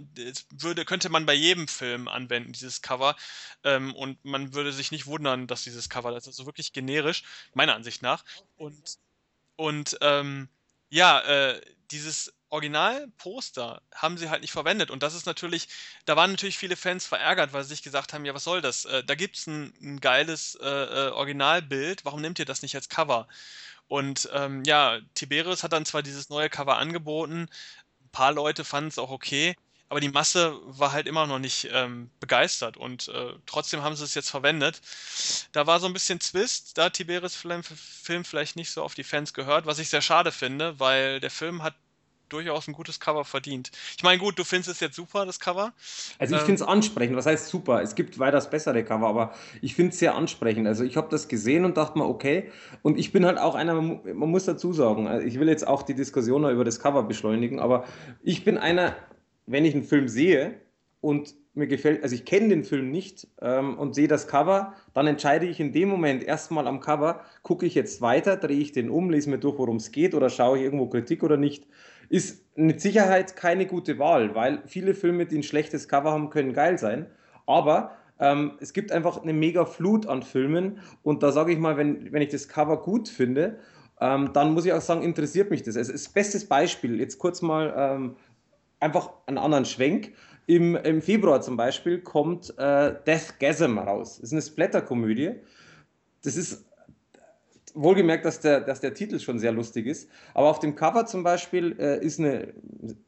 würde, 0.49 0.86
könnte 0.86 1.09
man 1.09 1.27
bei 1.27 1.34
jedem 1.34 1.67
Film 1.67 2.07
anwenden, 2.07 2.53
dieses 2.53 2.81
Cover. 2.81 3.15
Ähm, 3.63 3.93
und 3.93 4.23
man 4.25 4.55
würde 4.55 4.73
sich 4.73 4.91
nicht 4.91 5.05
wundern, 5.05 5.45
dass 5.45 5.63
dieses 5.63 5.89
Cover, 5.89 6.11
das 6.11 6.23
ist 6.23 6.39
also 6.39 6.45
wirklich 6.47 6.73
generisch, 6.73 7.23
meiner 7.53 7.75
Ansicht 7.75 8.01
nach. 8.01 8.23
Und, 8.57 8.97
und 9.57 9.97
ähm, 10.01 10.47
ja, 10.89 11.19
äh, 11.19 11.61
dieses 11.91 12.34
Originalposter 12.53 13.81
haben 13.95 14.17
sie 14.17 14.29
halt 14.29 14.41
nicht 14.41 14.51
verwendet. 14.51 14.91
Und 14.91 15.01
das 15.01 15.15
ist 15.15 15.25
natürlich, 15.25 15.67
da 16.05 16.15
waren 16.15 16.31
natürlich 16.31 16.59
viele 16.59 16.75
Fans 16.75 17.05
verärgert, 17.07 17.51
weil 17.51 17.63
sie 17.63 17.69
sich 17.69 17.81
gesagt 17.81 18.13
haben, 18.13 18.25
ja, 18.25 18.35
was 18.35 18.43
soll 18.43 18.61
das? 18.61 18.85
Äh, 18.85 19.03
da 19.03 19.15
gibt 19.15 19.37
es 19.37 19.47
ein, 19.47 19.73
ein, 19.81 19.99
geiles 19.99 20.55
äh, 20.61 20.67
äh, 20.67 21.09
Originalbild, 21.09 22.05
warum 22.05 22.21
nehmt 22.21 22.37
ihr 22.37 22.45
das 22.45 22.61
nicht 22.61 22.75
als 22.75 22.89
Cover? 22.89 23.27
Und 23.87 24.29
ähm, 24.33 24.63
ja, 24.65 24.99
Tiberius 25.15 25.63
hat 25.63 25.73
dann 25.73 25.85
zwar 25.85 26.03
dieses 26.03 26.29
neue 26.29 26.49
Cover 26.49 26.77
angeboten, 26.77 27.49
ein 28.03 28.09
paar 28.11 28.31
Leute 28.31 28.63
fanden 28.63 28.89
es 28.89 28.99
auch 28.99 29.09
okay, 29.09 29.55
aber 29.89 29.99
die 29.99 30.09
Masse 30.09 30.57
war 30.65 30.91
halt 30.91 31.07
immer 31.07 31.25
noch 31.27 31.39
nicht 31.39 31.69
ähm, 31.71 32.11
begeistert 32.19 32.77
und 32.77 33.07
äh, 33.09 33.33
trotzdem 33.47 33.81
haben 33.81 33.95
sie 33.95 34.03
es 34.03 34.15
jetzt 34.15 34.29
verwendet. 34.29 34.81
Da 35.53 35.67
war 35.67 35.79
so 35.79 35.87
ein 35.87 35.93
bisschen 35.93 36.19
Zwist, 36.19 36.77
da 36.77 36.85
hat 36.85 36.93
Tiberius 36.93 37.35
Film, 37.35 37.63
Film 37.63 38.25
vielleicht 38.25 38.55
nicht 38.55 38.71
so 38.71 38.83
auf 38.83 38.93
die 38.95 39.03
Fans 39.03 39.33
gehört, 39.33 39.65
was 39.65 39.79
ich 39.79 39.89
sehr 39.89 40.01
schade 40.01 40.31
finde, 40.31 40.79
weil 40.79 41.19
der 41.19 41.31
Film 41.31 41.63
hat 41.63 41.75
durchaus 42.34 42.67
ein 42.67 42.73
gutes 42.73 42.99
Cover 42.99 43.23
verdient. 43.23 43.71
Ich 43.97 44.03
meine, 44.03 44.19
gut, 44.19 44.38
du 44.38 44.43
findest 44.43 44.69
es 44.69 44.79
jetzt 44.79 44.95
super, 44.95 45.25
das 45.25 45.39
Cover. 45.39 45.73
Also 46.19 46.36
ich 46.36 46.41
ähm, 46.41 46.45
finde 46.45 46.63
es 46.63 46.67
ansprechend. 46.67 47.15
Was 47.15 47.25
heißt 47.25 47.47
super? 47.47 47.81
Es 47.81 47.95
gibt 47.95 48.19
weitaus 48.19 48.49
bessere 48.49 48.84
Cover, 48.84 49.07
aber 49.07 49.34
ich 49.61 49.75
finde 49.75 49.91
es 49.91 49.99
sehr 49.99 50.15
ansprechend. 50.15 50.67
Also 50.67 50.84
ich 50.84 50.97
habe 50.97 51.07
das 51.09 51.27
gesehen 51.27 51.65
und 51.65 51.77
dachte 51.77 51.97
mir, 51.97 52.05
okay. 52.05 52.51
Und 52.81 52.97
ich 52.97 53.11
bin 53.11 53.25
halt 53.25 53.38
auch 53.38 53.55
einer, 53.55 53.75
man 53.75 54.29
muss 54.29 54.45
dazu 54.45 54.73
sagen, 54.73 55.07
also 55.07 55.25
ich 55.25 55.39
will 55.39 55.47
jetzt 55.47 55.67
auch 55.67 55.84
die 55.84 55.93
Diskussion 55.93 56.49
über 56.49 56.63
das 56.63 56.79
Cover 56.79 57.03
beschleunigen, 57.03 57.59
aber 57.59 57.86
ich 58.23 58.43
bin 58.43 58.57
einer, 58.57 58.95
wenn 59.45 59.65
ich 59.65 59.73
einen 59.73 59.84
Film 59.84 60.07
sehe 60.07 60.59
und 61.01 61.36
mir 61.53 61.67
gefällt, 61.67 62.01
also 62.01 62.15
ich 62.15 62.25
kenne 62.25 62.49
den 62.49 62.63
Film 62.63 62.89
nicht 62.89 63.27
ähm, 63.41 63.77
und 63.77 63.93
sehe 63.93 64.07
das 64.07 64.27
Cover, 64.27 64.73
dann 64.93 65.05
entscheide 65.05 65.45
ich 65.45 65.59
in 65.59 65.71
dem 65.71 65.88
Moment 65.88 66.23
erstmal 66.23 66.67
am 66.67 66.79
Cover, 66.79 67.21
gucke 67.43 67.65
ich 67.65 67.75
jetzt 67.75 68.01
weiter, 68.01 68.38
drehe 68.38 68.59
ich 68.59 68.71
den 68.71 68.89
um, 68.89 69.11
lese 69.11 69.29
mir 69.29 69.38
durch, 69.38 69.59
worum 69.59 69.75
es 69.75 69.91
geht 69.91 70.15
oder 70.15 70.29
schaue 70.29 70.57
ich 70.57 70.63
irgendwo 70.63 70.88
Kritik 70.88 71.21
oder 71.21 71.38
nicht 71.38 71.67
ist 72.09 72.43
mit 72.55 72.81
Sicherheit 72.81 73.35
keine 73.35 73.65
gute 73.65 73.99
Wahl, 73.99 74.35
weil 74.35 74.61
viele 74.65 74.93
Filme, 74.93 75.25
die 75.25 75.37
ein 75.37 75.43
schlechtes 75.43 75.87
Cover 75.87 76.11
haben, 76.11 76.29
können 76.29 76.53
geil 76.53 76.77
sein. 76.77 77.07
Aber 77.45 77.95
ähm, 78.19 78.53
es 78.59 78.73
gibt 78.73 78.91
einfach 78.91 79.21
eine 79.21 79.33
mega 79.33 79.65
Flut 79.65 80.05
an 80.05 80.23
Filmen 80.23 80.79
und 81.01 81.23
da 81.23 81.31
sage 81.31 81.51
ich 81.51 81.59
mal, 81.59 81.77
wenn, 81.77 82.11
wenn 82.11 82.21
ich 82.21 82.29
das 82.29 82.47
Cover 82.47 82.81
gut 82.81 83.09
finde, 83.09 83.59
ähm, 83.99 84.31
dann 84.33 84.53
muss 84.53 84.65
ich 84.65 84.73
auch 84.73 84.81
sagen, 84.81 85.01
interessiert 85.01 85.49
mich 85.49 85.63
das. 85.63 85.75
Es 85.75 85.89
ist 85.89 86.13
bestes 86.13 86.45
Beispiel, 86.45 86.99
jetzt 86.99 87.17
kurz 87.17 87.41
mal 87.41 87.73
ähm, 87.75 88.15
einfach 88.79 89.11
einen 89.25 89.37
anderen 89.37 89.65
Schwenk. 89.65 90.13
Im, 90.45 90.75
Im 90.75 91.01
Februar 91.01 91.41
zum 91.41 91.55
Beispiel 91.55 92.01
kommt 92.01 92.53
äh, 92.57 92.95
Death 93.07 93.39
Gasm 93.39 93.77
raus. 93.77 94.17
Das 94.19 94.29
ist 94.29 94.33
eine 94.33 94.41
Splatter-Komödie. 94.41 95.35
Das 96.23 96.35
ist 96.35 96.65
wohlgemerkt, 97.74 98.26
dass 98.26 98.39
der, 98.39 98.61
dass 98.61 98.82
der 98.82 98.93
Titel 98.93 99.19
schon 99.19 99.39
sehr 99.39 99.51
lustig 99.51 99.86
ist. 99.86 100.09
Aber 100.34 100.49
auf 100.49 100.59
dem 100.59 100.76
Cover 100.76 101.05
zum 101.05 101.24
Beispiel 101.24 101.76
äh, 101.80 102.03
ist 102.03 102.19
eine 102.19 102.53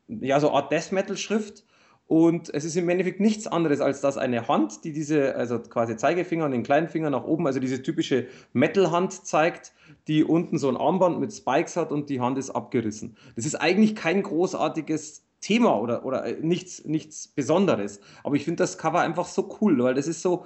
ja, 0.07 0.39
so 0.39 0.51
Art 0.51 0.71
Death 0.71 0.91
Metal-Schrift. 0.91 1.63
Und 2.07 2.53
es 2.53 2.65
ist 2.65 2.75
im 2.75 2.87
Endeffekt 2.87 3.19
nichts 3.19 3.47
anderes 3.47 3.81
als 3.81 3.99
dass 3.99 4.17
eine 4.17 4.47
Hand, 4.47 4.83
die 4.83 4.93
diese, 4.93 5.35
also 5.35 5.59
quasi 5.59 5.97
Zeigefinger 5.97 6.45
und 6.45 6.51
den 6.51 6.61
kleinen 6.61 6.87
Finger 6.87 7.09
nach 7.09 7.23
oben, 7.23 7.47
also 7.47 7.59
diese 7.59 7.81
typische 7.81 8.27
Metal-Hand 8.53 9.25
zeigt, 9.25 9.73
die 10.07 10.23
unten 10.23 10.59
so 10.59 10.69
ein 10.69 10.77
Armband 10.77 11.19
mit 11.19 11.33
Spikes 11.33 11.75
hat 11.75 11.91
und 11.91 12.11
die 12.11 12.21
Hand 12.21 12.37
ist 12.37 12.51
abgerissen. 12.51 13.17
Das 13.35 13.47
ist 13.47 13.55
eigentlich 13.55 13.95
kein 13.95 14.21
großartiges 14.21 15.25
Thema 15.41 15.79
oder, 15.79 16.05
oder 16.05 16.25
äh, 16.25 16.37
nichts, 16.41 16.85
nichts 16.85 17.27
Besonderes. 17.27 17.99
Aber 18.23 18.35
ich 18.35 18.43
finde 18.43 18.63
das 18.63 18.77
Cover 18.77 18.99
einfach 18.99 19.25
so 19.25 19.57
cool, 19.61 19.83
weil 19.83 19.95
das 19.95 20.07
ist 20.07 20.21
so, 20.21 20.45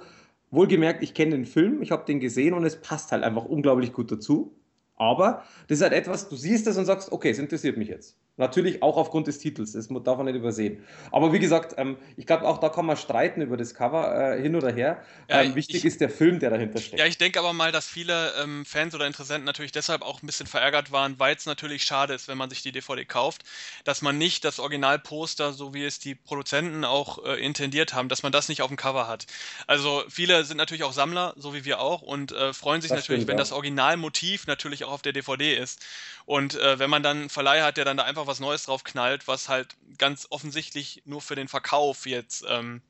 Wohlgemerkt, 0.50 1.02
ich 1.02 1.14
kenne 1.14 1.32
den 1.32 1.46
Film, 1.46 1.82
ich 1.82 1.90
habe 1.90 2.04
den 2.04 2.20
gesehen 2.20 2.54
und 2.54 2.64
es 2.64 2.80
passt 2.80 3.12
halt 3.12 3.22
einfach 3.22 3.44
unglaublich 3.44 3.92
gut 3.92 4.10
dazu. 4.10 4.56
Aber 4.96 5.44
das 5.68 5.78
ist 5.78 5.82
halt 5.82 5.92
etwas, 5.92 6.28
du 6.28 6.36
siehst 6.36 6.66
es 6.66 6.76
und 6.76 6.84
sagst, 6.84 7.10
okay, 7.12 7.30
es 7.30 7.38
interessiert 7.38 7.76
mich 7.76 7.88
jetzt. 7.88 8.18
Natürlich 8.40 8.82
auch 8.82 8.96
aufgrund 8.96 9.26
des 9.26 9.38
Titels, 9.38 9.72
das 9.72 9.88
darf 9.88 10.16
man 10.16 10.24
nicht 10.24 10.34
übersehen. 10.34 10.82
Aber 11.12 11.32
wie 11.34 11.38
gesagt, 11.38 11.74
ähm, 11.76 11.98
ich 12.16 12.26
glaube, 12.26 12.48
auch 12.48 12.56
da 12.56 12.70
kann 12.70 12.86
man 12.86 12.96
streiten 12.96 13.42
über 13.42 13.58
das 13.58 13.74
Cover 13.74 14.34
äh, 14.34 14.40
hin 14.40 14.56
oder 14.56 14.72
her. 14.72 15.02
Ja, 15.28 15.42
ähm, 15.42 15.54
wichtig 15.54 15.76
ich, 15.76 15.84
ist 15.84 16.00
der 16.00 16.08
Film, 16.08 16.38
der 16.40 16.48
dahinter 16.48 16.78
steckt. 16.78 16.98
Ja, 16.98 17.04
ich 17.04 17.18
denke 17.18 17.38
aber 17.38 17.52
mal, 17.52 17.70
dass 17.70 17.86
viele 17.86 18.32
ähm, 18.42 18.64
Fans 18.64 18.94
oder 18.94 19.06
Interessenten 19.06 19.44
natürlich 19.44 19.72
deshalb 19.72 20.00
auch 20.00 20.22
ein 20.22 20.26
bisschen 20.26 20.46
verärgert 20.46 20.90
waren, 20.90 21.18
weil 21.18 21.36
es 21.36 21.44
natürlich 21.44 21.82
schade 21.82 22.14
ist, 22.14 22.28
wenn 22.28 22.38
man 22.38 22.48
sich 22.48 22.62
die 22.62 22.72
DVD 22.72 23.04
kauft, 23.04 23.42
dass 23.84 24.00
man 24.00 24.16
nicht 24.16 24.42
das 24.46 24.58
Originalposter, 24.58 25.52
so 25.52 25.74
wie 25.74 25.84
es 25.84 25.98
die 25.98 26.14
Produzenten 26.14 26.86
auch 26.86 27.22
äh, 27.26 27.44
intendiert 27.44 27.92
haben, 27.92 28.08
dass 28.08 28.22
man 28.22 28.32
das 28.32 28.48
nicht 28.48 28.62
auf 28.62 28.68
dem 28.68 28.78
Cover 28.78 29.06
hat. 29.06 29.26
Also 29.66 30.02
viele 30.08 30.44
sind 30.44 30.56
natürlich 30.56 30.84
auch 30.84 30.94
Sammler, 30.94 31.34
so 31.36 31.52
wie 31.52 31.66
wir 31.66 31.78
auch, 31.80 32.00
und 32.00 32.32
äh, 32.32 32.54
freuen 32.54 32.80
sich 32.80 32.88
das 32.88 33.00
natürlich, 33.00 33.20
stimmt, 33.20 33.28
wenn 33.28 33.36
ja. 33.36 33.42
das 33.42 33.52
Originalmotiv 33.52 34.46
natürlich 34.46 34.84
auch 34.84 34.92
auf 34.92 35.02
der 35.02 35.12
DVD 35.12 35.54
ist. 35.54 35.84
Und 36.30 36.54
äh, 36.54 36.78
wenn 36.78 36.90
man 36.90 37.02
dann 37.02 37.18
einen 37.18 37.28
Verleih 37.28 37.62
hat, 37.62 37.76
der 37.76 37.84
dann 37.84 37.96
da 37.96 38.04
einfach 38.04 38.28
was 38.28 38.29
Neues 38.38 38.66
drauf 38.66 38.84
knallt, 38.84 39.26
was 39.26 39.48
halt 39.48 39.76
ganz 39.98 40.28
offensichtlich 40.30 41.02
nur 41.04 41.20
für 41.20 41.34
den 41.34 41.48
Verkauf 41.48 42.06
jetzt 42.06 42.44
ähm, 42.48 42.82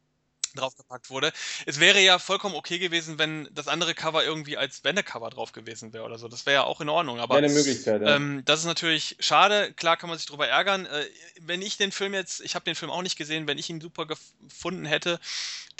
draufgepackt 0.56 1.10
wurde. 1.10 1.32
Es 1.66 1.80
wäre 1.80 2.00
ja 2.00 2.18
vollkommen 2.18 2.54
okay 2.54 2.78
gewesen, 2.78 3.18
wenn 3.18 3.48
das 3.52 3.68
andere 3.68 3.94
Cover 3.94 4.24
irgendwie 4.24 4.56
als 4.56 4.84
Wendecover 4.84 5.30
drauf 5.30 5.52
gewesen 5.52 5.92
wäre 5.92 6.04
oder 6.04 6.18
so. 6.18 6.28
Das 6.28 6.46
wäre 6.46 6.54
ja 6.54 6.64
auch 6.64 6.80
in 6.80 6.88
Ordnung. 6.88 7.20
Aber 7.20 7.36
eine 7.36 7.48
Möglichkeit, 7.48 8.02
ja. 8.02 8.16
ähm, 8.16 8.42
das 8.44 8.60
ist 8.60 8.66
natürlich 8.66 9.16
schade. 9.20 9.72
Klar 9.74 9.96
kann 9.96 10.08
man 10.08 10.18
sich 10.18 10.26
darüber 10.26 10.48
ärgern. 10.48 10.86
Äh, 10.86 11.06
wenn 11.40 11.62
ich 11.62 11.76
den 11.76 11.92
Film 11.92 12.14
jetzt, 12.14 12.40
ich 12.40 12.54
habe 12.54 12.64
den 12.64 12.74
Film 12.74 12.90
auch 12.90 13.02
nicht 13.02 13.16
gesehen, 13.16 13.46
wenn 13.46 13.58
ich 13.58 13.70
ihn 13.70 13.80
super 13.80 14.06
gefunden 14.06 14.84
hätte, 14.84 15.20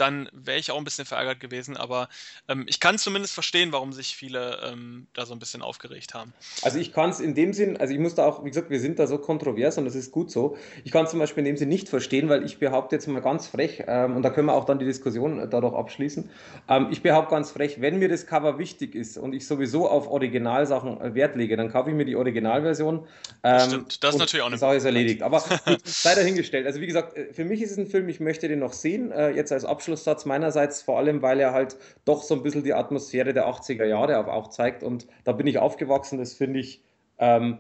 dann 0.01 0.29
wäre 0.33 0.59
ich 0.59 0.71
auch 0.71 0.79
ein 0.79 0.85
bisschen 0.85 1.05
verärgert 1.05 1.41
gewesen. 1.41 1.77
Aber 1.77 2.09
ähm, 2.49 2.65
ich 2.69 2.81
kann 2.81 2.99
zumindest 2.99 3.35
verstehen, 3.35 3.73
warum 3.73 3.93
sich 3.93 4.17
viele 4.17 4.59
ähm, 4.65 5.07
da 5.13 5.27
so 5.27 5.35
ein 5.35 5.39
bisschen 5.39 5.63
aufgeregt 5.63 6.15
haben. 6.15 6.33
Also 6.63 6.79
ich 6.79 6.93
kann 6.93 7.11
es 7.11 7.21
in 7.21 7.35
dem 7.35 7.53
Sinn, 7.53 7.77
also 7.77 7.93
ich 7.93 8.01
muss 8.01 8.15
da 8.15 8.27
auch, 8.27 8.45
wie 8.45 8.49
gesagt, 8.49 8.71
wir 8.71 8.81
sind 8.81 8.99
da 8.99 9.07
so 9.07 9.19
kontrovers 9.19 9.79
und 9.79 9.85
das 9.85 9.95
ist 9.95 10.11
gut 10.11 10.31
so. 10.31 10.57
Ich 10.85 10.93
kann 10.93 11.05
es 11.05 11.11
zum 11.11 11.21
Beispiel 11.21 11.41
in 11.41 11.47
dem 11.47 11.57
Sinn 11.57 11.69
nicht 11.69 11.89
verstehen, 11.89 12.29
weil 12.29 12.45
ich 12.45 12.59
behaupte 12.59 12.97
jetzt 12.97 13.07
mal 13.07 13.21
ganz 13.21 13.47
frech, 13.47 13.85
ähm, 13.87 14.17
und 14.17 14.23
da 14.23 14.31
können 14.31 14.47
wir 14.47 14.55
auch 14.55 14.65
dann 14.65 14.79
die 14.79 14.87
Diskussion 14.87 15.49
dadurch 15.51 15.75
abschließen. 15.75 16.31
Ähm, 16.69 16.89
ich 16.91 17.03
behaupte 17.03 17.31
ganz 17.31 17.51
frech, 17.51 17.81
wenn 17.81 17.99
mir 17.99 18.09
das 18.09 18.27
Cover 18.27 18.59
wichtig 18.59 18.95
ist 18.95 19.19
und 19.19 19.35
ich 19.35 19.47
sowieso 19.47 19.89
auf 19.89 20.09
Originalsachen 20.09 21.15
Wert 21.15 21.37
lege, 21.37 21.57
dann 21.57 21.71
kaufe 21.71 21.91
ich 21.91 21.97
mir 21.97 22.05
die 22.05 22.17
Originalversion. 22.17 23.07
Ähm, 23.43 23.61
Stimmt, 23.61 24.05
das 24.05 24.15
ist 24.15 24.21
natürlich 24.21 24.43
auch 24.43 24.49
eine 24.49 24.59
Sache 24.59 24.77
ist 24.77 24.85
erledigt. 24.85 25.23
Aber 25.23 25.43
sei 25.85 26.15
dahingestellt. 26.15 26.67
Also 26.67 26.81
wie 26.81 26.87
gesagt, 26.87 27.17
äh, 27.17 27.33
für 27.33 27.45
mich 27.45 27.63
ist 27.63 27.73
es 27.73 27.79
ein 27.79 27.87
Film, 27.87 28.09
ich 28.09 28.21
möchte 28.21 28.49
den 28.49 28.59
noch 28.59 28.73
sehen, 28.73 29.13
äh, 29.13 29.31
jetzt 29.31 29.53
als 29.53 29.65
Abschluss 29.65 29.90
Abschlusssatz 29.91 30.25
meinerseits, 30.25 30.83
vor 30.83 30.99
allem, 30.99 31.21
weil 31.21 31.41
er 31.41 31.53
halt 31.53 31.77
doch 32.05 32.23
so 32.23 32.35
ein 32.35 32.43
bisschen 32.43 32.63
die 32.63 32.75
Atmosphäre 32.75 33.35
der 33.35 33.49
80er 33.49 33.85
Jahre 33.85 34.33
auch 34.33 34.49
zeigt. 34.49 34.85
Und 34.85 35.09
da 35.25 35.33
bin 35.33 35.47
ich 35.49 35.59
aufgewachsen, 35.59 36.19
das 36.19 36.35
finde 36.35 36.61
ich, 36.61 36.83
ähm, 37.19 37.59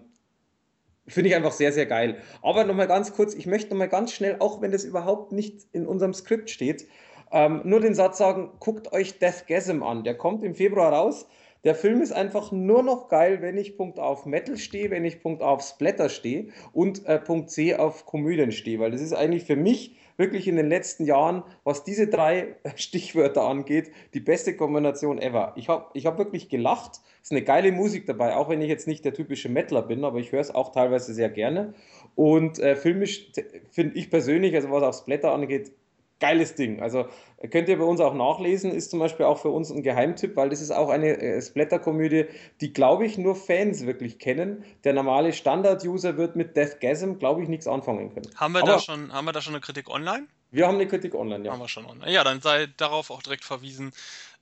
finde 1.08 1.30
ich 1.30 1.36
einfach 1.36 1.52
sehr, 1.52 1.72
sehr 1.72 1.86
geil. 1.86 2.18
Aber 2.40 2.64
nochmal 2.64 2.86
ganz 2.86 3.12
kurz, 3.12 3.34
ich 3.34 3.46
möchte 3.46 3.70
nochmal 3.70 3.88
ganz 3.88 4.12
schnell, 4.12 4.36
auch 4.38 4.62
wenn 4.62 4.70
das 4.70 4.84
überhaupt 4.84 5.32
nicht 5.32 5.66
in 5.72 5.86
unserem 5.86 6.14
Skript 6.14 6.50
steht, 6.50 6.86
ähm, 7.32 7.62
nur 7.64 7.80
den 7.80 7.94
Satz 7.94 8.18
sagen, 8.18 8.52
guckt 8.60 8.92
euch 8.92 9.18
Deathgasm 9.18 9.82
an. 9.82 10.04
Der 10.04 10.16
kommt 10.16 10.44
im 10.44 10.54
Februar 10.54 10.92
raus. 10.92 11.26
Der 11.64 11.74
Film 11.74 12.00
ist 12.00 12.12
einfach 12.12 12.52
nur 12.52 12.82
noch 12.82 13.08
geil, 13.08 13.42
wenn 13.42 13.58
ich 13.58 13.76
Punkt 13.76 13.98
auf 13.98 14.24
Metal 14.24 14.56
stehe, 14.56 14.90
wenn 14.90 15.04
ich 15.04 15.20
Punkt 15.20 15.42
auf 15.42 15.62
Splatter 15.62 16.08
stehe 16.08 16.48
und 16.72 17.04
äh, 17.06 17.18
Punkt 17.18 17.50
C 17.50 17.74
auf 17.74 18.06
Komödien 18.06 18.50
stehe, 18.50 18.78
weil 18.78 18.92
das 18.92 19.02
ist 19.02 19.12
eigentlich 19.12 19.44
für 19.44 19.56
mich 19.56 19.96
wirklich 20.20 20.46
in 20.46 20.54
den 20.54 20.68
letzten 20.68 21.04
Jahren, 21.04 21.42
was 21.64 21.82
diese 21.82 22.06
drei 22.06 22.54
Stichwörter 22.76 23.42
angeht, 23.42 23.90
die 24.14 24.20
beste 24.20 24.54
Kombination 24.54 25.18
ever. 25.18 25.54
Ich 25.56 25.68
habe 25.68 25.86
ich 25.94 26.06
hab 26.06 26.18
wirklich 26.18 26.48
gelacht. 26.48 27.00
Es 27.22 27.28
ist 27.28 27.32
eine 27.32 27.42
geile 27.42 27.72
Musik 27.72 28.06
dabei, 28.06 28.36
auch 28.36 28.48
wenn 28.48 28.62
ich 28.62 28.68
jetzt 28.68 28.86
nicht 28.86 29.04
der 29.04 29.14
typische 29.14 29.48
Mettler 29.48 29.82
bin, 29.82 30.04
aber 30.04 30.18
ich 30.18 30.30
höre 30.30 30.40
es 30.40 30.54
auch 30.54 30.70
teilweise 30.70 31.12
sehr 31.12 31.30
gerne. 31.30 31.74
Und 32.14 32.60
äh, 32.60 32.76
filmisch 32.76 33.32
finde 33.70 33.98
ich 33.98 34.10
persönlich, 34.10 34.54
also 34.54 34.70
was 34.70 34.84
aufs 34.84 35.04
Blätter 35.04 35.32
angeht, 35.32 35.72
geiles 36.20 36.54
Ding. 36.54 36.80
Also 36.80 37.08
könnt 37.50 37.68
ihr 37.68 37.78
bei 37.78 37.84
uns 37.84 38.00
auch 38.00 38.14
nachlesen, 38.14 38.70
ist 38.70 38.90
zum 38.90 39.00
Beispiel 39.00 39.26
auch 39.26 39.38
für 39.38 39.48
uns 39.48 39.70
ein 39.70 39.82
Geheimtipp, 39.82 40.36
weil 40.36 40.50
das 40.50 40.60
ist 40.60 40.70
auch 40.70 40.90
eine 40.90 41.18
äh, 41.18 41.40
Splatter-Komödie, 41.40 42.26
die, 42.60 42.72
glaube 42.72 43.06
ich, 43.06 43.18
nur 43.18 43.34
Fans 43.34 43.86
wirklich 43.86 44.18
kennen. 44.18 44.64
Der 44.84 44.92
normale 44.92 45.32
Standard-User 45.32 46.16
wird 46.16 46.36
mit 46.36 46.56
Deathgasm, 46.56 47.14
glaube 47.14 47.42
ich, 47.42 47.48
nichts 47.48 47.66
anfangen 47.66 48.12
können. 48.14 48.30
Haben 48.36 48.52
wir, 48.52 48.62
da 48.62 48.78
schon, 48.78 49.12
haben 49.12 49.24
wir 49.24 49.32
da 49.32 49.40
schon 49.40 49.54
eine 49.54 49.60
Kritik 49.60 49.88
online? 49.88 50.26
Wir 50.52 50.66
haben 50.66 50.74
eine 50.74 50.86
Kritik 50.86 51.14
online, 51.14 51.44
ja. 51.44 51.52
Haben 51.52 51.60
wir 51.60 51.68
schon 51.68 51.86
online. 51.86 52.12
Ja, 52.12 52.24
dann 52.24 52.40
sei 52.40 52.66
darauf 52.76 53.10
auch 53.10 53.22
direkt 53.22 53.44
verwiesen 53.44 53.92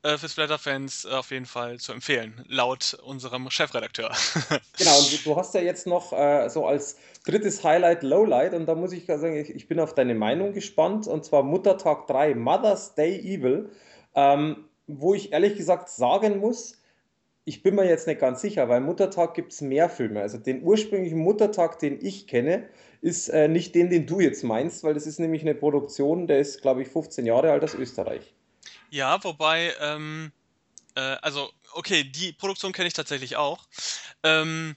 äh, 0.02 0.16
für 0.16 0.28
Splatter-Fans 0.28 1.04
äh, 1.04 1.08
auf 1.08 1.30
jeden 1.30 1.46
Fall 1.46 1.78
zu 1.78 1.92
empfehlen, 1.92 2.44
laut 2.48 2.96
unserem 3.02 3.50
Chefredakteur. 3.50 4.10
genau, 4.78 4.98
und 4.98 5.26
du 5.26 5.36
hast 5.36 5.54
ja 5.54 5.60
jetzt 5.60 5.86
noch 5.86 6.12
äh, 6.12 6.48
so 6.48 6.66
als 6.66 6.96
drittes 7.28 7.62
Highlight 7.62 8.02
Lowlight 8.02 8.54
und 8.54 8.66
da 8.66 8.74
muss 8.74 8.92
ich 8.92 9.06
sagen, 9.06 9.36
ich, 9.36 9.50
ich, 9.50 9.68
bin 9.68 9.78
auf 9.80 9.94
deine 9.94 10.14
Meinung 10.14 10.54
gespannt 10.54 11.06
und 11.06 11.24
zwar 11.24 11.42
Muttertag 11.42 12.06
3, 12.06 12.34
Mother's 12.34 12.94
Day 12.94 13.18
Evil, 13.18 13.70
ähm, 14.14 14.64
wo 14.86 15.12
ich 15.14 15.32
ehrlich 15.32 15.56
gesagt 15.56 15.90
sagen 15.90 16.38
muss, 16.38 16.78
ich 17.44 17.62
bin 17.62 17.74
mir 17.74 17.86
jetzt 17.86 18.06
nicht 18.06 18.20
ganz 18.20 18.40
sicher, 18.40 18.68
weil 18.68 18.80
Muttertag 18.80 19.34
gibt 19.34 19.52
es 19.52 19.60
mehr 19.60 19.88
Filme. 19.88 20.20
Also 20.20 20.38
den 20.38 20.62
ursprünglichen 20.62 21.18
Muttertag, 21.18 21.78
den 21.78 21.98
ich 22.04 22.26
kenne, 22.26 22.68
ist 23.00 23.28
äh, 23.28 23.48
nicht 23.48 23.74
den, 23.74 23.90
den 23.90 24.06
du 24.06 24.20
jetzt 24.20 24.42
meinst, 24.42 24.82
weil 24.82 24.94
das 24.94 25.06
ist 25.06 25.18
nämlich 25.18 25.42
eine 25.42 25.54
Produktion, 25.54 26.26
der 26.26 26.40
ist, 26.40 26.62
glaube 26.62 26.82
ich, 26.82 26.88
15 26.88 27.26
Jahre 27.26 27.52
alt 27.52 27.62
aus 27.62 27.74
Österreich. 27.74 28.34
Ja, 28.90 29.22
wobei, 29.22 29.72
ähm, 29.80 30.32
äh, 30.94 31.00
also, 31.00 31.50
okay, 31.72 32.04
die 32.04 32.32
Produktion 32.32 32.72
kenne 32.72 32.88
ich 32.88 32.94
tatsächlich 32.94 33.36
auch. 33.36 33.66
Ähm, 34.22 34.76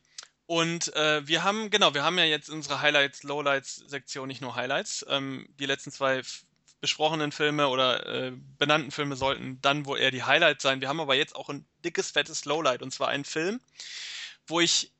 und 0.51 0.93
äh, 0.97 1.25
wir 1.25 1.45
haben, 1.45 1.69
genau, 1.69 1.93
wir 1.93 2.03
haben 2.03 2.17
ja 2.17 2.25
jetzt 2.25 2.49
unsere 2.49 2.81
Highlights, 2.81 3.23
Lowlights-Sektion, 3.23 4.27
nicht 4.27 4.41
nur 4.41 4.53
Highlights. 4.53 5.05
Ähm, 5.07 5.47
die 5.59 5.65
letzten 5.65 5.93
zwei 5.93 6.23
besprochenen 6.81 7.31
Filme 7.31 7.69
oder 7.69 8.05
äh, 8.05 8.33
benannten 8.57 8.91
Filme 8.91 9.15
sollten 9.15 9.61
dann 9.61 9.85
wohl 9.85 9.97
eher 9.97 10.11
die 10.11 10.23
Highlights 10.23 10.61
sein. 10.61 10.81
Wir 10.81 10.89
haben 10.89 10.99
aber 10.99 11.15
jetzt 11.15 11.37
auch 11.37 11.47
ein 11.47 11.65
dickes, 11.85 12.11
fettes 12.11 12.43
Lowlight 12.43 12.81
und 12.81 12.91
zwar 12.91 13.07
einen 13.07 13.23
Film, 13.23 13.61
wo 14.45 14.59
ich 14.59 14.91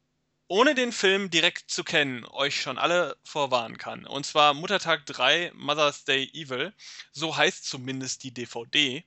ohne 0.48 0.74
den 0.74 0.94
Film 0.94 1.30
direkt 1.30 1.70
zu 1.70 1.84
kennen, 1.84 2.24
euch 2.28 2.62
schon 2.62 2.78
alle 2.78 3.18
vorwarnen 3.26 3.78
kann. 3.78 4.06
Und 4.08 4.26
zwar 4.26 4.54
Muttertag 4.54 5.06
3, 5.06 5.52
Mother's 5.54 6.06
Day 6.06 6.32
Evil, 6.34 6.72
so 7.12 7.36
heißt 7.36 7.66
zumindest 7.66 8.24
die 8.24 8.34
DVD, 8.34 9.04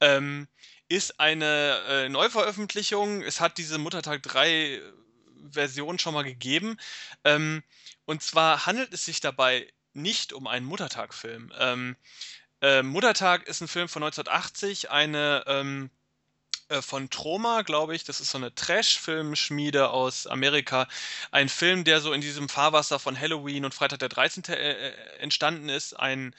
ähm, 0.00 0.48
ist 0.88 1.20
eine 1.20 1.82
äh, 1.86 2.08
Neuveröffentlichung. 2.08 3.20
Es 3.20 3.42
hat 3.42 3.58
diese 3.58 3.76
Muttertag 3.76 4.22
3 4.22 4.80
Version 5.50 5.98
schon 5.98 6.14
mal 6.14 6.22
gegeben. 6.22 6.78
Ähm, 7.24 7.62
und 8.04 8.22
zwar 8.22 8.66
handelt 8.66 8.92
es 8.92 9.04
sich 9.04 9.20
dabei 9.20 9.72
nicht 9.92 10.32
um 10.32 10.46
einen 10.46 10.66
Muttertag-Film. 10.66 11.52
Ähm, 11.58 11.96
äh, 12.60 12.82
Muttertag 12.82 13.46
ist 13.48 13.60
ein 13.60 13.68
Film 13.68 13.88
von 13.88 14.02
1980, 14.02 14.90
eine 14.90 15.44
ähm, 15.46 15.90
äh, 16.68 16.82
von 16.82 17.10
Troma, 17.10 17.62
glaube 17.62 17.94
ich. 17.94 18.04
Das 18.04 18.20
ist 18.20 18.30
so 18.30 18.38
eine 18.38 18.54
Trash-Filmschmiede 18.54 19.90
aus 19.90 20.26
Amerika. 20.26 20.88
Ein 21.30 21.48
Film, 21.48 21.84
der 21.84 22.00
so 22.00 22.12
in 22.12 22.20
diesem 22.20 22.48
Fahrwasser 22.48 22.98
von 22.98 23.18
Halloween 23.18 23.64
und 23.64 23.74
Freitag 23.74 24.00
der 24.00 24.08
13. 24.08 24.44
Äh, 24.48 24.88
äh, 24.88 24.92
entstanden 25.18 25.68
ist. 25.68 25.94
Ein 25.94 26.34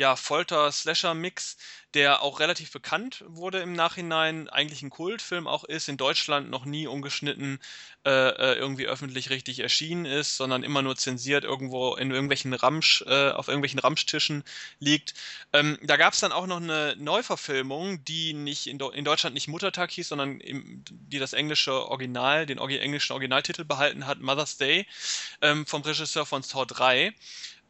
ja, 0.00 0.16
Folter-Slasher-Mix, 0.16 1.58
der 1.92 2.22
auch 2.22 2.40
relativ 2.40 2.72
bekannt 2.72 3.22
wurde 3.26 3.58
im 3.60 3.74
Nachhinein, 3.74 4.48
eigentlich 4.48 4.80
ein 4.80 4.88
Kultfilm 4.88 5.46
auch 5.46 5.64
ist, 5.64 5.90
in 5.90 5.98
Deutschland 5.98 6.48
noch 6.48 6.64
nie 6.64 6.86
ungeschnitten 6.86 7.58
äh, 8.06 8.10
äh, 8.10 8.54
irgendwie 8.54 8.86
öffentlich 8.86 9.28
richtig 9.28 9.60
erschienen 9.60 10.06
ist, 10.06 10.38
sondern 10.38 10.62
immer 10.62 10.80
nur 10.80 10.96
zensiert 10.96 11.44
irgendwo 11.44 11.96
in 11.96 12.10
irgendwelchen 12.12 12.54
Ramsch, 12.54 13.04
äh, 13.06 13.32
auf 13.32 13.48
irgendwelchen 13.48 13.78
Ramschtischen 13.78 14.42
liegt. 14.78 15.12
Ähm, 15.52 15.78
da 15.82 15.98
gab 15.98 16.14
es 16.14 16.20
dann 16.20 16.32
auch 16.32 16.46
noch 16.46 16.62
eine 16.62 16.96
Neuverfilmung, 16.96 18.02
die 18.02 18.32
nicht 18.32 18.68
in, 18.68 18.80
in 18.80 19.04
Deutschland 19.04 19.34
nicht 19.34 19.48
Muttertag 19.48 19.90
hieß, 19.90 20.08
sondern 20.08 20.40
im, 20.40 20.82
die 20.88 21.18
das 21.18 21.34
englische 21.34 21.74
Original, 21.88 22.46
den 22.46 22.56
englischen 22.56 23.12
Originaltitel 23.12 23.64
behalten 23.64 24.06
hat, 24.06 24.20
Mother's 24.20 24.56
Day, 24.56 24.86
ähm, 25.42 25.66
vom 25.66 25.82
Regisseur 25.82 26.24
von 26.24 26.42
Saw 26.42 26.64
3 26.64 27.12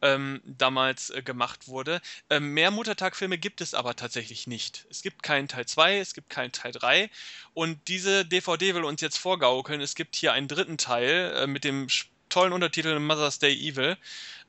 ähm, 0.03 0.41
damals 0.45 1.11
äh, 1.11 1.23
gemacht 1.23 1.69
wurde. 1.69 2.01
Ähm, 2.29 2.55
mehr 2.55 2.71
Muttertag-Filme 2.71 3.39
gibt 3.39 3.61
es 3.61 3.75
aber 3.75 3.97
tatsächlich 3.97 4.47
nicht. 4.47 4.87
Es 4.91 5.03
gibt 5.03 5.23
keinen 5.23 5.49
Teil 5.49 5.67
2, 5.67 5.99
es 5.99 6.15
gibt 6.15 6.31
keinen 6.31 6.53
Teil 6.53 6.73
3 6.73 7.11
und 7.55 7.79
diese 7.89 8.25
DVD 8.25 8.75
will 8.75 8.85
uns 8.85 9.01
jetzt 9.01 9.19
vorgaukeln. 9.19 9.81
Es 9.81 9.95
gibt 9.95 10.17
hier 10.17 10.33
einen 10.33 10.49
dritten 10.49 10.79
Teil 10.79 11.33
äh, 11.37 11.47
mit 11.47 11.65
dem 11.65 11.89
tollen 12.29 12.53
Untertitel 12.53 12.99
Mother's 12.99 13.39
Day 13.39 13.55
Evil, 13.55 13.97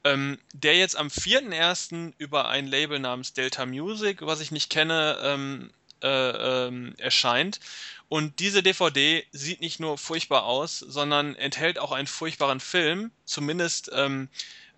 ähm, 0.04 0.40
der 0.54 0.78
jetzt 0.78 0.96
am 0.96 1.08
4.1. 1.08 2.14
über 2.18 2.48
ein 2.48 2.68
Label 2.68 3.00
namens 3.00 3.34
Delta 3.34 3.66
Music, 3.66 4.22
was 4.22 4.40
ich 4.40 4.52
nicht 4.52 4.70
kenne, 4.70 5.18
ähm, 5.24 5.72
äh, 6.02 6.68
ähm, 6.68 6.96
erscheint. 6.98 7.60
Und 8.08 8.40
diese 8.40 8.64
DVD 8.64 9.26
sieht 9.32 9.62
nicht 9.62 9.80
nur 9.80 9.98
furchtbar 9.98 10.44
aus, 10.44 10.80
sondern 10.80 11.36
enthält 11.36 11.80
auch 11.80 11.92
einen 11.92 12.08
furchtbaren 12.08 12.60
Film, 12.60 13.12
zumindest 13.26 13.90
ähm, 13.94 14.28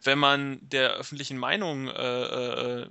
wenn 0.04 0.20
man 0.20 0.60
der 0.62 0.92
öffentlichen 0.92 1.38
Meinung 1.38 1.88
äh, 1.88 2.82
äh, 2.82 2.88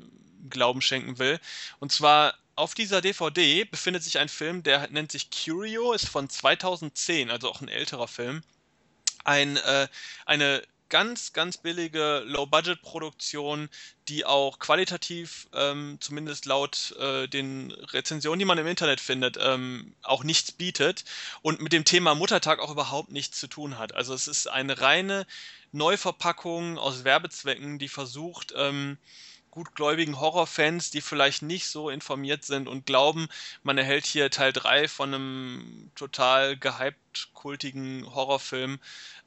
Glauben 0.48 0.80
schenken 0.80 1.18
will. 1.18 1.38
Und 1.78 1.92
zwar 1.92 2.34
auf 2.56 2.74
dieser 2.74 3.00
DVD 3.00 3.64
befindet 3.64 4.02
sich 4.02 4.18
ein 4.18 4.28
Film, 4.28 4.62
der 4.62 4.88
nennt 4.90 5.12
sich 5.12 5.30
Curio, 5.30 5.92
ist 5.92 6.08
von 6.08 6.28
2010, 6.28 7.30
also 7.30 7.48
auch 7.48 7.60
ein 7.60 7.68
älterer 7.68 8.08
Film. 8.08 8.42
Ein, 9.24 9.56
äh, 9.56 9.88
eine 10.26 10.62
ganz, 10.92 11.32
ganz 11.32 11.56
billige 11.56 12.22
Low-Budget-Produktion, 12.26 13.70
die 14.08 14.26
auch 14.26 14.58
qualitativ, 14.58 15.48
ähm, 15.54 15.96
zumindest 16.00 16.44
laut 16.44 16.94
äh, 17.00 17.26
den 17.28 17.72
Rezensionen, 17.72 18.38
die 18.38 18.44
man 18.44 18.58
im 18.58 18.66
Internet 18.66 19.00
findet, 19.00 19.38
ähm, 19.40 19.94
auch 20.02 20.22
nichts 20.22 20.52
bietet 20.52 21.06
und 21.40 21.62
mit 21.62 21.72
dem 21.72 21.86
Thema 21.86 22.14
Muttertag 22.14 22.58
auch 22.58 22.70
überhaupt 22.70 23.10
nichts 23.10 23.40
zu 23.40 23.46
tun 23.46 23.78
hat. 23.78 23.94
Also 23.94 24.12
es 24.12 24.28
ist 24.28 24.48
eine 24.48 24.82
reine 24.82 25.26
Neuverpackung 25.72 26.76
aus 26.76 27.04
Werbezwecken, 27.04 27.78
die 27.78 27.88
versucht, 27.88 28.52
ähm, 28.54 28.98
gutgläubigen 29.52 30.18
Horrorfans, 30.18 30.90
die 30.90 31.00
vielleicht 31.00 31.42
nicht 31.42 31.68
so 31.68 31.90
informiert 31.90 32.42
sind 32.42 32.68
und 32.68 32.86
glauben, 32.86 33.28
man 33.62 33.78
erhält 33.78 34.06
hier 34.06 34.30
Teil 34.30 34.52
3 34.52 34.88
von 34.88 35.14
einem 35.14 35.90
total 35.94 36.56
gehypt 36.56 37.28
kultigen 37.34 38.04
Horrorfilm, 38.12 38.80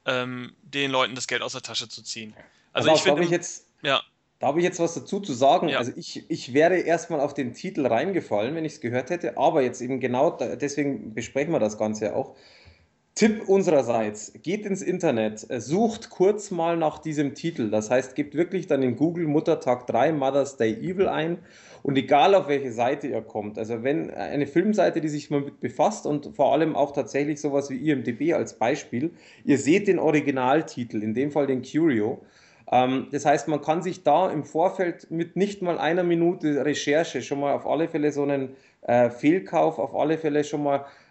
ähm, 0.05 0.53
den 0.63 0.91
Leuten 0.91 1.15
das 1.15 1.27
Geld 1.27 1.41
aus 1.41 1.53
der 1.53 1.61
Tasche 1.61 1.87
zu 1.87 2.01
ziehen. 2.01 2.33
Also, 2.73 2.89
also 2.89 2.99
ich 2.99 3.03
finde. 3.03 3.23
jetzt. 3.31 3.67
Ja. 3.81 4.01
Da 4.39 4.47
habe 4.47 4.59
ich 4.59 4.65
jetzt 4.65 4.79
was 4.79 4.95
dazu 4.95 5.21
zu 5.21 5.33
sagen. 5.33 5.69
Ja. 5.69 5.77
Also 5.77 5.93
ich, 5.95 6.29
ich 6.29 6.53
wäre 6.53 6.75
erstmal 6.75 7.21
auf 7.21 7.33
den 7.33 7.53
Titel 7.53 7.85
reingefallen, 7.85 8.53
wenn 8.55 8.65
ich 8.65 8.73
es 8.73 8.81
gehört 8.81 9.09
hätte, 9.09 9.37
aber 9.37 9.61
jetzt 9.61 9.79
eben 9.79 9.99
genau, 9.99 10.31
deswegen 10.31 11.13
besprechen 11.13 11.53
wir 11.53 11.59
das 11.59 11.77
Ganze 11.77 12.15
auch. 12.15 12.35
Tipp 13.15 13.47
unsererseits, 13.47 14.33
geht 14.43 14.65
ins 14.65 14.81
Internet, 14.81 15.49
äh, 15.49 15.61
sucht 15.61 16.09
kurz 16.09 16.51
mal 16.51 16.75
nach 16.75 16.99
diesem 16.99 17.33
Titel. 17.33 17.69
Das 17.69 17.89
heißt, 17.89 18.13
gebt 18.13 18.35
wirklich 18.35 18.67
dann 18.67 18.83
in 18.83 18.97
Google 18.97 19.25
Muttertag 19.25 19.87
3 19.87 20.11
Mother's 20.11 20.57
Day 20.57 20.73
Evil 20.73 21.07
ein 21.07 21.37
und 21.81 21.97
egal 21.97 22.35
auf 22.35 22.49
welche 22.49 22.73
Seite 22.73 23.07
ihr 23.07 23.21
kommt, 23.21 23.57
also 23.57 23.83
wenn 23.83 24.11
eine 24.11 24.47
Filmseite, 24.47 24.99
die 24.99 25.07
sich 25.07 25.29
mal 25.29 25.39
mit 25.39 25.61
befasst 25.61 26.05
und 26.05 26.35
vor 26.35 26.51
allem 26.51 26.75
auch 26.75 26.91
tatsächlich 26.91 27.39
sowas 27.39 27.69
wie 27.69 27.89
IMDB 27.89 28.33
als 28.33 28.55
Beispiel, 28.55 29.11
ihr 29.45 29.59
seht 29.59 29.87
den 29.87 29.97
Originaltitel, 29.97 31.01
in 31.01 31.13
dem 31.13 31.31
Fall 31.31 31.47
den 31.47 31.61
Curio. 31.61 32.21
Ähm, 32.69 33.07
das 33.13 33.25
heißt, 33.25 33.47
man 33.47 33.61
kann 33.61 33.81
sich 33.81 34.03
da 34.03 34.29
im 34.29 34.43
Vorfeld 34.43 35.09
mit 35.09 35.37
nicht 35.37 35.61
mal 35.61 35.77
einer 35.77 36.03
Minute 36.03 36.65
Recherche 36.65 37.21
schon 37.21 37.39
mal 37.39 37.53
auf 37.53 37.65
alle 37.65 37.87
Fälle 37.87 38.11
so 38.11 38.23
einen 38.23 38.57
äh, 38.81 39.09
Fehlkauf, 39.09 39.79
auf 39.79 39.95
alle 39.95 40.17
Fälle 40.17 40.43
schon 40.43 40.63
mal 40.63 40.79
äh, 40.79 41.04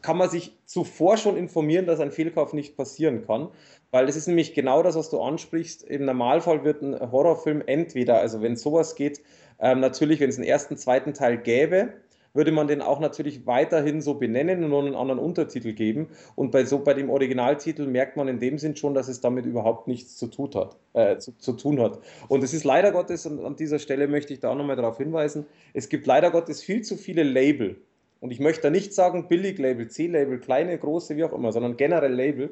kann 0.00 0.16
man 0.16 0.28
sich 0.28 0.56
zuvor 0.64 1.16
schon 1.16 1.36
informieren, 1.36 1.86
dass 1.86 2.00
ein 2.00 2.10
Fehlkauf 2.10 2.52
nicht 2.52 2.76
passieren 2.76 3.24
kann. 3.24 3.48
Weil 3.90 4.06
das 4.06 4.16
ist 4.16 4.26
nämlich 4.26 4.54
genau 4.54 4.82
das, 4.82 4.96
was 4.96 5.10
du 5.10 5.20
ansprichst. 5.20 5.82
Im 5.84 6.04
Normalfall 6.04 6.64
wird 6.64 6.82
ein 6.82 6.98
Horrorfilm 7.12 7.62
entweder, 7.66 8.18
also 8.18 8.42
wenn 8.42 8.56
sowas 8.56 8.96
geht, 8.96 9.20
ähm, 9.60 9.80
natürlich, 9.80 10.18
wenn 10.18 10.30
es 10.30 10.36
einen 10.36 10.46
ersten, 10.46 10.76
zweiten 10.76 11.14
Teil 11.14 11.38
gäbe, 11.38 11.92
würde 12.34 12.50
man 12.50 12.66
den 12.66 12.80
auch 12.80 12.98
natürlich 12.98 13.46
weiterhin 13.46 14.00
so 14.00 14.14
benennen 14.14 14.64
und 14.64 14.70
nur 14.70 14.80
einen 14.80 14.94
anderen 14.94 15.20
Untertitel 15.20 15.72
geben. 15.74 16.08
Und 16.34 16.50
bei, 16.50 16.64
so, 16.64 16.78
bei 16.78 16.94
dem 16.94 17.10
Originaltitel 17.10 17.86
merkt 17.86 18.16
man 18.16 18.28
in 18.28 18.40
dem 18.40 18.58
Sinn 18.58 18.74
schon, 18.74 18.94
dass 18.94 19.08
es 19.08 19.20
damit 19.20 19.44
überhaupt 19.44 19.86
nichts 19.86 20.16
zu 20.16 20.28
tun 20.28 20.50
hat. 20.54 20.76
Äh, 20.94 21.18
zu, 21.18 21.36
zu, 21.36 21.52
tun 21.52 21.80
hat. 21.80 21.98
Und 22.28 22.42
es 22.42 22.54
ist 22.54 22.64
leider 22.64 22.90
Gottes, 22.90 23.26
und 23.26 23.44
an 23.44 23.56
dieser 23.56 23.78
Stelle 23.78 24.08
möchte 24.08 24.32
ich 24.32 24.40
da 24.40 24.50
auch 24.50 24.56
nochmal 24.56 24.76
darauf 24.76 24.96
hinweisen, 24.96 25.46
es 25.74 25.88
gibt 25.88 26.06
leider 26.06 26.30
Gottes 26.30 26.62
viel 26.62 26.82
zu 26.82 26.96
viele 26.96 27.22
Label 27.22 27.76
und 28.22 28.30
ich 28.30 28.38
möchte 28.38 28.70
nicht 28.70 28.94
sagen 28.94 29.26
Billig-Label, 29.26 29.88
C-Label, 29.88 30.38
kleine, 30.38 30.78
große, 30.78 31.16
wie 31.16 31.24
auch 31.24 31.32
immer, 31.32 31.50
sondern 31.50 31.76
generell 31.76 32.14
Label, 32.14 32.50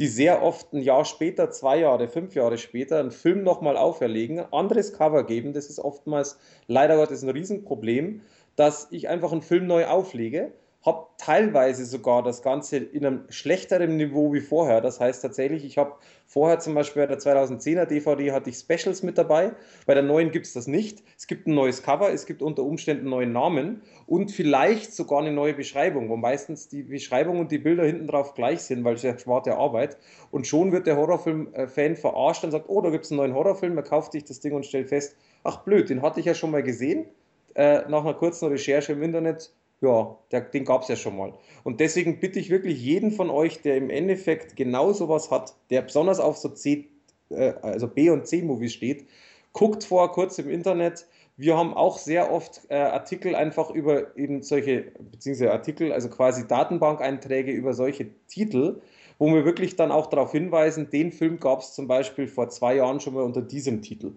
die 0.00 0.08
sehr 0.08 0.42
oft 0.42 0.72
ein 0.72 0.80
Jahr 0.80 1.04
später, 1.04 1.52
zwei 1.52 1.78
Jahre, 1.78 2.08
fünf 2.08 2.34
Jahre 2.34 2.58
später 2.58 2.98
einen 2.98 3.12
Film 3.12 3.44
nochmal 3.44 3.76
auferlegen, 3.76 4.40
anderes 4.52 4.92
Cover 4.92 5.24
geben. 5.24 5.52
Das 5.52 5.70
ist 5.70 5.78
oftmals 5.78 6.40
leider 6.66 6.96
Gottes 6.96 7.22
ein 7.22 7.28
Riesenproblem, 7.28 8.22
dass 8.56 8.88
ich 8.90 9.08
einfach 9.08 9.30
einen 9.30 9.42
Film 9.42 9.68
neu 9.68 9.86
auflege, 9.86 10.50
habe 10.84 11.06
teilweise 11.16 11.84
sogar 11.84 12.22
das 12.22 12.42
Ganze 12.42 12.78
in 12.78 13.06
einem 13.06 13.24
schlechteren 13.28 13.96
Niveau 13.96 14.32
wie 14.32 14.40
vorher. 14.40 14.80
Das 14.80 14.98
heißt 14.98 15.22
tatsächlich, 15.22 15.64
ich 15.64 15.78
habe 15.78 15.94
vorher 16.26 16.58
zum 16.58 16.74
Beispiel 16.74 17.02
bei 17.02 17.06
der 17.06 17.18
2010er 17.18 17.86
DVD 17.86 18.32
hatte 18.32 18.50
ich 18.50 18.56
Specials 18.56 19.04
mit 19.04 19.16
dabei. 19.16 19.52
Bei 19.86 19.94
der 19.94 20.02
neuen 20.02 20.32
gibt 20.32 20.46
es 20.46 20.54
das 20.54 20.66
nicht. 20.66 21.04
Es 21.16 21.28
gibt 21.28 21.46
ein 21.46 21.54
neues 21.54 21.84
Cover, 21.84 22.12
es 22.12 22.26
gibt 22.26 22.42
unter 22.42 22.64
Umständen 22.64 23.02
einen 23.02 23.10
neuen 23.10 23.32
Namen 23.32 23.82
und 24.06 24.32
vielleicht 24.32 24.92
sogar 24.92 25.20
eine 25.20 25.30
neue 25.30 25.54
Beschreibung, 25.54 26.08
wo 26.08 26.16
meistens 26.16 26.68
die 26.68 26.82
Beschreibung 26.82 27.38
und 27.38 27.52
die 27.52 27.58
Bilder 27.58 27.84
hinten 27.84 28.08
drauf 28.08 28.34
gleich 28.34 28.62
sind, 28.62 28.82
weil 28.82 28.94
es 28.94 29.02
ja 29.02 29.16
schwarte 29.16 29.56
Arbeit. 29.56 29.96
Und 30.32 30.48
schon 30.48 30.72
wird 30.72 30.88
der 30.88 30.96
Horrorfilm-Fan 30.96 31.94
verarscht 31.94 32.42
und 32.42 32.50
sagt, 32.50 32.68
oh, 32.68 32.80
da 32.80 32.90
gibt 32.90 33.04
es 33.04 33.12
einen 33.12 33.18
neuen 33.18 33.34
Horrorfilm, 33.34 33.76
er 33.76 33.84
kauft 33.84 34.12
sich 34.12 34.24
das 34.24 34.40
Ding 34.40 34.52
und 34.52 34.66
stellt 34.66 34.88
fest, 34.88 35.16
ach 35.44 35.58
blöd, 35.58 35.90
den 35.90 36.02
hatte 36.02 36.18
ich 36.18 36.26
ja 36.26 36.34
schon 36.34 36.50
mal 36.50 36.62
gesehen. 36.64 37.06
Äh, 37.54 37.88
nach 37.88 38.00
einer 38.00 38.14
kurzen 38.14 38.48
Recherche 38.48 38.94
im 38.94 39.02
Internet 39.02 39.52
ja, 39.82 40.16
der, 40.30 40.42
den 40.42 40.64
gab 40.64 40.82
es 40.82 40.88
ja 40.88 40.96
schon 40.96 41.16
mal. 41.16 41.34
Und 41.64 41.80
deswegen 41.80 42.20
bitte 42.20 42.38
ich 42.38 42.50
wirklich 42.50 42.80
jeden 42.80 43.10
von 43.10 43.30
euch, 43.30 43.60
der 43.60 43.76
im 43.76 43.90
Endeffekt 43.90 44.56
genau 44.56 44.92
sowas 44.92 45.30
hat, 45.30 45.54
der 45.70 45.82
besonders 45.82 46.20
auf 46.20 46.38
so 46.38 46.48
C, 46.48 46.88
äh, 47.30 47.52
also 47.62 47.88
B- 47.88 48.10
und 48.10 48.26
C-Movies 48.26 48.72
steht, 48.72 49.06
guckt 49.52 49.84
vor 49.84 50.12
kurz 50.12 50.38
im 50.38 50.48
Internet. 50.48 51.06
Wir 51.36 51.56
haben 51.56 51.74
auch 51.74 51.98
sehr 51.98 52.32
oft 52.32 52.62
äh, 52.68 52.76
Artikel 52.76 53.34
einfach 53.34 53.70
über 53.70 54.16
eben 54.16 54.42
solche, 54.42 54.92
beziehungsweise 55.10 55.52
Artikel, 55.52 55.92
also 55.92 56.08
quasi 56.08 56.46
Datenbankeinträge 56.46 57.50
über 57.50 57.74
solche 57.74 58.10
Titel, 58.28 58.80
wo 59.18 59.26
wir 59.34 59.44
wirklich 59.44 59.76
dann 59.76 59.90
auch 59.90 60.06
darauf 60.06 60.32
hinweisen, 60.32 60.90
den 60.90 61.10
Film 61.10 61.40
gab 61.40 61.60
es 61.60 61.74
zum 61.74 61.88
Beispiel 61.88 62.28
vor 62.28 62.48
zwei 62.50 62.76
Jahren 62.76 63.00
schon 63.00 63.14
mal 63.14 63.22
unter 63.24 63.42
diesem 63.42 63.82
Titel. 63.82 64.12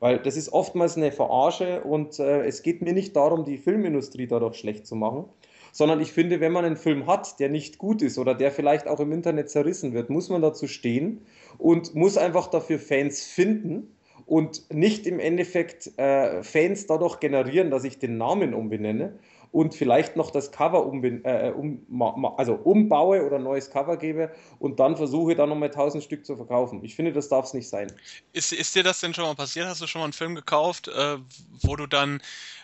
Weil 0.00 0.18
das 0.18 0.36
ist 0.36 0.52
oftmals 0.52 0.96
eine 0.96 1.12
Verarsche 1.12 1.82
und 1.82 2.18
äh, 2.18 2.44
es 2.46 2.62
geht 2.62 2.82
mir 2.82 2.94
nicht 2.94 3.14
darum, 3.14 3.44
die 3.44 3.58
Filmindustrie 3.58 4.26
dadurch 4.26 4.56
schlecht 4.56 4.86
zu 4.86 4.96
machen, 4.96 5.26
sondern 5.72 6.00
ich 6.00 6.12
finde, 6.12 6.40
wenn 6.40 6.52
man 6.52 6.64
einen 6.64 6.76
Film 6.76 7.06
hat, 7.06 7.38
der 7.38 7.50
nicht 7.50 7.78
gut 7.78 8.02
ist 8.02 8.18
oder 8.18 8.34
der 8.34 8.50
vielleicht 8.50 8.88
auch 8.88 8.98
im 8.98 9.12
Internet 9.12 9.50
zerrissen 9.50 9.92
wird, 9.92 10.10
muss 10.10 10.30
man 10.30 10.42
dazu 10.42 10.66
stehen 10.66 11.20
und 11.58 11.94
muss 11.94 12.16
einfach 12.16 12.48
dafür 12.48 12.78
Fans 12.78 13.24
finden 13.24 13.94
und 14.26 14.72
nicht 14.72 15.06
im 15.06 15.20
Endeffekt 15.20 15.98
äh, 15.98 16.42
Fans 16.42 16.86
dadurch 16.86 17.20
generieren, 17.20 17.70
dass 17.70 17.84
ich 17.84 17.98
den 17.98 18.16
Namen 18.16 18.54
umbenenne 18.54 19.18
und 19.52 19.74
vielleicht 19.74 20.16
noch 20.16 20.30
das 20.30 20.52
Cover 20.52 20.86
um, 20.86 21.02
äh, 21.02 21.52
um, 21.54 22.24
also 22.36 22.54
umbaue 22.54 23.24
oder 23.24 23.36
ein 23.36 23.42
neues 23.42 23.70
Cover 23.70 23.96
gebe 23.96 24.30
und 24.58 24.78
dann 24.80 24.96
versuche, 24.96 25.34
dann 25.34 25.48
nochmal 25.48 25.70
1000 25.70 26.04
Stück 26.04 26.24
zu 26.24 26.36
verkaufen. 26.36 26.84
Ich 26.84 26.94
finde, 26.94 27.12
das 27.12 27.28
darf 27.28 27.46
es 27.46 27.54
nicht 27.54 27.68
sein. 27.68 27.92
Ist, 28.32 28.52
ist 28.52 28.74
dir 28.74 28.82
das 28.82 29.00
denn 29.00 29.14
schon 29.14 29.24
mal 29.24 29.34
passiert? 29.34 29.66
Hast 29.66 29.80
du 29.80 29.86
schon 29.86 30.00
mal 30.00 30.04
einen 30.04 30.12
Film 30.12 30.34
gekauft, 30.34 30.88
äh, 30.88 31.18
wo 31.62 31.76
du 31.76 31.86
dann 31.86 32.20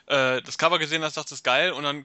äh, 0.07 0.41
das 0.43 0.59
Cover 0.59 0.79
gesehen 0.79 1.03
hast, 1.03 1.17
dachtest, 1.17 1.43
geil 1.45 1.73
und 1.73 1.83
dann 1.83 2.05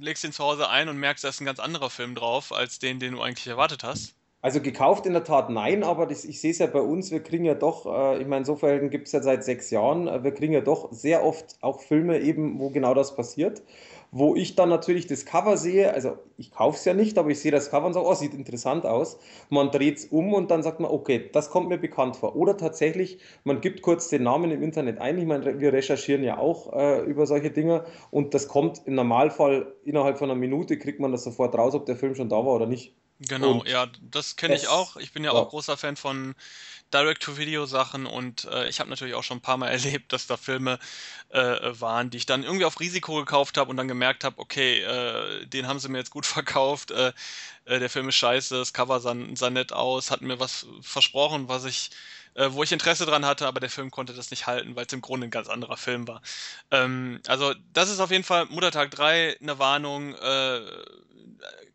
legst 0.00 0.22
du 0.22 0.28
ihn 0.28 0.32
zu 0.32 0.42
Hause 0.42 0.68
ein 0.68 0.88
und 0.88 0.96
merkst, 0.98 1.24
da 1.24 1.28
ist 1.28 1.40
ein 1.40 1.46
ganz 1.46 1.60
anderer 1.60 1.90
Film 1.90 2.14
drauf, 2.14 2.52
als 2.52 2.78
den, 2.78 3.00
den 3.00 3.12
du 3.12 3.20
eigentlich 3.20 3.46
erwartet 3.46 3.84
hast? 3.84 4.14
Also 4.40 4.60
gekauft 4.60 5.06
in 5.06 5.12
der 5.12 5.22
Tat 5.22 5.50
nein, 5.50 5.84
aber 5.84 6.04
das, 6.06 6.24
ich 6.24 6.40
sehe 6.40 6.50
es 6.50 6.58
ja 6.58 6.66
bei 6.66 6.80
uns, 6.80 7.12
wir 7.12 7.22
kriegen 7.22 7.44
ja 7.44 7.54
doch, 7.54 7.86
äh, 7.86 8.20
ich 8.20 8.26
meine, 8.26 8.44
so 8.44 8.56
Verhältnissen 8.56 8.90
gibt 8.90 9.06
es 9.06 9.12
ja 9.12 9.22
seit 9.22 9.44
sechs 9.44 9.70
Jahren, 9.70 10.08
äh, 10.08 10.24
wir 10.24 10.32
kriegen 10.32 10.52
ja 10.52 10.60
doch 10.60 10.90
sehr 10.90 11.24
oft 11.24 11.58
auch 11.60 11.80
Filme 11.80 12.18
eben, 12.18 12.58
wo 12.58 12.70
genau 12.70 12.92
das 12.92 13.14
passiert 13.14 13.62
wo 14.14 14.36
ich 14.36 14.54
dann 14.56 14.68
natürlich 14.68 15.06
das 15.06 15.24
Cover 15.24 15.56
sehe, 15.56 15.92
also 15.92 16.18
ich 16.36 16.50
kaufe 16.50 16.76
es 16.76 16.84
ja 16.84 16.92
nicht, 16.92 17.16
aber 17.16 17.30
ich 17.30 17.40
sehe 17.40 17.50
das 17.50 17.70
Cover 17.70 17.86
und 17.86 17.94
sage, 17.94 18.06
oh, 18.06 18.12
sieht 18.12 18.34
interessant 18.34 18.84
aus. 18.84 19.18
Man 19.48 19.70
dreht 19.70 19.98
es 19.98 20.04
um 20.04 20.34
und 20.34 20.50
dann 20.50 20.62
sagt 20.62 20.80
man, 20.80 20.90
okay, 20.90 21.30
das 21.32 21.48
kommt 21.48 21.70
mir 21.70 21.78
bekannt 21.78 22.16
vor. 22.16 22.36
Oder 22.36 22.58
tatsächlich, 22.58 23.18
man 23.44 23.62
gibt 23.62 23.80
kurz 23.80 24.08
den 24.08 24.24
Namen 24.24 24.50
im 24.50 24.62
Internet 24.62 24.98
ein. 24.98 25.16
Ich 25.16 25.24
meine, 25.24 25.60
wir 25.60 25.72
recherchieren 25.72 26.22
ja 26.22 26.36
auch 26.36 26.74
äh, 26.74 27.00
über 27.04 27.26
solche 27.26 27.50
Dinge 27.50 27.86
und 28.10 28.34
das 28.34 28.48
kommt 28.48 28.82
im 28.84 28.96
Normalfall 28.96 29.74
innerhalb 29.82 30.18
von 30.18 30.30
einer 30.30 30.38
Minute, 30.38 30.78
kriegt 30.78 31.00
man 31.00 31.10
das 31.10 31.24
sofort 31.24 31.54
raus, 31.54 31.74
ob 31.74 31.86
der 31.86 31.96
Film 31.96 32.14
schon 32.14 32.28
da 32.28 32.36
war 32.36 32.54
oder 32.54 32.66
nicht. 32.66 32.94
Genau, 33.28 33.60
und 33.60 33.68
ja, 33.68 33.86
das 34.02 34.36
kenne 34.36 34.56
ich 34.56 34.68
auch. 34.68 34.96
Ich 34.96 35.12
bin 35.12 35.24
ja, 35.24 35.32
ja, 35.32 35.38
auch 35.38 35.48
großer 35.48 35.76
Fan 35.76 35.96
von 35.96 36.34
Direct-to-Video-Sachen 36.92 38.06
und 38.06 38.44
äh, 38.44 38.68
ich 38.68 38.80
habe 38.80 38.90
natürlich 38.90 39.14
auch 39.14 39.22
schon 39.22 39.38
ein 39.38 39.42
paar 39.42 39.56
Mal 39.56 39.68
erlebt, 39.70 40.12
dass 40.12 40.26
da 40.26 40.36
Filme 40.36 40.78
äh, 41.30 41.40
waren, 41.80 42.10
die 42.10 42.18
ich 42.18 42.26
dann 42.26 42.44
irgendwie 42.44 42.64
auf 42.64 42.80
Risiko 42.80 43.16
gekauft 43.16 43.56
habe 43.56 43.70
und 43.70 43.76
dann 43.76 43.88
gemerkt 43.88 44.24
habe, 44.24 44.38
okay, 44.38 44.80
äh, 44.82 45.46
den 45.46 45.66
haben 45.66 45.78
sie 45.78 45.88
mir 45.88 45.98
jetzt 45.98 46.10
gut 46.10 46.26
verkauft, 46.26 46.90
äh, 46.90 47.12
äh, 47.64 47.78
der 47.78 47.90
Film 47.90 48.08
ist 48.08 48.16
scheiße, 48.16 48.56
das 48.56 48.72
Cover 48.72 49.00
sah, 49.00 49.14
sah 49.34 49.50
nett 49.50 49.72
aus, 49.72 50.10
hat 50.10 50.22
mir 50.22 50.40
was 50.40 50.66
versprochen, 50.80 51.48
was 51.48 51.64
ich 51.64 51.90
äh, 52.34 52.48
wo 52.52 52.62
ich 52.62 52.72
Interesse 52.72 53.06
dran 53.06 53.26
hatte, 53.26 53.46
aber 53.46 53.60
der 53.60 53.70
Film 53.70 53.90
konnte 53.90 54.14
das 54.14 54.30
nicht 54.30 54.46
halten, 54.46 54.76
weil 54.76 54.86
es 54.86 54.92
im 54.92 55.00
Grunde 55.00 55.26
ein 55.26 55.30
ganz 55.30 55.48
anderer 55.48 55.76
Film 55.76 56.08
war. 56.08 56.22
Ähm, 56.70 57.20
also 57.26 57.54
das 57.72 57.90
ist 57.90 58.00
auf 58.00 58.10
jeden 58.10 58.24
Fall 58.24 58.46
Muttertag 58.46 58.90
3 58.90 59.38
eine 59.40 59.58
Warnung. 59.58 60.14
Äh, 60.14 60.60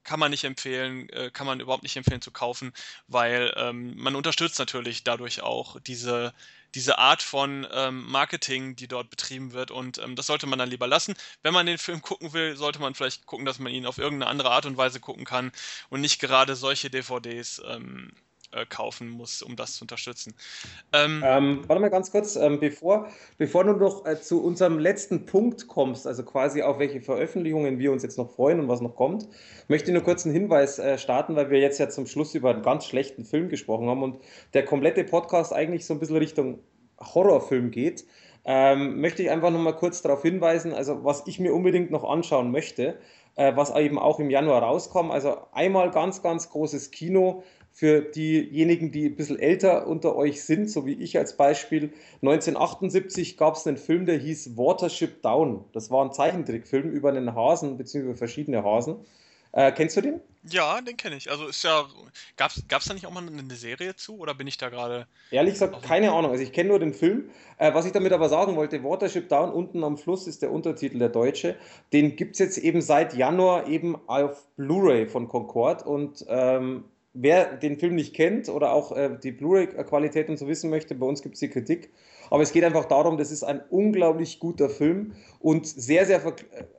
kann 0.08 0.20
man 0.20 0.32
nicht 0.32 0.46
empfehlen, 0.46 1.10
äh, 1.10 1.30
kann 1.32 1.46
man 1.46 1.60
überhaupt 1.60 1.84
nicht 1.84 1.98
empfehlen 1.98 2.22
zu 2.22 2.32
kaufen, 2.32 2.74
weil 3.08 3.54
ähm, 3.58 3.94
man 3.98 4.16
unterstützt 4.16 4.58
natürlich 4.58 5.04
dadurch 5.04 5.42
auch 5.42 5.80
diese, 5.82 6.34
diese 6.76 6.98
Art 6.98 7.22
von 7.22 7.68
ähm, 7.72 8.10
Marketing, 8.10 8.76
die 8.78 8.88
dort 8.88 9.10
betrieben 9.10 9.52
wird 9.52 9.70
und 9.70 9.98
ähm, 9.98 10.16
das 10.16 10.28
sollte 10.28 10.48
man 10.48 10.60
dann 10.60 10.70
lieber 10.70 10.88
lassen. 10.88 11.14
Wenn 11.44 11.54
man 11.54 11.66
den 11.66 11.78
Film 11.78 12.02
gucken 12.02 12.32
will, 12.34 12.56
sollte 12.56 12.80
man 12.80 12.96
vielleicht 12.96 13.26
gucken, 13.26 13.46
dass 13.46 13.60
man 13.60 13.74
ihn 13.74 13.86
auf 13.86 13.98
irgendeine 13.98 14.32
andere 14.32 14.52
Art 14.52 14.66
und 14.66 14.78
Weise 14.78 15.02
gucken 15.02 15.26
kann 15.26 15.52
und 15.90 16.00
nicht 16.02 16.20
gerade 16.20 16.56
solche 16.56 16.90
DVDs 16.90 17.62
ähm, 17.68 18.14
äh, 18.14 18.27
kaufen 18.70 19.10
muss, 19.10 19.42
um 19.42 19.56
das 19.56 19.76
zu 19.76 19.84
unterstützen. 19.84 20.34
Ähm, 20.94 21.22
ähm, 21.26 21.64
warte 21.68 21.82
mal 21.82 21.90
ganz 21.90 22.12
kurz, 22.12 22.36
ähm, 22.36 22.60
bevor, 22.60 23.08
bevor 23.38 23.64
du 23.64 23.74
noch 23.74 24.06
äh, 24.06 24.20
zu 24.22 24.44
unserem 24.44 24.80
letzten 24.80 25.26
Punkt 25.26 25.68
kommst, 25.68 26.08
also 26.08 26.24
quasi 26.24 26.62
auf 26.62 26.80
welche 26.80 27.02
Veröffentlichungen 27.02 27.80
wir 27.80 27.92
uns 27.92 28.04
jetzt 28.04 28.18
noch 28.18 28.32
freuen 28.32 28.60
und 28.60 28.68
was 28.68 28.82
noch 28.82 28.96
kommt, 28.96 29.28
möchte 29.68 29.90
ich 29.90 29.94
nur 29.94 30.04
kurz 30.04 30.26
einen 30.26 30.34
Hinweis 30.34 30.80
äh, 30.80 30.98
starten, 30.98 31.36
weil 31.36 31.50
wir 31.50 31.60
jetzt 31.60 31.78
ja 31.80 31.90
zum 31.90 32.08
Schluss 32.08 32.36
über 32.36 32.52
einen 32.52 32.64
ganz 32.64 32.86
schlechten 32.86 33.26
Film 33.26 33.50
gesprochen 33.50 33.88
haben 33.90 34.04
und 34.04 34.22
der 34.54 34.66
komplette 34.66 35.04
Podcast 35.04 35.54
eigentlich 35.54 35.86
so 35.86 35.94
ein 35.94 36.00
bisschen 36.00 36.18
Richtung 36.18 36.60
Horrorfilm 37.00 37.72
geht. 37.72 38.06
Ähm, 38.46 39.02
möchte 39.02 39.22
ich 39.22 39.30
einfach 39.30 39.52
noch 39.52 39.60
mal 39.60 39.76
kurz 39.76 40.02
darauf 40.02 40.22
hinweisen, 40.22 40.74
also 40.74 41.04
was 41.04 41.28
ich 41.28 41.38
mir 41.38 41.54
unbedingt 41.54 41.92
noch 41.92 42.06
anschauen 42.06 42.50
möchte, 42.50 42.98
äh, 43.36 43.56
was 43.56 43.76
eben 43.76 44.00
auch 44.00 44.20
im 44.20 44.30
Januar 44.30 44.64
rauskommt. 44.64 45.12
Also 45.12 45.38
einmal 45.52 45.92
ganz, 45.92 46.24
ganz 46.24 46.50
großes 46.50 46.92
Kino 46.92 47.44
für 47.78 48.02
diejenigen, 48.02 48.92
die 48.92 49.06
ein 49.06 49.16
bisschen 49.16 49.38
älter 49.38 49.86
unter 49.86 50.16
euch 50.16 50.44
sind, 50.44 50.68
so 50.68 50.88
wie 50.88 50.94
ich 50.94 51.16
als 51.16 51.38
Beispiel. 51.38 51.94
1978 52.24 53.38
gab 53.38 53.54
es 53.54 53.68
einen 53.68 53.78
Film, 53.78 54.08
der 54.08 54.18
hieß 54.18 54.58
Watership 54.58 55.22
Down. 55.22 55.64
Das 55.74 55.92
war 55.92 56.04
ein 56.04 56.12
Zeichentrickfilm 56.12 56.90
über 56.90 57.10
einen 57.10 57.36
Hasen 57.36 57.78
bzw. 57.78 58.16
verschiedene 58.16 58.64
Hasen. 58.64 58.96
Äh, 59.52 59.72
kennst 59.74 59.96
du 59.96 60.02
den? 60.02 60.22
Ja, 60.50 60.82
den 60.82 60.98
kenne 60.98 61.18
ich. 61.18 61.30
Also 61.30 61.46
ist 61.46 61.64
ja. 61.64 61.86
Gab 62.36 62.50
es 62.50 62.64
da 62.68 62.94
nicht 62.96 63.06
auch 63.06 63.12
mal 63.12 63.22
eine 63.22 63.56
Serie 63.56 63.96
zu 63.96 64.18
oder 64.18 64.34
bin 64.34 64.48
ich 64.48 64.58
da 64.58 64.70
gerade. 64.70 65.06
Ehrlich 65.30 65.54
gesagt, 65.54 65.84
keine 65.84 66.14
Ahnung. 66.14 66.32
Also 66.32 66.42
ich 66.42 66.54
kenne 66.54 66.70
nur 66.70 66.80
den 66.80 66.96
Film. 66.96 67.30
Äh, 67.60 67.76
was 67.76 67.86
ich 67.86 67.92
damit 67.92 68.12
aber 68.12 68.28
sagen 68.28 68.56
wollte, 68.56 68.84
Watership 68.84 69.30
Down 69.30 69.52
unten 69.52 69.84
am 69.84 70.00
Fluss 70.00 70.26
ist 70.26 70.42
der 70.42 70.52
Untertitel 70.52 70.98
der 70.98 71.10
Deutsche. 71.10 71.56
Den 71.94 72.16
gibt 72.16 72.34
es 72.34 72.40
jetzt 72.40 72.58
eben 72.58 72.82
seit 72.82 73.14
Januar 73.14 73.68
eben 73.68 73.98
auf 74.08 74.48
Blu-ray 74.56 75.08
von 75.08 75.28
Concord 75.28 75.86
und 75.86 76.26
ähm, 76.28 76.86
wer 77.20 77.56
den 77.56 77.78
Film 77.78 77.96
nicht 77.96 78.14
kennt 78.14 78.50
oder 78.50 78.72
auch 78.72 78.96
äh, 78.96 79.18
die 79.22 79.32
Blu-ray-Qualität 79.32 80.30
und 80.30 80.38
so 80.38 80.48
wissen 80.48 80.70
möchte, 80.70 80.96
bei 80.96 81.06
uns 81.06 81.22
gibt 81.22 81.36
es 81.36 81.40
die 81.40 81.50
Kritik. 81.50 81.90
Aber 82.30 82.44
es 82.44 82.52
geht 82.52 82.64
einfach 82.64 82.86
darum, 82.86 83.18
das 83.18 83.32
ist 83.32 83.44
ein 83.44 83.62
unglaublich 83.70 84.40
guter 84.40 84.70
Film 84.70 85.14
und 85.40 85.66
sehr, 85.66 86.06
sehr, 86.06 86.22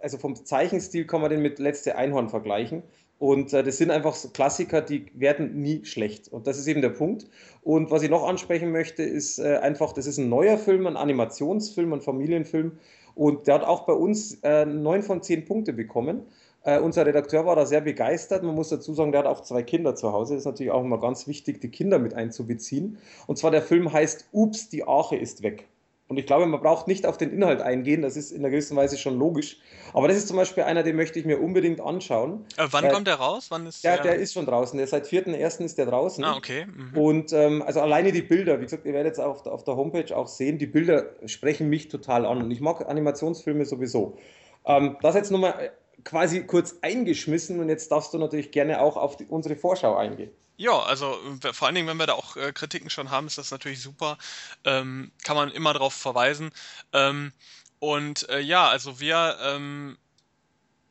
also 0.03 0.19
vom 0.19 0.37
Zeichenstil 0.37 1.07
kann 1.07 1.23
man 1.23 1.31
den 1.31 1.41
mit 1.41 1.59
Letzte 1.59 1.97
Einhorn 1.97 2.29
vergleichen. 2.29 2.83
Und 3.19 3.53
äh, 3.53 3.65
das 3.65 3.79
sind 3.79 3.91
einfach 3.91 4.17
Klassiker, 4.33 4.81
die 4.81 5.07
werden 5.15 5.61
nie 5.61 5.85
schlecht. 5.85 6.29
Und 6.29 6.47
das 6.47 6.57
ist 6.59 6.69
eben 6.69 6.83
der 6.83 6.91
Punkt. 6.91 7.27
Und 7.63 7.91
was 7.91 8.03
ich 8.03 8.11
noch 8.11 8.29
ansprechen 8.29 8.71
möchte, 8.71 9.03
ist 9.03 9.39
äh, 9.39 9.57
einfach, 9.57 9.93
das 9.93 10.07
ist 10.07 10.19
ein 10.19 10.29
neuer 10.29 10.57
Film, 10.57 10.87
ein 10.87 10.97
Animationsfilm, 10.97 11.93
ein 11.95 12.01
Familienfilm. 12.01 12.79
Und 13.17 13.49
der 13.49 13.55
hat 13.55 13.65
auch 13.65 13.87
bei 13.87 13.93
uns 13.93 14.35
äh, 14.43 14.65
9 14.65 15.03
von 15.03 15.21
10 15.21 15.47
Punkte 15.47 15.73
bekommen. 15.73 16.23
Äh, 16.63 16.81
unser 16.81 17.07
Redakteur 17.07 17.47
war 17.47 17.57
da 17.57 17.67
sehr 17.67 17.81
begeistert. 17.81 18.43
Man 18.43 18.55
muss 18.55 18.69
dazu 18.69 18.93
sagen, 18.93 19.13
der 19.13 19.21
hat 19.21 19.27
auch 19.27 19.43
zwei 19.43 19.63
Kinder 19.63 19.95
zu 19.95 20.13
Hause. 20.13 20.35
Das 20.35 20.43
ist 20.43 20.47
natürlich 20.47 20.73
auch 20.73 20.83
immer 20.83 20.99
ganz 20.99 21.27
wichtig, 21.27 21.61
die 21.61 21.71
Kinder 21.71 21.99
mit 21.99 22.15
einzubeziehen. 22.15 22.99
Und 23.27 23.39
zwar 23.39 23.51
der 23.51 23.63
Film 23.63 23.93
heißt 23.93 24.29
Ups, 24.33 24.69
die 24.69 24.87
Arche 24.87 25.17
ist 25.17 25.43
weg. 25.43 25.69
Und 26.09 26.17
ich 26.17 26.25
glaube, 26.25 26.47
man 26.47 26.61
braucht 26.61 26.89
nicht 26.89 27.05
auf 27.05 27.19
den 27.19 27.31
Inhalt 27.31 27.61
eingehen, 27.61 28.01
das 28.01 28.17
ist 28.17 28.33
in 28.33 28.39
einer 28.39 28.49
gewissen 28.49 28.77
Weise 28.79 28.97
schon 28.97 29.19
logisch. 29.19 29.59
Aber 29.93 30.09
das 30.09 30.17
ist 30.17 30.27
zum 30.27 30.39
Beispiel 30.39 30.63
einer, 30.63 30.83
den 30.83 30.97
möchte 30.97 31.19
ich 31.19 31.27
mir 31.27 31.39
unbedingt 31.39 31.83
anschauen. 31.83 32.47
Äh, 32.57 32.67
wann 32.71 32.85
äh, 32.85 32.89
kommt 32.89 33.07
der 33.07 33.17
raus? 33.17 33.49
Wann 33.51 33.67
ist 33.67 33.85
der, 33.85 34.01
der 34.01 34.17
ist 34.17 34.33
schon 34.33 34.47
draußen. 34.47 34.79
Der 34.79 34.87
seit 34.87 35.07
4.1. 35.07 35.65
ist 35.65 35.77
der 35.77 35.85
draußen. 35.85 36.25
Ah, 36.25 36.35
okay. 36.35 36.65
Mhm. 36.65 36.99
Und 36.99 37.33
ähm, 37.35 37.63
also 37.63 37.81
alleine 37.81 38.11
die 38.11 38.23
Bilder, 38.23 38.59
wie 38.59 38.65
gesagt, 38.65 38.87
ihr 38.87 38.95
werdet 38.95 39.13
es 39.13 39.19
auf, 39.19 39.47
auf 39.47 39.65
der 39.65 39.77
Homepage 39.77 40.17
auch 40.17 40.29
sehen, 40.29 40.57
die 40.57 40.67
Bilder 40.67 41.11
sprechen 41.27 41.69
mich 41.69 41.89
total 41.89 42.25
an. 42.25 42.43
Und 42.43 42.51
ich 42.51 42.63
mag 42.63 42.89
Animationsfilme 42.89 43.67
sowieso. 43.67 44.17
Ähm, 44.65 44.97
das 45.03 45.15
jetzt 45.15 45.31
nochmal 45.31 45.73
quasi 46.05 46.45
kurz 46.45 46.77
eingeschmissen 46.83 47.61
und 47.61 47.69
jetzt 47.69 47.91
darfst 47.91 48.15
du 48.15 48.19
natürlich 48.19 48.51
gerne 48.51 48.81
auch 48.81 48.97
auf 48.97 49.17
die, 49.17 49.27
unsere 49.27 49.57
Vorschau 49.57 49.97
eingehen. 49.97 50.31
Ja, 50.57 50.81
also 50.81 51.17
vor 51.53 51.67
allen 51.67 51.77
Dingen, 51.77 51.87
wenn 51.87 51.99
wir 51.99 52.07
da 52.07 52.15
auch 52.15 52.37
äh, 52.37 52.53
Kritiken 52.53 52.91
schon 52.91 53.11
haben, 53.11 53.29
ist 53.29 53.39
das 53.39 53.53
natürlich 53.53 53.81
super. 53.81 54.19
Ähm, 54.65 55.13
kann 55.23 55.37
man 55.37 55.53
immer 55.53 55.73
darauf 55.73 55.95
verweisen. 55.95 56.51
Ähm, 56.93 57.33
und 57.79 58.29
äh, 58.29 58.41
ja, 58.41 58.69
also 58.69 58.99
wir 58.99 59.39
ähm, 59.41 59.97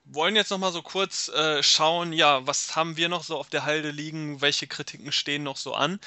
wollen 0.06 0.38
jetzt 0.38 0.52
noch 0.52 0.58
mal 0.58 0.72
so 0.72 0.82
kurz 0.82 1.28
äh, 1.30 1.62
schauen, 1.62 2.14
ja, 2.14 2.48
was 2.48 2.78
haben 2.78 2.96
wir 2.96 3.10
noch 3.10 3.24
so 3.24 3.38
auf 3.38 3.50
der 3.50 3.66
Halde 3.66 3.92
liegen, 3.92 4.40
welche 4.40 4.68
Kritiken 4.68 5.12
stehen 5.12 5.44
noch 5.44 5.58
so 5.58 5.74
an. 5.74 6.00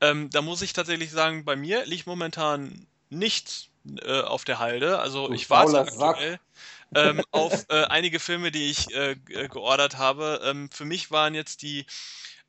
Ähm, 0.00 0.30
da 0.30 0.40
muss 0.42 0.62
ich 0.62 0.72
tatsächlich 0.72 1.10
sagen, 1.10 1.44
bei 1.44 1.56
mir 1.56 1.84
liegt 1.86 2.06
momentan 2.06 2.86
nichts 3.10 3.68
äh, 4.02 4.20
auf 4.20 4.44
der 4.44 4.58
Halde. 4.58 4.98
Also 4.98 5.26
Du 5.26 5.34
ich 5.34 5.50
warte 5.50 5.72
fauler 5.72 5.90
Sack. 5.90 6.40
Ähm, 6.94 7.22
auf 7.30 7.66
äh, 7.68 7.84
einige 7.84 8.20
Filme, 8.20 8.50
die 8.50 8.70
ich 8.70 8.94
äh, 8.94 9.12
äh, 9.12 9.48
geordert 9.48 9.98
habe. 9.98 10.40
Ähm, 10.44 10.70
für 10.70 10.84
mich 10.84 11.10
waren 11.10 11.34
jetzt 11.34 11.62
die 11.62 11.86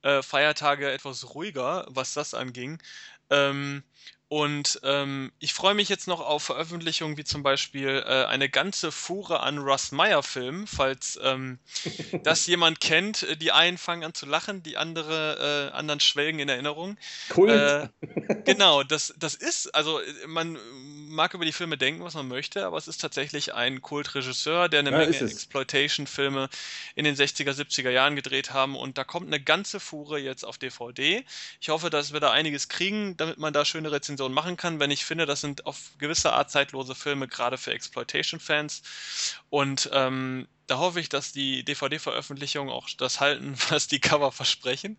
äh, 0.02 0.22
Feiertage 0.22 0.92
etwas 0.92 1.34
ruhiger, 1.36 1.86
was 1.90 2.14
das 2.14 2.34
anging. 2.34 2.82
Ähm, 3.30 3.84
und 4.30 4.80
ähm, 4.84 5.32
ich 5.40 5.56
freue 5.56 5.74
mich 5.74 5.90
jetzt 5.90 6.08
noch 6.08 6.20
auf 6.22 6.44
Veröffentlichungen 6.44 7.18
wie 7.18 7.24
zum 7.24 7.42
Beispiel 7.42 8.04
äh, 8.06 8.26
eine 8.26 8.48
ganze 8.48 8.92
Fuhre 8.92 9.40
an 9.40 9.58
Russ 9.58 9.92
Meyer-Filmen, 9.92 10.68
falls 10.68 11.20
ähm, 11.24 11.58
das 12.24 12.46
jemand 12.46 12.80
kennt. 12.80 13.24
Äh, 13.24 13.38
Die 13.38 13.52
einen 13.52 13.80
fangen 13.80 14.04
an 14.04 14.14
zu 14.14 14.28
lachen, 14.28 14.62
die 14.62 14.78
andere, 14.78 15.72
äh, 15.74 15.76
anderen 15.76 16.00
schwelgen 16.00 16.40
in 16.40 16.48
Erinnerung. 16.48 16.98
Kult. 17.30 17.50
Äh, 17.50 17.88
genau, 18.46 18.84
das, 18.84 19.16
das 19.18 19.34
ist, 19.34 19.74
also 19.74 20.00
man 20.28 20.60
mag 21.08 21.34
über 21.34 21.44
die 21.46 21.52
Filme 21.52 21.80
denken, 21.80 22.04
was 22.04 22.14
man 22.14 22.28
möchte, 22.28 22.68
aber 22.68 22.78
es 22.78 22.88
ist 22.88 23.02
tatsächlich 23.02 23.56
ein 23.56 23.82
Kultregisseur, 23.82 24.70
der 24.70 24.82
eine 24.82 24.92
Ja, 24.92 24.98
Menge. 25.00 25.18
Exploitation-Filme 25.18 26.50
in 26.94 27.04
den 27.04 27.16
60er, 27.16 27.54
70er 27.54 27.90
Jahren 27.90 28.16
gedreht 28.16 28.54
haben 28.54 28.76
und 28.76 29.00
da 29.00 29.04
kommt 29.04 29.26
eine 29.26 29.42
ganze 29.42 29.80
Fuhre 29.80 30.20
jetzt 30.20 30.46
auf 30.46 30.60
DVD. 30.60 31.26
Ich 31.60 31.70
hoffe, 31.70 31.90
dass 31.90 32.14
wir 32.14 32.20
da 32.20 32.30
einiges 32.30 32.68
kriegen, 32.70 33.18
damit 33.18 33.40
man 33.40 33.54
da 33.54 33.66
schöne 33.66 33.92
Rezensionen 33.92 34.19
machen 34.28 34.58
kann, 34.58 34.82
wenn 34.82 34.92
ich 34.92 35.06
finde, 35.06 35.26
das 35.26 35.40
sind 35.40 35.66
auf 35.66 35.92
gewisse 35.98 36.34
Art 36.34 36.52
zeitlose 36.52 36.96
Filme, 36.96 37.28
gerade 37.30 37.58
für 37.58 37.72
Exploitation-Fans 37.72 38.82
und 39.50 39.90
ähm, 39.94 40.48
da 40.68 40.78
hoffe 40.78 41.00
ich, 41.00 41.10
dass 41.10 41.32
die 41.32 41.64
DVD-Veröffentlichungen 41.64 42.72
auch 42.72 42.90
das 42.98 43.20
halten, 43.20 43.56
was 43.70 43.88
die 43.88 44.00
Cover 44.00 44.32
versprechen. 44.32 44.98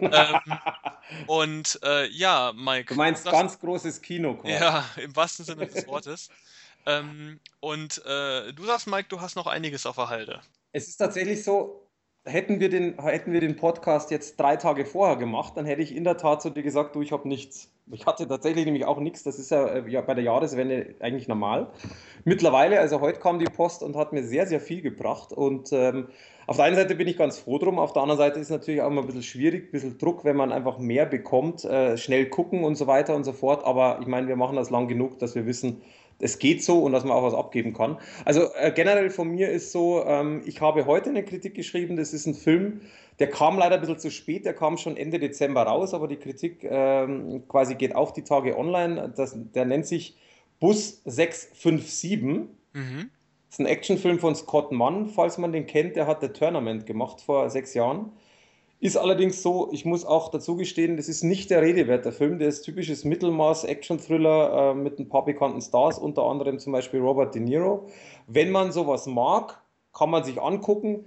ähm, 0.00 0.40
und 1.26 1.78
äh, 1.82 2.08
ja, 2.08 2.52
Mike, 2.54 2.94
Du 2.94 2.94
meinst 2.94 3.26
das, 3.26 3.32
ganz 3.32 3.58
großes 3.58 4.00
Kino 4.00 4.34
quasi. 4.34 4.54
ja, 4.54 4.84
im 4.96 5.14
wahrsten 5.16 5.44
Sinne 5.44 5.66
des 5.66 5.86
Wortes. 5.86 6.28
Ähm, 6.86 7.40
und 7.60 8.02
äh, 8.06 8.52
du 8.52 8.64
sagst, 8.64 8.86
Mike, 8.86 9.08
du 9.08 9.20
hast 9.20 9.36
noch 9.36 9.46
einiges 9.46 9.84
auf 9.84 9.96
der 9.96 10.08
Halde. 10.08 10.40
Es 10.72 10.88
ist 10.88 10.96
tatsächlich 10.96 11.44
so, 11.44 11.86
hätten 12.24 12.60
wir 12.60 12.70
den, 12.70 12.98
hätten 13.02 13.32
wir 13.32 13.40
den 13.40 13.56
Podcast 13.56 14.10
jetzt 14.10 14.38
drei 14.40 14.56
Tage 14.56 14.86
vorher 14.86 15.16
gemacht, 15.16 15.56
dann 15.56 15.66
hätte 15.66 15.82
ich 15.82 15.94
in 15.94 16.04
der 16.04 16.16
Tat 16.16 16.40
zu 16.42 16.50
dir 16.50 16.62
gesagt, 16.62 16.94
du, 16.94 17.02
ich 17.02 17.12
habe 17.12 17.28
nichts. 17.28 17.70
Ich 17.92 18.06
hatte 18.06 18.26
tatsächlich 18.28 18.64
nämlich 18.64 18.84
auch 18.84 18.98
nichts. 18.98 19.22
Das 19.22 19.38
ist 19.38 19.50
ja, 19.50 19.66
äh, 19.66 19.88
ja 19.88 20.00
bei 20.00 20.14
der 20.14 20.24
Jahreswende 20.24 20.94
eigentlich 21.00 21.28
normal. 21.28 21.70
Mittlerweile, 22.24 22.80
also 22.80 23.00
heute 23.00 23.18
kam 23.18 23.38
die 23.38 23.46
Post 23.46 23.82
und 23.82 23.96
hat 23.96 24.12
mir 24.12 24.22
sehr, 24.22 24.46
sehr 24.46 24.60
viel 24.60 24.82
gebracht. 24.82 25.32
Und 25.32 25.72
ähm, 25.72 26.08
auf 26.46 26.56
der 26.56 26.66
einen 26.66 26.76
Seite 26.76 26.94
bin 26.94 27.08
ich 27.08 27.16
ganz 27.16 27.38
froh 27.38 27.58
drum, 27.58 27.78
auf 27.78 27.92
der 27.92 28.02
anderen 28.02 28.18
Seite 28.18 28.40
ist 28.40 28.50
natürlich 28.50 28.82
auch 28.82 28.88
immer 28.88 29.02
ein 29.02 29.06
bisschen 29.06 29.22
schwierig, 29.22 29.68
ein 29.68 29.70
bisschen 29.70 29.98
Druck, 29.98 30.24
wenn 30.24 30.36
man 30.36 30.52
einfach 30.52 30.78
mehr 30.78 31.06
bekommt, 31.06 31.64
äh, 31.64 31.96
schnell 31.96 32.26
gucken 32.26 32.64
und 32.64 32.76
so 32.76 32.86
weiter 32.86 33.14
und 33.14 33.24
so 33.24 33.32
fort. 33.32 33.64
Aber 33.64 33.98
ich 34.00 34.06
meine, 34.06 34.28
wir 34.28 34.36
machen 34.36 34.56
das 34.56 34.70
lang 34.70 34.88
genug, 34.88 35.18
dass 35.18 35.34
wir 35.34 35.46
wissen, 35.46 35.82
es 36.20 36.38
geht 36.38 36.62
so 36.62 36.82
und 36.82 36.92
dass 36.92 37.04
man 37.04 37.12
auch 37.12 37.22
was 37.22 37.34
abgeben 37.34 37.72
kann. 37.72 37.98
Also 38.24 38.52
äh, 38.54 38.72
generell 38.72 39.10
von 39.10 39.28
mir 39.28 39.50
ist 39.50 39.72
so, 39.72 40.04
ähm, 40.04 40.42
ich 40.44 40.60
habe 40.60 40.86
heute 40.86 41.10
eine 41.10 41.24
Kritik 41.24 41.54
geschrieben, 41.54 41.96
das 41.96 42.12
ist 42.12 42.26
ein 42.26 42.34
Film, 42.34 42.82
der 43.18 43.28
kam 43.28 43.58
leider 43.58 43.74
ein 43.74 43.80
bisschen 43.80 43.98
zu 43.98 44.10
spät, 44.10 44.44
der 44.44 44.54
kam 44.54 44.78
schon 44.78 44.96
Ende 44.96 45.18
Dezember 45.18 45.62
raus, 45.62 45.92
aber 45.92 46.08
die 46.08 46.16
Kritik 46.16 46.64
ähm, 46.64 47.42
quasi 47.48 47.74
geht 47.74 47.94
auch 47.94 48.12
die 48.12 48.22
Tage 48.22 48.56
online. 48.56 49.12
Das, 49.14 49.36
der 49.36 49.66
nennt 49.66 49.86
sich 49.86 50.16
Bus 50.58 51.02
657. 51.04 52.22
Mhm. 52.22 52.48
Das 52.72 53.58
ist 53.58 53.60
ein 53.60 53.66
Actionfilm 53.66 54.20
von 54.20 54.34
Scott 54.34 54.72
Mann, 54.72 55.08
falls 55.08 55.36
man 55.36 55.52
den 55.52 55.66
kennt, 55.66 55.96
der 55.96 56.06
hat 56.06 56.20
The 56.20 56.28
Tournament 56.28 56.86
gemacht 56.86 57.20
vor 57.20 57.50
sechs 57.50 57.74
Jahren. 57.74 58.12
Ist 58.82 58.96
allerdings 58.96 59.42
so, 59.42 59.68
ich 59.72 59.84
muss 59.84 60.06
auch 60.06 60.30
dazu 60.30 60.56
gestehen, 60.56 60.96
das 60.96 61.10
ist 61.10 61.22
nicht 61.22 61.50
der 61.50 61.60
Rede 61.60 61.86
wert, 61.86 62.06
der 62.06 62.12
Film, 62.12 62.38
der 62.38 62.48
ist 62.48 62.62
typisches 62.62 63.04
Mittelmaß-Action-Thriller 63.04 64.70
äh, 64.70 64.74
mit 64.74 64.98
ein 64.98 65.08
paar 65.08 65.26
bekannten 65.26 65.60
Stars, 65.60 65.98
unter 65.98 66.22
anderem 66.22 66.58
zum 66.58 66.72
Beispiel 66.72 67.00
Robert 67.00 67.34
De 67.34 67.42
Niro. 67.42 67.86
Wenn 68.26 68.50
man 68.50 68.72
sowas 68.72 69.04
mag, 69.04 69.60
kann 69.92 70.08
man 70.08 70.24
sich 70.24 70.40
angucken. 70.40 71.04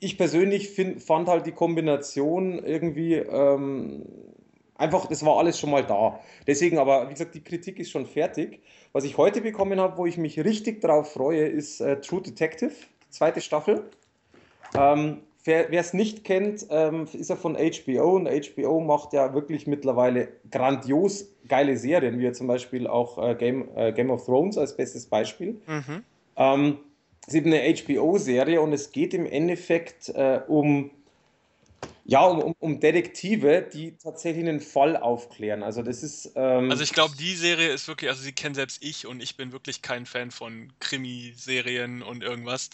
Ich 0.00 0.16
persönlich 0.16 0.70
find, 0.70 1.02
fand 1.02 1.28
halt 1.28 1.44
die 1.44 1.52
Kombination 1.52 2.58
irgendwie 2.64 3.16
ähm, 3.16 4.06
einfach, 4.76 5.06
das 5.08 5.26
war 5.26 5.36
alles 5.36 5.58
schon 5.60 5.70
mal 5.70 5.84
da. 5.84 6.20
Deswegen 6.46 6.78
aber, 6.78 7.08
wie 7.08 7.12
gesagt, 7.12 7.34
die 7.34 7.44
Kritik 7.44 7.78
ist 7.78 7.90
schon 7.90 8.06
fertig. 8.06 8.62
Was 8.92 9.04
ich 9.04 9.18
heute 9.18 9.42
bekommen 9.42 9.78
habe, 9.78 9.98
wo 9.98 10.06
ich 10.06 10.16
mich 10.16 10.42
richtig 10.42 10.80
drauf 10.80 11.12
freue, 11.12 11.46
ist 11.46 11.80
äh, 11.82 12.00
True 12.00 12.22
Detective, 12.22 12.72
zweite 13.10 13.42
Staffel. 13.42 13.90
Ähm, 14.74 15.22
wer 15.46 15.80
es 15.80 15.92
nicht 15.92 16.24
kennt, 16.24 16.66
ähm, 16.70 17.06
ist 17.12 17.30
er 17.30 17.36
von 17.36 17.56
HBO 17.56 18.16
und 18.16 18.28
HBO 18.28 18.80
macht 18.80 19.12
ja 19.12 19.32
wirklich 19.34 19.66
mittlerweile 19.66 20.28
grandios 20.50 21.26
geile 21.48 21.76
Serien, 21.76 22.18
wie 22.18 22.24
ja 22.24 22.32
zum 22.32 22.46
Beispiel 22.46 22.86
auch 22.86 23.18
äh, 23.18 23.34
Game, 23.34 23.68
äh, 23.76 23.92
Game 23.92 24.10
of 24.10 24.24
Thrones 24.24 24.58
als 24.58 24.76
bestes 24.76 25.06
Beispiel. 25.06 25.60
Mhm. 25.66 26.02
Ähm, 26.36 26.78
es 27.22 27.34
ist 27.34 27.34
eben 27.34 27.52
eine 27.52 27.74
HBO-Serie 27.74 28.60
und 28.60 28.72
es 28.72 28.92
geht 28.92 29.12
im 29.14 29.26
Endeffekt 29.26 30.10
äh, 30.10 30.40
um, 30.46 30.90
ja, 32.04 32.24
um, 32.24 32.40
um, 32.40 32.54
um 32.60 32.80
Detektive, 32.80 33.66
die 33.72 33.96
tatsächlich 33.96 34.46
einen 34.46 34.60
Fall 34.60 34.96
aufklären. 34.96 35.62
Also 35.62 35.82
das 35.82 36.02
ist... 36.02 36.32
Ähm, 36.36 36.70
Also 36.70 36.84
ich 36.84 36.92
glaube, 36.92 37.14
die 37.18 37.34
Serie 37.34 37.70
ist 37.70 37.88
wirklich, 37.88 38.10
also 38.10 38.22
sie 38.22 38.32
kennen 38.32 38.54
selbst 38.54 38.82
ich 38.82 39.06
und 39.06 39.20
ich 39.20 39.36
bin 39.36 39.50
wirklich 39.50 39.82
kein 39.82 40.06
Fan 40.06 40.30
von 40.30 40.72
Krimiserien 40.78 42.02
und 42.02 42.22
irgendwas. 42.22 42.70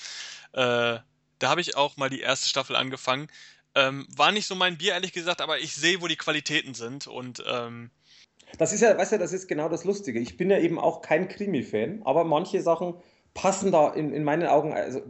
Äh, 0.53 0.99
da 1.43 1.51
habe 1.51 1.61
ich 1.61 1.76
auch 1.76 1.97
mal 1.97 2.11
die 2.11 2.20
erste 2.20 2.49
Staffel 2.49 2.76
angefangen. 2.76 3.28
Ähm, 3.74 4.07
war 4.14 4.32
nicht 4.32 4.47
so 4.47 4.55
mein 4.55 4.78
Bier, 4.78 4.93
ehrlich 4.93 5.12
gesagt, 5.12 5.40
aber 5.40 5.59
ich 5.59 5.74
sehe, 5.74 6.01
wo 6.03 6.07
die 6.07 6.16
Qualitäten 6.16 6.74
sind 6.74 7.07
und 7.07 7.43
ähm, 7.47 7.90
Das 8.59 8.72
ist 8.72 8.82
ja, 8.82 8.97
weißt 8.97 9.12
du, 9.12 9.18
das 9.18 9.32
ist 9.32 9.49
genau 9.49 9.68
das 9.68 9.84
Lustige. 9.84 10.20
Ich 10.20 10.36
bin 10.36 10.51
ja 10.51 10.59
eben 10.59 10.78
auch 10.78 11.01
kein 11.01 11.28
Krimi-Fan, 11.28 12.03
aber 12.05 12.24
manche 12.24 12.61
Sachen 12.61 12.95
passen 13.34 13.72
da 13.72 13.88
in, 13.93 14.12
in 14.12 14.24
meinen 14.24 14.47
Augen, 14.47 14.74
also 14.74 15.01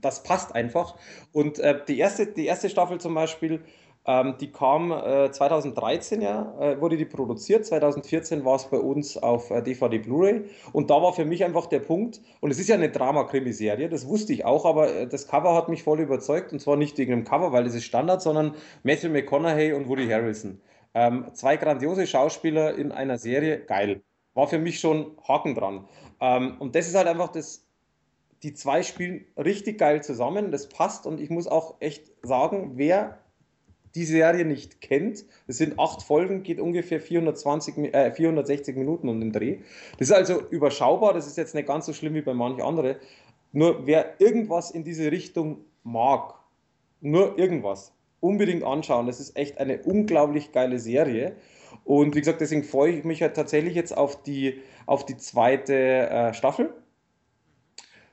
das 0.00 0.22
passt 0.22 0.54
einfach. 0.54 0.96
Und 1.32 1.58
äh, 1.58 1.78
die 1.86 1.98
erste, 1.98 2.26
die 2.26 2.46
erste 2.46 2.70
Staffel 2.70 3.00
zum 3.00 3.14
Beispiel, 3.14 3.62
ähm, 4.06 4.36
die 4.40 4.52
kam 4.52 4.92
äh, 4.92 5.30
2013 5.30 6.20
ja, 6.20 6.54
äh, 6.60 6.80
wurde 6.80 6.96
die 6.96 7.04
produziert. 7.04 7.66
2014 7.66 8.44
war 8.44 8.54
es 8.56 8.64
bei 8.66 8.78
uns 8.78 9.16
auf 9.16 9.50
äh, 9.50 9.62
DVD 9.62 9.98
Blu-ray. 9.98 10.44
Und 10.72 10.90
da 10.90 11.02
war 11.02 11.12
für 11.12 11.24
mich 11.24 11.44
einfach 11.44 11.66
der 11.66 11.80
Punkt, 11.80 12.20
und 12.40 12.50
es 12.50 12.58
ist 12.60 12.68
ja 12.68 12.76
eine 12.76 12.90
Drama-Krimiserie, 12.90 13.88
das 13.88 14.06
wusste 14.06 14.32
ich 14.32 14.44
auch, 14.44 14.64
aber 14.64 14.94
äh, 14.94 15.06
das 15.08 15.26
Cover 15.26 15.54
hat 15.54 15.68
mich 15.68 15.82
voll 15.82 16.00
überzeugt. 16.00 16.52
Und 16.52 16.60
zwar 16.60 16.76
nicht 16.76 16.96
wegen 16.98 17.10
dem 17.10 17.24
Cover, 17.24 17.52
weil 17.52 17.64
das 17.64 17.74
ist 17.74 17.84
Standard, 17.84 18.22
sondern 18.22 18.54
Matthew 18.84 19.08
McConaughey 19.08 19.72
und 19.72 19.88
Woody 19.88 20.06
Harrelson. 20.08 20.60
Ähm, 20.94 21.26
zwei 21.34 21.56
grandiose 21.56 22.06
Schauspieler 22.06 22.76
in 22.76 22.92
einer 22.92 23.18
Serie, 23.18 23.58
geil. 23.58 24.02
War 24.34 24.46
für 24.46 24.58
mich 24.58 24.78
schon 24.78 25.16
Haken 25.26 25.54
dran. 25.54 25.88
Ähm, 26.20 26.56
und 26.60 26.76
das 26.76 26.86
ist 26.86 26.94
halt 26.94 27.08
einfach 27.08 27.32
das, 27.32 27.66
die 28.42 28.54
zwei 28.54 28.82
spielen 28.82 29.26
richtig 29.36 29.78
geil 29.78 30.02
zusammen, 30.02 30.52
das 30.52 30.68
passt 30.68 31.06
und 31.06 31.20
ich 31.20 31.30
muss 31.30 31.48
auch 31.48 31.74
echt 31.80 32.12
sagen, 32.22 32.72
wer 32.76 33.18
die 33.96 34.04
Serie 34.04 34.44
nicht 34.44 34.80
kennt, 34.80 35.24
es 35.46 35.58
sind 35.58 35.78
acht 35.78 36.02
Folgen, 36.02 36.42
geht 36.42 36.60
ungefähr 36.60 37.00
420, 37.00 37.94
äh, 37.94 38.12
460 38.12 38.76
Minuten 38.76 39.08
um 39.08 39.18
den 39.20 39.32
Dreh. 39.32 39.58
Das 39.98 40.08
ist 40.08 40.14
also 40.14 40.42
überschaubar, 40.50 41.14
das 41.14 41.26
ist 41.26 41.38
jetzt 41.38 41.54
nicht 41.54 41.66
ganz 41.66 41.86
so 41.86 41.92
schlimm 41.92 42.14
wie 42.14 42.20
bei 42.20 42.34
manch 42.34 42.62
andere. 42.62 42.96
Nur 43.52 43.86
wer 43.86 44.20
irgendwas 44.20 44.70
in 44.70 44.84
diese 44.84 45.10
Richtung 45.10 45.64
mag, 45.82 46.34
nur 47.00 47.38
irgendwas, 47.38 47.92
unbedingt 48.20 48.64
anschauen. 48.64 49.06
Das 49.06 49.18
ist 49.18 49.36
echt 49.36 49.58
eine 49.58 49.82
unglaublich 49.82 50.52
geile 50.52 50.78
Serie. 50.78 51.34
Und 51.84 52.14
wie 52.14 52.20
gesagt, 52.20 52.40
deswegen 52.42 52.64
freue 52.64 52.92
ich 52.92 53.04
mich 53.04 53.22
halt 53.22 53.34
tatsächlich 53.34 53.74
jetzt 53.74 53.96
auf 53.96 54.22
die, 54.22 54.60
auf 54.84 55.06
die 55.06 55.16
zweite 55.16 55.74
äh, 55.74 56.34
Staffel. 56.34 56.74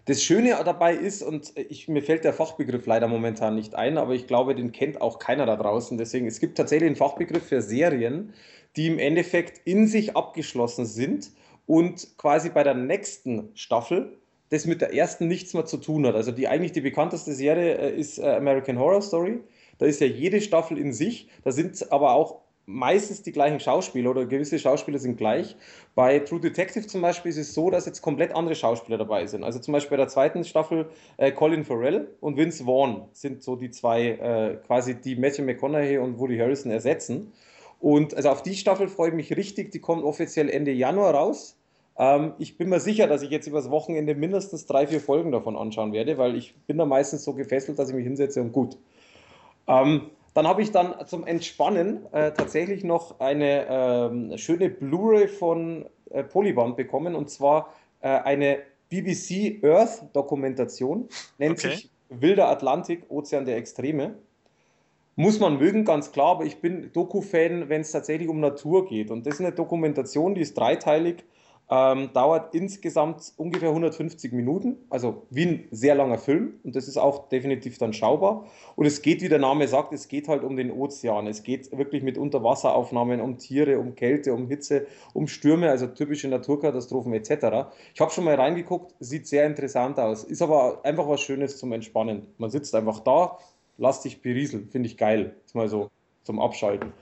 Das 0.05 0.21
Schöne 0.21 0.59
dabei 0.65 0.95
ist, 0.95 1.21
und 1.21 1.53
ich, 1.55 1.88
mir 1.88 2.03
fällt 2.03 2.25
der 2.25 2.34
Fachbegriff 2.34 2.85
leider 2.85 3.07
momentan 3.07 3.55
nicht 3.55 3.75
ein, 3.75 3.97
aber 3.97 4.13
ich 4.13 4.27
glaube, 4.27 4.53
den 4.53 4.73
kennt 4.73 4.99
auch 4.99 5.17
keiner 5.17 5.45
da 5.45 5.55
draußen. 5.55 5.97
Deswegen, 5.97 6.27
es 6.27 6.41
gibt 6.41 6.57
tatsächlich 6.57 6.88
einen 6.88 6.97
Fachbegriff 6.97 7.43
für 7.47 7.61
Serien, 7.61 8.34
die 8.75 8.88
im 8.88 8.99
Endeffekt 8.99 9.61
in 9.65 9.88
sich 9.88 10.17
abgeschlossen 10.17 10.85
sind 10.85 11.31
und 11.67 12.17
quasi 12.17 12.49
bei 12.49 12.63
der 12.63 12.73
nächsten 12.73 13.51
Staffel 13.53 14.17
das 14.49 14.65
mit 14.65 14.81
der 14.81 14.93
ersten 14.93 15.27
nichts 15.27 15.53
mehr 15.53 15.65
zu 15.65 15.77
tun 15.77 16.05
hat. 16.05 16.15
Also 16.15 16.31
die 16.31 16.47
eigentlich 16.47 16.73
die 16.73 16.81
bekannteste 16.81 17.34
Serie 17.34 17.75
äh, 17.75 17.99
ist 17.99 18.19
äh, 18.19 18.35
American 18.35 18.77
Horror 18.77 19.01
Story. 19.01 19.39
Da 19.80 19.88
ist 19.88 19.99
ja 19.99 20.07
jede 20.07 20.41
Staffel 20.41 20.77
in 20.77 20.93
sich. 20.93 21.27
Da 21.43 21.51
sind 21.51 21.91
aber 21.91 22.13
auch 22.13 22.42
meistens 22.65 23.22
die 23.22 23.31
gleichen 23.31 23.60
Schauspieler 23.60 24.11
oder 24.11 24.26
gewisse 24.26 24.57
Schauspieler 24.57 24.99
sind 24.99 25.18
gleich. 25.18 25.56
Bei 25.95 26.19
True 26.19 26.40
Detective 26.40 26.88
zum 26.88 27.02
Beispiel 27.02 27.30
ist 27.30 27.38
es 27.38 27.53
so, 27.53 27.69
dass 27.69 27.85
jetzt 27.85 28.02
komplett 28.02 28.35
andere 28.35 28.56
Schauspieler 28.56 28.98
dabei 28.98 29.26
sind. 29.27 29.44
Also 29.44 29.60
zum 29.60 29.73
Beispiel 29.73 29.91
bei 29.91 30.03
der 30.03 30.07
zweiten 30.07 30.44
Staffel 30.44 30.90
äh, 31.18 31.31
Colin 31.31 31.65
Farrell 31.65 32.07
und 32.22 32.38
Vince 32.38 32.64
Vaughn 32.64 33.03
sind 33.11 33.44
so 33.44 33.56
die 33.56 33.72
zwei, 33.72 34.10
äh, 34.10 34.57
quasi 34.65 34.95
die 34.95 35.15
Matthew 35.15 35.44
McConaughey 35.44 35.98
und 35.98 36.19
Woody 36.19 36.38
Harrelson 36.38 36.72
ersetzen. 36.72 37.34
Und 37.80 38.15
also 38.15 38.30
auf 38.30 38.44
die 38.44 38.56
Staffel 38.56 38.88
freue 38.88 39.10
ich 39.10 39.15
mich 39.15 39.35
richtig. 39.35 39.72
Die 39.72 39.80
kommt 39.80 40.03
offiziell 40.03 40.49
Ende 40.49 40.72
Januar 40.72 41.14
raus. 41.14 41.57
Ähm, 41.98 42.34
ich 42.40 42.57
bin 42.57 42.69
mir 42.69 42.80
sicher, 42.80 43.07
dass 43.07 43.22
ich 43.22 43.30
jetzt 43.30 43.48
übers 43.48 43.69
Wochenende 43.69 44.15
mindestens 44.15 44.65
drei, 44.65 44.88
vier 44.88 45.02
Folgen 45.02 45.31
davon 45.31 45.57
anschauen 45.57 45.91
werde, 45.91 46.18
weil 46.18 46.35
ich 46.35 46.56
bin 46.65 46.77
da 46.77 46.85
meistens 46.85 47.23
so 47.23 47.34
gefesselt, 47.34 47.77
dass 47.77 47.90
ich 47.90 47.95
mich 47.95 48.06
hinsetze 48.06 48.41
und 48.41 48.53
gut. 48.53 48.77
Ähm, 49.68 50.10
dann 50.34 50.47
habe 50.47 50.61
ich 50.61 50.72
dann 50.72 50.95
zum 51.05 51.26
Entspannen 51.26 52.05
äh, 52.11 52.31
tatsächlich 52.31 52.84
noch 52.84 53.19
eine 53.19 53.68
ähm, 53.69 54.38
schöne 54.38 54.69
Blu-ray 54.69 55.27
von 55.27 55.85
äh, 56.10 56.23
Polyband 56.23 56.76
bekommen 56.76 57.15
und 57.15 57.30
zwar 57.30 57.73
äh, 58.01 58.07
eine 58.07 58.60
BBC 58.89 59.64
Earth 59.64 60.03
Dokumentation, 60.14 61.07
nennt 61.38 61.60
okay. 61.60 61.76
sich 61.76 61.89
Wilder 62.10 62.49
Atlantik, 62.49 63.05
Ozean 63.10 63.45
der 63.45 63.57
Extreme. 63.57 64.15
Muss 65.15 65.39
man 65.39 65.57
mögen, 65.57 65.85
ganz 65.85 66.11
klar, 66.11 66.31
aber 66.31 66.45
ich 66.45 66.60
bin 66.60 66.91
Doku-Fan, 66.91 67.69
wenn 67.69 67.81
es 67.81 67.91
tatsächlich 67.91 68.27
um 68.27 68.39
Natur 68.39 68.88
geht. 68.88 69.11
Und 69.11 69.26
das 69.26 69.35
ist 69.35 69.41
eine 69.41 69.51
Dokumentation, 69.51 70.34
die 70.34 70.41
ist 70.41 70.57
dreiteilig 70.57 71.23
ähm, 71.73 72.11
dauert 72.13 72.53
insgesamt 72.53 73.33
ungefähr 73.35 73.69
150 73.69 74.31
Minuten, 74.31 74.77
also 74.91 75.25
wie 75.31 75.45
ein 75.45 75.67
sehr 75.71 75.95
langer 75.95 76.19
Film 76.19 76.59
und 76.63 76.75
das 76.75 76.87
ist 76.87 76.97
auch 76.97 77.29
definitiv 77.29 77.79
dann 77.79 77.93
schaubar. 77.93 78.45
Und 78.75 78.85
es 78.85 79.01
geht, 79.01 79.23
wie 79.23 79.29
der 79.29 79.39
Name 79.39 79.67
sagt, 79.67 79.91
es 79.91 80.07
geht 80.07 80.27
halt 80.27 80.43
um 80.43 80.55
den 80.55 80.71
Ozean. 80.71 81.25
Es 81.25 81.41
geht 81.41 81.75
wirklich 81.75 82.03
mit 82.03 82.19
Unterwasseraufnahmen 82.19 83.21
um 83.21 83.39
Tiere, 83.39 83.79
um 83.79 83.95
Kälte, 83.95 84.35
um 84.35 84.47
Hitze, 84.47 84.85
um 85.13 85.27
Stürme, 85.27 85.71
also 85.71 85.87
typische 85.87 86.27
Naturkatastrophen 86.27 87.13
etc. 87.13 87.71
Ich 87.95 88.01
habe 88.01 88.11
schon 88.11 88.25
mal 88.25 88.35
reingeguckt, 88.35 88.93
sieht 88.99 89.25
sehr 89.27 89.47
interessant 89.47 89.97
aus, 89.99 90.23
ist 90.23 90.43
aber 90.43 90.85
einfach 90.85 91.07
was 91.07 91.21
Schönes 91.21 91.57
zum 91.57 91.71
Entspannen. 91.71 92.27
Man 92.37 92.51
sitzt 92.51 92.75
einfach 92.75 92.99
da, 92.99 93.39
lass 93.79 94.01
dich 94.01 94.21
berieseln, 94.21 94.69
finde 94.69 94.89
ich 94.89 94.97
geil. 94.97 95.35
Ist 95.43 95.55
mal 95.55 95.67
so 95.67 95.89
zum 96.21 96.39
Abschalten. 96.39 96.93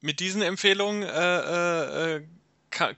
Mit 0.00 0.20
diesen 0.20 0.42
Empfehlungen 0.42 1.02
äh, 1.02 2.16
äh, 2.16 2.22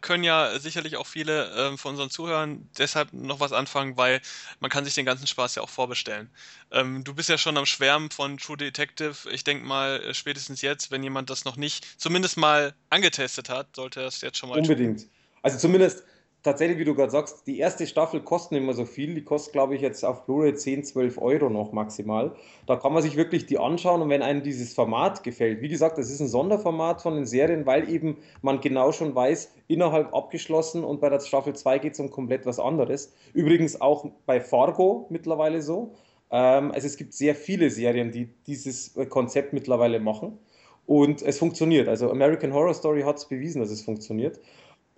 können 0.01 0.25
ja 0.25 0.59
sicherlich 0.59 0.97
auch 0.97 1.07
viele 1.07 1.51
ähm, 1.57 1.79
von 1.79 1.93
unseren 1.93 2.11
Zuhörern 2.11 2.69
deshalb 2.79 3.13
noch 3.13 3.41
was 3.41 3.53
anfangen, 3.53 3.97
weil 3.97 4.21
man 4.61 4.71
kann 4.71 4.85
sich 4.85 4.95
den 4.95 5.07
ganzen 5.07 5.27
Spaß 5.27 5.55
ja 5.55 5.63
auch 5.63 5.69
vorbestellen. 5.69 6.31
Ähm, 6.71 7.05
du 7.05 7.15
bist 7.15 7.29
ja 7.29 7.39
schon 7.39 7.57
am 7.57 7.67
Schwärmen 7.67 8.11
von 8.11 8.39
True 8.39 8.57
Detective. 8.57 9.31
Ich 9.31 9.45
denke 9.45 9.65
mal, 9.65 10.01
äh, 10.01 10.15
spätestens 10.15 10.63
jetzt, 10.63 10.91
wenn 10.91 11.03
jemand 11.03 11.31
das 11.31 11.45
noch 11.45 11.57
nicht 11.57 12.01
zumindest 12.01 12.37
mal 12.37 12.75
angetestet 12.91 13.49
hat, 13.49 13.77
sollte 13.77 14.01
das 14.01 14.21
jetzt 14.21 14.39
schon 14.39 14.49
mal 14.49 14.59
Unbedingt. 14.59 15.01
Tun. 15.01 15.11
Also 15.43 15.59
zumindest 15.59 16.05
tatsächlich, 16.43 16.79
wie 16.79 16.85
du 16.85 16.95
gerade 16.95 17.11
sagst, 17.11 17.47
die 17.47 17.59
erste 17.59 17.87
Staffel 17.87 18.21
kostet 18.21 18.59
immer 18.59 18.73
so 18.73 18.85
viel. 18.85 19.15
Die 19.15 19.25
kostet, 19.25 19.53
glaube 19.53 19.75
ich, 19.75 19.83
jetzt 19.83 20.05
auf 20.05 20.25
Blu-ray 20.25 20.55
10, 20.55 20.85
12 20.85 21.19
Euro 21.19 21.51
noch 21.51 21.73
maximal. 21.73 22.33
Da 22.67 22.77
kann 22.77 22.93
man 22.93 23.03
sich 23.03 23.17
wirklich 23.17 23.47
die 23.47 23.59
anschauen 23.59 24.03
und 24.03 24.09
wenn 24.09 24.23
einem 24.23 24.43
dieses 24.43 24.75
Format 24.75 25.23
gefällt, 25.23 25.61
wie 25.61 25.69
gesagt, 25.69 25.99
das 25.99 26.11
ist 26.11 26.21
ein 26.21 26.29
Sonderformat 26.29 27.03
von 27.03 27.15
den 27.15 27.27
Serien, 27.27 27.67
weil 27.67 27.89
eben 27.89 28.19
man 28.43 28.61
genau 28.61 28.93
schon 28.93 29.15
weiß, 29.15 29.53
innerhalb 29.67 30.15
abgeschlossen 30.15 30.85
und 30.85 31.01
bei 31.01 31.09
der 31.09 31.21
Staffel 31.21 31.55
2 31.55 31.79
geht 31.79 31.95
es 31.95 32.01
um 32.01 32.11
komplett 32.11 32.47
was 32.47 32.59
anderes. 32.59 33.13
Übrigens 33.35 33.81
auch 33.81 34.07
bei 34.27 34.41
Fargo 34.41 35.07
mittlerweile 35.11 35.61
so. 35.61 35.95
Ähm, 36.31 36.71
also 36.73 36.87
es 36.87 36.97
gibt 36.97 37.15
sehr 37.15 37.35
viele 37.35 37.71
Serien, 37.71 38.11
die 38.13 38.29
dieses 38.47 38.97
äh, 38.97 39.07
Konzept 39.07 39.53
mittlerweile 39.53 40.01
machen. 40.01 40.39
Und 40.87 41.21
es 41.21 41.39
funktioniert. 41.39 41.87
Also 41.87 42.11
American 42.11 42.55
Horror 42.55 42.73
Story 42.73 43.03
hat 43.03 43.19
es 43.19 43.27
bewiesen, 43.27 43.61
dass 43.61 43.71
es 43.71 43.83
funktioniert. 43.83 44.41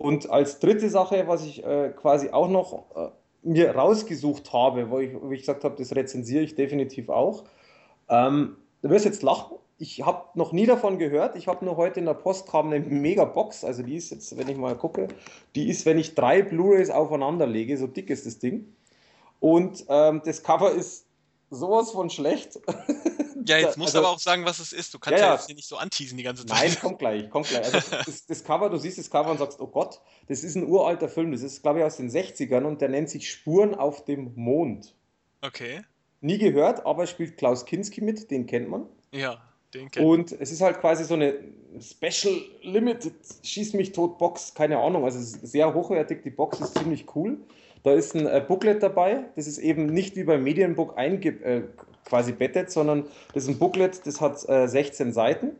Und 0.01 0.31
als 0.31 0.59
dritte 0.59 0.89
Sache, 0.89 1.27
was 1.27 1.45
ich 1.45 1.63
äh, 1.63 1.89
quasi 1.95 2.31
auch 2.31 2.49
noch 2.49 2.85
äh, 2.95 3.09
mir 3.43 3.75
rausgesucht 3.75 4.51
habe, 4.51 4.89
wo 4.89 4.99
ich, 4.99 5.11
wo 5.13 5.31
ich 5.31 5.41
gesagt 5.41 5.63
habe, 5.63 5.75
das 5.77 5.95
rezensiere 5.95 6.43
ich 6.43 6.55
definitiv 6.55 7.09
auch. 7.09 7.43
Ähm, 8.09 8.57
du 8.81 8.89
wirst 8.89 9.05
jetzt 9.05 9.21
lachen. 9.21 9.57
Ich 9.77 10.03
habe 10.03 10.25
noch 10.33 10.53
nie 10.53 10.65
davon 10.65 10.97
gehört. 10.97 11.35
Ich 11.35 11.47
habe 11.47 11.63
nur 11.65 11.77
heute 11.77 11.99
in 11.99 12.07
der 12.07 12.15
Post 12.15 12.47
kam 12.47 12.71
eine 12.71 12.79
Mega-Box. 12.79 13.63
Also 13.63 13.83
die 13.83 13.95
ist 13.95 14.09
jetzt, 14.09 14.35
wenn 14.37 14.49
ich 14.49 14.57
mal 14.57 14.75
gucke, 14.75 15.07
die 15.55 15.69
ist, 15.69 15.85
wenn 15.85 15.99
ich 15.99 16.15
drei 16.15 16.41
Blu-rays 16.41 16.89
aufeinander 16.89 17.45
lege, 17.45 17.77
so 17.77 17.85
dick 17.85 18.09
ist 18.09 18.25
das 18.25 18.39
Ding. 18.39 18.73
Und 19.39 19.85
ähm, 19.87 20.21
das 20.25 20.41
Cover 20.41 20.71
ist 20.71 21.05
sowas 21.51 21.91
von 21.91 22.09
schlecht. 22.09 22.59
Ja, 23.47 23.57
jetzt 23.57 23.75
musst 23.75 23.95
also, 23.95 24.01
du 24.01 24.05
aber 24.05 24.15
auch 24.15 24.19
sagen, 24.19 24.45
was 24.45 24.59
es 24.59 24.71
ist. 24.71 24.93
Du 24.93 24.99
kannst 24.99 25.19
ja, 25.19 25.27
ja 25.27 25.33
jetzt 25.33 25.47
hier 25.47 25.55
nicht 25.55 25.67
so 25.67 25.77
anteasen 25.77 26.15
die 26.15 26.23
ganze 26.23 26.45
Zeit. 26.45 26.59
Nein, 26.59 26.79
kommt 26.79 26.99
gleich, 26.99 27.29
kommt 27.29 27.47
gleich. 27.47 27.73
Also 27.73 27.79
das, 28.05 28.25
das, 28.27 28.43
Cover, 28.43 28.69
du 28.69 28.77
siehst 28.77 28.99
das 28.99 29.09
Cover 29.09 29.31
und 29.31 29.39
sagst, 29.39 29.59
oh 29.59 29.65
Gott, 29.65 29.99
das 30.27 30.43
ist 30.43 30.55
ein 30.55 30.67
uralter 30.67 31.09
Film. 31.09 31.31
Das 31.31 31.41
ist, 31.41 31.63
glaube 31.63 31.79
ich, 31.79 31.85
aus 31.85 31.97
den 31.97 32.11
60ern 32.11 32.65
und 32.65 32.81
der 32.81 32.89
nennt 32.89 33.09
sich 33.09 33.29
Spuren 33.29 33.73
auf 33.73 34.05
dem 34.05 34.31
Mond. 34.35 34.93
Okay. 35.41 35.81
Nie 36.21 36.37
gehört, 36.37 36.85
aber 36.85 37.07
spielt 37.07 37.37
Klaus 37.37 37.65
Kinski 37.65 38.01
mit, 38.01 38.29
den 38.29 38.45
kennt 38.45 38.69
man. 38.69 38.85
Ja, 39.11 39.41
den 39.73 39.89
kennt 39.89 40.05
man. 40.05 40.19
Und 40.19 40.31
es 40.33 40.51
ist 40.51 40.61
halt 40.61 40.79
quasi 40.79 41.03
so 41.03 41.15
eine 41.15 41.33
Special 41.79 42.39
Limited 42.61 43.15
Schieß 43.41 43.73
mich 43.73 43.91
tot 43.91 44.19
Box, 44.19 44.53
keine 44.53 44.77
Ahnung. 44.77 45.03
Also 45.03 45.19
sehr 45.19 45.73
hochwertig, 45.73 46.21
die 46.21 46.29
Box 46.29 46.59
ist 46.59 46.77
ziemlich 46.77 47.15
cool. 47.15 47.39
Da 47.83 47.93
ist 47.93 48.15
ein 48.15 48.27
äh, 48.27 48.43
Booklet 48.45 48.83
dabei. 48.83 49.25
Das 49.35 49.47
ist 49.47 49.57
eben 49.57 49.87
nicht 49.87 50.15
wie 50.15 50.23
beim 50.23 50.43
Medienbook 50.43 50.97
einge 50.97 51.29
äh, 51.29 51.63
quasi 52.05 52.31
bettet, 52.31 52.71
sondern 52.71 53.05
das 53.33 53.43
ist 53.43 53.49
ein 53.49 53.59
Booklet, 53.59 54.05
das 54.05 54.21
hat 54.21 54.47
äh, 54.49 54.67
16 54.67 55.13
Seiten 55.13 55.51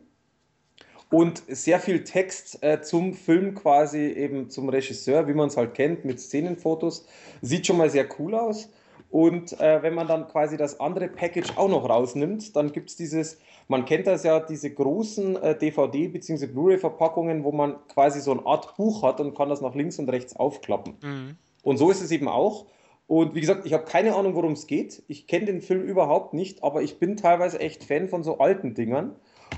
und 1.12 1.42
sehr 1.46 1.78
viel 1.78 2.04
Text 2.04 2.62
äh, 2.62 2.80
zum 2.80 3.12
Film 3.12 3.54
quasi 3.54 3.98
eben 3.98 4.48
zum 4.48 4.70
Regisseur, 4.70 5.28
wie 5.28 5.34
man 5.34 5.48
es 5.48 5.56
halt 5.56 5.74
kennt, 5.74 6.04
mit 6.04 6.18
Szenenfotos. 6.18 7.06
Sieht 7.42 7.66
schon 7.66 7.76
mal 7.76 7.90
sehr 7.90 8.08
cool 8.18 8.34
aus. 8.34 8.70
Und 9.10 9.60
äh, 9.60 9.82
wenn 9.82 9.94
man 9.94 10.08
dann 10.08 10.26
quasi 10.26 10.56
das 10.56 10.80
andere 10.80 11.08
Package 11.08 11.58
auch 11.58 11.68
noch 11.68 11.86
rausnimmt, 11.86 12.56
dann 12.56 12.72
gibt 12.72 12.88
es 12.88 12.96
dieses, 12.96 13.38
man 13.68 13.84
kennt 13.84 14.06
das 14.06 14.24
ja, 14.24 14.40
diese 14.40 14.72
großen 14.72 15.36
äh, 15.36 15.54
DVD- 15.54 16.10
bzw. 16.10 16.46
Blu-ray-Verpackungen, 16.46 17.44
wo 17.44 17.52
man 17.52 17.76
quasi 17.88 18.22
so 18.22 18.32
eine 18.32 18.46
Art 18.46 18.74
Buch 18.76 19.02
hat 19.02 19.20
und 19.20 19.36
kann 19.36 19.50
das 19.50 19.60
nach 19.60 19.74
links 19.74 19.98
und 19.98 20.08
rechts 20.08 20.34
aufklappen. 20.34 20.94
Mhm. 21.02 21.36
Und 21.62 21.78
so 21.78 21.90
ist 21.90 22.02
es 22.02 22.10
eben 22.10 22.28
auch. 22.28 22.66
Und 23.06 23.34
wie 23.34 23.40
gesagt, 23.40 23.66
ich 23.66 23.72
habe 23.72 23.84
keine 23.84 24.14
Ahnung, 24.14 24.34
worum 24.34 24.52
es 24.52 24.66
geht. 24.66 25.02
Ich 25.08 25.26
kenne 25.26 25.46
den 25.46 25.60
Film 25.60 25.82
überhaupt 25.82 26.34
nicht, 26.34 26.62
aber 26.62 26.82
ich 26.82 26.98
bin 26.98 27.16
teilweise 27.16 27.60
echt 27.60 27.84
Fan 27.84 28.08
von 28.08 28.22
so 28.22 28.38
alten 28.38 28.74
Dingern. 28.74 29.16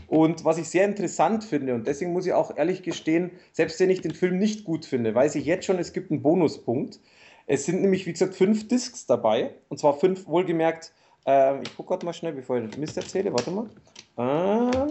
Und 0.08 0.44
was 0.44 0.58
ich 0.58 0.68
sehr 0.68 0.84
interessant 0.84 1.44
finde, 1.44 1.74
und 1.74 1.86
deswegen 1.86 2.12
muss 2.12 2.26
ich 2.26 2.32
auch 2.32 2.56
ehrlich 2.56 2.82
gestehen, 2.82 3.30
selbst 3.52 3.78
wenn 3.80 3.90
ich 3.90 4.00
den 4.00 4.14
Film 4.14 4.38
nicht 4.38 4.64
gut 4.64 4.84
finde, 4.84 5.14
weiß 5.14 5.36
ich 5.36 5.44
jetzt 5.44 5.66
schon, 5.66 5.78
es 5.78 5.92
gibt 5.92 6.10
einen 6.10 6.22
Bonuspunkt. 6.22 7.00
Es 7.46 7.64
sind 7.66 7.82
nämlich, 7.82 8.06
wie 8.06 8.12
gesagt, 8.12 8.34
fünf 8.34 8.68
Discs 8.68 9.06
dabei. 9.06 9.54
Und 9.68 9.78
zwar 9.78 9.94
fünf, 9.94 10.26
wohlgemerkt, 10.26 10.92
äh, 11.26 11.62
ich 11.62 11.76
gucke 11.76 11.90
gerade 11.90 12.06
mal 12.06 12.12
schnell, 12.12 12.32
bevor 12.32 12.58
ich 12.58 12.76
Mist 12.76 12.96
erzähle, 12.96 13.32
warte 13.32 13.50
mal. 13.50 13.68
Äh, 14.16 14.88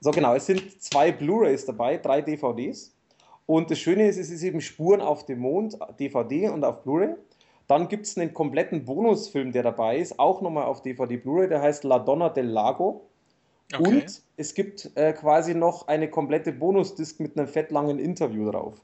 so, 0.00 0.10
genau, 0.10 0.34
es 0.34 0.46
sind 0.46 0.82
zwei 0.82 1.12
Blu-rays 1.12 1.66
dabei, 1.66 1.98
drei 1.98 2.22
DVDs. 2.22 2.96
Und 3.50 3.68
das 3.68 3.80
Schöne 3.80 4.06
ist, 4.06 4.16
es 4.16 4.30
ist 4.30 4.44
eben 4.44 4.60
Spuren 4.60 5.00
auf 5.00 5.26
dem 5.26 5.40
Mond, 5.40 5.76
DVD 5.98 6.50
und 6.50 6.62
auf 6.62 6.84
Blu-ray. 6.84 7.16
Dann 7.66 7.88
gibt 7.88 8.06
es 8.06 8.16
einen 8.16 8.32
kompletten 8.32 8.84
Bonusfilm, 8.84 9.50
der 9.50 9.64
dabei 9.64 9.98
ist, 9.98 10.20
auch 10.20 10.40
nochmal 10.40 10.66
auf 10.66 10.82
DVD 10.82 11.16
Blu-ray, 11.16 11.48
der 11.48 11.60
heißt 11.60 11.82
La 11.82 11.98
Donna 11.98 12.28
del 12.28 12.46
Lago. 12.46 13.08
Okay. 13.74 13.82
Und 13.82 14.22
es 14.36 14.54
gibt 14.54 14.92
äh, 14.94 15.12
quasi 15.14 15.56
noch 15.56 15.88
eine 15.88 16.08
komplette 16.08 16.52
Bonusdisk 16.52 17.18
mit 17.18 17.36
einem 17.36 17.48
fettlangen 17.48 17.98
Interview 17.98 18.48
drauf. 18.52 18.74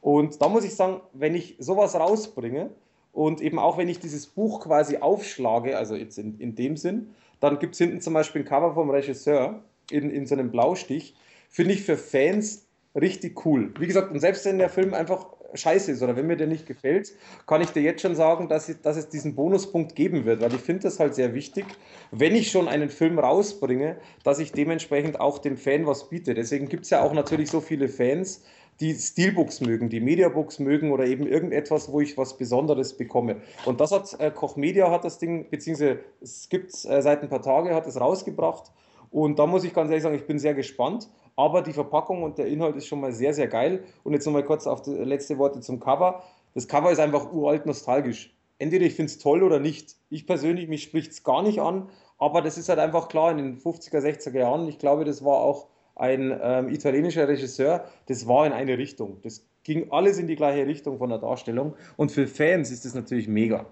Und 0.00 0.40
da 0.40 0.48
muss 0.48 0.62
ich 0.62 0.76
sagen, 0.76 1.00
wenn 1.12 1.34
ich 1.34 1.56
sowas 1.58 1.96
rausbringe 1.96 2.70
und 3.12 3.40
eben 3.40 3.58
auch 3.58 3.76
wenn 3.76 3.88
ich 3.88 3.98
dieses 3.98 4.28
Buch 4.28 4.60
quasi 4.60 4.98
aufschlage, 4.98 5.76
also 5.76 5.96
jetzt 5.96 6.16
in, 6.16 6.38
in 6.38 6.54
dem 6.54 6.76
Sinn, 6.76 7.12
dann 7.40 7.58
gibt 7.58 7.74
es 7.74 7.78
hinten 7.78 8.00
zum 8.00 8.14
Beispiel 8.14 8.42
ein 8.42 8.46
Cover 8.46 8.72
vom 8.74 8.88
Regisseur 8.88 9.64
in, 9.90 10.10
in 10.10 10.26
so 10.28 10.36
einem 10.36 10.52
Blaustich, 10.52 11.16
finde 11.48 11.74
ich 11.74 11.82
für 11.82 11.96
Fans 11.96 12.68
richtig 12.94 13.44
cool. 13.46 13.72
Wie 13.78 13.86
gesagt, 13.86 14.10
und 14.10 14.20
selbst 14.20 14.44
wenn 14.44 14.58
der 14.58 14.68
Film 14.68 14.94
einfach 14.94 15.26
scheiße 15.54 15.92
ist 15.92 16.02
oder 16.02 16.16
wenn 16.16 16.26
mir 16.26 16.36
der 16.36 16.46
nicht 16.46 16.66
gefällt, 16.66 17.12
kann 17.46 17.60
ich 17.60 17.70
dir 17.70 17.82
jetzt 17.82 18.02
schon 18.02 18.14
sagen, 18.14 18.48
dass, 18.48 18.68
ich, 18.68 18.80
dass 18.80 18.96
es 18.96 19.08
diesen 19.08 19.34
Bonuspunkt 19.34 19.94
geben 19.94 20.24
wird, 20.24 20.40
weil 20.40 20.54
ich 20.54 20.60
finde 20.60 20.82
das 20.84 20.98
halt 20.98 21.14
sehr 21.14 21.34
wichtig, 21.34 21.66
wenn 22.10 22.34
ich 22.34 22.50
schon 22.50 22.68
einen 22.68 22.88
Film 22.88 23.18
rausbringe, 23.18 23.96
dass 24.24 24.38
ich 24.38 24.52
dementsprechend 24.52 25.20
auch 25.20 25.38
dem 25.38 25.56
Fan 25.56 25.86
was 25.86 26.08
biete. 26.08 26.34
Deswegen 26.34 26.68
gibt 26.68 26.84
es 26.84 26.90
ja 26.90 27.02
auch 27.02 27.12
natürlich 27.12 27.50
so 27.50 27.60
viele 27.60 27.88
Fans, 27.88 28.42
die 28.80 28.94
Steelbooks 28.94 29.60
mögen, 29.60 29.90
die 29.90 30.00
Mediabooks 30.00 30.58
mögen 30.58 30.90
oder 30.90 31.04
eben 31.04 31.26
irgendetwas, 31.26 31.92
wo 31.92 32.00
ich 32.00 32.16
was 32.16 32.36
Besonderes 32.36 32.96
bekomme. 32.96 33.36
Und 33.66 33.80
das 33.80 33.92
hat 33.92 34.18
äh, 34.18 34.30
Koch 34.30 34.56
Media 34.56 34.90
hat 34.90 35.04
das 35.04 35.18
Ding, 35.18 35.48
beziehungsweise 35.50 36.00
es 36.20 36.48
gibt 36.48 36.72
äh, 36.72 37.02
seit 37.02 37.22
ein 37.22 37.28
paar 37.28 37.42
Tagen, 37.42 37.74
hat 37.74 37.86
es 37.86 38.00
rausgebracht. 38.00 38.72
Und 39.10 39.38
da 39.38 39.46
muss 39.46 39.62
ich 39.62 39.74
ganz 39.74 39.90
ehrlich 39.90 40.02
sagen, 40.02 40.16
ich 40.16 40.26
bin 40.26 40.38
sehr 40.38 40.54
gespannt. 40.54 41.08
Aber 41.36 41.62
die 41.62 41.72
Verpackung 41.72 42.22
und 42.22 42.38
der 42.38 42.46
Inhalt 42.46 42.76
ist 42.76 42.86
schon 42.86 43.00
mal 43.00 43.12
sehr, 43.12 43.34
sehr 43.34 43.48
geil. 43.48 43.84
Und 44.04 44.12
jetzt 44.12 44.26
nochmal 44.26 44.44
kurz 44.44 44.66
auf 44.66 44.82
die 44.82 44.90
letzte 44.90 45.38
Worte 45.38 45.60
zum 45.60 45.80
Cover. 45.80 46.22
Das 46.54 46.68
Cover 46.68 46.90
ist 46.90 46.98
einfach 46.98 47.32
uralt 47.32 47.66
nostalgisch. 47.66 48.34
Entweder 48.58 48.84
ich 48.84 48.94
finde 48.94 49.10
es 49.10 49.18
toll 49.18 49.42
oder 49.42 49.58
nicht. 49.58 49.96
Ich 50.10 50.26
persönlich, 50.26 50.68
mich 50.68 50.82
spricht 50.82 51.12
es 51.12 51.24
gar 51.24 51.42
nicht 51.42 51.60
an, 51.60 51.88
aber 52.18 52.42
das 52.42 52.58
ist 52.58 52.68
halt 52.68 52.78
einfach 52.78 53.08
klar 53.08 53.30
in 53.32 53.38
den 53.38 53.58
50er, 53.58 53.98
60er 53.98 54.38
Jahren. 54.38 54.68
Ich 54.68 54.78
glaube, 54.78 55.04
das 55.04 55.24
war 55.24 55.38
auch 55.38 55.66
ein 55.96 56.38
ähm, 56.40 56.68
italienischer 56.68 57.26
Regisseur. 57.26 57.84
Das 58.06 58.28
war 58.28 58.46
in 58.46 58.52
eine 58.52 58.78
Richtung. 58.78 59.18
Das 59.22 59.44
ging 59.64 59.90
alles 59.90 60.18
in 60.18 60.26
die 60.26 60.36
gleiche 60.36 60.66
Richtung 60.66 60.98
von 60.98 61.10
der 61.10 61.18
Darstellung. 61.18 61.74
Und 61.96 62.12
für 62.12 62.26
Fans 62.26 62.70
ist 62.70 62.84
das 62.84 62.94
natürlich 62.94 63.26
mega. 63.26 63.66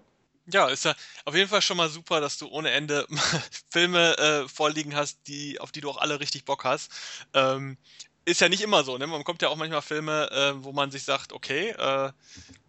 Ja, 0.52 0.68
ist 0.68 0.84
ja 0.84 0.94
auf 1.24 1.34
jeden 1.34 1.48
Fall 1.48 1.62
schon 1.62 1.76
mal 1.76 1.88
super, 1.88 2.20
dass 2.20 2.38
du 2.38 2.48
ohne 2.48 2.70
Ende 2.70 3.06
Filme 3.70 4.16
äh, 4.18 4.48
vorliegen 4.48 4.94
hast, 4.94 5.26
die, 5.26 5.60
auf 5.60 5.72
die 5.72 5.80
du 5.80 5.90
auch 5.90 5.98
alle 5.98 6.20
richtig 6.20 6.44
Bock 6.44 6.64
hast. 6.64 6.90
Ähm, 7.34 7.76
ist 8.24 8.40
ja 8.40 8.48
nicht 8.48 8.62
immer 8.62 8.84
so, 8.84 8.98
ne? 8.98 9.06
Man 9.06 9.18
bekommt 9.18 9.42
ja 9.42 9.48
auch 9.48 9.56
manchmal 9.56 9.82
Filme, 9.82 10.30
äh, 10.30 10.64
wo 10.64 10.72
man 10.72 10.90
sich 10.90 11.04
sagt, 11.04 11.32
okay, 11.32 11.70
äh, 11.70 12.12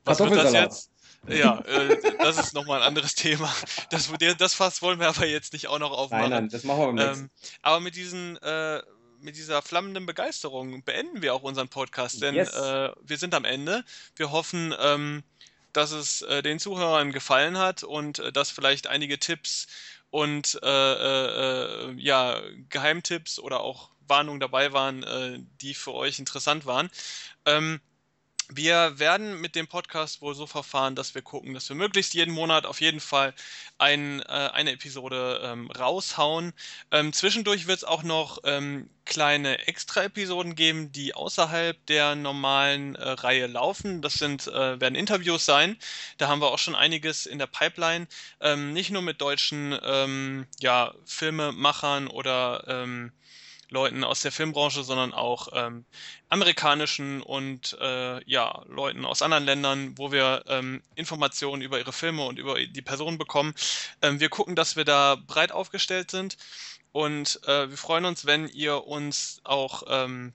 was 0.06 0.20
wird 0.20 0.36
das 0.36 0.53
jetzt? 0.53 0.91
Ja, 1.28 1.60
äh, 1.60 1.99
das 2.18 2.38
ist 2.38 2.53
nochmal 2.53 2.82
ein 2.82 2.88
anderes 2.88 3.14
Thema. 3.16 3.53
Das, 3.91 4.10
das 4.38 4.53
Fass 4.53 4.82
wollen 4.82 4.99
wir 4.99 5.08
aber 5.08 5.28
jetzt 5.28 5.53
nicht 5.53 5.68
auch 5.68 5.78
noch 5.78 5.91
aufmachen. 5.91 6.30
Nein, 6.30 6.44
nein, 6.44 6.49
das 6.49 6.64
machen 6.64 6.80
wir 6.80 6.86
beim 6.88 6.95
nächsten. 6.95 7.24
Ähm, 7.26 7.30
aber 7.62 7.80
mit 7.80 7.95
diesen 7.95 8.38
äh, 8.38 8.82
mit 9.22 9.36
dieser 9.36 9.62
flammenden 9.62 10.06
Begeisterung 10.06 10.84
beenden 10.84 11.22
wir 11.22 11.34
auch 11.34 11.44
unseren 11.44 11.70
Podcast, 11.70 12.22
denn 12.22 12.36
yes. 12.36 12.53
äh, 12.53 12.91
wir 13.02 13.18
sind 13.18 13.34
am 13.34 13.45
Ende. 13.45 13.84
Wir 14.16 14.32
hoffen, 14.32 14.74
ähm, 14.80 15.24
dass 15.73 15.91
es 15.91 16.22
äh, 16.23 16.41
den 16.41 16.60
Zuhörern 16.60 17.11
gefallen 17.11 17.57
hat 17.57 17.84
und 17.84 18.19
äh, 18.19 18.31
dass 18.31 18.52
vielleicht 18.52 18.88
einige 18.88 19.19
Tipps 19.19 19.68
und 20.10 20.60
äh, 20.64 20.68
äh, 20.68 21.89
äh, 21.89 21.93
ja, 21.98 22.41
Geheimtipps 22.69 23.39
oder 23.39 23.61
auch 23.61 23.91
Warnungen 24.07 24.41
dabei 24.41 24.73
waren, 24.73 25.48
die 25.61 25.73
für 25.73 25.93
euch 25.93 26.19
interessant 26.19 26.65
waren. 26.65 26.89
Ähm, 27.45 27.80
wir 28.53 28.99
werden 28.99 29.40
mit 29.40 29.56
dem 29.56 29.68
Podcast 29.68 30.22
wohl 30.22 30.36
so 30.36 30.45
verfahren, 30.45 30.95
dass 30.95 31.15
wir 31.15 31.22
gucken, 31.22 31.53
dass 31.53 31.69
wir 31.69 31.76
möglichst 31.76 32.14
jeden 32.14 32.34
Monat 32.34 32.65
auf 32.65 32.82
jeden 32.82 32.99
Fall 32.99 33.34
ein, 33.78 34.19
äh, 34.22 34.23
eine 34.26 34.73
Episode 34.73 35.41
ähm, 35.44 35.72
raushauen. 35.72 36.52
Ähm, 36.91 37.14
zwischendurch 37.14 37.68
wird 37.68 37.78
es 37.78 37.84
auch 37.86 38.03
noch 38.03 38.40
ähm, 38.44 38.90
kleine 39.06 39.68
Extra-Episoden 39.68 40.56
geben, 40.56 40.91
die 40.91 41.15
außerhalb 41.15 41.84
der 41.86 42.15
normalen 42.15 42.95
äh, 42.95 43.10
Reihe 43.10 43.48
laufen. 43.48 44.02
Das 44.02 44.15
sind, 44.15 44.48
äh, 44.48 44.80
werden 44.82 44.95
Interviews 44.95 45.45
sein. 45.45 45.78
Da 46.18 46.28
haben 46.28 46.41
wir 46.41 46.52
auch 46.52 46.60
schon 46.60 46.76
einiges 46.76 47.26
in 47.26 47.40
der 47.40 47.48
Pipeline. 47.48 48.07
Ähm, 48.41 48.73
nicht 48.73 48.91
nur 48.91 49.02
mit 49.02 49.22
deutschen 49.22 49.78
ähm, 49.82 50.45
ja, 50.60 50.94
Filmemachern 51.06 52.07
oder 52.07 52.65
ähm, 52.68 53.14
Leuten 53.72 54.03
aus 54.03 54.19
der 54.19 54.31
Filmbranche, 54.31 54.84
sondern 54.84 55.14
auch 55.14 55.48
ähm, 55.53 55.85
amerikanischen 56.30 57.22
und 57.22 57.77
äh, 57.80 58.30
ja, 58.30 58.64
Leuten 58.68 59.06
aus 59.06 59.22
anderen 59.22 59.45
Ländern, 59.45 59.98
wo 59.98 60.11
wir 60.11 60.43
ähm, 60.48 60.84
Informationen 60.95 61.61
über 61.61 61.80
ihre 61.80 61.93
Filme 61.93 62.26
und 62.26 62.38
über 62.38 62.60
die 62.60 62.81
Personen 62.81 63.18
bekommen. 63.18 63.56
Ähm, 64.02 64.19
wir 64.19 64.30
gucken, 64.30 64.56
dass 64.56 64.76
wir 64.76 64.84
da 64.84 65.15
breit 65.15 65.53
aufgestellt 65.53 66.11
sind 66.11 66.38
und 66.91 67.39
äh, 67.48 67.69
wir 67.69 67.77
freuen 67.77 68.06
uns, 68.06 68.26
wenn 68.26 68.49
ihr 68.49 68.85
uns 68.85 69.39
auch 69.45 69.84
ähm, 69.88 70.34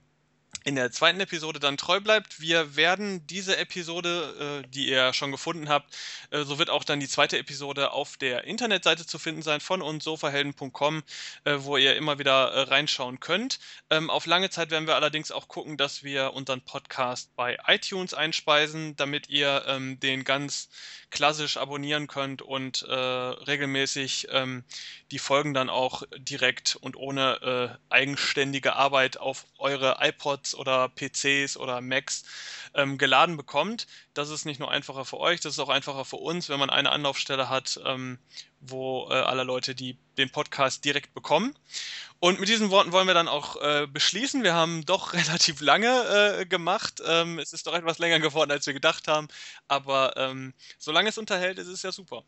in 0.67 0.75
der 0.75 0.91
zweiten 0.91 1.21
Episode 1.21 1.61
dann 1.61 1.77
treu 1.77 2.01
bleibt. 2.01 2.41
Wir 2.41 2.75
werden 2.75 3.25
diese 3.25 3.55
Episode, 3.55 4.61
äh, 4.65 4.67
die 4.67 4.89
ihr 4.89 5.13
schon 5.13 5.31
gefunden 5.31 5.69
habt, 5.69 5.95
äh, 6.29 6.43
so 6.43 6.59
wird 6.59 6.69
auch 6.69 6.83
dann 6.83 6.99
die 6.99 7.07
zweite 7.07 7.37
Episode 7.37 7.91
auf 7.91 8.17
der 8.17 8.43
Internetseite 8.43 9.05
zu 9.05 9.17
finden 9.17 9.41
sein 9.43 9.61
von 9.61 9.81
uns, 9.81 10.03
sofahelden.com, 10.03 11.03
äh, 11.45 11.55
wo 11.59 11.77
ihr 11.77 11.95
immer 11.95 12.19
wieder 12.19 12.51
äh, 12.51 12.61
reinschauen 12.63 13.21
könnt. 13.21 13.59
Ähm, 13.89 14.09
auf 14.09 14.25
lange 14.25 14.49
Zeit 14.49 14.69
werden 14.69 14.87
wir 14.87 14.95
allerdings 14.95 15.31
auch 15.31 15.47
gucken, 15.47 15.77
dass 15.77 16.03
wir 16.03 16.33
unseren 16.33 16.59
Podcast 16.59 17.33
bei 17.37 17.57
iTunes 17.67 18.13
einspeisen, 18.13 18.97
damit 18.97 19.29
ihr 19.29 19.63
ähm, 19.67 20.01
den 20.01 20.25
ganz 20.25 20.67
klassisch 21.09 21.57
abonnieren 21.57 22.07
könnt 22.07 22.41
und 22.41 22.83
äh, 22.83 22.93
regelmäßig 22.93 24.27
ähm, 24.31 24.63
die 25.11 25.19
Folgen 25.19 25.53
dann 25.53 25.69
auch 25.69 26.03
direkt 26.17 26.75
und 26.75 26.97
ohne 26.97 27.79
äh, 27.89 27.93
eigenständige 27.93 28.75
Arbeit 28.75 29.17
auf 29.17 29.45
eure 29.57 29.97
iPods 30.01 30.53
oder 30.57 30.89
PCs 30.89 31.57
oder 31.57 31.81
Macs 31.81 32.23
ähm, 32.73 32.97
geladen 32.97 33.37
bekommt. 33.37 33.87
Das 34.13 34.29
ist 34.29 34.45
nicht 34.45 34.59
nur 34.59 34.71
einfacher 34.71 35.05
für 35.05 35.19
euch, 35.19 35.39
das 35.39 35.53
ist 35.53 35.59
auch 35.59 35.69
einfacher 35.69 36.05
für 36.05 36.17
uns, 36.17 36.49
wenn 36.49 36.59
man 36.59 36.69
eine 36.69 36.91
Anlaufstelle 36.91 37.49
hat, 37.49 37.79
ähm, 37.85 38.19
wo 38.59 39.07
äh, 39.09 39.13
alle 39.13 39.43
Leute 39.43 39.75
die, 39.75 39.97
den 40.17 40.31
Podcast 40.31 40.85
direkt 40.85 41.13
bekommen. 41.13 41.55
Und 42.19 42.39
mit 42.39 42.49
diesen 42.49 42.71
Worten 42.71 42.91
wollen 42.91 43.07
wir 43.07 43.13
dann 43.13 43.27
auch 43.27 43.61
äh, 43.61 43.87
beschließen. 43.87 44.43
Wir 44.43 44.53
haben 44.53 44.85
doch 44.85 45.13
relativ 45.13 45.61
lange 45.61 46.39
äh, 46.39 46.45
gemacht. 46.45 47.01
Ähm, 47.05 47.39
es 47.39 47.53
ist 47.53 47.67
doch 47.67 47.73
etwas 47.73 47.99
länger 47.99 48.19
geworden, 48.19 48.51
als 48.51 48.65
wir 48.65 48.73
gedacht 48.73 49.07
haben. 49.07 49.27
Aber 49.67 50.15
ähm, 50.17 50.53
solange 50.77 51.09
es 51.09 51.17
unterhält, 51.17 51.59
ist 51.59 51.67
es 51.67 51.83
ja 51.83 51.91
super. 51.91 52.23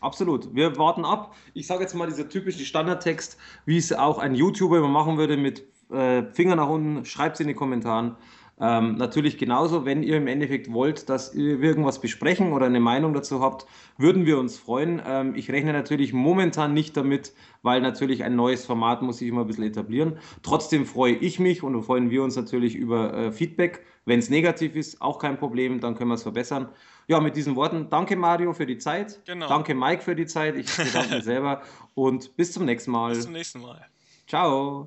Absolut. 0.00 0.54
Wir 0.54 0.76
warten 0.78 1.04
ab. 1.04 1.34
Ich 1.52 1.66
sage 1.66 1.82
jetzt 1.82 1.94
mal 1.94 2.06
dieser 2.06 2.28
typische 2.28 2.64
Standardtext, 2.64 3.36
wie 3.66 3.76
es 3.76 3.92
auch 3.92 4.18
ein 4.18 4.34
YouTuber 4.34 4.78
immer 4.78 4.88
machen 4.88 5.18
würde 5.18 5.36
mit 5.36 5.64
äh, 5.92 6.24
Finger 6.32 6.56
nach 6.56 6.68
unten, 6.68 7.04
schreibt 7.04 7.34
es 7.34 7.40
in 7.40 7.48
die 7.48 7.54
Kommentaren. 7.54 8.16
Ähm, 8.62 8.96
natürlich 8.96 9.38
genauso, 9.38 9.86
wenn 9.86 10.02
ihr 10.02 10.18
im 10.18 10.26
Endeffekt 10.26 10.70
wollt, 10.70 11.08
dass 11.08 11.34
wir 11.34 11.62
irgendwas 11.62 11.98
besprechen 11.98 12.52
oder 12.52 12.66
eine 12.66 12.78
Meinung 12.78 13.14
dazu 13.14 13.40
habt, 13.40 13.64
würden 13.96 14.26
wir 14.26 14.38
uns 14.38 14.58
freuen. 14.58 15.00
Ähm, 15.06 15.34
ich 15.34 15.50
rechne 15.50 15.72
natürlich 15.72 16.12
momentan 16.12 16.74
nicht 16.74 16.94
damit, 16.94 17.32
weil 17.62 17.80
natürlich 17.80 18.22
ein 18.22 18.36
neues 18.36 18.66
Format 18.66 19.00
muss 19.00 19.18
sich 19.18 19.28
immer 19.28 19.42
ein 19.42 19.46
bisschen 19.46 19.64
etablieren. 19.64 20.18
Trotzdem 20.42 20.84
freue 20.84 21.14
ich 21.14 21.38
mich 21.38 21.62
und 21.62 21.82
freuen 21.82 22.10
wir 22.10 22.22
uns 22.22 22.36
natürlich 22.36 22.74
über 22.74 23.14
äh, 23.14 23.32
Feedback. 23.32 23.82
Wenn 24.04 24.18
es 24.18 24.28
negativ 24.28 24.76
ist, 24.76 25.00
auch 25.00 25.18
kein 25.18 25.38
Problem, 25.38 25.80
dann 25.80 25.94
können 25.94 26.10
wir 26.10 26.16
es 26.16 26.22
verbessern. 26.22 26.68
Ja, 27.08 27.18
mit 27.20 27.36
diesen 27.36 27.56
Worten, 27.56 27.86
danke 27.88 28.14
Mario 28.14 28.52
für 28.52 28.66
die 28.66 28.76
Zeit. 28.76 29.20
Genau. 29.24 29.48
Danke 29.48 29.74
Mike 29.74 30.02
für 30.02 30.14
die 30.14 30.26
Zeit. 30.26 30.56
Ich 30.56 30.66
bedanke 30.76 31.14
mich 31.14 31.24
selber 31.24 31.62
und 31.94 32.36
bis 32.36 32.52
zum 32.52 32.66
nächsten 32.66 32.90
Mal. 32.90 33.14
Bis 33.14 33.24
zum 33.24 33.32
nächsten 33.32 33.60
Mal. 33.62 33.88
Ciao! 34.30 34.86